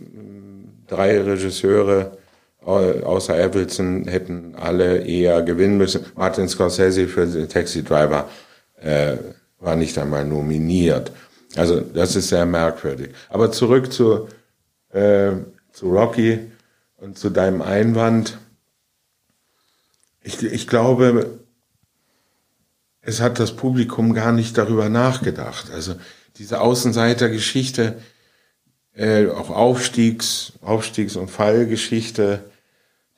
drei 0.87 1.21
Regisseure 1.21 2.17
außer 2.65 3.39
Appleton 3.39 4.05
hätten 4.07 4.55
alle 4.55 5.05
eher 5.05 5.41
gewinnen 5.41 5.77
müssen. 5.77 6.03
Martin 6.15 6.49
Scorsese 6.49 7.07
für 7.07 7.47
Taxi 7.47 7.81
Driver 7.81 8.27
äh, 8.81 9.15
war 9.59 9.77
nicht 9.77 9.97
einmal 9.97 10.25
nominiert. 10.25 11.13
Also 11.55 11.79
das 11.79 12.17
ist 12.17 12.27
sehr 12.27 12.45
merkwürdig. 12.45 13.11
Aber 13.29 13.51
zurück 13.51 13.93
zu 13.93 14.27
äh, 14.91 15.33
zu 15.75 15.89
Rocky 15.89 16.39
und 16.95 17.19
zu 17.19 17.29
deinem 17.29 17.61
Einwand. 17.61 18.37
Ich, 20.23 20.41
ich 20.41 20.67
glaube, 20.67 21.39
es 23.01 23.19
hat 23.19 23.39
das 23.39 23.57
Publikum 23.57 24.13
gar 24.13 24.31
nicht 24.31 24.57
darüber 24.57 24.87
nachgedacht. 24.87 25.71
Also 25.71 25.95
diese 26.37 26.61
Außenseitergeschichte, 26.61 28.01
äh, 28.93 29.27
auch 29.27 29.49
Aufstiegs, 29.49 30.53
Aufstiegs- 30.61 31.17
und 31.17 31.29
Fallgeschichte, 31.29 32.45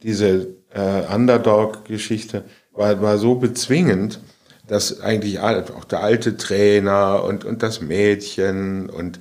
diese 0.01 0.47
äh, 0.73 1.13
Underdog-Geschichte 1.13 2.43
war, 2.73 2.99
war 3.03 3.19
so 3.19 3.35
bezwingend, 3.35 4.19
dass 4.65 4.99
eigentlich 4.99 5.39
auch 5.39 5.85
der 5.85 6.01
alte 6.01 6.37
Trainer 6.37 7.23
und, 7.23 7.45
und 7.45 7.61
das 7.61 7.81
Mädchen 7.81 8.89
und 8.89 9.19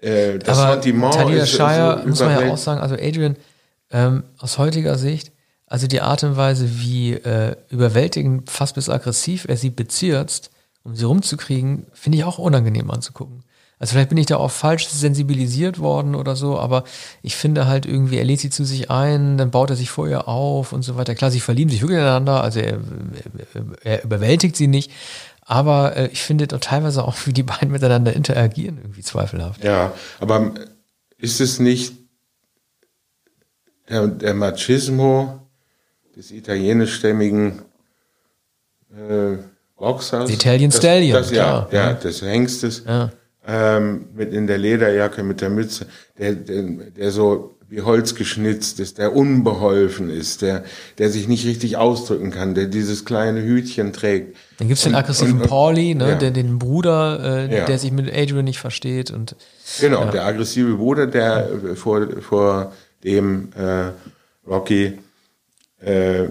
äh, 0.00 0.38
das 0.38 0.58
Aber 0.58 0.74
Sentiment 0.74 1.14
Talia 1.14 1.42
ist 1.42 1.50
Shire, 1.50 2.00
so 2.02 2.08
muss 2.08 2.20
man 2.20 2.30
ja 2.30 2.52
auch 2.52 2.58
sagen, 2.58 2.80
also 2.80 2.94
Adrian, 2.94 3.36
ähm, 3.90 4.24
aus 4.38 4.58
heutiger 4.58 4.96
Sicht, 4.96 5.32
also 5.66 5.86
die 5.86 6.00
Art 6.00 6.22
und 6.24 6.36
Weise, 6.36 6.80
wie 6.80 7.12
äh, 7.14 7.56
überwältigend, 7.68 8.50
fast 8.50 8.74
bis 8.74 8.88
aggressiv 8.88 9.46
er 9.48 9.56
sie 9.56 9.70
bezirzt, 9.70 10.50
um 10.82 10.94
sie 10.94 11.04
rumzukriegen, 11.04 11.86
finde 11.92 12.18
ich 12.18 12.24
auch 12.24 12.38
unangenehm 12.38 12.90
anzugucken. 12.90 13.44
Also 13.80 13.92
vielleicht 13.92 14.08
bin 14.08 14.18
ich 14.18 14.26
da 14.26 14.38
auch 14.38 14.50
falsch 14.50 14.88
sensibilisiert 14.88 15.78
worden 15.78 16.16
oder 16.16 16.34
so, 16.34 16.58
aber 16.58 16.82
ich 17.22 17.36
finde 17.36 17.66
halt 17.66 17.86
irgendwie, 17.86 18.16
er 18.16 18.24
lädt 18.24 18.40
sie 18.40 18.50
zu 18.50 18.64
sich 18.64 18.90
ein, 18.90 19.38
dann 19.38 19.52
baut 19.52 19.70
er 19.70 19.76
sich 19.76 19.88
vor 19.90 20.08
ihr 20.08 20.26
auf 20.26 20.72
und 20.72 20.82
so 20.82 20.96
weiter. 20.96 21.14
Klar, 21.14 21.30
sie 21.30 21.38
verlieben 21.38 21.70
sich 21.70 21.80
wirklich 21.80 21.98
ineinander, 21.98 22.42
also 22.42 22.58
er, 22.58 22.78
er 23.84 24.02
überwältigt 24.02 24.56
sie 24.56 24.66
nicht, 24.66 24.90
aber 25.48 25.96
äh, 25.96 26.08
ich 26.08 26.22
finde 26.22 26.46
teilweise 26.46 27.02
auch, 27.02 27.16
wie 27.24 27.32
die 27.32 27.42
beiden 27.42 27.70
miteinander 27.70 28.12
interagieren, 28.12 28.76
irgendwie 28.82 29.02
zweifelhaft. 29.02 29.64
Ja, 29.64 29.94
aber 30.20 30.52
ist 31.16 31.40
es 31.40 31.58
nicht 31.58 31.94
der, 33.88 34.06
der 34.08 34.34
Machismo 34.34 35.40
des 36.14 36.32
italienischstämmigen 36.32 37.62
äh, 38.92 39.38
Boxers? 39.74 40.28
Italian 40.28 40.70
Stallion, 40.70 41.14
das, 41.14 41.30
ja, 41.30 41.66
ja, 41.72 41.78
ja, 41.78 41.92
des 41.94 42.20
Hengstes. 42.20 42.82
Ja. 42.86 43.10
Ähm, 43.46 44.08
mit 44.12 44.34
in 44.34 44.46
der 44.46 44.58
Lederjacke, 44.58 45.22
mit 45.22 45.40
der 45.40 45.48
Mütze, 45.48 45.86
der, 46.18 46.34
der, 46.34 46.62
der 46.62 47.10
so 47.10 47.57
wie 47.68 47.82
Holz 47.82 48.14
geschnitzt 48.14 48.80
ist, 48.80 48.96
der 48.98 49.14
unbeholfen 49.14 50.08
ist, 50.08 50.40
der, 50.40 50.64
der 50.96 51.10
sich 51.10 51.28
nicht 51.28 51.46
richtig 51.46 51.76
ausdrücken 51.76 52.30
kann, 52.30 52.54
der 52.54 52.66
dieses 52.66 53.04
kleine 53.04 53.42
Hütchen 53.42 53.92
trägt. 53.92 54.36
Dann 54.58 54.68
gibt's 54.68 54.84
den 54.84 54.94
aggressiven 54.94 55.40
Pauli, 55.40 55.94
ne, 55.94 56.10
ja. 56.10 56.14
der 56.14 56.30
den 56.30 56.58
Bruder, 56.58 57.48
äh, 57.48 57.58
ja. 57.58 57.66
der 57.66 57.78
sich 57.78 57.92
mit 57.92 58.12
Adrian 58.12 58.44
nicht 58.44 58.58
versteht 58.58 59.10
und 59.10 59.36
genau, 59.80 60.04
ja. 60.04 60.10
der 60.10 60.24
aggressive 60.24 60.74
Bruder, 60.74 61.06
der 61.06 61.50
vor 61.74 62.06
vor 62.22 62.72
dem 63.04 63.50
äh, 63.54 63.90
Rocky 64.48 64.98
äh, 65.80 66.28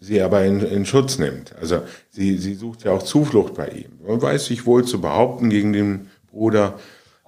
sie 0.00 0.20
aber 0.20 0.44
in, 0.44 0.60
in 0.60 0.84
Schutz 0.84 1.18
nimmt. 1.18 1.54
Also 1.60 1.82
sie, 2.10 2.36
sie 2.36 2.54
sucht 2.54 2.84
ja 2.84 2.92
auch 2.92 3.02
Zuflucht 3.02 3.54
bei 3.54 3.68
ihm 3.68 4.00
und 4.04 4.20
weiß 4.20 4.46
sich 4.46 4.66
wohl 4.66 4.84
zu 4.84 5.00
behaupten 5.00 5.48
gegen 5.48 5.72
den 5.72 6.10
Bruder, 6.30 6.78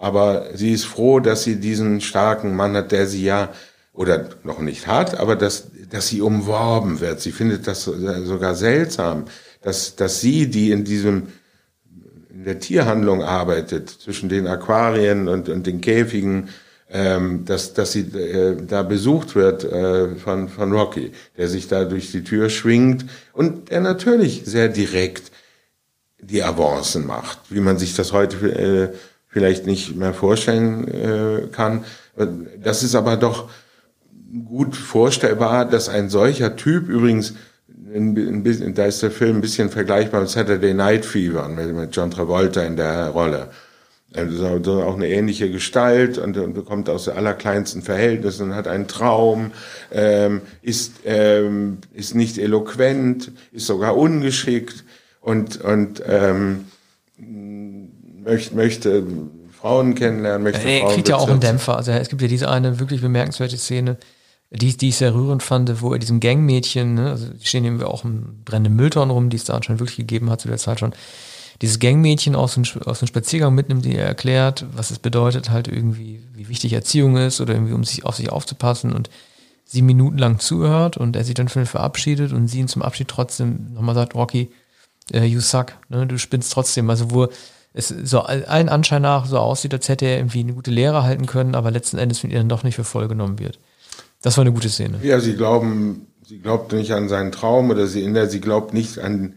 aber 0.05 0.49
sie 0.53 0.73
ist 0.73 0.85
froh, 0.85 1.19
dass 1.19 1.45
sie 1.45 1.57
diesen 1.57 2.03
starken 2.03 2.55
Mann 2.55 2.77
hat, 2.77 2.93
der 2.93 3.07
sie 3.07 3.25
ja 3.25 3.49
oder 3.95 4.29
noch 4.43 4.59
nicht 4.59 4.87
hat, 4.87 5.19
aber 5.19 5.35
dass, 5.35 5.69
dass 5.89 6.09
sie 6.09 6.21
umworben 6.21 7.01
wird. 7.01 7.23
Sie 7.23 7.33
findet 7.33 7.67
das 7.67 7.85
sogar 7.85 8.55
seltsam, 8.55 9.25
dass, 9.63 9.97
dass 9.97 10.21
sie, 10.21 10.51
die 10.51 10.73
in 10.73 10.85
diesem 10.85 11.29
in 12.31 12.45
der 12.45 12.59
Tierhandlung 12.59 13.23
arbeitet, 13.23 13.89
zwischen 13.89 14.29
den 14.29 14.47
Aquarien 14.47 15.27
und, 15.27 15.49
und 15.49 15.67
den 15.67 15.81
Käfigen, 15.81 16.51
ähm, 16.91 17.47
dass, 17.47 17.73
dass 17.73 17.93
sie 17.93 18.01
äh, 18.01 18.59
da 18.61 18.83
besucht 18.83 19.35
wird 19.35 19.65
äh, 19.65 20.17
von, 20.17 20.51
von 20.51 20.71
Rocky, 20.73 21.13
der 21.39 21.49
sich 21.49 21.67
da 21.67 21.87
durch 21.87 22.13
die 22.13 22.25
Tür 22.25 22.51
schwingt 22.51 23.07
und 23.33 23.71
der 23.71 23.81
natürlich 23.81 24.43
sehr 24.45 24.69
direkt 24.69 25.33
die 26.21 26.43
Avancen 26.43 27.07
macht, 27.07 27.39
wie 27.49 27.61
man 27.61 27.79
sich 27.79 27.95
das 27.97 28.13
heute 28.13 28.93
äh, 28.93 29.14
vielleicht 29.35 29.67
nicht 29.67 29.97
mehr 29.97 30.15
vorstellen 30.15 30.87
äh, 30.87 31.49
kann. 31.51 31.85
Das 32.63 32.85
ist 32.85 32.95
aber 32.95 33.17
doch 33.17 33.51
gut 34.49 34.77
vorstellbar, 34.77 35.65
dass 35.69 35.89
ein 35.89 36.09
solcher 36.09 36.55
Typ 36.55 36.89
übrigens 36.89 37.35
ein, 37.93 38.45
bisschen, 38.45 38.75
da 38.77 38.85
ist 38.87 39.03
der 39.03 39.11
Film 39.11 39.39
ein 39.39 39.41
bisschen 39.41 39.71
vergleichbar 39.71 40.21
mit 40.21 40.31
Saturday 40.31 40.73
Night 40.73 41.05
Fever 41.05 41.49
mit, 41.49 41.75
mit 41.75 41.97
John 41.97 42.13
Travolta 42.13 42.63
in 42.63 42.77
der 42.77 43.09
Rolle 43.09 43.51
also 44.15 44.83
auch 44.85 44.95
eine 44.95 45.09
ähnliche 45.09 45.51
Gestalt 45.51 46.19
und, 46.19 46.37
und 46.37 46.55
bekommt 46.55 46.89
aus 46.89 47.07
den 47.07 47.17
allerkleinsten 47.17 47.83
Verhältnissen, 47.83 48.55
hat 48.55 48.69
einen 48.69 48.87
Traum, 48.87 49.51
ähm, 49.91 50.43
ist, 50.63 51.01
ähm, 51.05 51.79
ist 51.93 52.15
nicht 52.15 52.39
eloquent, 52.39 53.33
ist 53.51 53.67
sogar 53.67 53.97
ungeschickt 53.97 54.85
und, 55.21 55.61
und 55.63 56.01
ähm, 56.07 56.67
möchte, 58.25 58.55
möchte 58.55 59.07
Frauen 59.53 59.95
kennenlernen, 59.95 60.43
möchte 60.43 60.63
er 60.63 60.81
Frauen 60.81 60.95
kriegt 60.95 61.09
ja 61.09 61.17
auch 61.17 61.29
einen 61.29 61.41
Dämpfer. 61.41 61.77
Also 61.77 61.93
es 61.93 62.09
gibt 62.09 62.23
ja 62.23 62.29
diese 62.29 62.51
eine 62.51 62.79
wirklich 62.79 63.01
bemerkenswerte 63.01 63.57
Szene, 63.57 63.97
die, 64.51 64.77
die 64.77 64.91
ich 64.91 64.97
sehr 64.97 65.15
rührend 65.15 65.43
fand, 65.43 65.83
wo 65.83 65.93
er 65.93 65.99
diesem 65.99 66.21
Gangmädchen, 66.21 66.95
ne, 66.95 67.11
also 67.11 67.29
die 67.29 67.47
stehen 67.47 67.65
eben 67.65 67.83
auch 67.83 68.05
im 68.05 68.43
brennenden 68.45 68.77
Müllton 68.77 69.11
rum, 69.11 69.31
die 69.31 69.37
es 69.37 69.45
da 69.45 69.55
anscheinend 69.55 69.81
wirklich 69.81 69.97
gegeben 69.97 70.31
hat 70.31 70.41
zu 70.41 70.49
der 70.49 70.59
Zeit 70.59 70.81
schon, 70.81 70.95
dieses 71.63 71.79
Gangmädchen 71.79 72.35
aus 72.35 72.55
dem, 72.55 72.65
aus 72.85 72.99
dem 72.99 73.09
Spaziergang 73.09 73.55
mitnimmt, 73.55 73.85
die 73.85 73.97
er 73.97 74.07
erklärt, 74.07 74.67
was 74.75 74.91
es 74.91 74.99
bedeutet, 74.99 75.51
halt 75.51 75.69
irgendwie, 75.69 76.21
wie 76.35 76.49
wichtig 76.49 76.73
Erziehung 76.73 77.17
ist 77.17 77.41
oder 77.41 77.55
irgendwie, 77.55 77.73
um 77.73 77.85
sich 77.85 78.05
auf 78.05 78.17
sich 78.17 78.31
aufzupassen 78.31 78.93
und 78.93 79.09
sie 79.65 79.83
minutenlang 79.83 80.39
zuhört 80.41 80.97
und 80.97 81.17
er 81.17 81.25
sich 81.25 81.35
dann 81.35 81.49
verabschiedet 81.49 82.33
und 82.33 82.49
sie 82.49 82.61
ihn 82.61 82.69
zum 82.69 82.83
Abschied 82.83 83.09
trotzdem 83.09 83.73
nochmal 83.73 83.95
sagt, 83.95 84.15
Rocky, 84.15 84.51
uh, 85.15 85.21
you 85.21 85.41
suck, 85.41 85.73
ne, 85.89 86.07
du 86.07 86.19
spinnst 86.19 86.53
trotzdem. 86.53 86.91
Also 86.91 87.11
wo 87.11 87.29
es 87.75 87.89
so 87.89 88.21
allen 88.21 88.69
Anschein 88.69 89.03
nach 89.03 89.27
so 89.27 89.39
aussieht, 89.39 89.75
als 89.75 89.89
hätte 89.89 90.07
er 90.07 90.17
irgendwie 90.17 90.41
eine 90.41 90.55
gute 90.55 90.71
Lehre 90.71 91.03
halten 91.03 91.27
können, 91.27 91.55
aber 91.55 91.71
letzten 91.71 91.99
Endes 91.99 92.23
mit 92.23 92.33
ihr 92.33 92.39
dann 92.39 92.49
doch 92.49 92.63
nicht 92.63 92.77
für 92.77 92.85
voll 92.85 93.09
genommen 93.09 93.39
wird. 93.39 93.59
Das 94.23 94.37
war 94.39 94.43
eine 94.43 94.53
gute 94.53 94.71
Szene. 94.71 94.99
Ja, 95.03 95.21
sie 95.21 95.35
glauben, 95.35 96.07
sie 96.27 96.39
glaubt 96.39 96.73
nicht 96.73 96.93
an 96.93 97.09
seinen 97.09 97.33
Traum 97.33 97.71
oder 97.71 97.87
sie, 97.87 98.03
in 98.03 98.15
der, 98.15 98.31
sie 98.31 98.41
glaubt 98.41 98.73
nicht 98.73 98.99
an 98.99 99.35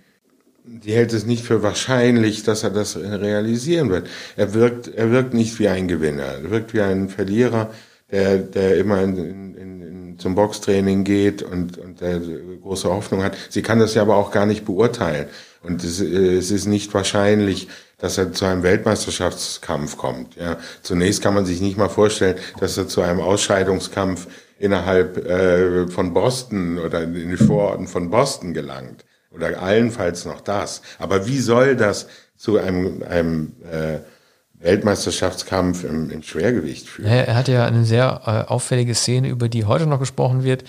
die 0.68 0.94
hält 0.94 1.14
es 1.14 1.26
nicht 1.26 1.44
für 1.44 1.64
wahrscheinlich, 1.64 2.44
dass 2.44 2.64
er 2.64 2.70
das 2.70 2.98
realisieren 2.98 3.90
wird. 3.90 4.08
Er 4.36 4.54
wirkt, 4.54 4.88
er 4.88 5.12
wirkt 5.12 5.34
nicht 5.34 5.60
wie 5.60 5.70
ein 5.70 5.88
Gewinner. 5.88 6.24
Er 6.24 6.52
wirkt 6.52 6.74
wie 6.74 6.82
ein 6.82 7.10
Verlierer, 7.10 7.72
der, 8.12 8.38
der 8.38 8.78
immer 8.78 9.02
in, 9.02 9.18
in, 9.18 9.56
in, 9.56 10.20
zum 10.20 10.36
Boxtraining 10.36 11.04
geht 11.04 11.42
und, 11.42 11.78
und 11.78 12.02
der 12.02 12.20
große 12.62 12.90
Hoffnung 12.90 13.24
hat. 13.24 13.38
Sie 13.50 13.62
kann 13.62 13.80
das 13.80 13.94
ja 13.94 14.02
aber 14.02 14.18
auch 14.18 14.32
gar 14.32 14.46
nicht 14.46 14.66
beurteilen. 14.66 15.28
Und 15.64 15.84
es, 15.84 16.00
es 16.00 16.52
ist 16.52 16.66
nicht 16.66 16.94
wahrscheinlich, 16.94 17.68
dass 17.98 18.18
er 18.18 18.32
zu 18.32 18.46
einem 18.46 18.64
Weltmeisterschaftskampf 18.64 19.98
kommt. 19.98 20.36
Ja, 20.36 20.58
zunächst 20.84 21.22
kann 21.22 21.34
man 21.34 21.46
sich 21.46 21.62
nicht 21.62 21.78
mal 21.78 21.90
vorstellen, 21.90 22.38
dass 22.60 22.78
er 22.78 22.88
zu 22.88 23.02
einem 23.02 23.20
Ausscheidungskampf 23.20 24.28
innerhalb 24.60 25.18
äh, 25.26 25.88
von 25.88 26.14
Boston 26.14 26.80
oder 26.80 27.04
in 27.04 27.14
den 27.14 27.38
Vororten 27.38 27.88
von 27.88 28.10
Boston 28.10 28.54
gelangt 28.54 29.06
oder 29.32 29.62
allenfalls 29.62 30.26
noch 30.26 30.42
das. 30.42 30.82
Aber 31.00 31.28
wie 31.28 31.40
soll 31.40 31.76
das 31.76 32.08
zu 32.36 32.58
einem, 32.58 33.04
einem 33.04 33.54
äh, 33.72 34.00
Weltmeisterschaftskampf 34.60 35.84
im, 35.84 36.10
im 36.10 36.24
Schwergewicht 36.24 36.88
führen? 36.88 37.08
Er 37.08 37.36
hat 37.36 37.48
ja 37.48 37.66
eine 37.66 37.86
sehr 37.86 38.22
äh, 38.26 38.52
auffällige 38.52 38.96
Szene, 38.96 39.30
über 39.30 39.50
die 39.50 39.66
heute 39.66 39.88
noch 39.88 40.00
gesprochen 40.00 40.44
wird, 40.44 40.64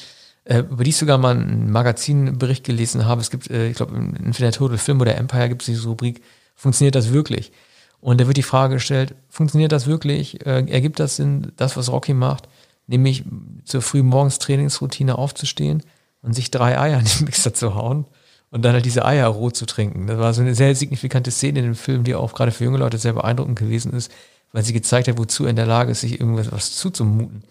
äh, 0.45 0.61
über 0.61 0.85
die 0.85 0.91
ich 0.91 0.97
sogar 0.97 1.19
mal 1.19 1.37
einen 1.37 1.71
Magazinbericht 1.71 2.65
gelesen 2.65 3.07
habe. 3.07 3.21
Es 3.21 3.31
gibt, 3.31 3.51
äh, 3.51 3.69
ich 3.69 3.77
glaube, 3.77 3.97
in 3.97 4.17
Infinite 4.17 4.59
Total 4.59 4.79
Film 4.79 5.01
oder 5.01 5.17
Empire 5.17 5.49
gibt 5.49 5.63
es 5.63 5.67
diese 5.67 5.89
Rubrik, 5.89 6.23
funktioniert 6.59 6.95
das 6.95 7.13
wirklich? 7.13 7.53
Und 8.01 8.21
da 8.21 8.27
wird 8.27 8.37
die 8.37 8.43
Frage 8.43 8.75
gestellt, 8.75 9.15
funktioniert 9.29 9.73
das 9.73 9.87
wirklich? 9.87 10.45
Äh, 10.47 10.67
ergibt 10.69 11.01
das 11.01 11.17
Sinn, 11.17 11.53
das, 11.57 11.77
was 11.77 11.91
Rocky 11.91 12.13
macht, 12.13 12.49
nämlich 12.87 13.25
zur 13.65 13.81
frühen 13.81 14.07
Morgens 14.07 14.39
Trainingsroutine 14.39 15.17
aufzustehen 15.17 15.83
und 16.23 16.35
sich 16.35 16.51
drei 16.51 16.79
Eier 16.79 16.99
in 16.99 17.07
den 17.07 17.25
Mixer 17.25 17.55
zu 17.55 17.75
hauen? 17.75 18.05
und 18.51 18.65
dann 18.65 18.73
halt 18.73 18.85
diese 18.85 19.05
Eier 19.05 19.27
roh 19.27 19.51
zu 19.51 19.67
trinken. 19.67 20.07
Das 20.07 20.19
war 20.19 20.33
so 20.33 20.41
eine 20.41 20.55
sehr 20.55 20.75
signifikante 20.75 21.31
Szene 21.31 21.61
in 21.61 21.65
dem 21.67 21.75
Film, 21.75 22.05
die 22.05 22.15
auch 22.15 22.35
gerade 22.35 22.53
für 22.53 22.65
junge 22.65 22.79
Leute 22.79 22.99
sehr 22.99 23.13
beeindruckend 23.13 23.59
gewesen 23.59 23.93
ist, 23.93 24.11
weil 24.53 24.63
sie 24.63 24.73
gezeigt 24.73 25.09
hat, 25.09 25.19
wozu 25.19 25.45
er 25.45 25.51
in 25.51 25.57
der 25.57 25.67
Lage 25.67 25.93
ist, 25.93 26.01
sich 26.01 26.19
irgendwas 26.19 26.51
was 26.51 26.75
zuzumuten. 26.75 27.43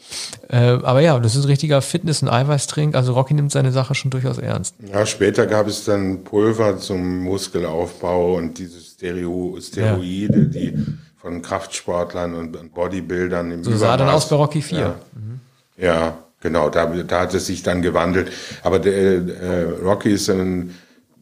Äh, 0.49 0.57
aber 0.57 1.01
ja, 1.01 1.19
das 1.19 1.35
ist 1.35 1.43
ein 1.43 1.49
richtiger 1.49 1.83
Fitness- 1.83 2.23
und 2.23 2.29
Eiweißtrink. 2.29 2.95
Also 2.95 3.13
Rocky 3.13 3.35
nimmt 3.35 3.51
seine 3.51 3.71
Sache 3.71 3.93
schon 3.93 4.09
durchaus 4.09 4.39
ernst. 4.39 4.75
Ja, 4.91 5.05
später 5.05 5.45
gab 5.45 5.67
es 5.67 5.85
dann 5.85 6.23
Pulver 6.23 6.79
zum 6.79 7.19
Muskelaufbau 7.19 8.35
und 8.35 8.57
diese 8.57 8.81
Stereo 8.97 9.57
Steroide, 9.61 10.39
ja. 10.39 10.45
die 10.45 10.85
von 11.17 11.41
Kraftsportlern 11.41 12.33
und 12.33 12.73
Bodybuildern 12.73 13.51
im 13.51 13.63
So 13.63 13.69
Übermaß, 13.69 13.79
sah 13.79 13.97
dann 13.97 14.09
aus 14.09 14.29
bei 14.29 14.35
Rocky 14.35 14.61
4. 14.61 14.79
Ja, 14.79 14.95
mhm. 15.13 15.39
ja 15.77 16.17
genau, 16.41 16.69
da, 16.69 16.85
da 16.87 17.19
hat 17.21 17.33
es 17.33 17.45
sich 17.45 17.61
dann 17.61 17.81
gewandelt. 17.81 18.31
Aber 18.63 18.79
der, 18.79 18.93
äh, 18.93 19.63
Rocky 19.83 20.11
ist 20.11 20.29
ein 20.29 20.73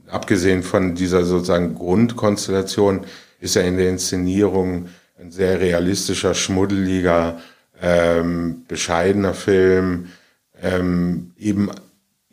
abgesehen 0.08 0.64
von 0.64 0.96
dieser 0.96 1.26
sozusagen 1.26 1.76
Grundkonstellation, 1.76 3.02
ist 3.40 3.56
er 3.56 3.66
in 3.66 3.78
der 3.78 3.90
Inszenierung 3.90 4.88
ein 5.20 5.32
sehr 5.32 5.60
realistischer, 5.60 6.34
schmuddeliger, 6.34 7.40
ähm, 7.82 8.64
bescheidener 8.68 9.34
Film, 9.34 10.08
ähm, 10.62 11.32
eben 11.38 11.70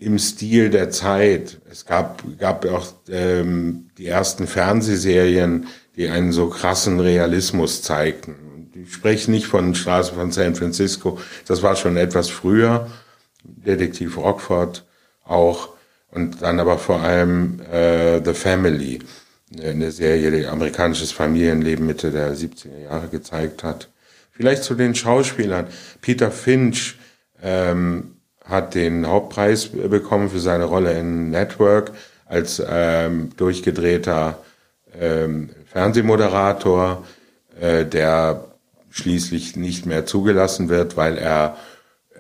im 0.03 0.19
Stil 0.19 0.71
der 0.71 0.91
Zeit. 0.91 1.59
Es 1.71 1.87
gab, 1.87 2.23
gab 2.39 2.67
auch 2.67 2.87
ähm, 3.09 3.91
die 3.99 4.07
ersten 4.07 4.47
Fernsehserien, 4.47 5.69
die 5.97 6.09
einen 6.09 6.33
so 6.33 6.49
krassen 6.49 7.01
Realismus 7.01 7.83
zeigten. 7.83 8.71
Ich 8.75 8.95
spreche 8.95 9.31
nicht 9.31 9.47
von 9.47 9.75
Straße 9.75 10.15
von 10.15 10.33
San 10.33 10.55
Francisco, 10.55 11.19
das 11.47 11.63
war 11.63 11.77
schon 11.77 11.97
etwas 11.97 12.29
früher. 12.31 12.89
Detektiv 13.45 14.17
Rockford 14.17 14.85
auch 15.25 15.71
und 16.11 16.43
dann 16.43 16.61
aber 16.61 16.79
vor 16.79 17.01
allem 17.01 17.61
äh, 17.61 18.23
The 18.25 18.35
Family, 18.35 19.01
eine 19.61 19.91
Serie, 19.91 20.31
die 20.31 20.47
amerikanisches 20.47 21.13
Familienleben 21.13 21.87
Mitte 21.87 22.11
der 22.11 22.35
70er 22.35 22.85
Jahre 22.85 23.09
gezeigt 23.09 23.63
hat. 23.63 23.89
Vielleicht 24.31 24.65
zu 24.65 24.75
den 24.75 24.95
Schauspielern. 24.95 25.67
Peter 26.01 26.31
Finch 26.31 26.97
ähm, 27.43 28.17
hat 28.53 28.75
den 28.75 29.07
Hauptpreis 29.07 29.67
bekommen 29.69 30.31
für 30.31 30.41
seine 30.41 30.65
Rolle 30.65 30.93
in 30.93 31.31
Network 31.31 31.93
als 32.27 32.63
ähm, 32.67 33.31
durchgedrehter 33.37 34.39
ähm, 34.99 35.51
Fernsehmoderator, 35.67 37.05
äh, 37.61 37.85
der 37.85 38.45
schließlich 38.91 39.57
nicht 39.57 39.87
mehr 39.87 40.07
zugelassen 40.07 40.69
wird, 40.69 40.97
weil 40.97 41.19
er 41.19 41.57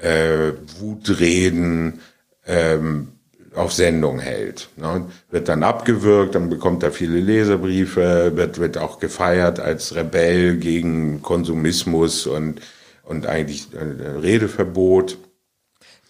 äh, 0.00 0.52
Wutreden 0.80 2.00
ähm, 2.46 3.08
auf 3.54 3.72
Sendung 3.72 4.18
hält. 4.18 4.68
Ne? 4.76 5.06
Wird 5.30 5.48
dann 5.48 5.62
abgewürgt, 5.62 6.34
dann 6.34 6.48
bekommt 6.48 6.82
er 6.82 6.92
viele 6.92 7.20
Leserbriefe, 7.20 8.32
wird, 8.34 8.58
wird 8.58 8.78
auch 8.78 8.98
gefeiert 8.98 9.60
als 9.60 9.94
Rebell 9.94 10.56
gegen 10.56 11.22
Konsumismus 11.22 12.26
und, 12.26 12.60
und 13.04 13.26
eigentlich 13.26 13.68
äh, 13.74 14.08
Redeverbot. 14.18 15.18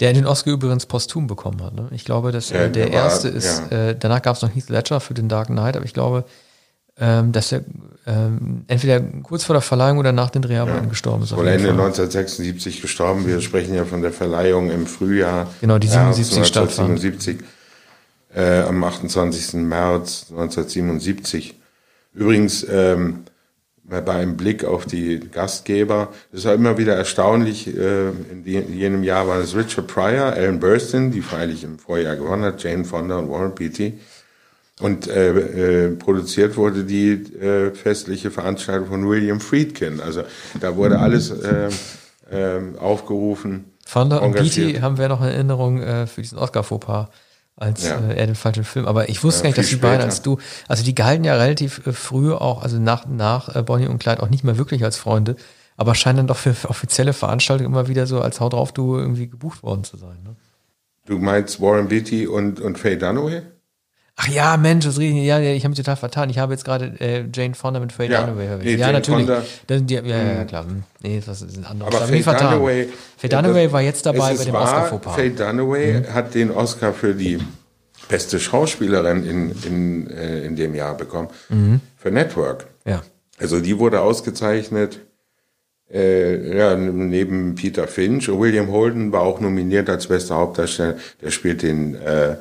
Der 0.01 0.13
den 0.13 0.27
Oscar 0.27 0.53
übrigens 0.53 0.87
posthum 0.87 1.27
bekommen 1.27 1.63
hat. 1.63 1.75
Ne? 1.75 1.89
Ich 1.93 2.05
glaube, 2.05 2.33
dass 2.33 2.51
äh, 2.51 2.55
der, 2.55 2.69
der 2.71 2.87
war, 2.87 3.05
erste 3.05 3.29
ist, 3.29 3.63
ja. 3.71 3.91
äh, 3.91 3.97
danach 3.99 4.23
gab 4.23 4.37
es 4.37 4.43
noch 4.43 4.55
Heath 4.55 4.69
Ledger 4.69 5.01
für 5.01 5.15
den 5.15 5.29
Dark 5.29 5.49
Knight, 5.49 5.77
aber 5.77 5.85
ich 5.85 5.95
glaube, 5.95 6.25
ähm, 6.99 7.33
dass 7.33 7.53
er 7.53 7.65
ähm, 8.07 8.65
entweder 8.67 9.01
kurz 9.23 9.45
vor 9.45 9.55
der 9.55 9.61
Verleihung 9.63 9.99
oder 9.99 10.13
nach 10.13 10.31
den 10.31 10.43
Dreharbeiten 10.43 10.85
ja. 10.85 10.91
gestorben 10.91 11.23
ist. 11.23 11.35
Wohl 11.37 11.47
Ende 11.47 11.71
1976 11.71 12.83
gestorben. 12.83 13.27
Wir 13.27 13.41
sprechen 13.41 13.75
ja 13.75 13.85
von 13.85 14.03
der 14.03 14.13
Verleihung 14.13 14.71
im 14.71 14.87
Frühjahr. 14.87 15.49
Genau, 15.61 15.79
die 15.79 15.89
77 15.89 16.37
äh, 16.37 16.41
1977, 16.41 17.39
äh, 18.35 18.61
am 18.63 18.83
28. 18.83 19.55
März 19.55 20.27
1977. 20.31 21.55
Übrigens, 22.15 22.67
ähm, 22.69 23.25
bei 23.85 24.13
einem 24.13 24.37
Blick 24.37 24.65
auf 24.65 24.87
die 24.87 25.21
Gastgeber. 25.21 26.09
Es 26.33 26.45
war 26.45 26.55
immer 26.55 26.79
wieder 26.79 26.95
erstaunlich. 26.95 27.67
Äh, 27.67 28.09
in 28.09 28.45
jenem 28.45 29.03
Jahr 29.03 29.27
waren 29.27 29.43
es 29.43 29.57
Richard 29.57 29.87
Pryor, 29.87 30.33
Alan 30.33 30.61
Burstyn, 30.61 31.11
die 31.11 31.21
freilich 31.21 31.65
im 31.65 31.79
Vorjahr 31.79 32.17
gewonnen 32.17 32.45
hat, 32.45 32.63
Jane 32.63 32.85
Fonda 32.85 33.19
und 33.19 33.31
Warren 33.31 33.55
Beatty. 33.55 33.99
Und 34.81 35.07
äh, 35.09 35.87
äh, 35.87 35.91
produziert 35.97 36.57
wurde 36.57 36.85
die 36.85 37.13
äh, 37.13 37.73
festliche 37.73 38.31
Veranstaltung 38.31 38.89
von 38.89 39.09
William 39.09 39.41
Friedkin. 39.41 40.01
Also 40.01 40.23
da 40.61 40.77
wurde 40.77 40.99
alles 40.99 41.31
äh, 41.31 41.69
äh, 42.31 42.61
aufgerufen. 42.79 43.73
Fonda 43.85 44.19
und 44.19 44.33
Beatty 44.33 44.75
haben 44.81 44.97
wir 44.97 45.09
noch 45.09 45.21
in 45.21 45.29
Erinnerung 45.29 45.83
äh, 45.83 46.07
für 46.07 46.23
diesen 46.23 46.39
Oscar-Fauxpas 46.39 47.09
als 47.57 47.85
ja. 47.85 47.99
äh, 47.99 48.17
er 48.17 48.27
den 48.27 48.35
falschen 48.35 48.65
Film. 48.65 48.87
Aber 48.87 49.09
ich 49.09 49.23
wusste 49.23 49.41
ja, 49.41 49.43
gar 49.43 49.49
nicht, 49.51 49.59
dass 49.59 49.69
die 49.69 49.77
beiden 49.77 50.03
als 50.03 50.23
du, 50.23 50.39
also 50.69 50.83
die 50.83 50.95
galten 50.95 51.25
ja 51.25 51.35
relativ 51.35 51.87
äh, 51.87 51.93
früh 51.93 52.33
auch, 52.33 52.63
also 52.63 52.79
nach, 52.79 53.07
nach 53.07 53.55
äh, 53.55 53.63
Bonnie 53.63 53.87
und 53.87 53.99
Clyde 53.99 54.23
auch 54.23 54.31
nicht 54.31 54.45
mehr 54.45 54.59
wirklich 54.59 54.85
als 54.85 54.97
Freunde, 54.97 55.37
aber 55.77 55.95
scheinen 55.95 56.19
dann 56.19 56.27
doch 56.27 56.37
für, 56.37 56.55
offizielle 56.69 57.13
Veranstaltungen 57.13 57.73
immer 57.73 57.89
wieder 57.89 58.07
so 58.07 58.21
als 58.21 58.41
Haut 58.41 58.53
drauf 58.53 58.73
du 58.73 58.97
irgendwie 58.97 59.29
gebucht 59.29 59.63
worden 59.63 59.85
zu 59.85 59.97
sein. 59.97 60.23
Ne? 60.25 60.37
Du 61.07 61.19
meinst 61.19 61.61
Warren 61.61 61.89
Beatty 61.89 62.27
und, 62.27 62.61
und 62.61 62.79
Faye 62.79 62.97
Dunaway? 62.97 63.43
Ach 64.17 64.29
ja, 64.29 64.57
Mensch, 64.57 64.85
das 64.85 64.99
reden, 64.99 65.17
ja, 65.17 65.41
ich 65.41 65.65
habe 65.65 65.71
mich 65.71 65.79
total 65.79 65.97
vertan. 65.97 66.29
Ich 66.29 66.39
habe 66.39 66.53
jetzt 66.53 66.65
gerade 66.65 66.93
äh, 67.01 67.25
Jane 67.35 67.55
Fonda 67.55 67.81
mit 67.81 67.93
Faye 67.93 68.11
ja, 68.11 68.21
Dunaway 68.21 68.59
Nee, 68.63 68.73
ja, 68.73 68.79
Jane 68.79 68.93
natürlich. 68.93 69.27
Das, 69.67 69.87
die, 69.87 69.95
ja, 69.95 70.03
ja, 70.03 70.33
ja, 70.33 70.45
klar. 70.45 70.67
Nee, 71.01 71.23
das 71.25 71.41
ist 71.41 71.57
ein 71.57 71.65
anderes. 71.65 71.95
Aber 71.95 72.07
Faye 72.07 72.23
Dunaway, 72.23 72.89
Faye 73.17 73.29
Dunaway 73.31 73.65
das, 73.65 73.73
war 73.73 73.81
jetzt 73.81 74.07
dabei 74.07 74.35
bei 74.35 74.45
dem 74.45 74.55
Oscar-Fauxpas. 74.55 75.15
Faye 75.15 75.31
Dunaway 75.31 76.01
mhm. 76.01 76.15
hat 76.15 76.35
den 76.35 76.51
Oscar 76.51 76.93
für 76.93 77.15
die 77.15 77.39
beste 78.09 78.39
Schauspielerin 78.39 79.25
in, 79.25 79.53
in, 79.65 80.11
äh, 80.11 80.45
in 80.45 80.57
dem 80.57 80.75
Jahr 80.75 80.95
bekommen 80.95 81.29
mhm. 81.49 81.81
für 81.97 82.11
Network. 82.11 82.67
Ja. 82.85 83.03
Also 83.39 83.61
die 83.61 83.79
wurde 83.79 84.01
ausgezeichnet. 84.01 85.01
Äh, 85.91 86.57
ja, 86.57 86.77
neben 86.77 87.55
Peter 87.55 87.87
Finch. 87.89 88.29
William 88.29 88.71
Holden 88.71 89.13
war 89.13 89.23
auch 89.23 89.41
nominiert 89.41 89.91
als 89.91 90.07
bester 90.07 90.37
Hauptdarsteller. 90.37 90.97
Der 91.21 91.31
spielt 91.31 91.63
den 91.63 91.95
äh, 91.95 92.37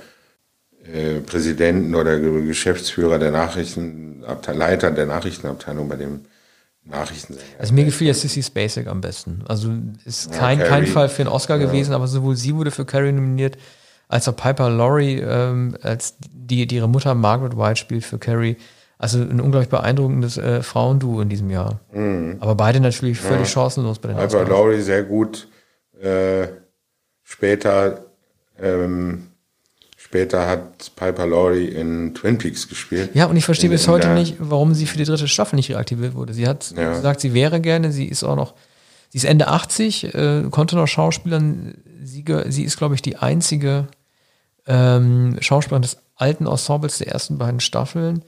Präsidenten 1.26 1.96
oder 1.96 2.20
Geschäftsführer 2.20 3.20
der 3.20 3.32
Nachrichtenabteilung, 3.32 4.60
Leiter 4.60 4.92
der 4.92 5.06
Nachrichtenabteilung 5.06 5.88
bei 5.88 5.96
dem 5.96 6.22
Nachrichtensänger. 6.84 7.48
Also 7.60 7.74
mir 7.74 7.86
gefiel 7.86 8.08
ja 8.08 8.14
Sissy 8.14 8.42
Spacek 8.42 8.88
am 8.88 9.02
besten. 9.02 9.44
Also 9.48 9.72
ist 10.06 10.32
kein, 10.32 10.60
ja, 10.60 10.66
kein 10.66 10.88
Fall 10.88 11.10
für 11.10 11.22
einen 11.22 11.30
Oscar 11.30 11.58
ja. 11.58 11.68
gewesen, 11.68 11.94
aber 11.94 12.08
sowohl 12.08 12.36
sie 12.36 12.56
wurde 12.56 12.72
für 12.72 12.86
Carrie 12.86 13.12
nominiert, 13.12 13.58
als 14.08 14.28
auch 14.28 14.36
Piper 14.36 14.70
Laurie, 14.70 15.20
ähm, 15.20 15.78
als 15.82 16.16
die, 16.20 16.66
die 16.66 16.76
ihre 16.76 16.90
Mutter 16.90 17.14
Margaret 17.14 17.58
White 17.58 17.78
spielt 17.78 18.04
für 18.04 18.18
Carrie. 18.18 18.58
Also 18.98 19.20
ein 19.20 19.40
unglaublich 19.40 19.70
beeindruckendes 19.70 20.38
äh, 20.38 20.62
Frauenduo 20.62 21.22
in 21.22 21.30
diesem 21.30 21.50
Jahr. 21.50 21.80
Mhm. 21.92 22.38
Aber 22.40 22.56
beide 22.56 22.80
natürlich 22.80 23.20
völlig 23.20 23.48
ja. 23.48 23.54
chancenlos 23.54 24.00
bei 24.00 24.10
den 24.10 24.18
Piper 24.18 24.28
Oscars. 24.28 24.50
Laurie 24.50 24.82
sehr 24.82 25.04
gut. 25.04 25.48
Äh, 26.00 26.48
später 27.24 28.06
ähm, 28.60 29.31
Später 30.12 30.46
hat 30.46 30.94
Piper 30.98 31.26
Laurie 31.26 31.68
in 31.68 32.14
Twin 32.14 32.38
Peaks 32.38 32.68
gespielt. 32.68 33.12
Ja, 33.14 33.28
und 33.28 33.38
ich 33.38 33.46
verstehe 33.46 33.70
in, 33.70 33.72
bis 33.72 33.88
heute 33.88 34.10
nicht, 34.10 34.36
warum 34.40 34.74
sie 34.74 34.86
für 34.86 34.98
die 34.98 35.06
dritte 35.06 35.30
Staffel 35.30 35.56
nicht 35.56 35.70
reaktiviert 35.70 36.16
wurde. 36.16 36.34
Sie 36.34 36.50
hat 36.50 36.74
ja. 36.76 36.96
gesagt, 36.96 37.22
sie 37.22 37.34
wäre 37.34 37.62
gerne, 37.62 37.94
sie 37.94 38.08
ist 38.08 38.26
auch 38.26 38.36
noch, 38.36 38.54
sie 39.08 39.20
ist 39.20 39.24
Ende 39.24 39.48
80, 39.48 40.14
äh, 40.14 40.44
konnte 40.52 40.76
noch 40.76 40.88
Schauspielern. 40.88 41.76
Sie, 42.04 42.26
sie 42.50 42.64
ist, 42.66 42.76
glaube 42.76 42.96
ich, 42.96 43.02
die 43.02 43.16
einzige 43.16 43.88
ähm, 44.68 45.38
Schauspielerin 45.40 45.84
des 45.84 45.96
alten 46.18 46.46
Ensembles 46.46 46.98
der 46.98 47.08
ersten 47.08 47.38
beiden 47.38 47.62
Staffeln, 47.62 48.22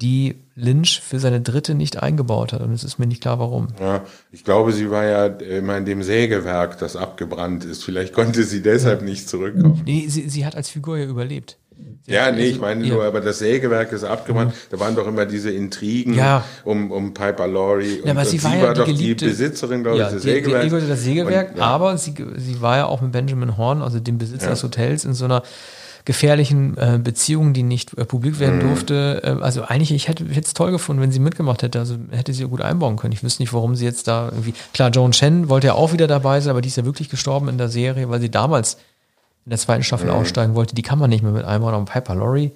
die 0.00 0.36
Lynch 0.56 1.00
für 1.00 1.20
seine 1.20 1.40
dritte 1.40 1.74
nicht 1.74 2.02
eingebaut 2.02 2.52
hat. 2.52 2.60
Und 2.60 2.72
es 2.72 2.84
ist 2.84 2.98
mir 2.98 3.06
nicht 3.06 3.22
klar, 3.22 3.38
warum. 3.38 3.68
Ja, 3.80 4.04
ich 4.32 4.44
glaube, 4.44 4.72
sie 4.72 4.90
war 4.90 5.04
ja 5.04 5.26
immer 5.26 5.76
in 5.76 5.84
dem 5.84 6.02
Sägewerk, 6.02 6.78
das 6.78 6.96
abgebrannt 6.96 7.64
ist. 7.64 7.84
Vielleicht 7.84 8.12
konnte 8.12 8.42
sie 8.44 8.62
deshalb 8.62 9.00
ja. 9.00 9.06
nicht 9.06 9.28
zurückkommen. 9.28 9.82
Nee, 9.84 10.06
sie, 10.08 10.28
sie 10.28 10.44
hat 10.44 10.56
als 10.56 10.68
Figur 10.68 10.98
ja 10.98 11.06
überlebt. 11.06 11.58
Sie 12.06 12.12
ja, 12.12 12.30
nee, 12.30 12.46
ich 12.46 12.60
meine 12.60 12.84
ja. 12.84 12.94
nur, 12.94 13.04
aber 13.04 13.20
das 13.20 13.38
Sägewerk 13.38 13.92
ist 13.92 14.04
abgebrannt. 14.04 14.52
Mhm. 14.52 14.58
Da 14.70 14.80
waren 14.80 14.94
doch 14.94 15.06
immer 15.06 15.26
diese 15.26 15.50
Intrigen 15.50 16.14
ja. 16.14 16.44
um, 16.64 16.90
um 16.90 17.14
Piper 17.14 17.46
Laurie. 17.46 18.00
Und, 18.00 18.06
ja, 18.06 18.12
aber 18.12 18.24
sie, 18.24 18.36
und 18.36 18.44
war, 18.44 18.50
sie 18.50 18.58
ja 18.58 18.74
doch 18.74 18.86
geliebte, 18.86 19.24
die 19.24 19.30
Besitzerin, 19.30 19.82
glaube 19.82 20.02
ich, 20.02 20.08
des 20.08 20.22
Sägewerks. 20.22 20.72
Die, 20.72 20.80
die, 20.80 20.88
das 20.88 21.02
Sägewerk, 21.02 21.54
und, 21.54 21.60
aber 21.60 21.96
sie, 21.98 22.14
sie 22.36 22.60
war 22.60 22.76
ja 22.76 22.86
auch 22.86 23.00
mit 23.00 23.12
Benjamin 23.12 23.56
Horn, 23.56 23.80
also 23.80 24.00
dem 24.00 24.18
Besitzer 24.18 24.50
des 24.50 24.62
Hotels, 24.62 25.04
in 25.04 25.14
so 25.14 25.24
einer 25.24 25.42
gefährlichen 26.04 26.76
äh, 26.76 26.98
Beziehungen, 27.02 27.54
die 27.54 27.62
nicht 27.62 27.96
äh, 27.96 28.04
publik 28.04 28.38
werden 28.38 28.56
mhm. 28.56 28.68
durfte. 28.68 29.22
Äh, 29.24 29.42
also 29.42 29.62
eigentlich, 29.62 29.90
ich 29.92 30.08
hätte 30.08 30.24
es 30.24 30.54
toll 30.54 30.70
gefunden, 30.70 31.00
wenn 31.00 31.12
sie 31.12 31.18
mitgemacht 31.18 31.62
hätte. 31.62 31.78
Also 31.78 31.96
hätte 32.10 32.32
sie 32.32 32.44
gut 32.46 32.60
einbauen 32.60 32.96
können. 32.96 33.12
Ich 33.12 33.22
wüsste 33.22 33.42
nicht, 33.42 33.52
warum 33.52 33.74
sie 33.74 33.84
jetzt 33.84 34.06
da 34.06 34.26
irgendwie. 34.26 34.54
Klar, 34.74 34.90
Joan 34.90 35.12
Chen 35.12 35.48
wollte 35.48 35.68
ja 35.68 35.74
auch 35.74 35.92
wieder 35.92 36.06
dabei 36.06 36.40
sein, 36.40 36.50
aber 36.50 36.60
die 36.60 36.68
ist 36.68 36.76
ja 36.76 36.84
wirklich 36.84 37.08
gestorben 37.08 37.48
in 37.48 37.56
der 37.56 37.68
Serie, 37.68 38.10
weil 38.10 38.20
sie 38.20 38.30
damals 38.30 38.74
in 39.46 39.50
der 39.50 39.58
zweiten 39.58 39.82
Staffel 39.82 40.08
mhm. 40.08 40.16
aussteigen 40.16 40.54
wollte. 40.54 40.74
Die 40.74 40.82
kann 40.82 40.98
man 40.98 41.08
nicht 41.08 41.22
mehr 41.22 41.32
mit 41.32 41.44
einbauen. 41.44 41.74
Aber 41.74 41.84
Piper 41.86 42.14
Laurie, 42.14 42.52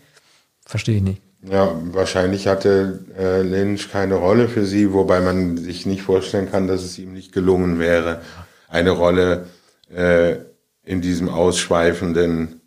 verstehe 0.67 0.97
ich 0.97 1.03
nicht. 1.03 1.23
Ja, 1.43 1.73
wahrscheinlich 1.93 2.49
hatte 2.49 3.05
äh, 3.17 3.43
Lynch 3.43 3.91
keine 3.91 4.17
Rolle 4.17 4.49
für 4.49 4.67
sie, 4.67 4.93
wobei 4.93 5.21
man 5.21 5.57
sich 5.57 5.87
nicht 5.87 6.03
vorstellen 6.03 6.51
kann, 6.51 6.67
dass 6.67 6.83
es 6.83 6.99
ihm 6.99 7.13
nicht 7.13 7.33
gelungen 7.33 7.79
wäre, 7.79 8.21
eine 8.69 8.91
Rolle 8.91 9.47
äh, 9.95 10.37
in 10.85 11.01
diesem 11.01 11.29
ausschweifenden 11.29 12.58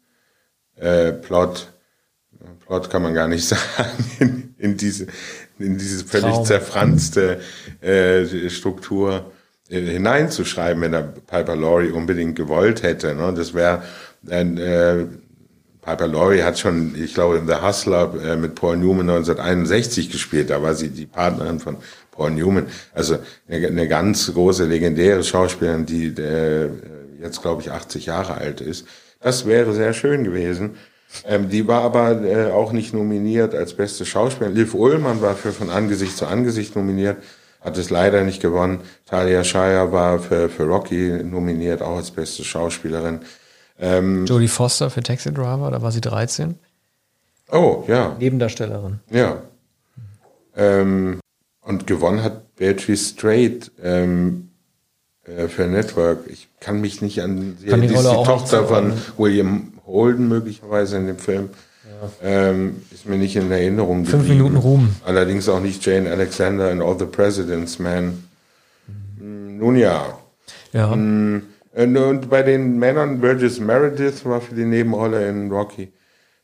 äh, 0.81 1.13
Plot, 1.13 1.71
Plot 2.65 2.89
kann 2.89 3.03
man 3.03 3.13
gar 3.13 3.27
nicht 3.27 3.47
sagen, 3.47 3.65
in, 4.19 4.55
in 4.57 4.77
diese, 4.77 5.07
in 5.59 5.77
diese 5.77 6.03
völlig 6.05 6.33
Traum. 6.33 6.45
zerfranste 6.45 7.39
äh, 7.81 8.49
Struktur 8.49 9.31
äh, 9.69 9.79
hineinzuschreiben, 9.79 10.81
wenn 10.81 10.93
er 10.93 11.03
Piper 11.03 11.55
Laurie 11.55 11.91
unbedingt 11.91 12.35
gewollt 12.35 12.83
hätte. 12.83 13.15
Ne? 13.15 13.33
Das 13.35 13.53
wäre 13.53 13.83
äh, 14.29 15.05
Piper 15.81 16.07
Laurie 16.07 16.43
hat 16.43 16.59
schon, 16.59 16.93
ich 16.95 17.13
glaube, 17.13 17.37
in 17.37 17.47
The 17.47 17.55
Hustler 17.55 18.13
äh, 18.23 18.35
mit 18.35 18.55
Paul 18.55 18.77
Newman 18.77 19.09
1961 19.09 20.11
gespielt. 20.11 20.49
Da 20.49 20.61
war 20.61 20.75
sie 20.75 20.89
die 20.89 21.07
Partnerin 21.07 21.59
von 21.59 21.77
Paul 22.11 22.31
Newman. 22.31 22.67
Also 22.93 23.17
eine, 23.47 23.67
eine 23.67 23.87
ganz 23.87 24.31
große, 24.31 24.65
legendäre 24.65 25.23
Schauspielerin, 25.23 25.85
die 25.85 26.07
äh, 26.07 26.69
jetzt, 27.19 27.41
glaube 27.41 27.61
ich, 27.61 27.71
80 27.71 28.05
Jahre 28.05 28.35
alt 28.35 28.61
ist. 28.61 28.85
Das 29.21 29.45
wäre 29.45 29.73
sehr 29.73 29.93
schön 29.93 30.23
gewesen. 30.23 30.75
Ähm, 31.25 31.49
die 31.49 31.67
war 31.67 31.83
aber 31.83 32.23
äh, 32.23 32.51
auch 32.51 32.71
nicht 32.71 32.93
nominiert 32.93 33.53
als 33.53 33.73
beste 33.73 34.05
Schauspielerin. 34.05 34.55
Liv 34.55 34.73
Ullmann 34.73 35.21
war 35.21 35.35
für 35.35 35.51
Von 35.51 35.69
Angesicht 35.69 36.17
zu 36.17 36.25
Angesicht 36.25 36.75
nominiert, 36.75 37.17
hat 37.59 37.77
es 37.77 37.89
leider 37.89 38.23
nicht 38.23 38.41
gewonnen. 38.41 38.79
Talia 39.05 39.43
Shire 39.43 39.91
war 39.91 40.19
für, 40.19 40.49
für 40.49 40.63
Rocky 40.63 41.21
nominiert, 41.23 41.81
auch 41.81 41.97
als 41.97 42.11
beste 42.11 42.43
Schauspielerin. 42.43 43.19
Ähm, 43.79 44.25
Jodie 44.25 44.47
Foster 44.47 44.89
für 44.89 45.03
Taxi 45.03 45.33
Driver, 45.33 45.69
da 45.71 45.81
war 45.81 45.91
sie 45.91 46.01
13. 46.01 46.55
Oh, 47.51 47.83
ja. 47.87 48.15
Nebendarstellerin. 48.17 48.99
Ja. 49.09 49.41
Ähm, 50.55 51.19
und 51.61 51.87
gewonnen 51.87 52.23
hat 52.23 52.55
Beatrice 52.55 53.09
Strait. 53.09 53.71
Ähm, 53.81 54.47
äh, 54.47 54.50
für 55.47 55.67
Network. 55.67 56.19
Ich 56.27 56.47
kann 56.59 56.81
mich 56.81 57.01
nicht 57.01 57.21
an 57.21 57.57
sie, 57.59 57.67
kann 57.67 57.81
die, 57.81 57.87
die 57.87 57.93
ist 57.93 58.03
die 58.03 58.23
Tochter 58.23 58.65
von 58.65 58.93
William 59.17 59.73
Holden 59.85 60.27
möglicherweise 60.27 60.97
in 60.97 61.07
dem 61.07 61.17
Film. 61.17 61.49
Ja. 61.85 62.27
Ähm, 62.49 62.81
ist 62.91 63.07
mir 63.07 63.17
nicht 63.17 63.35
in 63.35 63.51
Erinnerung 63.51 64.05
Fünf 64.05 64.23
geblieben. 64.23 64.43
Minuten 64.43 64.57
Ruhm. 64.57 64.95
Allerdings 65.05 65.47
auch 65.49 65.59
nicht 65.59 65.85
Jane 65.85 66.09
Alexander 66.09 66.71
in 66.71 66.81
All 66.81 66.97
the 66.97 67.05
President's 67.05 67.79
Man. 67.79 68.23
Mhm. 69.19 69.57
Nun 69.57 69.75
ja. 69.75 70.17
Ja. 70.73 70.95
Mhm. 70.95 71.43
Und 71.73 72.29
bei 72.29 72.43
den 72.43 72.79
Männern, 72.79 73.21
Burgess 73.21 73.59
Meredith 73.59 74.25
war 74.25 74.41
für 74.41 74.55
die 74.55 74.65
Nebenrolle 74.65 75.27
in 75.29 75.49
Rocky. 75.51 75.91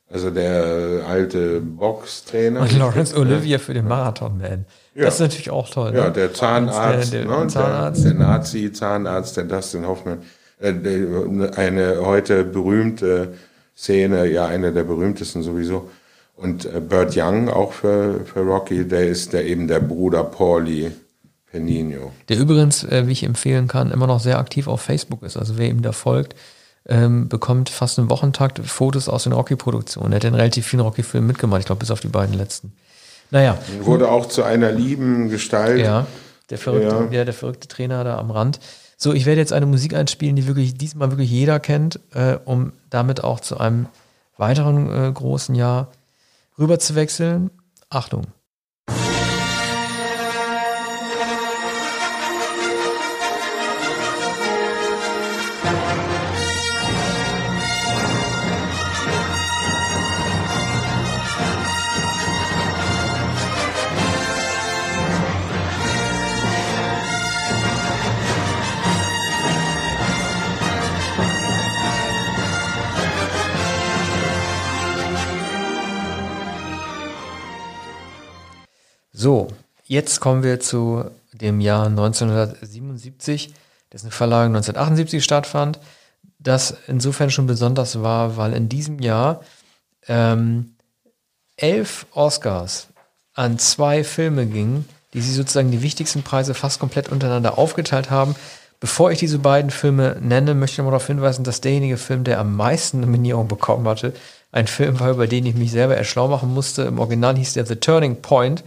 Also 0.10 0.30
der 0.30 1.04
alte 1.06 1.60
Boxtrainer. 1.60 2.62
Und 2.62 2.78
Lawrence 2.78 3.18
Olivier 3.18 3.60
für 3.60 3.74
den 3.74 3.88
Marathon-Man. 3.88 4.66
Ja. 4.98 5.06
Das 5.06 5.16
ist 5.16 5.20
natürlich 5.20 5.52
auch 5.52 5.70
toll. 5.70 5.94
Ja, 5.96 6.06
ne? 6.06 6.12
der 6.12 6.34
Zahnarzt, 6.34 7.14
der, 7.14 7.26
der, 7.26 7.40
ne? 7.40 7.48
Zahnarzt. 7.48 8.04
der, 8.04 8.14
der 8.14 8.20
Nazi-Zahnarzt, 8.20 9.38
der 9.38 9.44
Dustin 9.44 9.86
Hoffman. 9.86 10.24
Äh, 10.60 10.74
eine 11.56 11.98
heute 12.02 12.44
berühmte 12.44 13.36
Szene, 13.78 14.26
ja, 14.26 14.48
eine 14.48 14.74
der 14.74 14.84
berühmtesten 14.84 15.44
sowieso. 15.44 15.92
Und 16.36 16.66
äh, 16.66 16.80
Burt 16.80 17.16
Young 17.16 17.48
auch 17.48 17.74
für, 17.74 18.22
für 18.26 18.40
Rocky, 18.40 18.88
der 18.88 19.08
ist 19.08 19.34
der 19.34 19.46
eben 19.46 19.68
der 19.68 19.82
Bruder 19.82 20.24
Paulie 20.24 20.92
Penino. 21.52 22.12
Der 22.30 22.40
übrigens, 22.40 22.84
äh, 22.84 23.06
wie 23.06 23.12
ich 23.12 23.24
empfehlen 23.24 23.68
kann, 23.68 23.92
immer 23.92 24.08
noch 24.08 24.20
sehr 24.20 24.40
aktiv 24.40 24.68
auf 24.68 24.82
Facebook 24.82 25.22
ist. 25.22 25.38
Also 25.38 25.60
wer 25.60 25.70
ihm 25.70 25.84
da 25.84 25.92
folgt, 25.92 26.36
ähm, 26.88 27.30
bekommt 27.30 27.70
fast 27.70 28.00
einen 28.00 28.10
Wochentakt 28.10 28.60
Fotos 28.66 29.10
aus 29.10 29.26
den 29.26 29.34
Rocky-Produktionen. 29.34 30.14
Er 30.14 30.16
hat 30.16 30.24
in 30.24 30.34
relativ 30.34 30.66
vielen 30.66 30.82
Rocky-Filmen 30.82 31.28
mitgemacht, 31.28 31.60
ich 31.60 31.68
glaube 31.68 31.82
bis 31.82 31.92
auf 31.92 32.00
die 32.00 32.08
beiden 32.08 32.36
letzten. 32.36 32.74
Naja. 33.32 33.58
Wurde 33.82 34.10
auch 34.10 34.28
zu 34.28 34.44
einer 34.44 34.72
lieben 34.72 35.30
Gestalt. 35.30 35.80
Ja, 35.80 36.08
der 36.50 36.58
verrückte, 36.58 37.10
ja. 37.12 37.26
der 37.26 37.34
verrückte 37.34 37.68
Trainer 37.68 38.04
da 38.04 38.18
am 38.18 38.32
Rand. 38.32 38.60
So, 38.98 39.14
ich 39.14 39.26
werde 39.26 39.42
jetzt 39.42 39.54
eine 39.54 39.66
Musik 39.66 39.94
einspielen, 39.94 40.36
die 40.36 40.48
wirklich 40.48 40.78
diesmal 40.78 41.12
wirklich 41.12 41.30
jeder 41.30 41.60
kennt, 41.60 42.00
äh, 42.14 42.38
um 42.46 42.74
damit 42.90 43.24
auch 43.24 43.40
zu 43.40 43.60
einem 43.60 43.88
weiteren 44.38 44.92
äh, 44.92 45.12
großen 45.12 45.56
Jahr 45.56 45.92
rüber 46.58 46.80
zu 46.80 46.96
wechseln. 46.96 47.52
Achtung. 47.90 48.24
So, 79.20 79.48
jetzt 79.86 80.20
kommen 80.20 80.44
wir 80.44 80.60
zu 80.60 81.06
dem 81.34 81.60
Jahr 81.60 81.88
1977, 81.88 83.52
dessen 83.92 84.12
Verleihung 84.12 84.56
1978 84.56 85.24
stattfand. 85.24 85.80
Das 86.38 86.78
insofern 86.86 87.32
schon 87.32 87.48
besonders 87.48 88.04
war, 88.04 88.38
weil 88.38 88.54
in 88.54 88.70
diesem 88.70 89.00
Jahr 89.00 89.42
ähm, 90.08 90.76
elf 91.56 92.06
Oscars 92.14 92.90
an 93.34 93.58
zwei 93.58 94.04
Filme 94.04 94.46
gingen, 94.46 94.88
die 95.16 95.22
sie 95.22 95.34
sozusagen 95.34 95.72
die 95.72 95.82
wichtigsten 95.82 96.22
Preise 96.22 96.54
fast 96.54 96.80
komplett 96.80 97.10
untereinander 97.10 97.58
aufgeteilt 97.58 98.12
haben. 98.12 98.36
Bevor 98.80 99.10
ich 99.10 99.18
diese 99.18 99.40
beiden 99.40 99.72
Filme 99.72 100.18
nenne, 100.22 100.54
möchte 100.54 100.74
ich 100.74 100.78
noch 100.78 100.92
darauf 100.92 101.08
hinweisen, 101.08 101.44
dass 101.44 101.62
derjenige 101.62 101.98
Film, 101.98 102.24
der 102.24 102.40
am 102.40 102.56
meisten 102.56 103.00
Nominierungen 103.00 103.48
bekommen 103.48 103.88
hatte, 103.88 104.14
ein 104.52 104.68
Film 104.68 105.00
war, 105.00 105.10
über 105.10 105.26
den 105.26 105.48
ich 105.48 105.56
mich 105.56 105.72
selber 105.72 105.98
erschlau 105.98 106.28
machen 106.28 106.54
musste. 106.54 106.84
Im 106.84 107.00
Original 107.00 107.36
hieß 107.36 107.54
der 107.54 107.66
The 107.66 107.78
Turning 107.78 108.22
Point. 108.22 108.64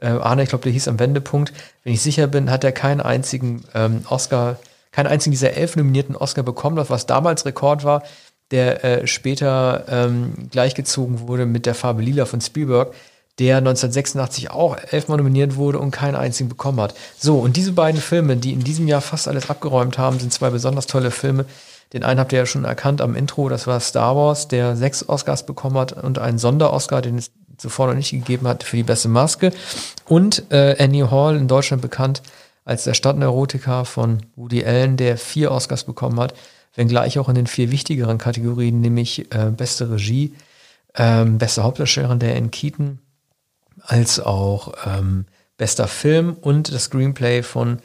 Äh, 0.00 0.08
Arne, 0.08 0.42
ich 0.42 0.48
glaube, 0.48 0.64
der 0.64 0.72
hieß 0.72 0.88
am 0.88 0.98
Wendepunkt. 0.98 1.52
Wenn 1.84 1.92
ich 1.92 2.02
sicher 2.02 2.26
bin, 2.26 2.50
hat 2.50 2.64
er 2.64 2.72
keinen 2.72 3.00
einzigen 3.00 3.64
ähm, 3.74 4.02
Oscar, 4.08 4.58
keinen 4.92 5.06
einzigen 5.06 5.32
dieser 5.32 5.54
elf 5.54 5.76
nominierten 5.76 6.16
Oscar 6.16 6.42
bekommen, 6.42 6.82
was 6.88 7.06
damals 7.06 7.46
Rekord 7.46 7.84
war, 7.84 8.02
der 8.50 8.84
äh, 8.84 9.06
später 9.06 9.84
ähm, 9.88 10.48
gleichgezogen 10.50 11.28
wurde 11.28 11.46
mit 11.46 11.66
der 11.66 11.74
Farbe 11.74 12.02
Lila 12.02 12.24
von 12.24 12.40
Spielberg 12.40 12.94
der 13.40 13.56
1986 13.56 14.50
auch 14.50 14.76
elfmal 14.90 15.16
nominiert 15.16 15.56
wurde 15.56 15.78
und 15.78 15.90
keinen 15.90 16.14
einzigen 16.14 16.50
bekommen 16.50 16.78
hat. 16.80 16.94
So, 17.18 17.38
und 17.38 17.56
diese 17.56 17.72
beiden 17.72 18.00
Filme, 18.00 18.36
die 18.36 18.52
in 18.52 18.62
diesem 18.62 18.86
Jahr 18.86 19.00
fast 19.00 19.28
alles 19.28 19.48
abgeräumt 19.48 19.96
haben, 19.96 20.20
sind 20.20 20.32
zwei 20.32 20.50
besonders 20.50 20.86
tolle 20.86 21.10
Filme. 21.10 21.46
Den 21.94 22.04
einen 22.04 22.20
habt 22.20 22.32
ihr 22.32 22.40
ja 22.40 22.46
schon 22.46 22.64
erkannt 22.64 23.00
am 23.00 23.16
Intro, 23.16 23.48
das 23.48 23.66
war 23.66 23.80
Star 23.80 24.14
Wars, 24.14 24.46
der 24.46 24.76
sechs 24.76 25.08
Oscars 25.08 25.46
bekommen 25.46 25.78
hat 25.78 25.92
und 25.92 26.18
einen 26.18 26.38
Sonder-Oscar, 26.38 27.00
den 27.00 27.16
es 27.16 27.32
zuvor 27.60 27.88
noch 27.88 27.94
nicht 27.94 28.10
gegeben 28.10 28.48
hat, 28.48 28.64
für 28.64 28.76
die 28.76 28.82
beste 28.82 29.08
Maske. 29.08 29.52
Und 30.06 30.50
äh, 30.50 30.76
Annie 30.78 31.10
Hall, 31.10 31.36
in 31.36 31.48
Deutschland 31.48 31.82
bekannt 31.82 32.22
als 32.64 32.84
der 32.84 32.94
Stadtneurotiker 32.94 33.84
von 33.84 34.18
Woody 34.36 34.64
Allen, 34.64 34.96
der 34.96 35.18
vier 35.18 35.50
Oscars 35.50 35.84
bekommen 35.84 36.20
hat, 36.20 36.34
wenngleich 36.74 37.18
auch 37.18 37.28
in 37.28 37.34
den 37.34 37.46
vier 37.46 37.70
wichtigeren 37.70 38.18
Kategorien, 38.18 38.80
nämlich 38.80 39.32
äh, 39.34 39.50
beste 39.50 39.90
Regie, 39.90 40.34
ähm, 40.94 41.38
beste 41.38 41.62
Hauptdarstellerin 41.62 42.18
der 42.18 42.36
in 42.36 42.50
Keaton, 42.50 42.98
als 43.82 44.20
auch 44.20 44.74
ähm, 44.86 45.26
bester 45.56 45.88
Film 45.88 46.36
und 46.40 46.72
das 46.72 46.84
Screenplay 46.84 47.42
von 47.42 47.78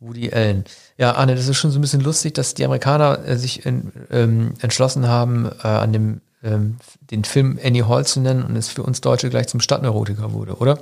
Woody 0.00 0.32
Allen. 0.32 0.64
Ja, 0.96 1.12
Arne, 1.12 1.34
das 1.34 1.48
ist 1.48 1.58
schon 1.58 1.70
so 1.70 1.78
ein 1.78 1.82
bisschen 1.82 2.00
lustig, 2.00 2.34
dass 2.34 2.54
die 2.54 2.64
Amerikaner 2.64 3.24
äh, 3.26 3.36
sich 3.36 3.66
in, 3.66 3.92
ähm, 4.10 4.54
entschlossen 4.60 5.06
haben, 5.06 5.50
äh, 5.62 5.68
an 5.68 5.92
dem 5.92 6.20
ähm, 6.42 6.76
den 7.00 7.24
Film 7.24 7.58
Annie 7.62 7.88
Hall 7.88 8.06
zu 8.06 8.20
nennen 8.20 8.42
und 8.42 8.56
es 8.56 8.68
für 8.68 8.82
uns 8.82 9.00
Deutsche 9.00 9.30
gleich 9.30 9.48
zum 9.48 9.60
Stadtneurotiker 9.60 10.32
wurde, 10.32 10.54
oder? 10.56 10.78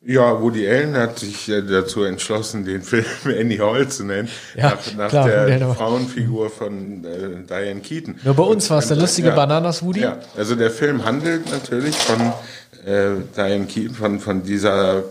Ja, 0.00 0.40
Woody 0.40 0.68
Allen 0.68 0.94
hat 0.94 1.18
sich 1.18 1.46
dazu 1.46 2.04
entschlossen, 2.04 2.64
den 2.64 2.82
Film 2.82 3.04
Annie 3.24 3.58
Hall 3.58 3.88
zu 3.88 4.04
nennen, 4.04 4.28
ja, 4.54 4.70
nach, 4.70 4.94
nach 4.94 5.08
klar, 5.08 5.26
der 5.46 5.74
Frauenfigur 5.74 6.50
von 6.50 7.04
äh, 7.04 7.44
Diane 7.48 7.80
Keaton. 7.80 8.14
Nur 8.22 8.34
bei 8.34 8.44
uns 8.44 8.70
war 8.70 8.78
es 8.78 8.88
der 8.88 8.96
lustige 8.96 9.28
ja, 9.28 9.34
Bananas 9.34 9.82
Woody. 9.82 10.00
Ja, 10.00 10.18
also 10.36 10.54
der 10.54 10.70
Film 10.70 11.04
handelt 11.04 11.50
natürlich 11.50 11.96
von 11.96 12.32
äh, 12.86 13.16
Diane 13.36 13.66
Keaton, 13.66 13.94
von, 13.94 14.20
von 14.20 14.44
dieser 14.44 15.02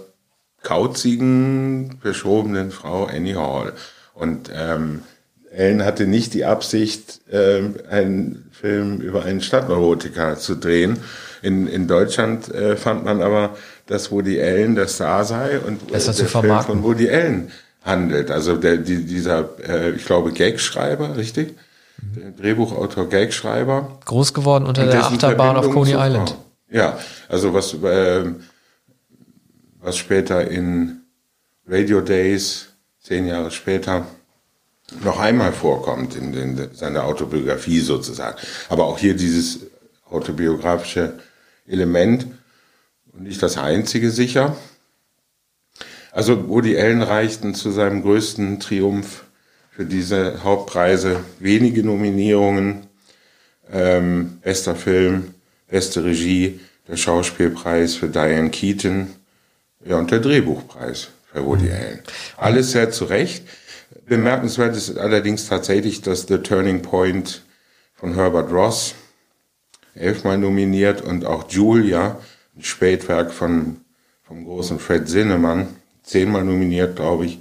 kauzigen, 0.63 1.97
verschobenen 2.01 2.71
Frau 2.71 3.05
Annie 3.05 3.35
Hall. 3.35 3.73
Und 4.13 4.49
ähm, 4.53 5.03
Ellen 5.51 5.83
hatte 5.83 6.07
nicht 6.07 6.33
die 6.33 6.45
Absicht, 6.45 7.21
äh, 7.31 7.61
einen 7.89 8.49
Film 8.51 8.99
über 9.01 9.23
einen 9.23 9.41
Stadtneurotiker 9.41 10.37
zu 10.37 10.55
drehen. 10.55 10.97
In, 11.41 11.67
in 11.67 11.87
Deutschland 11.87 12.53
äh, 12.53 12.75
fand 12.75 13.05
man 13.05 13.21
aber, 13.21 13.55
dass 13.85 14.11
Woody 14.11 14.41
Allen 14.41 14.75
der 14.75 14.87
Star 14.87 15.23
sei 15.23 15.59
und 15.59 15.91
äh, 15.91 15.99
der 15.99 16.01
Film 16.01 16.61
von 16.61 16.83
Woody 16.83 17.09
Allen 17.09 17.51
handelt. 17.83 18.31
Also 18.31 18.57
der, 18.57 18.77
die, 18.77 19.05
dieser, 19.05 19.49
äh, 19.67 19.91
ich 19.91 20.05
glaube, 20.05 20.33
Gagschreiber, 20.33 21.15
richtig? 21.15 21.55
Mhm. 22.01 22.21
Der 22.21 22.31
Drehbuchautor, 22.31 23.07
Gagschreiber. 23.09 23.99
Groß 24.05 24.33
geworden 24.33 24.65
unter 24.65 24.85
der 24.85 25.05
Achterbahn 25.05 25.55
auf 25.55 25.69
Coney 25.69 25.93
Island. 25.93 26.35
Ja, 26.69 26.99
also 27.29 27.53
was, 27.53 27.73
äh, 27.75 28.25
was 29.79 29.97
später 29.97 30.47
in 30.49 31.01
Radio 31.65 32.01
Days, 32.01 32.69
zehn 33.01 33.27
Jahre 33.27 33.51
später, 33.51 34.05
noch 35.03 35.19
einmal 35.19 35.53
vorkommt 35.53 36.15
in, 36.15 36.31
den, 36.31 36.69
seiner 36.73 37.03
Autobiografie 37.03 37.79
sozusagen. 37.79 38.37
Aber 38.69 38.85
auch 38.85 38.97
hier 38.97 39.15
dieses 39.15 39.59
autobiografische 40.09 41.19
Element 41.67 42.27
und 43.13 43.23
nicht 43.23 43.41
das 43.43 43.57
einzige 43.57 44.11
sicher. 44.11 44.55
Also 46.11 46.47
Woody 46.47 46.77
Allen 46.77 47.01
reichten 47.01 47.53
zu 47.53 47.71
seinem 47.71 48.01
größten 48.01 48.59
Triumph 48.59 49.25
für 49.71 49.85
diese 49.85 50.43
Hauptpreise 50.43 51.19
wenige 51.39 51.83
Nominierungen. 51.83 52.87
Ähm, 53.71 54.39
bester 54.41 54.75
Film, 54.75 55.35
beste 55.67 56.05
Regie, 56.05 56.61
der 56.87 56.95
Schauspielpreis 56.95 57.95
für 57.95 58.07
Diane 58.07 58.49
Keaton 58.49 59.07
ja, 59.85 59.97
und 59.97 60.09
der 60.09 60.19
Drehbuchpreis 60.19 61.09
für 61.31 61.45
Woody 61.45 61.65
mhm. 61.65 61.71
Allen. 61.73 61.99
Alles 62.37 62.71
sehr 62.71 62.91
zu 62.91 63.05
Recht. 63.05 63.43
Bemerkenswert 64.07 64.75
ist 64.77 64.97
allerdings 64.97 65.47
tatsächlich, 65.47 66.01
dass 66.01 66.27
The 66.27 66.37
Turning 66.37 66.81
Point 66.81 67.43
von 67.93 68.13
Herbert 68.15 68.51
Ross 68.53 68.95
elfmal 69.95 70.37
nominiert 70.37 71.01
und 71.01 71.25
auch 71.25 71.49
Julia, 71.49 72.17
ein 72.55 72.63
Spätwerk 72.63 73.33
von, 73.33 73.81
vom 74.23 74.45
großen 74.45 74.79
Fred 74.79 75.09
Zinnemann, 75.09 75.67
zehnmal 76.03 76.45
nominiert, 76.45 76.95
glaube 76.95 77.25
ich, 77.25 77.39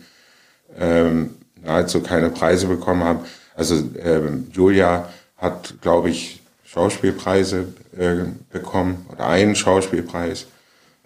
ähm, 0.76 1.36
nahezu 1.62 2.02
keine 2.02 2.30
Preise 2.30 2.66
bekommen 2.66 3.04
haben. 3.04 3.20
Also 3.54 3.76
ähm, 4.02 4.48
Julia 4.52 5.08
hat, 5.36 5.74
glaube 5.82 6.10
ich, 6.10 6.42
Schauspielpreise 6.64 7.68
äh, 7.96 8.24
bekommen 8.50 9.06
oder 9.12 9.28
einen 9.28 9.54
Schauspielpreis, 9.54 10.46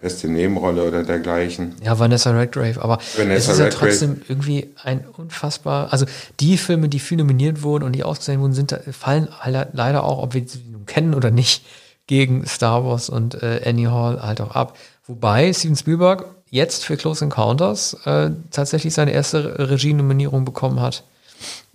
beste 0.01 0.27
Nebenrolle 0.27 0.83
oder 0.83 1.03
dergleichen. 1.03 1.75
Ja, 1.83 1.97
Vanessa 1.99 2.31
Redgrave, 2.31 2.81
aber 2.81 2.97
Vanessa 3.15 3.51
es 3.51 3.59
ist 3.59 3.59
ja 3.59 3.69
trotzdem 3.69 4.21
irgendwie 4.27 4.71
ein 4.83 5.05
unfassbar, 5.05 5.93
also 5.93 6.05
die 6.39 6.57
Filme, 6.57 6.89
die 6.89 6.99
viel 6.99 7.17
nominiert 7.17 7.61
wurden 7.61 7.83
und 7.83 7.93
die 7.93 8.03
ausgezeichnet 8.03 8.41
wurden, 8.41 8.53
sind, 8.53 8.77
fallen 8.91 9.27
leider 9.73 10.03
auch, 10.03 10.21
ob 10.23 10.33
wir 10.33 10.47
sie 10.47 10.63
nun 10.71 10.85
kennen 10.85 11.13
oder 11.13 11.29
nicht, 11.31 11.63
gegen 12.07 12.45
Star 12.45 12.83
Wars 12.83 13.09
und 13.09 13.41
äh, 13.41 13.61
Annie 13.65 13.91
Hall 13.91 14.21
halt 14.21 14.41
auch 14.41 14.51
ab. 14.51 14.77
Wobei 15.05 15.53
Steven 15.53 15.75
Spielberg 15.75 16.25
jetzt 16.49 16.83
für 16.83 16.97
Close 16.97 17.23
Encounters 17.23 17.93
äh, 18.05 18.31
tatsächlich 18.49 18.93
seine 18.93 19.11
erste 19.11 19.69
Regie-Nominierung 19.69 20.43
bekommen 20.43 20.81
hat. 20.81 21.03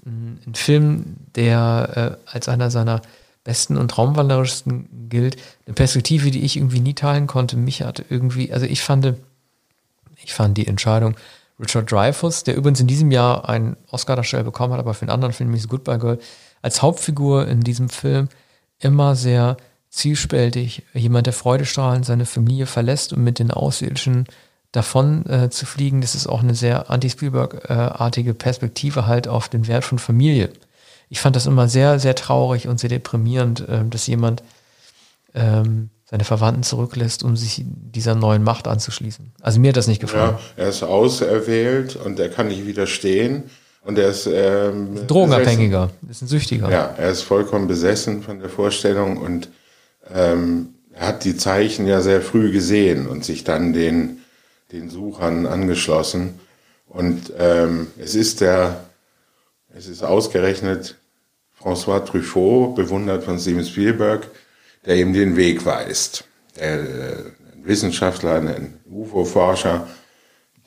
Ein 0.05 0.55
Film, 0.55 1.17
der 1.35 2.19
äh, 2.27 2.33
als 2.33 2.49
einer 2.49 2.71
seiner 2.71 3.01
besten 3.47 3.77
und 3.77 3.93
traumwanderischsten 3.93 5.09
gilt. 5.09 5.37
Eine 5.67 5.75
Perspektive, 5.75 6.31
die 6.31 6.45
ich 6.45 6.57
irgendwie 6.57 6.81
nie 6.81 6.95
teilen 6.95 7.29
konnte. 7.29 7.57
Mich 7.57 7.83
hat 7.83 8.05
irgendwie, 8.11 8.53
also 8.53 8.67
ich 8.67 8.83
fand, 8.83 9.15
ich 10.23 10.35
fand 10.35 10.59
die 10.59 10.67
Entscheidung, 10.67 11.15
Richard 11.59 11.91
Dreyfuss, 11.91 12.43
der 12.43 12.57
übrigens 12.57 12.81
in 12.81 12.89
diesem 12.89 13.11
Jahr 13.11 13.49
einen 13.49 13.77
Oscar-Darsteller 13.91 14.43
bekommen 14.43 14.75
hat, 14.75 14.81
aber 14.81 14.93
für 14.93 15.03
einen 15.03 15.11
anderen 15.11 15.33
Film, 15.33 15.49
nämlich 15.49 15.69
Goodbye 15.69 15.99
Girl, 15.99 16.19
als 16.61 16.83
Hauptfigur 16.83 17.47
in 17.47 17.61
diesem 17.61 17.89
Film 17.89 18.29
immer 18.81 19.15
sehr 19.15 19.57
zielspältig. 19.89 20.83
Jemand, 20.93 21.27
der 21.27 21.33
freudestrahlend 21.33 22.05
seine 22.05 22.27
Familie 22.27 22.67
verlässt 22.67 23.13
und 23.13 23.23
mit 23.23 23.39
den 23.39 23.53
Außerirdischen 23.53 24.27
davon 24.73 25.25
äh, 25.27 25.51
zu 25.51 25.65
fliegen, 25.67 26.01
das 26.01 26.17
ist 26.17 26.27
auch 26.27 26.43
eine 26.43 26.57
sehr 26.57 26.91
anti-Spielberg-artige 26.91 28.35
Perspektive 28.35 29.07
halt 29.07 29.29
auf 29.29 29.49
den 29.49 29.69
Wert 29.69 29.85
von 29.85 29.99
Familie 29.99 30.51
ich 31.09 31.21
fand 31.21 31.37
das 31.37 31.47
immer 31.47 31.69
sehr, 31.69 31.99
sehr 31.99 32.15
traurig 32.15 32.69
und 32.69 32.81
sehr 32.81 32.91
deprimierend, 32.91 33.69
äh, 33.69 33.85
dass 33.89 34.07
jemand 34.07 34.43
ähm, 35.35 35.91
seine 36.05 36.25
Verwandten 36.25 36.63
zurücklässt, 36.63 37.25
um 37.25 37.37
sich 37.37 37.63
dieser 37.65 38.15
neuen 38.15 38.43
Macht 38.43 38.69
anzuschließen. 38.69 39.33
Also 39.41 39.61
mir 39.61 39.69
hat 39.69 39.77
das 39.77 39.89
nicht 39.89 40.01
gefallen. 40.01 40.37
Ja, 40.57 40.65
er 40.65 40.69
ist 40.69 40.83
auserwählt 40.83 41.97
und 41.97 42.19
er 42.21 42.29
kann 42.29 42.49
nicht 42.49 42.67
widerstehen. 42.67 43.45
Und 43.83 43.99
er 43.99 44.09
ist 44.09 44.27
ähm, 44.27 45.07
Drogenabhängiger, 45.07 45.91
ist 46.11 46.23
ein 46.23 46.27
Süchtiger. 46.27 46.71
Ja, 46.71 46.95
er 46.97 47.11
ist 47.11 47.23
vollkommen 47.23 47.69
besessen 47.69 48.23
von 48.23 48.41
der 48.41 48.49
Vorstellung 48.49 49.17
und 49.19 49.49
ähm, 50.13 50.75
hat 50.97 51.25
die 51.25 51.37
Zeichen 51.37 51.87
ja 51.87 52.01
sehr 52.01 52.21
früh 52.21 52.51
gesehen 52.51 53.07
und 53.07 53.25
sich 53.25 53.45
dann 53.45 53.73
den, 53.73 54.23
den 54.73 54.91
Suchern 54.91 55.47
angeschlossen. 55.47 56.41
Und 56.89 57.33
ähm, 57.39 57.89
es 57.99 58.17
ist 58.17 58.41
der 58.41 58.81
es 59.77 59.89
ist 59.89 60.03
ausgerechnet 60.03 60.97
François 61.61 62.05
Truffaut, 62.05 62.75
bewundert 62.75 63.25
von 63.25 63.39
Steven 63.39 63.65
Spielberg, 63.65 64.27
der 64.87 64.97
ihm 64.97 65.13
den 65.13 65.37
Weg 65.37 65.67
weist. 65.67 66.25
Der, 66.59 66.81
äh, 66.81 67.17
ein 67.53 67.65
Wissenschaftler, 67.65 68.37
ein 68.37 68.81
UFO-Forscher, 68.91 69.87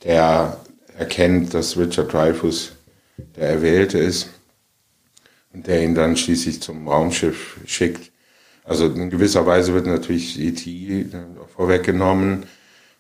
der 0.04 0.58
erkennt, 0.98 1.54
dass 1.54 1.78
Richard 1.78 2.14
Dreyfuss 2.14 2.74
der 3.36 3.50
Erwählte 3.50 3.98
ist 3.98 4.30
und 5.54 5.66
der 5.66 5.84
ihn 5.84 5.96
dann 5.96 6.16
schließlich 6.16 6.62
zum 6.62 6.88
Raumschiff 6.88 7.58
schickt. 7.66 8.12
Also 8.64 8.86
in 8.86 9.10
gewisser 9.10 9.46
Weise 9.46 9.74
wird 9.74 9.88
natürlich 9.88 10.40
E.T. 10.40 11.08
vorweggenommen 11.56 12.46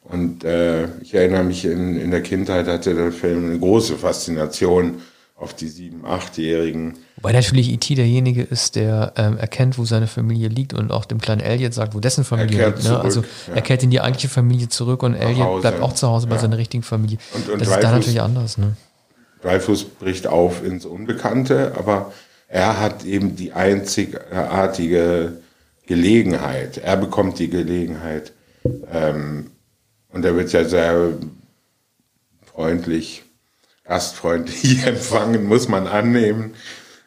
Und 0.03 0.43
äh, 0.43 0.87
ich 1.01 1.13
erinnere 1.13 1.43
mich, 1.43 1.65
in, 1.65 1.99
in 1.99 2.09
der 2.09 2.23
Kindheit 2.23 2.65
hatte 2.67 2.95
der 2.95 3.11
Film 3.11 3.45
eine 3.45 3.59
große 3.59 3.97
Faszination 3.97 5.01
auf 5.39 5.53
die 5.53 5.67
sieben-, 5.67 6.05
achtjährigen. 6.05 6.97
Wobei 7.15 7.31
natürlich 7.31 7.69
E.T. 7.71 7.95
derjenige 7.95 8.43
ist, 8.43 8.75
der 8.75 9.13
ähm, 9.15 9.37
erkennt, 9.37 9.77
wo 9.77 9.85
seine 9.85 10.07
Familie 10.07 10.49
liegt 10.49 10.73
und 10.73 10.91
auch 10.91 11.05
dem 11.05 11.19
kleinen 11.21 11.41
Elliot 11.41 11.73
sagt, 11.73 11.95
wo 11.95 11.99
dessen 11.99 12.23
Familie 12.23 12.65
liegt. 12.67 12.77
Ne? 12.79 12.83
Zurück, 12.83 13.03
also 13.03 13.21
ja. 13.47 13.55
er 13.55 13.61
kehrt 13.61 13.83
in 13.83 13.89
die 13.89 14.01
eigentliche 14.01 14.27
Familie 14.29 14.67
zurück 14.69 15.01
und 15.03 15.15
Elliot 15.15 15.45
Hause. 15.47 15.61
bleibt 15.61 15.81
auch 15.81 15.93
zu 15.93 16.07
Hause 16.07 16.27
bei 16.27 16.35
Ja. 16.35 16.41
seiner 16.41 16.57
richtigen 16.57 16.83
Familie. 16.83 17.17
Und- 17.33 17.49
und 17.49 17.61
das 17.61 17.69
ist 17.69 17.75
da 17.75 17.79
Dreyfus- 17.79 17.91
natürlich 17.93 18.21
anders. 18.21 18.57
Ne? 18.57 18.75
Dreyfus 19.41 19.85
bricht 19.85 20.27
auf 20.27 20.63
ins 20.65 20.85
Unbekannte, 20.85 21.73
aber 21.77 22.11
er 22.49 22.79
hat 22.81 23.05
eben 23.05 23.35
die 23.37 23.53
einzigartige 23.53 25.33
Gelegenheit. 25.87 26.77
Er 26.77 26.97
bekommt 26.97 27.39
die 27.39 27.49
Gelegenheit. 27.49 28.33
Ähm, 28.91 29.51
und 30.11 30.25
er 30.25 30.35
wird 30.35 30.51
ja 30.51 30.65
sehr 30.65 31.13
freundlich, 32.43 33.23
gastfreundlich 33.89 34.85
empfangen, 34.85 35.45
muss 35.45 35.67
man 35.67 35.87
annehmen. 35.87 36.53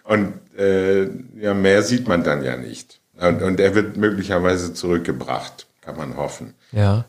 Und 0.05 0.35
äh, 0.59 1.05
ja, 1.41 1.55
mehr 1.55 1.83
sieht 1.83 2.09
man 2.09 2.25
dann 2.25 2.43
ja 2.45 2.57
nicht. 2.57 3.01
Und, 3.19 3.41
und 3.41 3.61
er 3.61 3.75
wird 3.75 3.97
möglicherweise 3.97 4.75
zurückgebracht, 4.75 5.67
kann 5.81 5.97
man 5.97 6.17
hoffen. 6.17 6.55
Ja. 6.73 7.05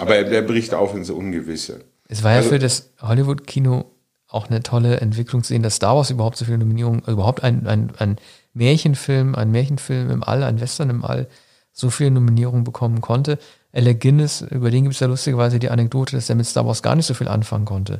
Aber 0.00 0.16
er, 0.16 0.26
er 0.32 0.42
bricht 0.42 0.72
auf 0.74 0.94
ins 0.94 1.10
Ungewisse. 1.10 1.80
Es 2.08 2.22
war 2.24 2.32
ja 2.32 2.36
Also- 2.38 2.48
für 2.48 2.58
das 2.58 2.90
Hollywood-Kino 3.02 3.84
auch 4.30 4.48
eine 4.48 4.62
tolle 4.62 5.00
Entwicklung 5.00 5.42
zu 5.42 5.48
sehen, 5.48 5.62
dass 5.62 5.76
Star 5.76 5.96
Wars 5.96 6.10
überhaupt 6.10 6.36
so 6.36 6.44
viele 6.44 6.58
Nominierungen, 6.58 7.00
also 7.00 7.12
überhaupt 7.12 7.42
ein, 7.44 7.66
ein, 7.66 7.92
ein 7.98 8.16
Märchenfilm, 8.54 9.34
ein 9.34 9.50
Märchenfilm 9.50 10.10
im 10.10 10.22
All, 10.22 10.42
ein 10.42 10.60
Western 10.60 10.90
im 10.90 11.04
All, 11.04 11.28
so 11.72 11.90
viele 11.90 12.10
Nominierungen 12.10 12.64
bekommen 12.64 13.00
konnte. 13.00 13.38
Alec 13.72 14.00
Guinness, 14.00 14.40
über 14.42 14.70
den 14.70 14.84
gibt 14.84 14.94
es 14.94 15.00
ja 15.00 15.06
lustigerweise 15.06 15.58
die 15.58 15.70
Anekdote, 15.70 16.16
dass 16.16 16.28
er 16.28 16.34
mit 16.36 16.46
Star 16.46 16.66
Wars 16.66 16.82
gar 16.82 16.96
nicht 16.96 17.06
so 17.06 17.14
viel 17.14 17.28
anfangen 17.28 17.64
konnte. 17.66 17.98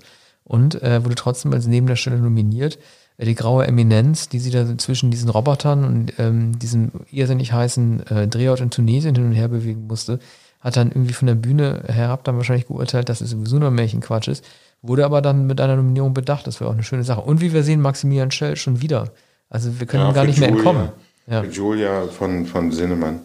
Und 0.49 0.83
äh, 0.83 1.05
wurde 1.05 1.15
trotzdem 1.15 1.53
als 1.53 1.67
Nebendarsteller 1.67 2.17
nominiert. 2.17 2.79
Äh, 3.19 3.27
Die 3.27 3.35
graue 3.35 3.67
Eminenz, 3.67 4.29
die 4.29 4.39
sie 4.41 4.51
da 4.51 4.77
zwischen 4.79 5.11
diesen 5.11 5.29
Robotern 5.29 5.85
und 5.85 6.15
ähm, 6.19 6.59
diesem 6.59 6.91
irrsinnig 7.13 7.53
heißen 7.53 8.07
äh, 8.09 8.29
Drehort 8.29 8.61
in 8.61 8.71
Tunesien 8.71 9.15
hin 9.15 9.27
und 9.27 9.33
her 9.33 9.49
bewegen 9.49 9.87
musste, 9.87 10.19
hat 10.61 10.77
dann 10.77 10.89
irgendwie 10.89 11.13
von 11.13 11.27
der 11.29 11.35
Bühne 11.37 11.85
herab 11.87 12.25
dann 12.25 12.37
wahrscheinlich 12.37 12.67
geurteilt, 12.67 13.09
dass 13.09 13.21
es 13.21 13.31
sowieso 13.31 13.59
nur 13.59 13.71
Märchenquatsch 13.71 14.27
ist, 14.29 14.45
wurde 14.83 15.05
aber 15.05 15.21
dann 15.23 15.47
mit 15.47 15.61
einer 15.61 15.77
Nominierung 15.77 16.15
bedacht. 16.15 16.47
Das 16.49 16.59
wäre 16.61 16.71
auch 16.71 16.75
eine 16.75 16.83
schöne 16.83 17.05
Sache. 17.05 17.21
Und 17.21 17.41
wie 17.41 17.53
wir 17.53 17.63
sehen, 17.63 17.81
Maximilian 17.81 18.31
Schell 18.33 18.57
schon 18.57 18.81
wieder. 18.81 19.13
Also 19.51 19.79
wir 19.79 19.87
können 19.87 20.03
Ja, 20.05 20.11
ihm 20.11 20.15
gar 20.15 20.25
nicht 20.25 20.39
mehr 20.41 20.49
Julia- 20.49 20.57
entkommen. 20.59 20.89
Ja. 21.27 21.45
Julia 21.45 22.07
von, 22.07 22.47
von 22.47 22.73
Sinnemann 22.73 23.21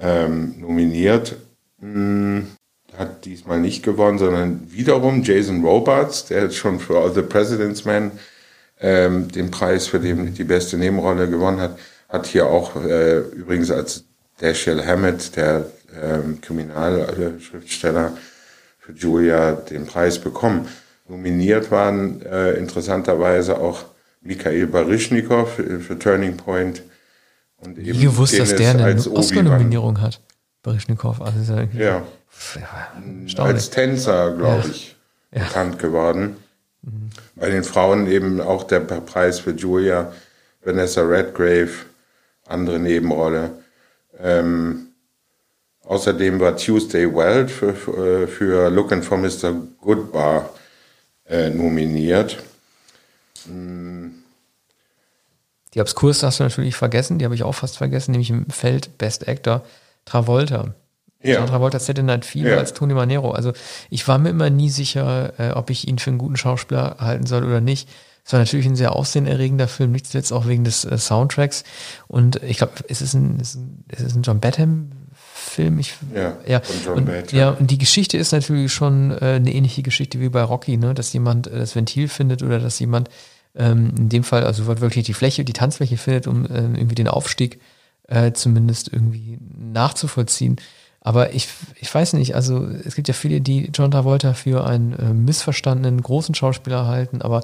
ähm, 0.00 0.54
nominiert. 0.60 1.36
Hm, 1.80 2.46
hat 2.96 3.24
diesmal 3.24 3.60
nicht 3.60 3.82
gewonnen, 3.82 4.18
sondern 4.18 4.66
wiederum 4.70 5.22
Jason 5.22 5.64
Robards, 5.64 6.26
der 6.26 6.44
jetzt 6.44 6.56
schon 6.56 6.80
für 6.80 6.98
All 6.98 7.12
the 7.12 7.22
President's 7.22 7.84
Men 7.84 8.12
ähm, 8.80 9.28
den 9.28 9.50
Preis 9.50 9.86
für 9.86 10.00
den, 10.00 10.34
die 10.34 10.44
beste 10.44 10.76
Nebenrolle 10.76 11.28
gewonnen 11.28 11.60
hat, 11.60 11.78
hat 12.08 12.26
hier 12.26 12.46
auch 12.46 12.76
äh, 12.76 13.18
übrigens 13.18 13.70
als 13.70 14.04
Dashiell 14.40 14.84
Hammett, 14.84 15.36
der 15.36 15.66
ähm, 16.02 16.40
Kriminalschriftsteller, 16.40 18.16
für 18.78 18.92
Julia 18.92 19.52
den 19.52 19.86
Preis 19.86 20.18
bekommen. 20.18 20.66
Nominiert 21.08 21.70
waren 21.70 22.22
äh, 22.22 22.52
interessanterweise 22.52 23.58
auch 23.58 23.84
Mikhail 24.22 24.66
Baryshnikov 24.66 25.54
für, 25.54 25.80
für 25.80 25.98
Turning 25.98 26.36
Point. 26.36 26.82
Und 27.58 27.76
Wie 27.76 28.04
gewusst, 28.04 28.38
dass 28.38 28.54
der 28.54 28.70
eine. 28.70 28.96
Oscar-Nominierung 29.10 30.00
hat. 30.00 30.20
Baryshnikov. 30.62 31.20
Also 31.20 31.40
ist 31.40 31.48
ja, 31.74 32.02
Ja, 33.36 33.44
als 33.44 33.70
Tänzer, 33.70 34.36
glaube 34.36 34.62
Ja. 34.64 34.70
ich, 34.70 34.96
bekannt 35.30 35.78
geworden. 35.78 36.36
Bei 37.34 37.50
den 37.50 37.64
Frauen 37.64 38.06
eben 38.06 38.40
auch 38.40 38.64
der 38.64 38.80
Preis 38.80 39.40
für 39.40 39.50
Julia, 39.52 40.12
Vanessa 40.64 41.02
Redgrave, 41.02 41.70
andere 42.46 42.78
Nebenrolle. 42.78 43.50
Ähm, 44.18 44.88
außerdem 45.84 46.40
war 46.40 46.56
Tuesday 46.56 47.14
Weld 47.14 47.50
für, 47.50 47.74
für, 47.74 48.28
für 48.28 48.70
Looking 48.70 49.02
for 49.02 49.18
Mr. 49.18 49.52
Goodbar 49.80 50.50
äh, 51.26 51.50
nominiert. 51.50 52.38
Die 55.74 55.80
Obskurs 55.80 56.22
hast 56.22 56.40
du 56.40 56.44
natürlich 56.44 56.76
vergessen, 56.76 57.18
die 57.18 57.24
habe 57.24 57.34
ich 57.34 57.42
auch 57.42 57.54
fast 57.54 57.78
vergessen, 57.78 58.10
nämlich 58.12 58.30
im 58.30 58.48
Feld 58.50 58.98
Best 58.98 59.28
Actor 59.28 59.64
Travolta. 60.04 60.74
Ja. 61.22 61.38
John 61.38 61.46
Travolta 61.46 61.78
Saturday 61.78 62.02
Night 62.04 62.24
Fever 62.24 62.50
Ja. 62.50 62.56
als 62.58 62.72
Tony 62.72 62.94
Manero. 62.94 63.32
Also 63.32 63.52
ich 63.90 64.08
war 64.08 64.18
mir 64.18 64.30
immer 64.30 64.48
nie 64.50 64.70
sicher, 64.70 65.38
äh, 65.38 65.50
ob 65.52 65.68
ich 65.70 65.86
ihn 65.86 65.98
für 65.98 66.10
einen 66.10 66.18
guten 66.18 66.36
Schauspieler 66.36 66.96
halten 66.98 67.26
soll 67.26 67.44
oder 67.44 67.60
nicht. 67.60 67.88
Es 68.24 68.32
war 68.32 68.40
natürlich 68.40 68.66
ein 68.66 68.76
sehr 68.76 68.94
aufsehenerregender 68.96 69.68
Film, 69.68 69.92
nicht 69.92 70.06
zuletzt 70.06 70.32
auch 70.32 70.46
wegen 70.46 70.64
des 70.64 70.84
äh, 70.84 70.96
Soundtracks. 70.96 71.64
Und 72.08 72.42
ich 72.42 72.58
glaube, 72.58 72.72
es 72.88 73.02
ist 73.02 73.14
ein, 73.14 73.38
es 73.40 73.50
ist 73.50 73.56
ein, 73.56 73.84
es 73.88 74.00
ist 74.00 74.16
ein 74.16 74.22
John 74.22 74.40
Batham 74.40 74.90
Film. 75.34 75.78
Ich, 75.78 75.94
Ja, 76.14 76.36
ja. 76.46 76.62
und, 76.94 77.32
ja, 77.32 77.50
und 77.50 77.70
die 77.70 77.78
Geschichte 77.78 78.16
ist 78.16 78.32
natürlich 78.32 78.72
schon 78.72 79.10
äh, 79.10 79.34
eine 79.36 79.52
ähnliche 79.52 79.82
Geschichte 79.82 80.20
wie 80.20 80.28
bei 80.28 80.42
Rocky, 80.42 80.76
ne? 80.76 80.94
dass 80.94 81.12
jemand 81.12 81.48
äh, 81.48 81.58
das 81.58 81.74
Ventil 81.74 82.08
findet 82.08 82.42
oder 82.42 82.60
dass 82.60 82.78
jemand 82.78 83.08
ähm, 83.56 83.92
in 83.98 84.08
dem 84.08 84.22
Fall, 84.22 84.44
also 84.44 84.66
wirklich 84.80 85.04
die 85.06 85.14
Fläche, 85.14 85.44
die 85.44 85.52
Tanzfläche 85.52 85.96
findet, 85.96 86.26
um 86.28 86.46
ähm, 86.50 86.76
irgendwie 86.76 86.94
den 86.94 87.08
Aufstieg 87.08 87.60
äh, 88.10 88.32
zumindest 88.32 88.92
irgendwie 88.92 89.38
nachzuvollziehen. 89.58 90.56
Aber 91.00 91.32
ich, 91.32 91.48
ich 91.80 91.92
weiß 91.92 92.12
nicht, 92.12 92.34
also 92.34 92.66
es 92.66 92.94
gibt 92.94 93.08
ja 93.08 93.14
viele, 93.14 93.40
die 93.40 93.70
John 93.72 93.90
Travolta 93.90 94.34
für 94.34 94.66
einen 94.66 94.92
äh, 94.92 95.14
missverstandenen 95.14 96.02
großen 96.02 96.34
Schauspieler 96.34 96.86
halten, 96.86 97.22
aber 97.22 97.42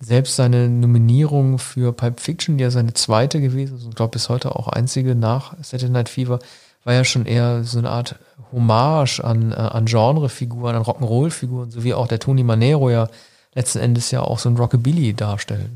selbst 0.00 0.34
seine 0.34 0.68
Nominierung 0.68 1.60
für 1.60 1.92
Pulp 1.92 2.18
Fiction, 2.18 2.58
die 2.58 2.64
ja 2.64 2.70
seine 2.70 2.94
zweite 2.94 3.40
gewesen 3.40 3.76
ist, 3.76 3.84
und 3.84 3.94
glaube 3.94 4.12
bis 4.12 4.28
heute 4.28 4.56
auch 4.56 4.66
einzige 4.66 5.14
nach 5.14 5.54
Saturday 5.62 5.92
Night 5.92 6.08
Fever, 6.08 6.40
war 6.82 6.94
ja 6.94 7.04
schon 7.04 7.26
eher 7.26 7.62
so 7.62 7.78
eine 7.78 7.90
Art 7.90 8.16
Hommage 8.50 9.20
an, 9.20 9.52
äh, 9.52 9.54
an 9.54 9.84
Genrefiguren, 9.84 10.74
an 10.74 10.82
Rock'n'Roll-Figuren, 10.82 11.70
so 11.70 11.84
wie 11.84 11.94
auch 11.94 12.08
der 12.08 12.18
Tony 12.18 12.42
Manero 12.42 12.90
ja 12.90 13.08
letzten 13.54 13.78
Endes 13.78 14.10
ja 14.10 14.22
auch 14.22 14.40
so 14.40 14.48
ein 14.48 14.56
Rockabilly 14.56 15.14
darstellt. 15.14 15.70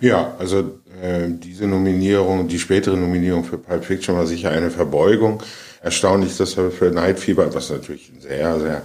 Ja, 0.00 0.32
also 0.38 0.78
äh, 1.02 1.28
diese 1.28 1.66
Nominierung, 1.66 2.48
die 2.48 2.58
spätere 2.58 2.96
Nominierung 2.96 3.44
für 3.44 3.58
Pulp 3.58 3.84
Fiction 3.84 4.16
war 4.16 4.26
sicher 4.26 4.50
eine 4.50 4.70
Verbeugung. 4.70 5.42
Erstaunlich, 5.82 6.36
dass 6.36 6.56
er 6.56 6.70
für 6.70 6.90
Night 6.90 7.18
Fever, 7.18 7.52
was 7.54 7.70
natürlich 7.70 8.10
ein 8.10 8.20
sehr, 8.20 8.60
sehr 8.60 8.82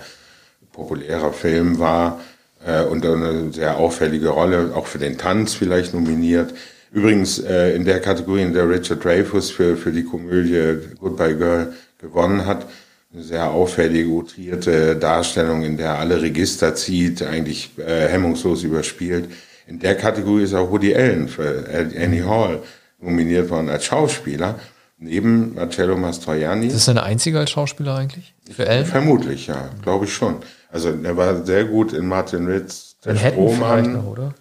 populärer 0.71 1.33
Film 1.33 1.79
war 1.79 2.19
äh, 2.65 2.83
und 2.83 3.05
eine 3.05 3.51
sehr 3.53 3.77
auffällige 3.77 4.29
Rolle, 4.29 4.71
auch 4.75 4.87
für 4.87 4.99
den 4.99 5.17
Tanz 5.17 5.53
vielleicht 5.53 5.93
nominiert. 5.93 6.53
Übrigens 6.91 7.39
äh, 7.39 7.75
in 7.75 7.85
der 7.85 7.99
Kategorie, 7.99 8.41
in 8.41 8.53
der 8.53 8.67
Richard 8.67 9.03
Dreyfuss 9.03 9.51
für, 9.51 9.77
für 9.77 9.91
die 9.91 10.03
Komödie 10.03 10.79
Goodbye 10.99 11.35
Girl 11.35 11.73
gewonnen 11.99 12.45
hat, 12.45 12.65
eine 13.13 13.23
sehr 13.23 13.49
auffällige, 13.49 14.09
outrierte 14.11 14.95
Darstellung, 14.95 15.63
in 15.63 15.77
der 15.77 15.99
alle 15.99 16.21
Register 16.21 16.75
zieht, 16.75 17.21
eigentlich 17.23 17.71
äh, 17.77 18.07
hemmungslos 18.07 18.63
überspielt. 18.63 19.29
In 19.69 19.77
der 19.77 19.95
Kategorie 19.95 20.43
ist 20.43 20.55
auch 20.55 20.71
Woody 20.71 20.95
Allen 20.95 21.27
für 21.27 21.63
Annie 21.95 22.25
Hall 22.25 22.63
nominiert 22.99 23.51
worden 23.51 23.69
als 23.69 23.85
Schauspieler, 23.85 24.59
neben 24.97 25.53
Marcello 25.53 25.95
Mastroianni. 25.95 26.67
Ist 26.67 26.75
das 26.75 26.85
seine 26.85 27.03
einzige 27.03 27.37
als 27.37 27.51
Schauspieler 27.51 27.95
eigentlich? 27.95 28.33
Für 28.51 28.65
Ellen? 28.65 28.87
Vermutlich, 28.87 29.45
ja, 29.45 29.69
glaube 29.83 30.05
ich 30.05 30.13
schon. 30.13 30.37
Also 30.71 30.89
er 31.03 31.15
war 31.15 31.45
sehr 31.45 31.65
gut 31.65 31.93
in 31.93 32.07
Martin 32.07 32.47
Ritz, 32.47 32.95
der 33.05 33.15
Strohmann. 33.15 33.93
noch, 33.93 34.07
oder? 34.07 34.33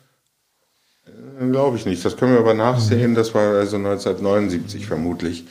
Glaube 1.52 1.76
ich 1.76 1.84
nicht. 1.84 2.02
Das 2.02 2.16
können 2.16 2.32
wir 2.32 2.40
aber 2.40 2.54
nachsehen. 2.54 3.14
Das 3.14 3.34
war 3.34 3.52
also 3.52 3.76
1979 3.76 4.86
vermutlich. 4.86 5.44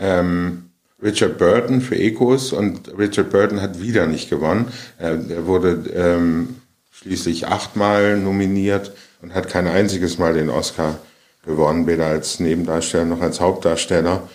Ähm, 0.00 0.70
Richard 1.00 1.38
Burton 1.38 1.80
für 1.80 1.96
Ecos 1.96 2.52
und 2.52 2.92
Richard 2.98 3.30
Burton 3.30 3.62
hat 3.62 3.80
wieder 3.80 4.06
nicht 4.06 4.30
gewonnen. 4.30 4.66
Er, 4.98 5.12
er 5.12 5.46
wurde 5.46 5.84
ähm, 5.94 6.55
schließlich 7.00 7.46
achtmal 7.46 8.18
nominiert 8.18 8.92
und 9.22 9.34
hat 9.34 9.48
kein 9.48 9.66
einziges 9.66 10.18
Mal 10.18 10.34
den 10.34 10.50
Oscar 10.50 10.98
gewonnen, 11.44 11.86
weder 11.86 12.06
als 12.06 12.40
Nebendarsteller 12.40 13.04
noch 13.04 13.20
als 13.20 13.40
Hauptdarsteller. 13.40 14.28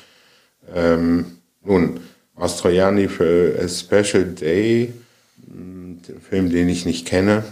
Ähm, 0.73 1.37
nun, 1.63 1.99
Mastroianni 2.35 3.07
für 3.07 3.59
A 3.61 3.67
Special 3.67 4.25
Day, 4.25 4.93
den 5.37 6.21
Film, 6.27 6.49
den 6.49 6.69
ich 6.69 6.85
nicht 6.85 7.07
kenne, 7.07 7.43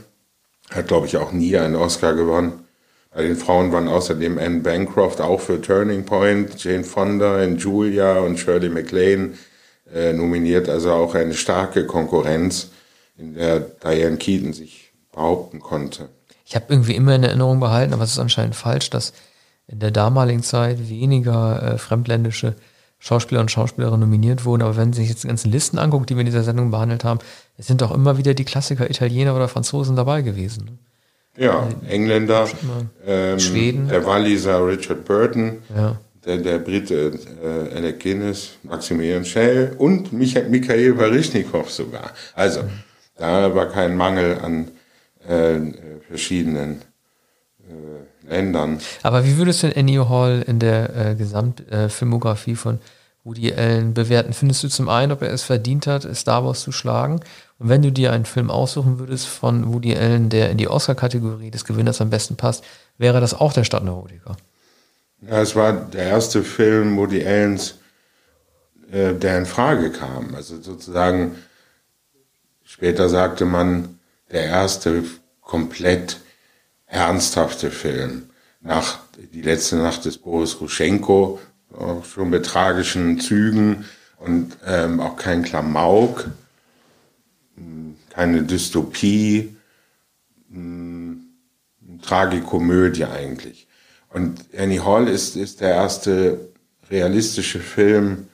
hat, 0.71 0.87
glaube 0.87 1.07
ich, 1.07 1.17
auch 1.17 1.31
nie 1.31 1.57
einen 1.57 1.75
Oscar 1.75 2.13
gewonnen. 2.13 2.53
Bei 3.11 3.23
den 3.23 3.35
Frauen 3.35 3.71
waren 3.71 3.87
außerdem 3.87 4.37
Anne 4.37 4.59
Bancroft 4.59 5.19
auch 5.19 5.41
für 5.41 5.59
Turning 5.59 6.05
Point, 6.05 6.63
Jane 6.63 6.83
Fonda 6.83 7.43
in 7.43 7.57
Julia 7.57 8.19
und 8.19 8.39
Shirley 8.39 8.69
MacLaine 8.69 9.33
äh, 9.93 10.13
nominiert. 10.13 10.69
Also 10.69 10.91
auch 10.91 11.15
eine 11.15 11.33
starke 11.33 11.87
Konkurrenz, 11.87 12.69
in 13.17 13.33
der 13.33 13.59
Diane 13.59 14.17
Keaton 14.17 14.53
sich 14.53 14.88
behaupten 15.11 15.59
konnte. 15.59 16.09
Ich 16.45 16.55
habe 16.55 16.65
irgendwie 16.69 16.95
immer 16.95 17.15
in 17.15 17.23
Erinnerung 17.23 17.59
behalten, 17.59 17.93
aber 17.93 18.03
es 18.03 18.11
ist 18.11 18.19
anscheinend 18.19 18.55
falsch, 18.55 18.89
dass 18.89 19.13
in 19.67 19.79
der 19.79 19.91
damaligen 19.91 20.41
Zeit 20.41 20.89
weniger 20.89 21.61
äh, 21.61 21.77
fremdländische 21.77 22.55
Schauspieler 22.97 23.39
und 23.39 23.51
Schauspielerinnen 23.51 24.01
nominiert 24.01 24.45
wurden. 24.45 24.63
Aber 24.63 24.75
wenn 24.75 24.91
Sie 24.91 25.01
sich 25.01 25.09
jetzt 25.09 25.23
die 25.23 25.27
ganzen 25.27 25.51
Listen 25.51 25.77
anguckt, 25.77 26.09
die 26.09 26.15
wir 26.15 26.21
in 26.21 26.25
dieser 26.25 26.43
Sendung 26.43 26.71
behandelt 26.71 27.03
haben, 27.03 27.19
es 27.57 27.67
sind 27.67 27.81
doch 27.81 27.91
immer 27.91 28.17
wieder 28.17 28.33
die 28.33 28.45
Klassiker 28.45 28.89
Italiener 28.89 29.35
oder 29.35 29.47
Franzosen 29.47 29.95
dabei 29.95 30.21
gewesen. 30.21 30.79
Ja, 31.37 31.69
Engländer, 31.87 32.47
ähm, 33.05 33.39
Schweden. 33.39 33.87
Der 33.87 34.05
Walliser 34.05 34.65
Richard 34.67 35.05
Burton, 35.05 35.59
ja. 35.73 35.97
der, 36.25 36.37
der 36.37 36.59
Brite 36.59 37.17
äh, 37.41 37.75
Alec 37.75 38.01
Guinness, 38.01 38.57
Maximilian 38.63 39.23
Schell 39.23 39.75
und 39.77 40.11
Michael, 40.11 40.49
Michael 40.49 40.93
Baryshnikov 40.93 41.69
sogar. 41.69 42.11
Also, 42.33 42.63
mhm. 42.63 42.69
da 43.17 43.55
war 43.55 43.67
kein 43.67 43.95
Mangel 43.95 44.39
an 44.39 44.69
äh, 45.29 45.59
verschiedenen 46.07 46.81
äh, 47.67 48.27
Ländern. 48.29 48.79
Aber 49.03 49.25
wie 49.25 49.37
würdest 49.37 49.63
du 49.63 49.67
denn 49.67 49.77
Annie 49.77 50.09
Hall 50.09 50.43
in 50.45 50.59
der 50.59 50.95
äh, 50.95 51.15
Gesamtfilmografie 51.15 52.55
von 52.55 52.79
Woody 53.23 53.53
Allen 53.53 53.93
bewerten? 53.93 54.33
Findest 54.33 54.63
du 54.63 54.69
zum 54.69 54.89
einen, 54.89 55.11
ob 55.11 55.21
er 55.21 55.31
es 55.31 55.43
verdient 55.43 55.87
hat, 55.87 56.07
Star 56.15 56.43
Wars 56.43 56.61
zu 56.61 56.71
schlagen? 56.71 57.19
Und 57.59 57.69
wenn 57.69 57.81
du 57.81 57.91
dir 57.91 58.11
einen 58.11 58.25
Film 58.25 58.49
aussuchen 58.49 58.97
würdest 58.97 59.27
von 59.27 59.71
Woody 59.71 59.95
Allen, 59.95 60.29
der 60.29 60.49
in 60.49 60.57
die 60.57 60.67
Oscar-Kategorie 60.67 61.51
des 61.51 61.65
Gewinners 61.65 62.01
am 62.01 62.09
besten 62.09 62.35
passt, 62.35 62.63
wäre 62.97 63.21
das 63.21 63.33
auch 63.33 63.53
der 63.53 63.63
Stadtneurotiker? 63.63 64.35
Ja, 65.21 65.41
es 65.41 65.55
war 65.55 65.73
der 65.73 66.05
erste 66.05 66.43
Film 66.43 66.97
Woody 66.97 67.25
Allens, 67.25 67.75
äh, 68.91 69.13
der 69.13 69.37
in 69.37 69.45
Frage 69.45 69.91
kam. 69.91 70.33
Also 70.33 70.61
sozusagen, 70.61 71.35
später 72.63 73.09
sagte 73.09 73.45
man, 73.45 73.98
der 74.31 74.45
erste 74.45 75.03
komplett 75.41 76.19
ernsthafte 76.85 77.71
Film. 77.71 78.29
Nach 78.61 78.99
Die 79.33 79.41
letzte 79.41 79.77
Nacht 79.77 80.05
des 80.05 80.17
Boris 80.17 80.59
Ruschenko, 80.59 81.39
auch 81.77 82.05
schon 82.05 82.29
mit 82.29 82.45
tragischen 82.45 83.19
Zügen 83.19 83.85
und 84.17 84.57
ähm, 84.65 84.99
auch 84.99 85.15
kein 85.15 85.43
Klamauk, 85.43 86.29
keine 88.09 88.43
Dystopie, 88.43 89.55
Tragikomödie 92.01 93.05
eigentlich. 93.05 93.67
Und 94.09 94.45
Annie 94.57 94.83
Hall 94.83 95.07
ist, 95.07 95.35
ist 95.35 95.61
der 95.61 95.71
erste 95.71 96.49
realistische 96.89 97.59
Film, 97.59 98.27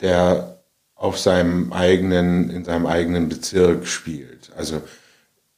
der 0.00 0.62
auf 0.94 1.18
seinem 1.18 1.72
eigenen, 1.72 2.48
in 2.50 2.64
seinem 2.64 2.86
eigenen 2.86 3.28
Bezirk 3.28 3.86
spielt. 3.86 4.50
Also 4.56 4.82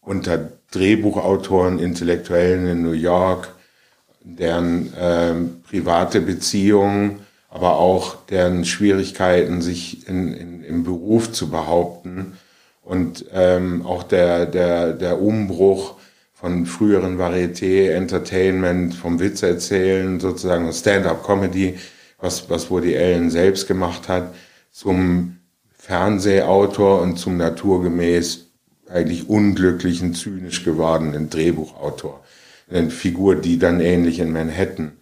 unter 0.08 0.52
Drehbuchautoren, 0.70 1.78
Intellektuellen 1.78 2.66
in 2.66 2.82
New 2.82 2.92
York, 2.92 3.48
deren 4.22 4.92
ähm, 4.98 5.62
private 5.68 6.22
Beziehungen, 6.22 7.20
aber 7.50 7.76
auch 7.76 8.24
deren 8.26 8.64
Schwierigkeiten, 8.64 9.60
sich 9.60 10.08
in, 10.08 10.32
in, 10.32 10.64
im 10.64 10.82
Beruf 10.82 11.32
zu 11.32 11.50
behaupten. 11.50 12.38
Und 12.82 13.26
ähm, 13.34 13.84
auch 13.84 14.02
der, 14.02 14.46
der, 14.46 14.94
der 14.94 15.20
Umbruch 15.20 15.96
von 16.32 16.64
früheren 16.64 17.18
Varieté, 17.18 17.90
Entertainment, 17.90 18.94
vom 18.94 19.20
Witz 19.20 19.42
erzählen, 19.42 20.20
sozusagen 20.20 20.72
Stand-up-Comedy, 20.72 21.76
was, 22.18 22.48
was 22.48 22.70
Woody 22.70 22.96
Allen 22.96 23.30
selbst 23.30 23.68
gemacht 23.68 24.08
hat, 24.08 24.34
zum 24.70 25.36
Fernsehautor 25.76 27.02
und 27.02 27.18
zum 27.18 27.36
naturgemäß 27.36 28.47
eigentlich 28.90 29.28
unglücklichen, 29.28 30.14
zynisch 30.14 30.64
gewordenen 30.64 31.30
Drehbuchautor. 31.30 32.22
Eine 32.70 32.90
Figur, 32.90 33.36
die 33.36 33.58
dann 33.58 33.80
ähnlich 33.80 34.18
in 34.18 34.32
Manhattan 34.32 34.92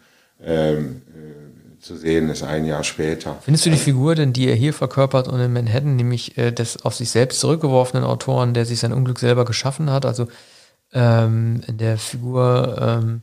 ähm, 0.42 1.02
äh, 1.08 1.80
zu 1.80 1.96
sehen 1.96 2.28
ist, 2.28 2.42
ein 2.42 2.64
Jahr 2.64 2.84
später. 2.84 3.38
Findest 3.42 3.66
du 3.66 3.70
die 3.70 3.76
Figur 3.76 4.14
denn, 4.14 4.32
die 4.32 4.48
er 4.48 4.54
hier 4.54 4.72
verkörpert 4.72 5.28
und 5.28 5.40
in 5.40 5.52
Manhattan, 5.52 5.96
nämlich 5.96 6.38
äh, 6.38 6.52
des 6.52 6.84
auf 6.84 6.94
sich 6.94 7.10
selbst 7.10 7.40
zurückgeworfenen 7.40 8.04
Autoren, 8.04 8.54
der 8.54 8.66
sich 8.66 8.78
sein 8.78 8.92
Unglück 8.92 9.18
selber 9.18 9.44
geschaffen 9.44 9.90
hat, 9.90 10.06
also 10.06 10.28
ähm, 10.92 11.60
in 11.66 11.78
der 11.78 11.98
Figur 11.98 12.76
ähm, 12.80 13.22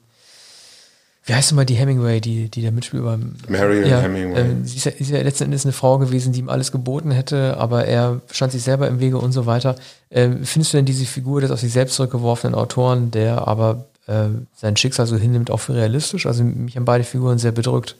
wie 1.26 1.34
heißt 1.34 1.54
mal 1.54 1.66
die 1.66 1.76
Hemingway, 1.76 2.20
die, 2.20 2.50
die 2.50 2.62
da 2.62 2.72
mitspielt. 2.72 3.04
Marion 3.48 3.86
ja, 3.86 4.02
Hemingway. 4.02 4.42
Ähm, 4.42 4.66
sie 4.66 4.76
ist 4.76 4.86
ja, 4.86 4.92
ist 4.92 5.10
ja 5.10 5.22
letzten 5.22 5.46
Endes 5.46 5.66
eine 5.66 5.72
Frau 5.72 5.98
gewesen, 5.98 6.34
die 6.34 6.40
ihm 6.40 6.50
alles 6.50 6.72
geboten 6.74 7.12
hätte, 7.12 7.56
aber 7.58 7.86
er 7.86 8.22
stand 8.30 8.52
sich 8.52 8.64
selber 8.64 8.90
im 8.90 9.00
Wege 9.00 9.18
und 9.18 9.32
so 9.32 9.46
weiter. 9.46 9.76
Ähm, 10.12 10.44
findest 10.44 10.74
du 10.74 10.78
denn 10.78 10.86
diese 10.86 11.06
Figur 11.06 11.40
des 11.40 11.52
aus 11.52 11.62
sich 11.62 11.72
selbst 11.72 11.96
zurückgeworfenen 11.96 12.56
Autoren, 12.56 13.10
der 13.12 13.48
aber 13.48 13.86
äh, 14.08 14.26
sein 14.54 14.76
Schicksal 14.76 15.08
so 15.08 15.16
hinnimmt, 15.16 15.50
auch 15.50 15.62
für 15.62 15.76
realistisch? 15.76 16.26
Also 16.26 16.44
mich 16.44 16.76
haben 16.76 16.86
beide 16.86 17.06
Figuren 17.06 17.38
sehr 17.38 17.54
bedrückt. 17.54 17.96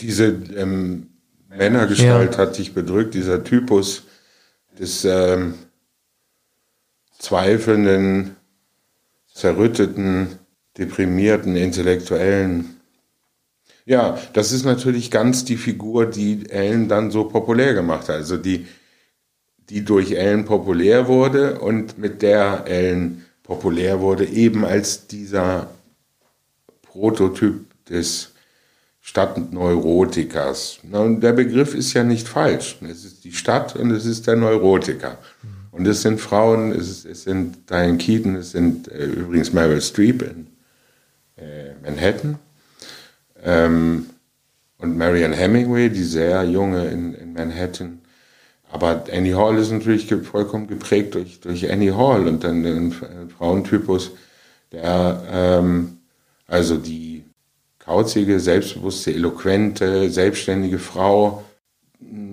Diese 0.00 0.26
ähm, 0.56 1.06
Männergestalt 1.48 2.32
ja. 2.32 2.38
hat 2.38 2.58
dich 2.58 2.74
bedrückt, 2.74 3.14
dieser 3.14 3.44
Typus 3.44 4.02
des 4.80 5.04
ähm, 5.04 5.54
zweifelnden, 7.20 8.36
zerrütteten, 9.32 10.38
deprimierten 10.78 11.56
Intellektuellen. 11.56 12.76
Ja, 13.84 14.18
das 14.32 14.52
ist 14.52 14.64
natürlich 14.64 15.10
ganz 15.10 15.44
die 15.44 15.56
Figur, 15.56 16.06
die 16.06 16.48
Ellen 16.50 16.88
dann 16.88 17.10
so 17.10 17.24
populär 17.24 17.74
gemacht 17.74 18.08
hat. 18.08 18.16
Also 18.16 18.36
die, 18.36 18.66
die 19.70 19.84
durch 19.84 20.12
Ellen 20.12 20.44
populär 20.44 21.08
wurde 21.08 21.58
und 21.58 21.98
mit 21.98 22.22
der 22.22 22.64
Ellen 22.66 23.24
populär 23.42 24.00
wurde, 24.00 24.26
eben 24.26 24.64
als 24.64 25.06
dieser 25.06 25.70
Prototyp 26.82 27.64
des 27.86 28.32
Stadtneurotikers. 29.00 30.80
Der 30.82 31.32
Begriff 31.32 31.74
ist 31.74 31.94
ja 31.94 32.04
nicht 32.04 32.28
falsch. 32.28 32.76
Es 32.82 33.06
ist 33.06 33.24
die 33.24 33.32
Stadt 33.32 33.74
und 33.74 33.90
es 33.90 34.04
ist 34.04 34.26
der 34.26 34.36
Neurotiker. 34.36 35.16
Und 35.70 35.86
es 35.86 36.02
sind 36.02 36.20
Frauen, 36.20 36.72
es, 36.72 37.06
es 37.06 37.22
sind 37.22 37.70
Diane 37.70 37.96
Keaton, 37.96 38.36
es 38.36 38.50
sind 38.50 38.88
äh, 38.88 39.06
übrigens 39.06 39.52
Meryl 39.52 39.80
Streep 39.80 40.22
in 40.22 40.46
äh, 41.38 41.74
Manhattan. 41.82 42.38
Ähm, 43.42 44.06
und 44.78 44.96
Marianne 44.96 45.36
Hemingway, 45.36 45.88
die 45.88 46.04
sehr 46.04 46.44
junge 46.44 46.86
in, 46.86 47.14
in 47.14 47.32
Manhattan. 47.32 48.00
Aber 48.70 49.04
Annie 49.12 49.34
Hall 49.34 49.58
ist 49.58 49.72
natürlich 49.72 50.12
vollkommen 50.24 50.66
geprägt 50.66 51.14
durch, 51.14 51.40
durch 51.40 51.70
Annie 51.70 51.96
Hall 51.96 52.28
und 52.28 52.44
dann 52.44 52.62
den 52.62 52.92
Frauentypus, 53.36 54.12
der 54.72 55.22
ähm, 55.30 55.98
also 56.46 56.76
die 56.76 57.24
kauzige, 57.78 58.38
selbstbewusste, 58.38 59.12
eloquente, 59.12 60.10
selbstständige 60.10 60.78
Frau. 60.78 61.44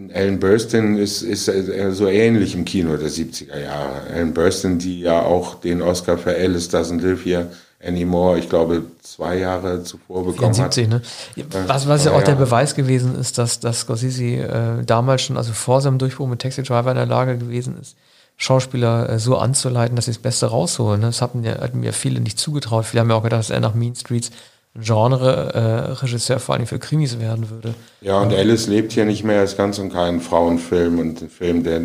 Ellen 0.10 0.40
Burstyn 0.40 0.98
ist, 0.98 1.22
ist 1.22 1.46
so 1.46 2.08
ähnlich 2.08 2.54
im 2.54 2.66
Kino 2.66 2.96
der 2.98 3.10
70er 3.10 3.60
Jahre. 3.60 4.10
Ellen 4.10 4.34
Burstyn, 4.34 4.78
die 4.78 5.02
ja 5.02 5.22
auch 5.22 5.56
den 5.56 5.82
Oscar 5.82 6.18
für 6.18 6.36
Alice 6.36 6.70
Doesn't 6.70 7.02
Live 7.02 7.26
Here 7.26 7.50
Anymore, 7.86 8.40
ich 8.40 8.50
glaube, 8.50 8.84
zwei 9.02 9.38
Jahre 9.38 9.84
zuvor 9.84 10.26
bekommen 10.26 10.54
74, 10.54 10.86
hat. 10.86 10.90
Ne? 10.90 11.68
Was, 11.68 11.88
was 11.88 12.06
ja 12.06 12.14
auch 12.14 12.24
der 12.24 12.36
Beweis 12.36 12.76
gewesen 12.76 13.16
ist, 13.16 13.38
dass, 13.38 13.60
dass 13.60 13.82
Scorsese 13.82 14.24
äh, 14.24 14.84
damals 14.84 15.24
schon, 15.24 15.38
also 15.38 15.54
vor 15.54 15.82
seinem 15.82 16.00
Durchbruch 16.00 16.28
mit 16.28 16.42
Taxi 16.42 16.64
Driver 16.64 16.92
in 16.92 16.98
der 16.98 17.06
Lage 17.06 17.38
gewesen 17.38 17.78
ist, 17.80 17.96
Schauspieler 18.38 19.10
äh, 19.10 19.20
so 19.20 19.38
anzuleiten, 19.38 19.96
dass 19.96 20.06
sie 20.06 20.12
das 20.12 20.22
Beste 20.22 20.48
rausholen. 20.48 21.02
Ne? 21.02 21.08
Das 21.08 21.22
hatten 21.22 21.44
ja, 21.44 21.60
hatten 21.60 21.80
mir 21.80 21.94
viele 21.94 22.20
nicht 22.20 22.40
zugetraut. 22.40 22.86
Viele 22.86 23.02
haben 23.02 23.10
ja 23.10 23.16
auch 23.16 23.24
gedacht, 23.24 23.40
dass 23.40 23.50
er 23.50 23.60
nach 23.60 23.76
Mean 23.76 23.96
Streets 23.96 24.32
Genre-Regisseur 24.78 26.36
äh, 26.36 26.40
vor 26.40 26.56
allem 26.56 26.68
für 26.68 26.80
Krimis 26.80 27.20
werden 27.20 27.50
würde. 27.50 27.76
Ja, 28.02 28.20
und 28.20 28.34
Alice 28.34 28.68
lebt 28.68 28.92
hier 28.92 29.06
nicht 29.06 29.24
mehr 29.24 29.40
als 29.40 29.56
ganz 29.56 29.80
und 29.80 29.92
kein 29.92 30.20
Frauenfilm 30.20 31.00
und 31.00 31.22
ein 31.22 31.30
Film, 31.30 31.64
der 31.64 31.82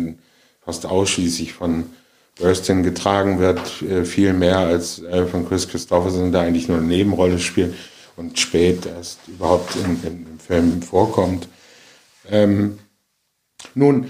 fast 0.59 0.85
ausschließlich 0.85 1.53
von 1.53 1.85
Burstyn 2.41 2.83
getragen 2.83 3.39
wird, 3.39 3.81
äh, 3.83 4.03
viel 4.03 4.33
mehr 4.33 4.57
als 4.57 5.01
von 5.29 5.47
Chris 5.47 5.67
Christopherson, 5.67 6.31
der 6.31 6.41
eigentlich 6.41 6.67
nur 6.67 6.77
eine 6.77 6.87
Nebenrolle 6.87 7.39
spielt 7.39 7.75
und 8.17 8.37
spät 8.39 8.85
erst 8.85 9.19
überhaupt 9.27 9.75
in, 9.75 10.03
in, 10.03 10.25
im 10.27 10.39
Film 10.39 10.81
vorkommt. 10.81 11.47
Ähm, 12.29 12.79
nun, 13.75 14.07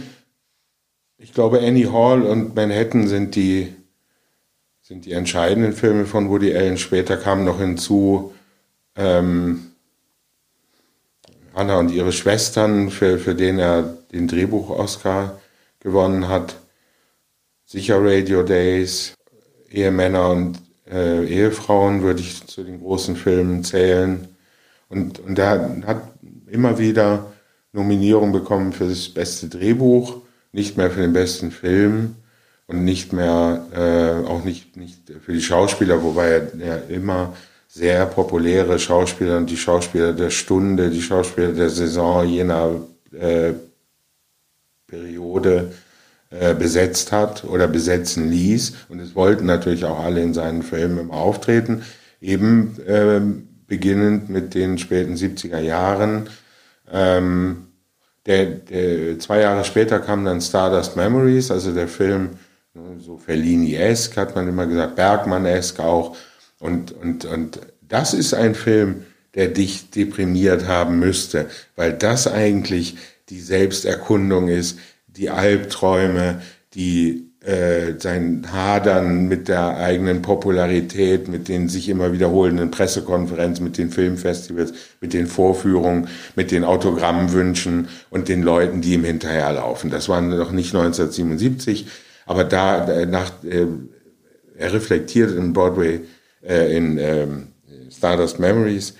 ich 1.17 1.33
glaube, 1.33 1.59
Annie 1.59 1.91
Hall 1.91 2.23
und 2.23 2.55
Manhattan 2.55 3.07
sind 3.07 3.35
die, 3.35 3.73
sind 4.81 5.05
die 5.05 5.11
entscheidenden 5.11 5.73
Filme 5.73 6.05
von 6.05 6.29
Woody 6.29 6.55
Allen. 6.55 6.77
Später 6.77 7.17
kamen 7.17 7.45
noch 7.45 7.59
hinzu 7.59 8.33
ähm, 8.95 9.71
Anna 11.53 11.77
und 11.79 11.91
ihre 11.91 12.11
Schwestern, 12.11 12.89
für, 12.89 13.19
für 13.19 13.35
den 13.35 13.59
er 13.59 13.97
den 14.11 14.27
Drehbuch-Oscar 14.27 15.39
gewonnen 15.79 16.27
hat 16.27 16.60
sicher 17.71 18.03
Radio 18.03 18.43
Days, 18.43 19.13
Ehemänner 19.71 20.29
und 20.29 20.59
äh, 20.91 21.25
Ehefrauen 21.25 22.01
würde 22.01 22.19
ich 22.19 22.45
zu 22.45 22.65
den 22.65 22.81
großen 22.81 23.15
Filmen 23.15 23.63
zählen. 23.63 24.27
Und, 24.89 25.19
und 25.19 25.39
er 25.39 25.81
hat 25.87 26.01
immer 26.47 26.77
wieder 26.79 27.31
Nominierung 27.71 28.33
bekommen 28.33 28.73
für 28.73 28.89
das 28.89 29.07
beste 29.07 29.47
Drehbuch, 29.47 30.17
nicht 30.51 30.75
mehr 30.75 30.91
für 30.91 30.99
den 30.99 31.13
besten 31.13 31.49
Film 31.51 32.15
und 32.67 32.83
nicht 32.83 33.13
mehr, 33.13 33.65
äh, 33.73 34.27
auch 34.27 34.43
nicht, 34.43 34.75
nicht 34.75 35.09
für 35.25 35.31
die 35.31 35.41
Schauspieler, 35.41 36.03
wobei 36.03 36.27
er, 36.27 36.59
er 36.59 36.89
immer 36.89 37.33
sehr 37.69 38.05
populäre 38.05 38.79
Schauspieler 38.79 39.37
und 39.37 39.49
die 39.49 39.55
Schauspieler 39.55 40.11
der 40.11 40.29
Stunde, 40.29 40.89
die 40.89 41.01
Schauspieler 41.01 41.53
der 41.53 41.69
Saison, 41.69 42.27
je 42.27 42.43
nach 42.43 42.71
äh, 43.17 43.53
Periode 44.87 45.71
besetzt 46.31 47.11
hat 47.11 47.43
oder 47.43 47.67
besetzen 47.67 48.31
ließ. 48.31 48.73
Und 48.89 48.99
es 48.99 49.15
wollten 49.15 49.45
natürlich 49.45 49.83
auch 49.85 49.99
alle 49.99 50.21
in 50.21 50.33
seinen 50.33 50.63
Filmen 50.63 50.97
immer 50.97 51.13
auftreten. 51.13 51.83
Eben 52.21 52.79
äh, 52.87 53.19
beginnend 53.67 54.29
mit 54.29 54.53
den 54.53 54.77
späten 54.77 55.15
70er 55.15 55.59
Jahren. 55.59 56.29
Ähm, 56.91 57.67
der, 58.25 58.45
der, 58.45 59.19
zwei 59.19 59.41
Jahre 59.41 59.63
später 59.63 59.99
kam 59.99 60.25
dann 60.25 60.41
Stardust 60.41 60.95
Memories, 60.95 61.51
also 61.51 61.73
der 61.73 61.87
Film, 61.87 62.31
ne, 62.73 62.99
so 62.99 63.17
Fellini-esque, 63.17 64.17
hat 64.17 64.35
man 64.35 64.47
immer 64.47 64.67
gesagt, 64.67 64.95
Bergmann-esque 64.95 65.79
auch. 65.79 66.15
Und, 66.59 66.91
und, 66.91 67.25
und 67.25 67.59
das 67.81 68.13
ist 68.13 68.33
ein 68.33 68.55
Film, 68.55 69.05
der 69.35 69.47
dich 69.47 69.89
deprimiert 69.89 70.67
haben 70.67 70.99
müsste, 70.99 71.47
weil 71.75 71.93
das 71.93 72.27
eigentlich 72.27 72.97
die 73.29 73.39
Selbsterkundung 73.39 74.49
ist, 74.49 74.77
die 75.15 75.29
Albträume, 75.29 76.41
die 76.73 77.31
äh, 77.41 77.93
sein 77.97 78.47
Hadern 78.51 79.27
mit 79.27 79.47
der 79.47 79.77
eigenen 79.77 80.21
Popularität, 80.21 81.27
mit 81.27 81.47
den 81.47 81.69
sich 81.69 81.89
immer 81.89 82.13
wiederholenden 82.13 82.69
Pressekonferenzen, 82.69 83.65
mit 83.65 83.77
den 83.77 83.89
Filmfestivals, 83.89 84.73
mit 84.99 85.13
den 85.13 85.27
Vorführungen, 85.27 86.07
mit 86.35 86.51
den 86.51 86.63
Autogrammwünschen 86.63 87.87
und 88.09 88.29
den 88.29 88.43
Leuten, 88.43 88.81
die 88.81 88.93
ihm 88.93 89.03
hinterherlaufen. 89.03 89.89
Das 89.89 90.07
war 90.07 90.21
noch 90.21 90.51
nicht 90.51 90.75
1977, 90.75 91.87
aber 92.25 92.43
da 92.43 92.87
äh, 92.91 93.05
nach 93.05 93.31
äh, 93.43 93.65
er 94.55 94.73
reflektiert 94.73 95.35
in 95.35 95.53
Broadway 95.53 96.01
äh, 96.47 96.77
in 96.77 96.99
ähm, 96.99 97.47
Stardust 97.89 98.39
Memories 98.39 98.93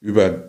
über 0.00 0.47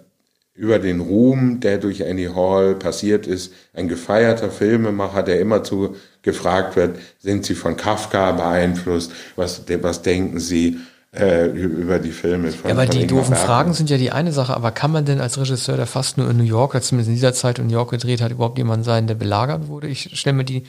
über 0.59 0.77
den 0.77 0.99
Ruhm, 0.99 1.61
der 1.61 1.77
durch 1.77 2.05
Annie 2.05 2.35
Hall 2.35 2.75
passiert 2.75 3.25
ist. 3.27 3.53
Ein 3.73 3.87
gefeierter 3.87 4.51
Filmemacher, 4.51 5.23
der 5.23 5.39
immerzu 5.39 5.95
gefragt 6.21 6.75
wird, 6.75 6.99
sind 7.17 7.45
Sie 7.45 7.55
von 7.55 7.77
Kafka 7.77 8.33
beeinflusst? 8.33 9.13
Was, 9.37 9.63
was 9.81 10.01
denken 10.01 10.41
Sie 10.41 10.77
äh, 11.15 11.45
über 11.45 11.99
die 11.99 12.11
Filme 12.11 12.51
von 12.51 12.69
Ja, 12.69 12.75
aber 12.75 12.87
die 12.87 13.07
doofen 13.07 13.29
Bergmann? 13.29 13.47
Fragen 13.47 13.73
sind 13.73 13.89
ja 13.89 13.95
die 13.95 14.11
eine 14.11 14.33
Sache, 14.33 14.53
aber 14.53 14.71
kann 14.71 14.91
man 14.91 15.05
denn 15.05 15.21
als 15.21 15.39
Regisseur, 15.39 15.77
der 15.77 15.87
fast 15.87 16.17
nur 16.17 16.29
in 16.29 16.35
New 16.35 16.43
York, 16.43 16.71
oder 16.71 16.81
zumindest 16.81 17.07
in 17.07 17.15
dieser 17.15 17.33
Zeit 17.33 17.57
in 17.57 17.67
New 17.67 17.73
York 17.73 17.91
gedreht 17.91 18.21
hat, 18.21 18.33
überhaupt 18.33 18.57
jemand 18.57 18.83
sein, 18.83 19.07
der 19.07 19.15
belagert 19.15 19.69
wurde? 19.69 19.87
Ich 19.87 20.19
stelle 20.19 20.35
mir 20.35 20.43
die 20.43 20.63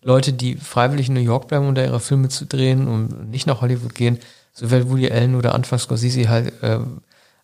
Leute, 0.00 0.32
die 0.32 0.56
freiwillig 0.56 1.08
in 1.08 1.14
New 1.14 1.20
York 1.20 1.48
bleiben, 1.48 1.68
um 1.68 1.74
da 1.74 1.84
ihre 1.84 2.00
Filme 2.00 2.30
zu 2.30 2.46
drehen 2.46 2.88
und 2.88 3.28
nicht 3.28 3.46
nach 3.46 3.60
Hollywood 3.60 3.94
gehen, 3.94 4.20
so 4.54 4.70
wie 4.70 4.88
Woody 4.88 5.10
Allen 5.10 5.34
oder 5.34 5.54
anfangs 5.54 5.82
Scorsese 5.82 6.30
halt 6.30 6.50
äh, 6.62 6.78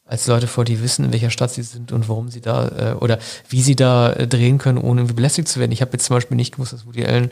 als 0.07 0.27
Leute 0.27 0.47
vor, 0.47 0.65
die 0.65 0.83
wissen, 0.83 1.07
in 1.07 1.13
welcher 1.13 1.31
Stadt 1.31 1.51
sie 1.51 1.63
sind 1.63 1.93
und 1.93 2.09
warum 2.09 2.29
sie 2.29 2.41
da 2.41 2.93
äh, 2.93 2.95
oder 2.95 3.19
wie 3.49 3.63
sie 3.63 3.77
da 3.77 4.13
äh, 4.13 4.27
drehen 4.27 4.59
können, 4.59 4.79
ohne 4.79 5.01
irgendwie 5.01 5.15
belästigt 5.15 5.49
zu 5.49 5.61
werden. 5.61 5.73
Ich 5.73 5.81
habe 5.81 5.93
jetzt 5.93 6.05
zum 6.07 6.17
Beispiel 6.17 6.37
nicht 6.37 6.53
gewusst, 6.53 6.73
dass 6.73 6.87
Woody 6.87 7.05
Allen 7.05 7.31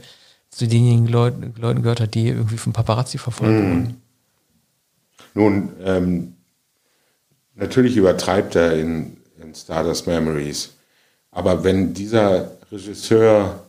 zu 0.51 0.66
denjenigen 0.66 1.07
Leuten, 1.07 1.55
Leuten 1.59 1.82
gehört 1.82 2.01
hat, 2.01 2.15
die 2.15 2.28
irgendwie 2.28 2.57
vom 2.59 2.73
Paparazzi 2.73 3.19
verfolgt 3.19 3.53
mm. 3.53 3.66
wurden. 3.66 4.03
Nun, 5.35 5.69
ähm, 5.82 6.35
natürlich 7.55 7.97
übertreibt 7.97 8.55
er 8.55 8.78
in, 8.78 9.19
in 9.43 9.55
Stardust 9.55 10.07
Memories, 10.07 10.70
aber 11.31 11.65
wenn 11.65 11.94
dieser 11.94 12.53
Regisseur, 12.70 13.62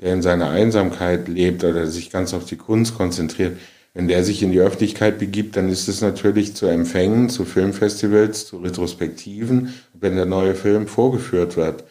der 0.00 0.12
in 0.12 0.22
seiner 0.22 0.50
Einsamkeit 0.50 1.28
lebt 1.28 1.64
oder 1.64 1.86
sich 1.86 2.10
ganz 2.10 2.34
auf 2.34 2.44
die 2.44 2.56
Kunst 2.56 2.96
konzentriert, 2.96 3.58
wenn 3.94 4.08
der 4.08 4.24
sich 4.24 4.42
in 4.42 4.50
die 4.50 4.60
Öffentlichkeit 4.60 5.18
begibt, 5.18 5.56
dann 5.56 5.68
ist 5.68 5.88
es 5.88 6.00
natürlich 6.00 6.54
zu 6.56 6.66
Empfängen, 6.66 7.30
zu 7.30 7.44
Filmfestivals, 7.44 8.46
zu 8.46 8.58
Retrospektiven, 8.58 9.72
wenn 9.94 10.16
der 10.16 10.26
neue 10.26 10.56
Film 10.56 10.88
vorgeführt 10.88 11.56
wird. 11.56 11.84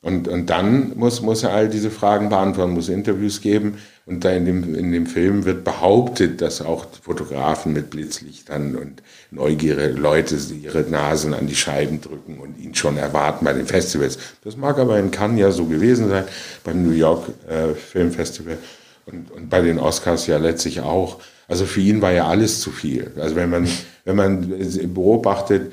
Und, 0.00 0.26
und 0.26 0.46
dann 0.50 0.96
muss, 0.96 1.22
muss 1.22 1.44
er 1.44 1.52
all 1.52 1.68
diese 1.68 1.90
Fragen 1.90 2.28
beantworten, 2.28 2.72
muss 2.72 2.88
Interviews 2.88 3.40
geben. 3.40 3.78
Und 4.04 4.24
da 4.24 4.30
in 4.30 4.46
dem, 4.46 4.74
in 4.74 4.90
dem 4.90 5.06
Film 5.06 5.44
wird 5.44 5.62
behauptet, 5.62 6.40
dass 6.40 6.60
auch 6.60 6.86
Fotografen 7.02 7.72
mit 7.72 7.90
Blitzlichtern 7.90 8.74
und 8.74 9.00
neugierige 9.30 9.96
Leute 9.96 10.36
ihre 10.60 10.80
Nasen 10.82 11.34
an 11.34 11.46
die 11.46 11.54
Scheiben 11.54 12.00
drücken 12.00 12.40
und 12.40 12.58
ihn 12.58 12.74
schon 12.74 12.96
erwarten 12.96 13.44
bei 13.44 13.52
den 13.52 13.66
Festivals. 13.66 14.18
Das 14.42 14.56
mag 14.56 14.78
aber 14.78 14.98
in 14.98 15.12
Cannes 15.12 15.38
ja 15.38 15.52
so 15.52 15.66
gewesen 15.66 16.08
sein, 16.08 16.24
beim 16.64 16.82
New 16.82 16.94
York 16.94 17.28
äh, 17.48 17.74
Filmfestival 17.74 18.58
und, 19.06 19.30
und 19.30 19.50
bei 19.50 19.60
den 19.60 19.78
Oscars 19.78 20.26
ja 20.26 20.38
letztlich 20.38 20.80
auch. 20.80 21.20
Also 21.48 21.66
für 21.66 21.80
ihn 21.80 22.00
war 22.02 22.12
ja 22.12 22.26
alles 22.26 22.60
zu 22.60 22.70
viel. 22.70 23.12
Also 23.18 23.36
wenn 23.36 23.50
man, 23.50 23.68
wenn 24.04 24.16
man 24.16 24.54
beobachtet, 24.94 25.72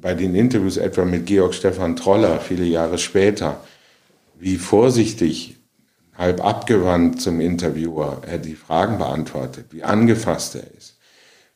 bei 0.00 0.14
den 0.14 0.34
Interviews 0.34 0.76
etwa 0.76 1.04
mit 1.04 1.26
Georg 1.26 1.54
Stefan 1.54 1.96
Troller 1.96 2.40
viele 2.40 2.64
Jahre 2.64 2.98
später, 2.98 3.60
wie 4.38 4.56
vorsichtig, 4.56 5.56
halb 6.16 6.44
abgewandt 6.44 7.20
zum 7.20 7.40
Interviewer 7.40 8.22
er 8.26 8.38
die 8.38 8.54
Fragen 8.54 8.98
beantwortet, 8.98 9.66
wie 9.70 9.82
angefasst 9.82 10.54
er 10.54 10.66
ist, 10.76 10.96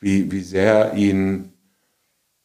wie, 0.01 0.31
wie 0.31 0.43
sehr 0.43 0.94
ihn 0.94 1.52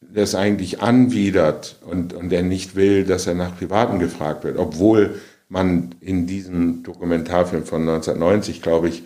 das 0.00 0.34
eigentlich 0.34 0.80
anwidert 0.80 1.76
und, 1.84 2.12
und 2.12 2.32
er 2.32 2.42
nicht 2.42 2.74
will, 2.74 3.04
dass 3.04 3.26
er 3.26 3.34
nach 3.34 3.56
Privaten 3.56 3.98
gefragt 3.98 4.44
wird, 4.44 4.58
obwohl 4.58 5.20
man 5.48 5.94
in 6.00 6.26
diesem 6.26 6.82
Dokumentarfilm 6.82 7.64
von 7.64 7.82
1990, 7.82 8.62
glaube 8.62 8.88
ich, 8.88 9.02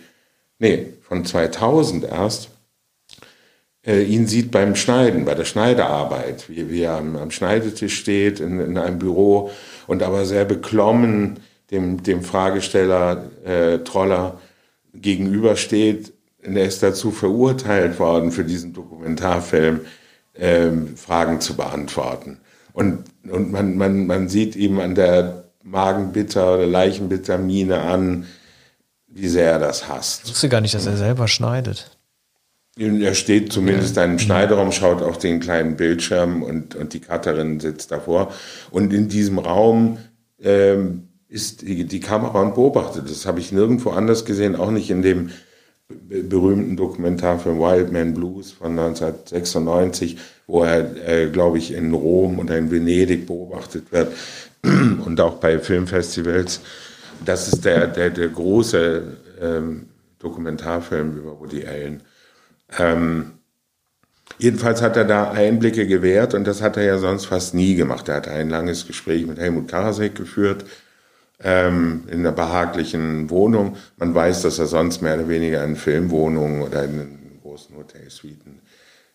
nee, 0.61 0.93
von 1.01 1.25
2000 1.25 2.05
erst, 2.05 2.49
äh, 3.85 4.03
ihn 4.03 4.27
sieht 4.27 4.51
beim 4.51 4.75
Schneiden, 4.75 5.25
bei 5.25 5.33
der 5.33 5.45
Schneidearbeit, 5.45 6.47
wie, 6.49 6.69
wie 6.69 6.83
er 6.83 6.97
am, 6.97 7.15
am 7.17 7.31
Schneidetisch 7.31 7.97
steht 7.97 8.39
in, 8.39 8.59
in, 8.59 8.77
einem 8.77 8.99
Büro 8.99 9.49
und 9.87 10.03
aber 10.03 10.25
sehr 10.25 10.45
beklommen 10.45 11.39
dem, 11.71 12.03
dem 12.03 12.21
Fragesteller 12.21 13.31
äh, 13.43 13.79
Troller 13.79 14.39
gegenübersteht. 14.93 16.13
Und 16.45 16.57
er 16.57 16.65
ist 16.65 16.83
dazu 16.83 17.11
verurteilt 17.11 17.97
worden, 17.99 18.31
für 18.31 18.43
diesen 18.43 18.73
Dokumentarfilm 18.73 19.81
äh, 20.35 20.69
Fragen 20.95 21.41
zu 21.41 21.55
beantworten. 21.55 22.39
Und, 22.73 23.05
und 23.29 23.51
man, 23.51 23.77
man, 23.77 24.05
man 24.05 24.29
sieht 24.29 24.55
ihm 24.55 24.79
an 24.79 24.93
der 24.93 25.45
Magenbitter 25.63 26.53
oder 26.55 26.67
Leichenbitter 26.67 27.39
Miene 27.39 27.81
an, 27.81 28.27
wie 29.13 29.27
sehr 29.27 29.51
er 29.51 29.59
das 29.59 29.87
hasst. 29.87 30.21
Ich 30.25 30.31
wusste 30.31 30.49
gar 30.49 30.61
nicht, 30.61 30.73
dass 30.73 30.85
er 30.85 30.97
selber 30.97 31.27
schneidet. 31.27 31.97
Er 32.77 33.13
steht 33.15 33.51
zumindest 33.51 33.97
in 33.97 34.03
einem 34.03 34.19
Schneiderraum, 34.19 34.71
schaut 34.71 35.01
auf 35.01 35.17
den 35.17 35.41
kleinen 35.41 35.75
Bildschirm 35.75 36.41
und, 36.41 36.73
und 36.73 36.93
die 36.93 37.01
Cutterin 37.01 37.59
sitzt 37.59 37.91
davor. 37.91 38.33
Und 38.71 38.93
in 38.93 39.09
diesem 39.09 39.39
Raum 39.39 39.97
ähm, 40.41 41.09
ist 41.27 41.61
die, 41.63 41.85
die 41.85 41.99
Kamera 41.99 42.41
und 42.41 42.55
beobachtet. 42.55 43.09
Das 43.09 43.25
habe 43.25 43.39
ich 43.41 43.51
nirgendwo 43.51 43.89
anders 43.89 44.23
gesehen, 44.23 44.55
auch 44.55 44.71
nicht 44.71 44.89
in 44.89 45.01
dem 45.01 45.31
berühmten 45.89 46.77
Dokumentarfilm 46.77 47.59
Wild 47.59 47.91
Man 47.91 48.13
Blues 48.13 48.51
von 48.51 48.71
1996, 48.79 50.17
wo 50.47 50.63
er, 50.63 51.07
äh, 51.07 51.29
glaube 51.29 51.57
ich, 51.57 51.73
in 51.73 51.93
Rom 51.93 52.39
oder 52.39 52.57
in 52.57 52.71
Venedig 52.71 53.27
beobachtet 53.27 53.91
wird 53.91 54.13
und 54.63 55.19
auch 55.19 55.35
bei 55.35 55.59
Filmfestivals. 55.59 56.61
Das 57.25 57.47
ist 57.47 57.65
der, 57.65 57.87
der, 57.87 58.09
der 58.09 58.29
große 58.29 59.17
ähm, 59.41 59.87
Dokumentarfilm 60.19 61.17
über 61.17 61.39
Woody 61.39 61.65
Allen. 61.65 62.01
Ähm, 62.77 63.33
jedenfalls 64.37 64.81
hat 64.81 64.97
er 64.97 65.05
da 65.05 65.31
Einblicke 65.31 65.87
gewährt 65.87 66.33
und 66.33 66.45
das 66.45 66.61
hat 66.61 66.77
er 66.77 66.83
ja 66.83 66.97
sonst 66.97 67.25
fast 67.25 67.53
nie 67.53 67.75
gemacht. 67.75 68.07
Er 68.09 68.15
hat 68.15 68.27
ein 68.27 68.49
langes 68.49 68.87
Gespräch 68.87 69.25
mit 69.25 69.39
Helmut 69.39 69.67
Karasek 69.67 70.15
geführt 70.15 70.65
ähm, 71.43 72.03
in 72.07 72.19
einer 72.19 72.31
behaglichen 72.31 73.29
Wohnung. 73.29 73.77
Man 73.97 74.13
weiß, 74.13 74.41
dass 74.43 74.59
er 74.59 74.67
sonst 74.67 75.01
mehr 75.01 75.15
oder 75.15 75.29
weniger 75.29 75.63
in 75.63 75.75
Filmwohnungen 75.75 76.61
oder 76.61 76.83
in 76.83 77.39
großen 77.41 77.75
Hotelsuiten 77.75 78.59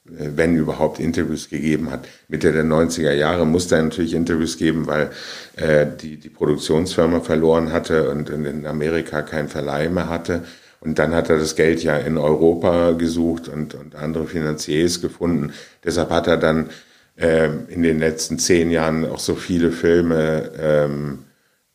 wenn 0.09 0.57
überhaupt 0.57 1.01
Interviews 1.01 1.49
gegeben 1.49 1.91
hat. 1.91 2.07
Mitte 2.29 2.53
der 2.53 2.65
90er 2.65 3.13
Jahre 3.13 3.47
musste 3.47 3.77
er 3.77 3.83
natürlich 3.83 4.15
Interviews 4.15 4.57
geben, 4.57 4.87
weil 4.87 5.11
äh, 5.57 5.87
die, 6.01 6.17
die 6.17 6.29
Produktionsfirma 6.29 7.21
verloren 7.21 7.73
hatte 7.73 8.11
und 8.11 8.31
in 8.31 8.67
Amerika 8.67 9.23
kein 9.23 9.49
Verleih 9.49 9.89
mehr 9.89 10.09
hatte. 10.09 10.45
Und 10.81 10.99
dann 10.99 11.15
hat 11.15 11.31
er 11.31 11.39
das 11.39 11.57
Geld 11.57 11.83
ja 11.83 11.97
in 11.97 12.19
Europa 12.19 12.93
gesucht 12.93 13.49
und, 13.49 13.75
und 13.75 13.95
andere 13.97 14.27
Finanziers 14.27 15.01
gefunden. 15.01 15.53
Deshalb 15.85 16.11
hat 16.11 16.27
er 16.29 16.37
dann 16.37 16.71
ähm, 17.17 17.67
in 17.69 17.83
den 17.83 17.99
letzten 17.99 18.39
zehn 18.39 18.71
Jahren 18.71 19.05
auch 19.05 19.19
so 19.19 19.35
viele 19.35 19.73
Filme 19.73 20.51
ähm, 20.61 21.25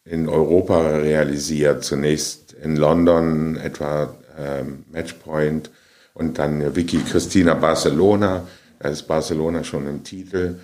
in 0.06 0.30
Europa 0.30 0.98
realisiert. 0.98 1.84
Zunächst 1.84 2.54
in 2.64 2.76
London 2.76 3.58
etwa 3.58 4.16
ähm, 4.40 4.86
Matchpoint 4.92 5.72
und 6.14 6.38
dann 6.40 6.76
Vicky 6.76 7.00
Christina 7.00 7.54
Barcelona, 7.54 8.44
da 8.80 8.90
ist 8.90 9.04
Barcelona 9.04 9.64
schon 9.64 9.88
im 9.88 10.04
Titel. 10.04 10.56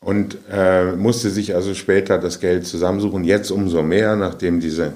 Und 0.00 0.36
äh, 0.50 0.92
musste 0.92 1.30
sich 1.30 1.54
also 1.54 1.74
später 1.74 2.18
das 2.18 2.38
Geld 2.38 2.66
zusammensuchen, 2.66 3.24
jetzt 3.24 3.50
umso 3.50 3.82
mehr, 3.82 4.16
nachdem 4.16 4.60
diese, 4.60 4.92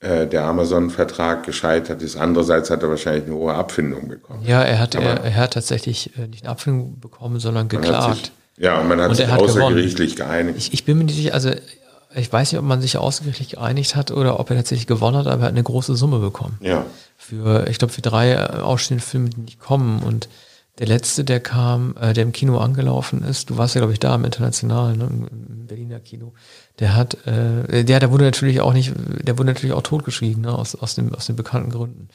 äh, 0.00 0.26
der 0.26 0.44
Amazon-Vertrag 0.44 1.44
gescheitert 1.44 2.00
ist. 2.00 2.16
Andererseits 2.16 2.70
hat 2.70 2.82
er 2.82 2.88
wahrscheinlich 2.88 3.24
eine 3.24 3.34
hohe 3.34 3.52
Abfindung 3.52 4.08
bekommen. 4.08 4.42
Ja, 4.46 4.62
er 4.62 4.78
hat, 4.78 4.94
er, 4.94 5.02
er, 5.02 5.36
hat 5.36 5.52
tatsächlich 5.52 6.16
äh, 6.16 6.26
nicht 6.26 6.44
eine 6.44 6.52
Abfindung 6.52 6.98
bekommen, 7.00 7.38
sondern 7.38 7.68
geklagt. 7.68 8.16
Sich, 8.16 8.32
ja, 8.56 8.80
und 8.80 8.88
man 8.88 8.98
hat 8.98 9.10
und 9.10 9.16
sich 9.16 9.26
hat 9.26 9.38
außergerichtlich 9.38 10.16
gewonnen. 10.16 10.30
geeinigt. 10.30 10.58
Ich, 10.58 10.72
ich 10.72 10.84
bin 10.86 10.96
mir 10.96 11.04
nicht 11.04 11.16
sicher, 11.16 11.34
also 11.34 11.50
ich 12.14 12.32
weiß 12.32 12.52
nicht, 12.52 12.58
ob 12.58 12.64
man 12.64 12.80
sich 12.80 12.96
ausgerichtlich 12.96 13.50
geeinigt 13.50 13.94
hat 13.94 14.10
oder 14.10 14.40
ob 14.40 14.50
er 14.50 14.56
tatsächlich 14.56 14.86
gewonnen 14.86 15.16
hat, 15.16 15.26
aber 15.26 15.42
er 15.42 15.46
hat 15.46 15.52
eine 15.52 15.62
große 15.62 15.94
Summe 15.94 16.18
bekommen. 16.18 16.58
Ja. 16.60 16.84
Für, 17.16 17.68
ich 17.68 17.78
glaube, 17.78 17.92
für 17.92 18.02
drei 18.02 18.32
äh, 18.32 18.36
ausstehende 18.36 19.04
Filme, 19.04 19.30
die 19.30 19.40
nicht 19.40 19.60
kommen. 19.60 20.02
Und 20.02 20.28
der 20.78 20.86
letzte, 20.86 21.24
der 21.24 21.40
kam, 21.40 21.94
äh, 22.00 22.12
der 22.12 22.24
im 22.24 22.32
Kino 22.32 22.58
angelaufen 22.58 23.22
ist, 23.22 23.50
du 23.50 23.58
warst 23.58 23.74
ja, 23.74 23.80
glaube 23.80 23.92
ich, 23.92 24.00
da 24.00 24.14
im 24.14 24.24
Internationalen, 24.24 24.98
ne, 24.98 25.04
im 25.30 25.66
Berliner 25.66 26.00
Kino, 26.00 26.32
der 26.80 26.96
hat, 26.96 27.26
äh, 27.26 27.84
der, 27.84 28.00
der 28.00 28.10
wurde 28.10 28.24
natürlich 28.24 28.60
auch 28.60 28.72
nicht, 28.72 28.92
der 28.96 29.38
wurde 29.38 29.48
natürlich 29.48 29.74
auch 29.74 29.82
totgeschwiegen, 29.82 30.42
ne, 30.42 30.52
aus, 30.52 30.74
aus, 30.74 30.94
dem, 30.94 31.14
aus 31.14 31.26
den 31.26 31.36
bekannten 31.36 31.70
Gründen. 31.70 32.08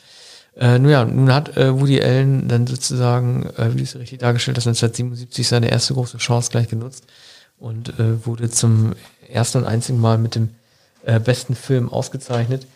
Äh, 0.58 0.80
nun 0.80 0.92
ja, 0.92 1.06
nun 1.06 1.34
hat 1.34 1.56
äh, 1.58 1.80
Woody 1.80 2.02
Allen 2.02 2.48
dann 2.48 2.66
sozusagen, 2.66 3.46
äh, 3.58 3.74
wie 3.74 3.78
du 3.78 3.84
es 3.84 3.96
richtig 3.96 4.20
dargestellt 4.20 4.58
hast, 4.58 4.68
1977 4.68 5.48
seine 5.48 5.70
erste 5.70 5.94
große 5.94 6.18
Chance 6.18 6.50
gleich 6.52 6.68
genutzt 6.68 7.06
und 7.60 8.00
äh, 8.00 8.26
wurde 8.26 8.50
zum 8.50 8.94
ersten 9.30 9.60
und 9.60 9.66
einzigen 9.66 10.00
Mal 10.00 10.18
mit 10.18 10.36
dem 10.36 10.50
äh, 11.06 11.20
besten 11.20 11.56
Film 11.56 11.90
ausgezeichnet. 11.90 12.68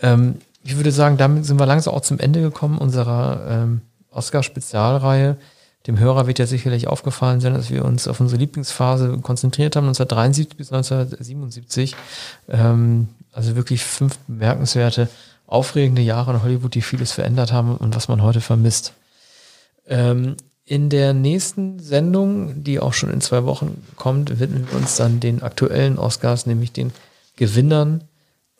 Ähm, 0.00 0.36
ich 0.64 0.76
würde 0.76 0.92
sagen, 0.92 1.16
damit 1.16 1.44
sind 1.44 1.58
wir 1.58 1.66
langsam 1.66 1.94
auch 1.94 2.02
zum 2.02 2.18
Ende 2.18 2.40
gekommen 2.40 2.78
unserer 2.78 3.46
ähm, 3.48 3.80
Oscar-Spezialreihe. 4.10 5.36
Dem 5.86 5.98
Hörer 5.98 6.28
wird 6.28 6.38
ja 6.38 6.46
sicherlich 6.46 6.86
aufgefallen 6.86 7.40
sein, 7.40 7.54
dass 7.54 7.70
wir 7.70 7.84
uns 7.84 8.06
auf 8.06 8.20
unsere 8.20 8.38
Lieblingsphase 8.38 9.18
konzentriert 9.18 9.74
haben, 9.74 9.86
1973 9.88 10.56
bis 10.56 10.72
1977. 10.72 11.96
Ähm, 12.48 13.08
also 13.32 13.56
wirklich 13.56 13.82
fünf 13.82 14.18
bemerkenswerte, 14.28 15.08
aufregende 15.46 16.02
Jahre 16.02 16.34
in 16.34 16.42
Hollywood, 16.42 16.74
die 16.74 16.82
vieles 16.82 17.12
verändert 17.12 17.52
haben 17.52 17.76
und 17.76 17.96
was 17.96 18.06
man 18.06 18.22
heute 18.22 18.40
vermisst. 18.40 18.92
Ähm, 19.88 20.36
in 20.64 20.88
der 20.90 21.12
nächsten 21.12 21.78
Sendung, 21.80 22.62
die 22.62 22.78
auch 22.78 22.92
schon 22.92 23.10
in 23.10 23.20
zwei 23.20 23.44
Wochen 23.44 23.84
kommt, 23.96 24.38
widmen 24.38 24.68
wir 24.70 24.78
uns 24.78 24.96
dann 24.96 25.20
den 25.20 25.42
aktuellen 25.42 25.98
Oscars, 25.98 26.46
nämlich 26.46 26.72
den 26.72 26.92
Gewinnern 27.36 28.04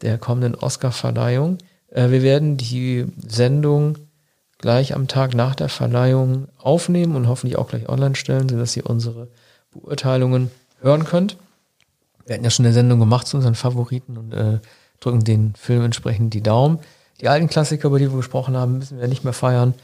der 0.03 0.19
kommenden 0.19 0.55
Oscar-Verleihung. 0.57 1.59
Äh, 1.91 2.11
wir 2.11 2.23
werden 2.23 2.57
die 2.57 3.07
Sendung 3.27 3.99
gleich 4.59 4.95
am 4.95 5.09
Tag 5.09 5.35
nach 5.35 5.55
der 5.55 5.69
Verleihung 5.69 6.49
aufnehmen 6.59 7.17
und 7.17 7.29
hoffentlich 7.29 7.57
auch 7.57 7.69
gleich 7.69 7.89
online 7.89 8.17
stellen, 8.17 8.49
sodass 8.49 8.77
ihr 8.77 8.89
unsere 8.89 9.29
Beurteilungen 9.73 10.51
hören 10.81 11.05
könnt. 11.05 11.37
Wir 12.27 12.35
hatten 12.35 12.45
ja 12.45 12.51
schon 12.51 12.65
eine 12.65 12.75
Sendung 12.75 13.01
gemacht 13.01 13.27
zu 13.27 13.37
unseren 13.37 13.55
Favoriten 13.55 14.17
und 14.17 14.33
äh, 14.33 14.59
drücken 15.01 15.25
den 15.25 15.55
Film 15.55 15.85
entsprechend 15.85 16.35
die 16.35 16.43
Daumen. 16.43 16.79
Die 17.21 17.29
alten 17.29 17.49
Klassiker, 17.49 17.89
über 17.89 17.99
die 17.99 18.11
wir 18.11 18.17
gesprochen 18.17 18.57
haben, 18.57 18.79
müssen 18.79 19.01
wir 19.01 19.09
nicht 19.09 19.25
mehr 19.25 19.33
feiern. 19.33 19.75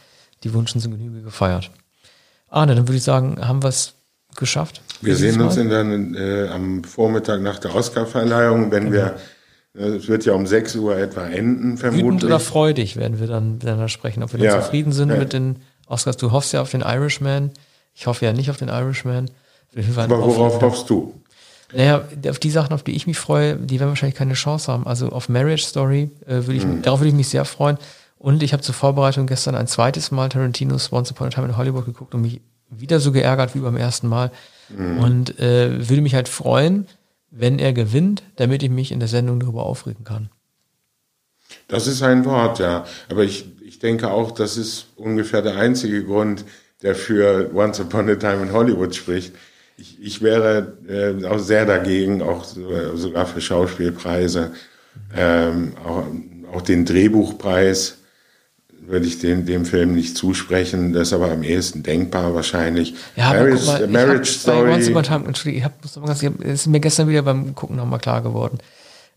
Die 0.44 0.54
wurden 0.54 0.66
zu 0.66 0.90
Genüge 0.90 1.22
gefeiert. 1.22 1.70
Arne, 2.48 2.74
dann 2.74 2.88
würde 2.88 2.96
ich 2.96 3.02
sagen, 3.02 3.38
haben 3.46 3.62
wir 3.62 3.68
es 3.68 3.94
geschafft. 4.36 4.82
Wir 5.00 5.16
sehen 5.16 5.40
uns 5.40 5.56
dann 5.56 6.14
äh, 6.14 6.48
am 6.48 6.84
Vormittag 6.84 7.40
nach 7.40 7.58
der 7.58 7.74
Oscarverleihung, 7.74 8.70
wenn 8.70 8.90
genau. 8.90 8.96
wir 8.96 9.16
äh, 9.78 9.96
es 9.96 10.08
wird 10.08 10.24
ja 10.24 10.34
um 10.34 10.46
6 10.46 10.76
Uhr 10.76 10.96
etwa 10.96 11.26
enden, 11.26 11.76
vermutlich. 11.76 12.04
Wütend 12.04 12.24
oder 12.24 12.40
freudig 12.40 12.96
werden 12.96 13.20
wir 13.20 13.26
dann 13.26 13.54
miteinander 13.54 13.88
sprechen, 13.88 14.22
ob 14.22 14.32
wir 14.32 14.40
ja. 14.40 14.60
zufrieden 14.60 14.92
sind 14.92 15.10
ja. 15.10 15.16
mit 15.16 15.32
den 15.32 15.56
Oscars. 15.86 16.16
Du 16.16 16.32
hoffst 16.32 16.52
ja 16.52 16.62
auf 16.62 16.70
den 16.70 16.82
Irishman. 16.82 17.50
Ich 17.94 18.06
hoffe 18.06 18.24
ja 18.24 18.32
nicht 18.32 18.50
auf 18.50 18.56
den 18.56 18.68
Irishman. 18.68 19.30
Aber 19.96 20.20
worauf 20.20 20.60
hoffst 20.62 20.88
du? 20.90 21.14
Naja, 21.74 22.04
auf 22.28 22.38
die 22.38 22.50
Sachen, 22.50 22.72
auf 22.72 22.82
die 22.82 22.96
ich 22.96 23.06
mich 23.06 23.18
freue, 23.18 23.56
die 23.56 23.78
werden 23.78 23.90
wahrscheinlich 23.90 24.16
keine 24.16 24.32
Chance 24.32 24.72
haben. 24.72 24.86
Also 24.86 25.10
auf 25.10 25.28
Marriage 25.28 25.64
Story, 25.64 26.10
äh, 26.26 26.36
würde 26.36 26.54
ich, 26.54 26.64
mhm. 26.64 26.80
darauf 26.82 27.00
würde 27.00 27.10
ich 27.10 27.14
mich 27.14 27.28
sehr 27.28 27.44
freuen. 27.44 27.76
Und 28.18 28.42
ich 28.42 28.52
habe 28.52 28.62
zur 28.62 28.74
Vorbereitung 28.74 29.26
gestern 29.26 29.54
ein 29.54 29.68
zweites 29.68 30.10
Mal 30.10 30.28
Tarantino's 30.28 30.92
Once 30.92 31.10
Upon 31.10 31.28
a 31.28 31.30
Time 31.30 31.46
in 31.46 31.56
Hollywood 31.56 31.86
geguckt 31.86 32.14
und 32.14 32.22
mich 32.22 32.40
wieder 32.68 33.00
so 33.00 33.12
geärgert 33.12 33.54
wie 33.54 33.60
beim 33.60 33.76
ersten 33.76 34.08
Mal. 34.08 34.32
Mhm. 34.68 34.98
Und 34.98 35.38
äh, 35.38 35.88
würde 35.88 36.02
mich 36.02 36.14
halt 36.14 36.28
freuen, 36.28 36.86
wenn 37.30 37.58
er 37.58 37.72
gewinnt, 37.72 38.22
damit 38.36 38.62
ich 38.62 38.70
mich 38.70 38.90
in 38.90 38.98
der 38.98 39.08
Sendung 39.08 39.38
darüber 39.40 39.64
aufregen 39.64 40.04
kann. 40.04 40.30
Das 41.68 41.86
ist 41.86 42.02
ein 42.02 42.24
Wort, 42.24 42.58
ja. 42.58 42.84
Aber 43.08 43.22
ich, 43.22 43.46
ich 43.62 43.78
denke 43.78 44.10
auch, 44.10 44.32
das 44.32 44.56
ist 44.56 44.88
ungefähr 44.96 45.42
der 45.42 45.56
einzige 45.56 46.04
Grund, 46.04 46.44
der 46.82 46.94
für 46.94 47.50
Once 47.54 47.80
Upon 47.80 48.08
a 48.10 48.16
Time 48.16 48.42
in 48.42 48.52
Hollywood 48.52 48.94
spricht. 48.94 49.34
Ich, 49.76 50.02
ich 50.02 50.22
wäre 50.22 50.76
äh, 50.88 51.24
auch 51.24 51.38
sehr 51.38 51.64
dagegen, 51.64 52.20
auch 52.20 52.44
sogar 52.44 53.26
für 53.26 53.40
Schauspielpreise, 53.40 54.52
ähm, 55.14 55.74
auch, 55.84 56.04
auch 56.52 56.62
den 56.62 56.84
Drehbuchpreis 56.84 57.98
würde 58.89 59.06
ich 59.06 59.19
den, 59.19 59.47
dem 59.47 59.65
Film 59.65 59.94
nicht 59.94 60.16
zusprechen. 60.16 60.93
Das 60.93 61.09
ist 61.09 61.15
aber 61.15 61.31
am 61.31 61.43
ehesten 61.43 61.82
denkbar 61.82 62.35
wahrscheinlich. 62.35 62.94
Ja, 63.16 63.32
Marriage, 63.32 63.66
mal, 63.66 63.86
Marriage 63.89 64.32
Story. 64.32 64.73
Once 64.73 64.89
Upon 64.89 65.02
Time, 65.02 65.27
Entschuldigung, 65.27 65.59
ich 65.59 65.65
hab, 65.65 65.82
muss 65.82 66.20
ganz, 66.20 66.23
ist 66.23 66.66
mir 66.66 66.81
gestern 66.81 67.09
wieder 67.09 67.23
beim 67.23 67.55
Gucken 67.55 67.77
nochmal 67.77 67.98
klar 67.98 68.23
geworden. 68.23 68.59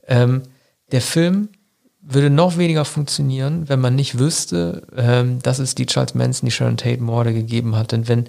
Ähm, 0.07 0.43
der 0.91 1.02
Film 1.02 1.49
würde 2.02 2.30
noch 2.30 2.57
weniger 2.57 2.84
funktionieren, 2.84 3.69
wenn 3.69 3.80
man 3.80 3.95
nicht 3.95 4.18
wüsste, 4.18 4.84
ähm, 4.95 5.39
dass 5.41 5.60
es 5.60 5.76
die 5.76 5.85
Charles 5.85 6.15
Manson, 6.15 6.48
die 6.48 6.52
Sharon 6.52 6.77
Tate 6.77 7.02
Morde 7.02 7.34
gegeben 7.34 7.76
hat. 7.76 7.91
Denn 7.91 8.07
wenn 8.07 8.26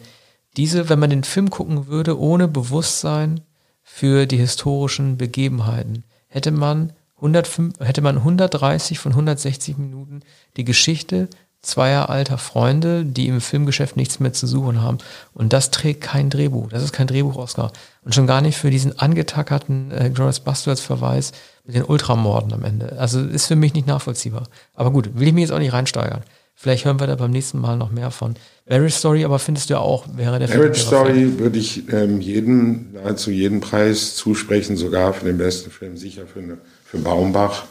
diese, 0.57 0.89
wenn 0.89 0.99
man 0.99 1.11
den 1.11 1.25
Film 1.25 1.51
gucken 1.51 1.87
würde, 1.87 2.19
ohne 2.19 2.49
Bewusstsein 2.49 3.41
für 3.83 4.27
die 4.27 4.37
historischen 4.37 5.17
Begebenheiten, 5.17 6.05
hätte 6.29 6.51
man 6.51 6.93
105, 7.23 7.79
hätte 7.81 8.03
man 8.03 8.19
130 8.19 8.99
von 8.99 9.13
160 9.13 9.79
Minuten 9.79 10.21
die 10.57 10.65
Geschichte 10.65 11.29
zweier 11.63 12.11
alter 12.11 12.39
Freunde, 12.39 13.05
die 13.05 13.29
im 13.29 13.41
Filmgeschäft 13.41 13.97
nichts 13.97 14.19
mehr 14.19 14.33
zu 14.33 14.49
suchen 14.49 14.83
haben. 14.83 14.99
Und 15.33 15.53
das 15.53 15.71
trägt 15.71 16.01
kein 16.01 16.29
Drehbuch. 16.29 16.69
Das 16.71 16.83
ist 16.83 16.93
kein 16.93 17.07
Drehbuch-Oscar. 17.07 17.71
Und 18.05 18.15
schon 18.15 18.27
gar 18.27 18.41
nicht 18.41 18.59
für 18.59 18.71
diesen 18.71 18.99
angetackerten 18.99 19.93
äh, 19.93 20.11
Glorious 20.11 20.41
Bastards 20.41 20.81
Verweis 20.81 21.31
mit 21.65 21.77
den 21.77 21.85
Ultramorden 21.85 22.53
am 22.53 22.65
Ende. 22.65 22.99
Also 22.99 23.21
ist 23.21 23.47
für 23.47 23.55
mich 23.57 23.75
nicht 23.75 23.87
nachvollziehbar. 23.87 24.49
Aber 24.75 24.91
gut, 24.91 25.11
will 25.15 25.29
ich 25.29 25.35
mich 25.35 25.43
jetzt 25.43 25.53
auch 25.53 25.61
nicht 25.61 25.73
reinsteigern. 25.73 26.25
Vielleicht 26.55 26.85
hören 26.85 27.01
wir 27.01 27.07
da 27.07 27.15
beim 27.15 27.31
nächsten 27.31 27.61
Mal 27.61 27.77
noch 27.77 27.91
mehr 27.91 28.11
von. 28.11 28.35
Marriage 28.69 28.95
Story, 28.95 29.25
aber 29.25 29.39
findest 29.39 29.71
du 29.71 29.75
ja 29.75 29.81
auch, 29.81 30.07
wäre 30.17 30.39
der 30.39 30.49
Marriage 30.49 30.81
Story 30.81 31.39
würde 31.39 31.59
ich 31.59 31.93
ähm, 31.93 32.21
jeden, 32.21 32.93
nahezu 32.93 33.31
jeden 33.31 33.61
Preis 33.61 34.15
zusprechen, 34.15 34.77
sogar 34.77 35.13
für 35.13 35.25
den 35.25 35.39
besten 35.39 35.71
Film, 35.71 35.97
sicher 35.97 36.27
für, 36.27 36.41
eine, 36.41 36.59
für 36.93 36.99
Baumbach. 36.99 37.65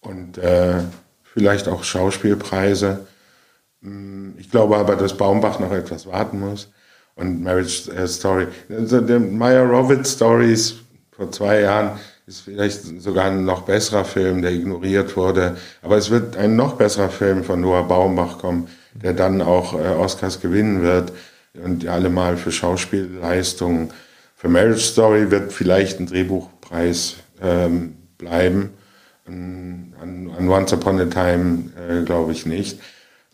Und 0.00 0.38
äh, 0.38 0.76
vielleicht 1.22 1.68
auch 1.68 1.84
Schauspielpreise. 1.84 3.06
Hm, 3.82 4.34
ich 4.38 4.50
glaube 4.50 4.78
aber, 4.78 4.96
dass 4.96 5.14
Baumbach 5.14 5.60
noch 5.60 5.72
etwas 5.72 6.06
warten 6.06 6.40
muss. 6.40 6.72
Und 7.14 7.42
Marriage 7.42 7.92
äh, 7.92 8.08
Story. 8.08 8.46
Also 8.70 9.02
der 9.02 9.20
Meyer 9.20 9.64
Rovitz 9.64 10.14
Stories 10.14 10.76
vor 11.10 11.30
zwei 11.30 11.60
Jahren 11.60 12.00
ist 12.26 12.40
vielleicht 12.40 12.82
sogar 13.02 13.26
ein 13.26 13.44
noch 13.44 13.62
besserer 13.62 14.06
Film, 14.06 14.40
der 14.40 14.52
ignoriert 14.52 15.18
wurde. 15.18 15.58
Aber 15.82 15.98
es 15.98 16.08
wird 16.08 16.38
ein 16.38 16.56
noch 16.56 16.76
besserer 16.76 17.10
Film 17.10 17.44
von 17.44 17.60
Noah 17.60 17.86
Baumbach 17.86 18.38
kommen, 18.38 18.68
der 18.94 19.12
dann 19.12 19.42
auch 19.42 19.74
äh, 19.74 19.88
Oscars 19.88 20.40
gewinnen 20.40 20.80
wird 20.80 21.12
und 21.62 21.86
allemal 21.86 22.38
für 22.38 22.52
Schauspielleistungen. 22.52 23.90
Für 24.34 24.48
Marriage 24.48 24.80
Story 24.80 25.30
wird 25.30 25.52
vielleicht 25.52 26.00
ein 26.00 26.06
Drehbuchpreis 26.06 27.16
ähm, 27.42 27.96
bleiben. 28.20 28.70
An, 29.26 29.94
an, 30.00 30.48
Once 30.48 30.72
Upon 30.72 31.00
a 31.00 31.06
Time 31.06 31.70
äh, 31.76 32.02
glaube 32.04 32.32
ich 32.32 32.46
nicht. 32.46 32.78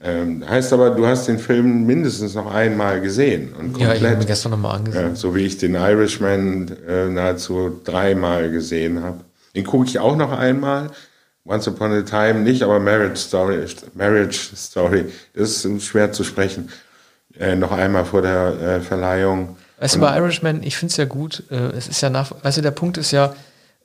Ähm, 0.03 0.47
heißt 0.47 0.73
aber, 0.73 0.91
du 0.91 1.07
hast 1.07 1.27
den 1.27 1.39
Film 1.39 1.87
mindestens 1.87 2.35
noch 2.35 2.53
einmal 2.53 3.01
gesehen. 3.01 3.55
Und 3.55 3.73
komplett, 3.73 3.89
ja, 3.89 3.95
ich 3.95 4.05
habe 4.05 4.23
ihn 4.23 4.27
gestern 4.27 4.51
nochmal 4.53 4.77
angesehen. 4.77 5.09
Ja, 5.09 5.15
so 5.15 5.35
wie 5.35 5.47
ich 5.47 5.57
den 5.57 5.75
Irishman 5.75 6.71
äh, 6.87 7.07
nahezu 7.09 7.81
dreimal 7.83 8.51
gesehen 8.51 9.03
habe. 9.03 9.21
Den 9.55 9.65
gucke 9.65 9.87
ich 9.87 9.99
auch 9.99 10.17
noch 10.17 10.33
einmal. 10.33 10.91
Once 11.47 11.67
Upon 11.69 11.93
a 11.93 12.03
Time 12.03 12.41
nicht, 12.41 12.63
aber 12.63 12.79
Marriage 12.79 13.17
Story, 13.17 13.65
Marriage 13.95 14.51
Story, 14.55 15.07
das 15.35 15.65
ist 15.65 15.85
schwer 15.85 16.13
zu 16.13 16.25
sprechen. 16.25 16.69
Äh, 17.39 17.55
noch 17.57 17.73
einmal 17.73 18.05
vor 18.05 18.21
der 18.23 18.61
äh, 18.61 18.81
Verleihung. 18.81 19.57
Weißt 19.79 19.97
du, 19.97 20.01
bei 20.01 20.17
Irishman, 20.17 20.63
ich 20.63 20.77
finde 20.77 20.91
es 20.91 20.97
ja 20.97 21.05
gut, 21.05 21.45
äh, 21.51 21.71
es 21.77 21.87
ist 21.87 22.01
ja 22.01 22.11
nach, 22.11 22.33
weißt 22.43 22.59
du, 22.59 22.63
der 22.63 22.71
Punkt 22.71 22.99
ist 22.99 23.13
ja, 23.13 23.35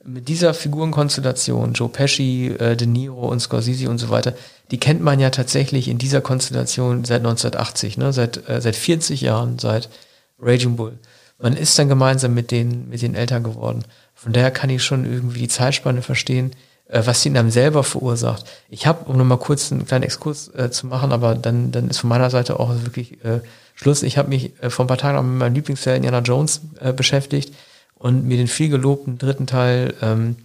mit 0.04 0.28
dieser 0.28 0.54
Figurenkonstellation, 0.54 1.74
Joe 1.74 1.88
Pesci, 1.88 2.48
äh, 2.58 2.76
De 2.76 2.86
Niro 2.86 3.28
und 3.28 3.40
Scorsese 3.40 3.88
und 3.88 3.98
so 3.98 4.10
weiter, 4.10 4.34
die 4.70 4.78
kennt 4.78 5.02
man 5.02 5.20
ja 5.20 5.30
tatsächlich 5.30 5.88
in 5.88 5.98
dieser 5.98 6.20
Konstellation 6.20 7.04
seit 7.04 7.20
1980, 7.20 7.98
ne? 7.98 8.12
seit, 8.12 8.48
äh, 8.48 8.60
seit 8.60 8.76
40 8.76 9.20
Jahren, 9.20 9.58
seit 9.58 9.88
Raging 10.40 10.76
Bull. 10.76 10.98
Man 11.38 11.56
ist 11.56 11.78
dann 11.78 11.88
gemeinsam 11.88 12.34
mit 12.34 12.50
den, 12.50 12.88
mit 12.88 13.02
den 13.02 13.14
Eltern 13.14 13.42
geworden. 13.42 13.84
Von 14.14 14.32
daher 14.32 14.50
kann 14.50 14.70
ich 14.70 14.82
schon 14.82 15.04
irgendwie 15.04 15.40
die 15.40 15.48
Zeitspanne 15.48 16.02
verstehen, 16.02 16.52
äh, 16.88 17.02
was 17.04 17.22
sie 17.22 17.28
in 17.28 17.36
einem 17.36 17.50
selber 17.50 17.84
verursacht. 17.84 18.44
Ich 18.70 18.86
habe, 18.86 19.10
um 19.10 19.16
nochmal 19.16 19.38
kurz 19.38 19.70
einen 19.70 19.86
kleinen 19.86 20.04
Exkurs 20.04 20.48
äh, 20.54 20.70
zu 20.70 20.86
machen, 20.86 21.12
aber 21.12 21.34
dann, 21.34 21.70
dann 21.72 21.88
ist 21.88 21.98
von 21.98 22.08
meiner 22.08 22.30
Seite 22.30 22.58
auch 22.58 22.70
wirklich 22.82 23.24
äh, 23.24 23.40
Schluss. 23.74 24.02
Ich 24.02 24.18
habe 24.18 24.28
mich 24.28 24.52
äh, 24.62 24.70
vor 24.70 24.84
ein 24.84 24.88
paar 24.88 24.98
Tagen 24.98 25.18
auch 25.18 25.22
mit 25.22 25.38
meinem 25.38 25.54
Lieblingsfilm 25.54 25.96
Indiana 25.96 26.20
Jones 26.20 26.62
äh, 26.80 26.92
beschäftigt 26.92 27.52
und 28.02 28.26
mir 28.26 28.36
den 28.36 28.48
viel 28.48 28.68
gelobten 28.68 29.16
dritten 29.16 29.46
Teil, 29.46 29.94
ähm, 30.02 30.36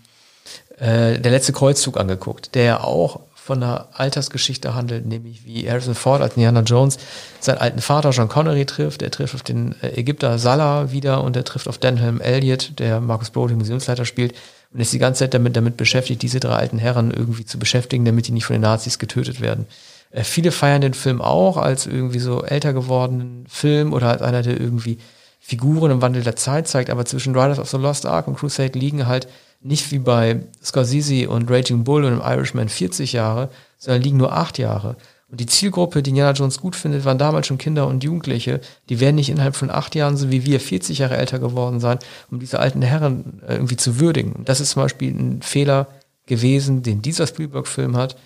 äh, 0.78 1.20
der 1.20 1.32
letzte 1.32 1.54
Kreuzzug 1.54 1.98
angeguckt, 1.98 2.54
der 2.54 2.64
ja 2.64 2.84
auch 2.84 3.22
von 3.36 3.64
einer 3.64 3.88
Altersgeschichte 3.94 4.76
handelt, 4.76 5.06
nämlich 5.06 5.46
wie 5.46 5.70
Harrison 5.70 5.96
Ford 5.96 6.22
als 6.22 6.36
Indiana 6.36 6.62
Jones 6.62 6.98
seinen 7.40 7.58
alten 7.58 7.80
Vater 7.82 8.12
John 8.12 8.28
Connery 8.28 8.66
trifft. 8.66 9.02
Er 9.02 9.10
trifft 9.10 9.34
auf 9.34 9.42
den 9.42 9.74
äh, 9.82 9.98
Ägypter 10.00 10.38
Salah 10.38 10.92
wieder 10.92 11.24
und 11.24 11.36
er 11.36 11.46
trifft 11.46 11.68
auf 11.68 11.80
Denholm 11.80 12.22
Elliott, 12.22 12.74
der 12.78 13.00
Marcus 13.00 13.32
Brody 13.32 13.56
Museumsleiter 13.56 14.06
spielt 14.06 14.36
und 14.72 14.80
ist 14.80 14.94
die 14.94 15.00
ganze 15.00 15.20
Zeit 15.20 15.34
damit, 15.34 15.56
damit 15.56 15.78
beschäftigt, 15.78 16.22
diese 16.22 16.40
drei 16.40 16.56
alten 16.56 16.78
Herren 16.78 17.10
irgendwie 17.10 17.46
zu 17.46 17.58
beschäftigen, 17.58 18.06
damit 18.06 18.28
die 18.28 18.34
nicht 18.34 18.46
von 18.46 18.54
den 18.54 18.62
Nazis 18.62 19.00
getötet 19.00 19.42
werden. 19.42 19.66
Äh, 20.12 20.24
viele 20.24 20.52
feiern 20.52 20.82
den 20.82 20.94
Film 20.94 21.22
auch 21.22 21.58
als 21.58 21.88
irgendwie 21.88 22.20
so 22.20 22.44
älter 22.44 22.74
gewordenen 22.74 23.46
Film 23.48 23.94
oder 23.94 24.10
als 24.10 24.22
einer, 24.22 24.44
der 24.44 24.60
irgendwie 24.60 25.00
Figuren 25.48 25.92
im 25.92 26.02
Wandel 26.02 26.24
der 26.24 26.36
Zeit 26.36 26.68
zeigt, 26.68 26.90
aber 26.90 27.06
zwischen 27.06 27.34
Riders 27.34 27.58
of 27.58 27.70
the 27.70 27.78
Lost 27.78 28.06
Ark 28.06 28.28
und 28.28 28.38
Crusade 28.38 28.78
liegen 28.78 29.08
halt 29.08 29.30
nicht 29.62 29.94
wie 29.94 30.00
bei 30.00 30.42
Scorsese 30.62 31.30
und 31.30 31.50
Raging 31.50 31.86
Bull 31.86 32.04
und 32.04 32.12
im 32.12 32.20
Irishman 32.20 32.68
40 32.68 33.14
Jahre, 33.14 33.50
sondern 33.78 34.02
liegen 34.02 34.18
nur 34.18 34.34
acht 34.34 34.58
Jahre. 34.58 34.98
Und 35.32 35.40
die 35.40 35.46
Zielgruppe, 35.46 36.04
die 36.04 36.10
Indiana 36.10 36.34
Jones 36.34 36.60
gut 36.60 36.76
findet, 36.76 37.06
waren 37.06 37.18
damals 37.18 37.48
schon 37.48 37.58
Kinder 37.58 37.88
und 37.88 38.04
Jugendliche. 38.04 38.60
Die 38.90 39.00
werden 39.00 39.16
nicht 39.16 39.30
innerhalb 39.30 39.56
von 39.56 39.72
acht 39.72 39.96
Jahren, 39.96 40.18
so 40.18 40.32
wie 40.32 40.44
wir, 40.44 40.60
40 40.60 40.98
Jahre 40.98 41.16
älter 41.16 41.40
geworden 41.40 41.80
sein, 41.80 42.00
um 42.30 42.40
diese 42.40 42.60
alten 42.60 42.82
Herren 42.82 43.42
äh, 43.48 43.54
irgendwie 43.54 43.78
zu 43.78 44.02
würdigen. 44.02 44.44
Das 44.44 44.60
ist 44.60 44.72
zum 44.72 44.82
Beispiel 44.82 45.14
ein 45.14 45.42
Fehler 45.44 45.88
gewesen, 46.26 46.84
den 46.84 47.02
dieser 47.02 47.26
Spielberg-Film 47.26 47.96
hat. 47.96 48.18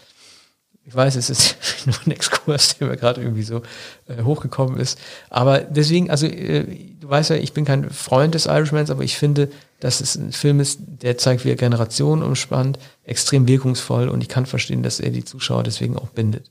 Ich 0.86 0.96
weiß, 0.96 1.16
es 1.16 1.30
ist 1.30 1.56
nur 1.86 1.96
ein 2.06 2.12
Exkurs, 2.12 2.78
der 2.78 2.88
mir 2.88 2.98
gerade 2.98 3.22
irgendwie 3.22 3.44
so 3.44 3.62
äh, 4.08 4.24
hochgekommen 4.24 4.80
ist. 4.80 5.00
Aber 5.30 5.60
deswegen, 5.60 6.10
also 6.10 6.26
äh, 6.26 6.64
du 7.00 7.10
weißt 7.10 7.30
ja, 7.30 7.36
ich 7.36 7.54
bin 7.54 7.66
kein 7.66 7.90
Freund 7.90 8.34
des 8.34 8.46
Irishmans, 8.48 8.90
aber 8.90 9.04
ich 9.04 9.18
finde, 9.18 9.50
dass 9.80 10.02
es 10.02 10.16
ein 10.16 10.32
Film 10.32 10.60
ist, 10.60 10.80
der 11.02 11.18
zeigt, 11.18 11.46
wie 11.46 11.50
er 11.50 11.56
Generationen 11.56 12.24
umspannt, 12.24 12.80
extrem 13.04 13.48
wirkungsvoll 13.48 14.10
und 14.10 14.22
ich 14.22 14.30
kann 14.30 14.46
verstehen, 14.46 14.84
dass 14.84 15.00
er 15.00 15.12
die 15.12 15.26
Zuschauer 15.26 15.64
deswegen 15.64 15.98
auch 15.98 16.10
bindet. 16.10 16.50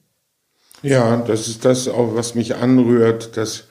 Ja, 0.82 1.18
das 1.18 1.48
ist 1.48 1.64
das 1.64 1.88
auch, 1.88 2.14
was 2.14 2.34
mich 2.34 2.56
anrührt, 2.56 3.36
dass 3.36 3.64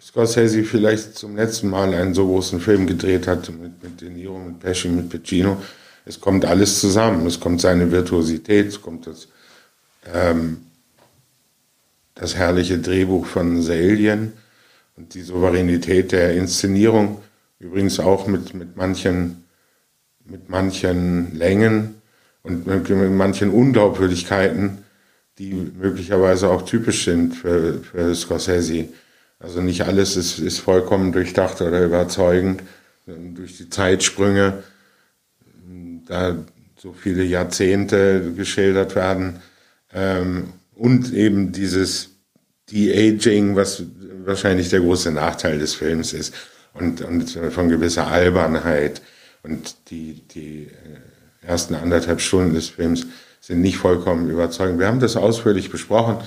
Scorsese 0.00 0.64
vielleicht 0.64 1.16
zum 1.16 1.36
letzten 1.36 1.68
Mal 1.68 1.94
einen 1.94 2.14
so 2.14 2.26
großen 2.26 2.60
Film 2.60 2.86
gedreht 2.86 3.26
hat 3.26 3.50
mit, 3.50 3.82
mit 3.82 4.00
De 4.00 4.08
Niro, 4.08 4.38
mit 4.38 4.60
Pesci, 4.60 4.88
mit 4.88 5.10
Pacino. 5.10 5.58
Es 6.06 6.20
kommt 6.20 6.44
alles 6.44 6.80
zusammen. 6.80 7.26
Es 7.26 7.38
kommt 7.38 7.60
seine 7.60 7.92
Virtuosität, 7.92 8.66
es 8.66 8.80
kommt 8.80 9.06
das, 9.06 9.28
ähm, 10.12 10.58
das 12.14 12.36
herrliche 12.36 12.78
Drehbuch 12.78 13.26
von 13.26 13.62
Salien 13.62 14.32
und 14.96 15.14
die 15.14 15.22
Souveränität 15.22 16.12
der 16.12 16.34
Inszenierung. 16.34 17.22
Übrigens 17.58 18.00
auch 18.00 18.26
mit, 18.26 18.54
mit, 18.54 18.76
manchen, 18.76 19.44
mit 20.24 20.48
manchen 20.48 21.34
Längen 21.36 22.00
und 22.42 22.66
mit, 22.66 22.88
mit 22.88 23.12
manchen 23.12 23.50
Unglaubwürdigkeiten 23.50 24.84
die 25.40 25.54
möglicherweise 25.54 26.50
auch 26.50 26.66
typisch 26.66 27.06
sind 27.06 27.34
für, 27.34 27.80
für 27.82 28.14
Scorsese. 28.14 28.88
Also 29.38 29.62
nicht 29.62 29.82
alles 29.82 30.16
ist, 30.16 30.38
ist 30.38 30.58
vollkommen 30.58 31.12
durchdacht 31.12 31.62
oder 31.62 31.82
überzeugend. 31.82 32.62
Durch 33.06 33.56
die 33.56 33.70
Zeitsprünge, 33.70 34.62
da 36.06 36.36
so 36.76 36.92
viele 36.92 37.24
Jahrzehnte 37.24 38.34
geschildert 38.36 38.94
werden 38.94 39.40
ähm, 39.92 40.52
und 40.74 41.12
eben 41.12 41.52
dieses 41.52 42.10
De-Aging, 42.70 43.56
was 43.56 43.82
wahrscheinlich 44.24 44.68
der 44.68 44.80
große 44.80 45.10
Nachteil 45.10 45.58
des 45.58 45.74
Films 45.74 46.12
ist 46.12 46.34
und, 46.74 47.02
und 47.02 47.30
von 47.50 47.68
gewisser 47.68 48.06
Albernheit 48.06 49.02
und 49.42 49.90
die, 49.90 50.22
die 50.28 50.64
äh, 50.64 51.46
ersten 51.46 51.74
anderthalb 51.74 52.20
Stunden 52.20 52.54
des 52.54 52.68
Films 52.68 53.06
sind 53.40 53.60
nicht 53.60 53.78
vollkommen 53.78 54.30
überzeugend. 54.30 54.78
Wir 54.78 54.86
haben 54.86 55.00
das 55.00 55.16
ausführlich 55.16 55.70
besprochen. 55.70 56.18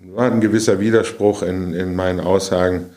War 0.00 0.30
ein 0.30 0.40
gewisser 0.40 0.80
Widerspruch 0.80 1.42
in, 1.42 1.72
in 1.72 1.94
meinen 1.94 2.20
Aussagen 2.20 2.90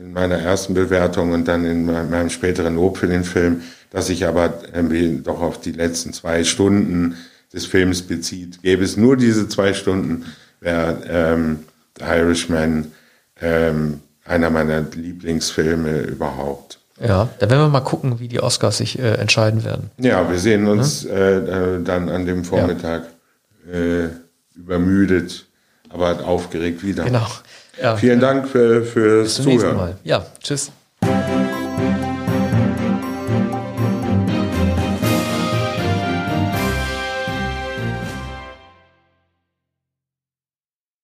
in 0.00 0.14
meiner 0.14 0.38
ersten 0.38 0.72
Bewertung 0.72 1.32
und 1.32 1.46
dann 1.46 1.64
in 1.66 1.84
meinem 1.84 2.30
späteren 2.30 2.76
Lob 2.76 2.96
für 2.96 3.06
den 3.06 3.22
Film, 3.22 3.62
dass 3.90 4.06
sich 4.06 4.26
aber 4.26 4.62
irgendwie 4.72 5.20
doch 5.22 5.42
auf 5.42 5.60
die 5.60 5.72
letzten 5.72 6.14
zwei 6.14 6.42
Stunden 6.42 7.16
des 7.52 7.66
Films 7.66 8.02
bezieht. 8.02 8.62
Gäbe 8.62 8.84
es 8.84 8.96
nur 8.96 9.16
diese 9.16 9.48
zwei 9.48 9.74
Stunden, 9.74 10.26
wäre 10.60 11.02
ähm, 11.08 11.60
The 11.98 12.04
Irishman 12.04 12.92
ähm, 13.40 14.00
einer 14.24 14.50
meiner 14.50 14.82
Lieblingsfilme 14.82 16.02
überhaupt. 16.02 16.78
Ja, 17.00 17.28
da 17.38 17.48
werden 17.48 17.62
wir 17.62 17.68
mal 17.68 17.80
gucken, 17.80 18.20
wie 18.20 18.28
die 18.28 18.40
Oscars 18.40 18.78
sich 18.78 18.98
äh, 18.98 19.14
entscheiden 19.14 19.64
werden. 19.64 19.90
Ja, 19.96 20.30
wir 20.30 20.38
sehen 20.38 20.68
uns 20.68 21.04
ja? 21.04 21.10
äh, 21.10 21.76
äh 21.76 21.82
dann 21.82 22.08
an 22.10 22.26
dem 22.26 22.44
Vormittag 22.44 23.04
ja. 23.66 23.78
äh, 23.78 24.08
übermüdet, 24.54 25.46
aber 25.88 26.26
aufgeregt 26.26 26.84
wieder. 26.84 27.04
Genau. 27.04 27.26
Ja. 27.80 27.96
Vielen 27.96 28.20
Dank 28.20 28.48
für, 28.48 28.84
fürs 28.84 29.24
Bis 29.24 29.34
zum 29.36 29.44
Zuhören. 29.44 29.60
Nächsten 29.60 29.76
Mal. 29.76 29.96
Ja, 30.04 30.26
tschüss. 30.42 30.70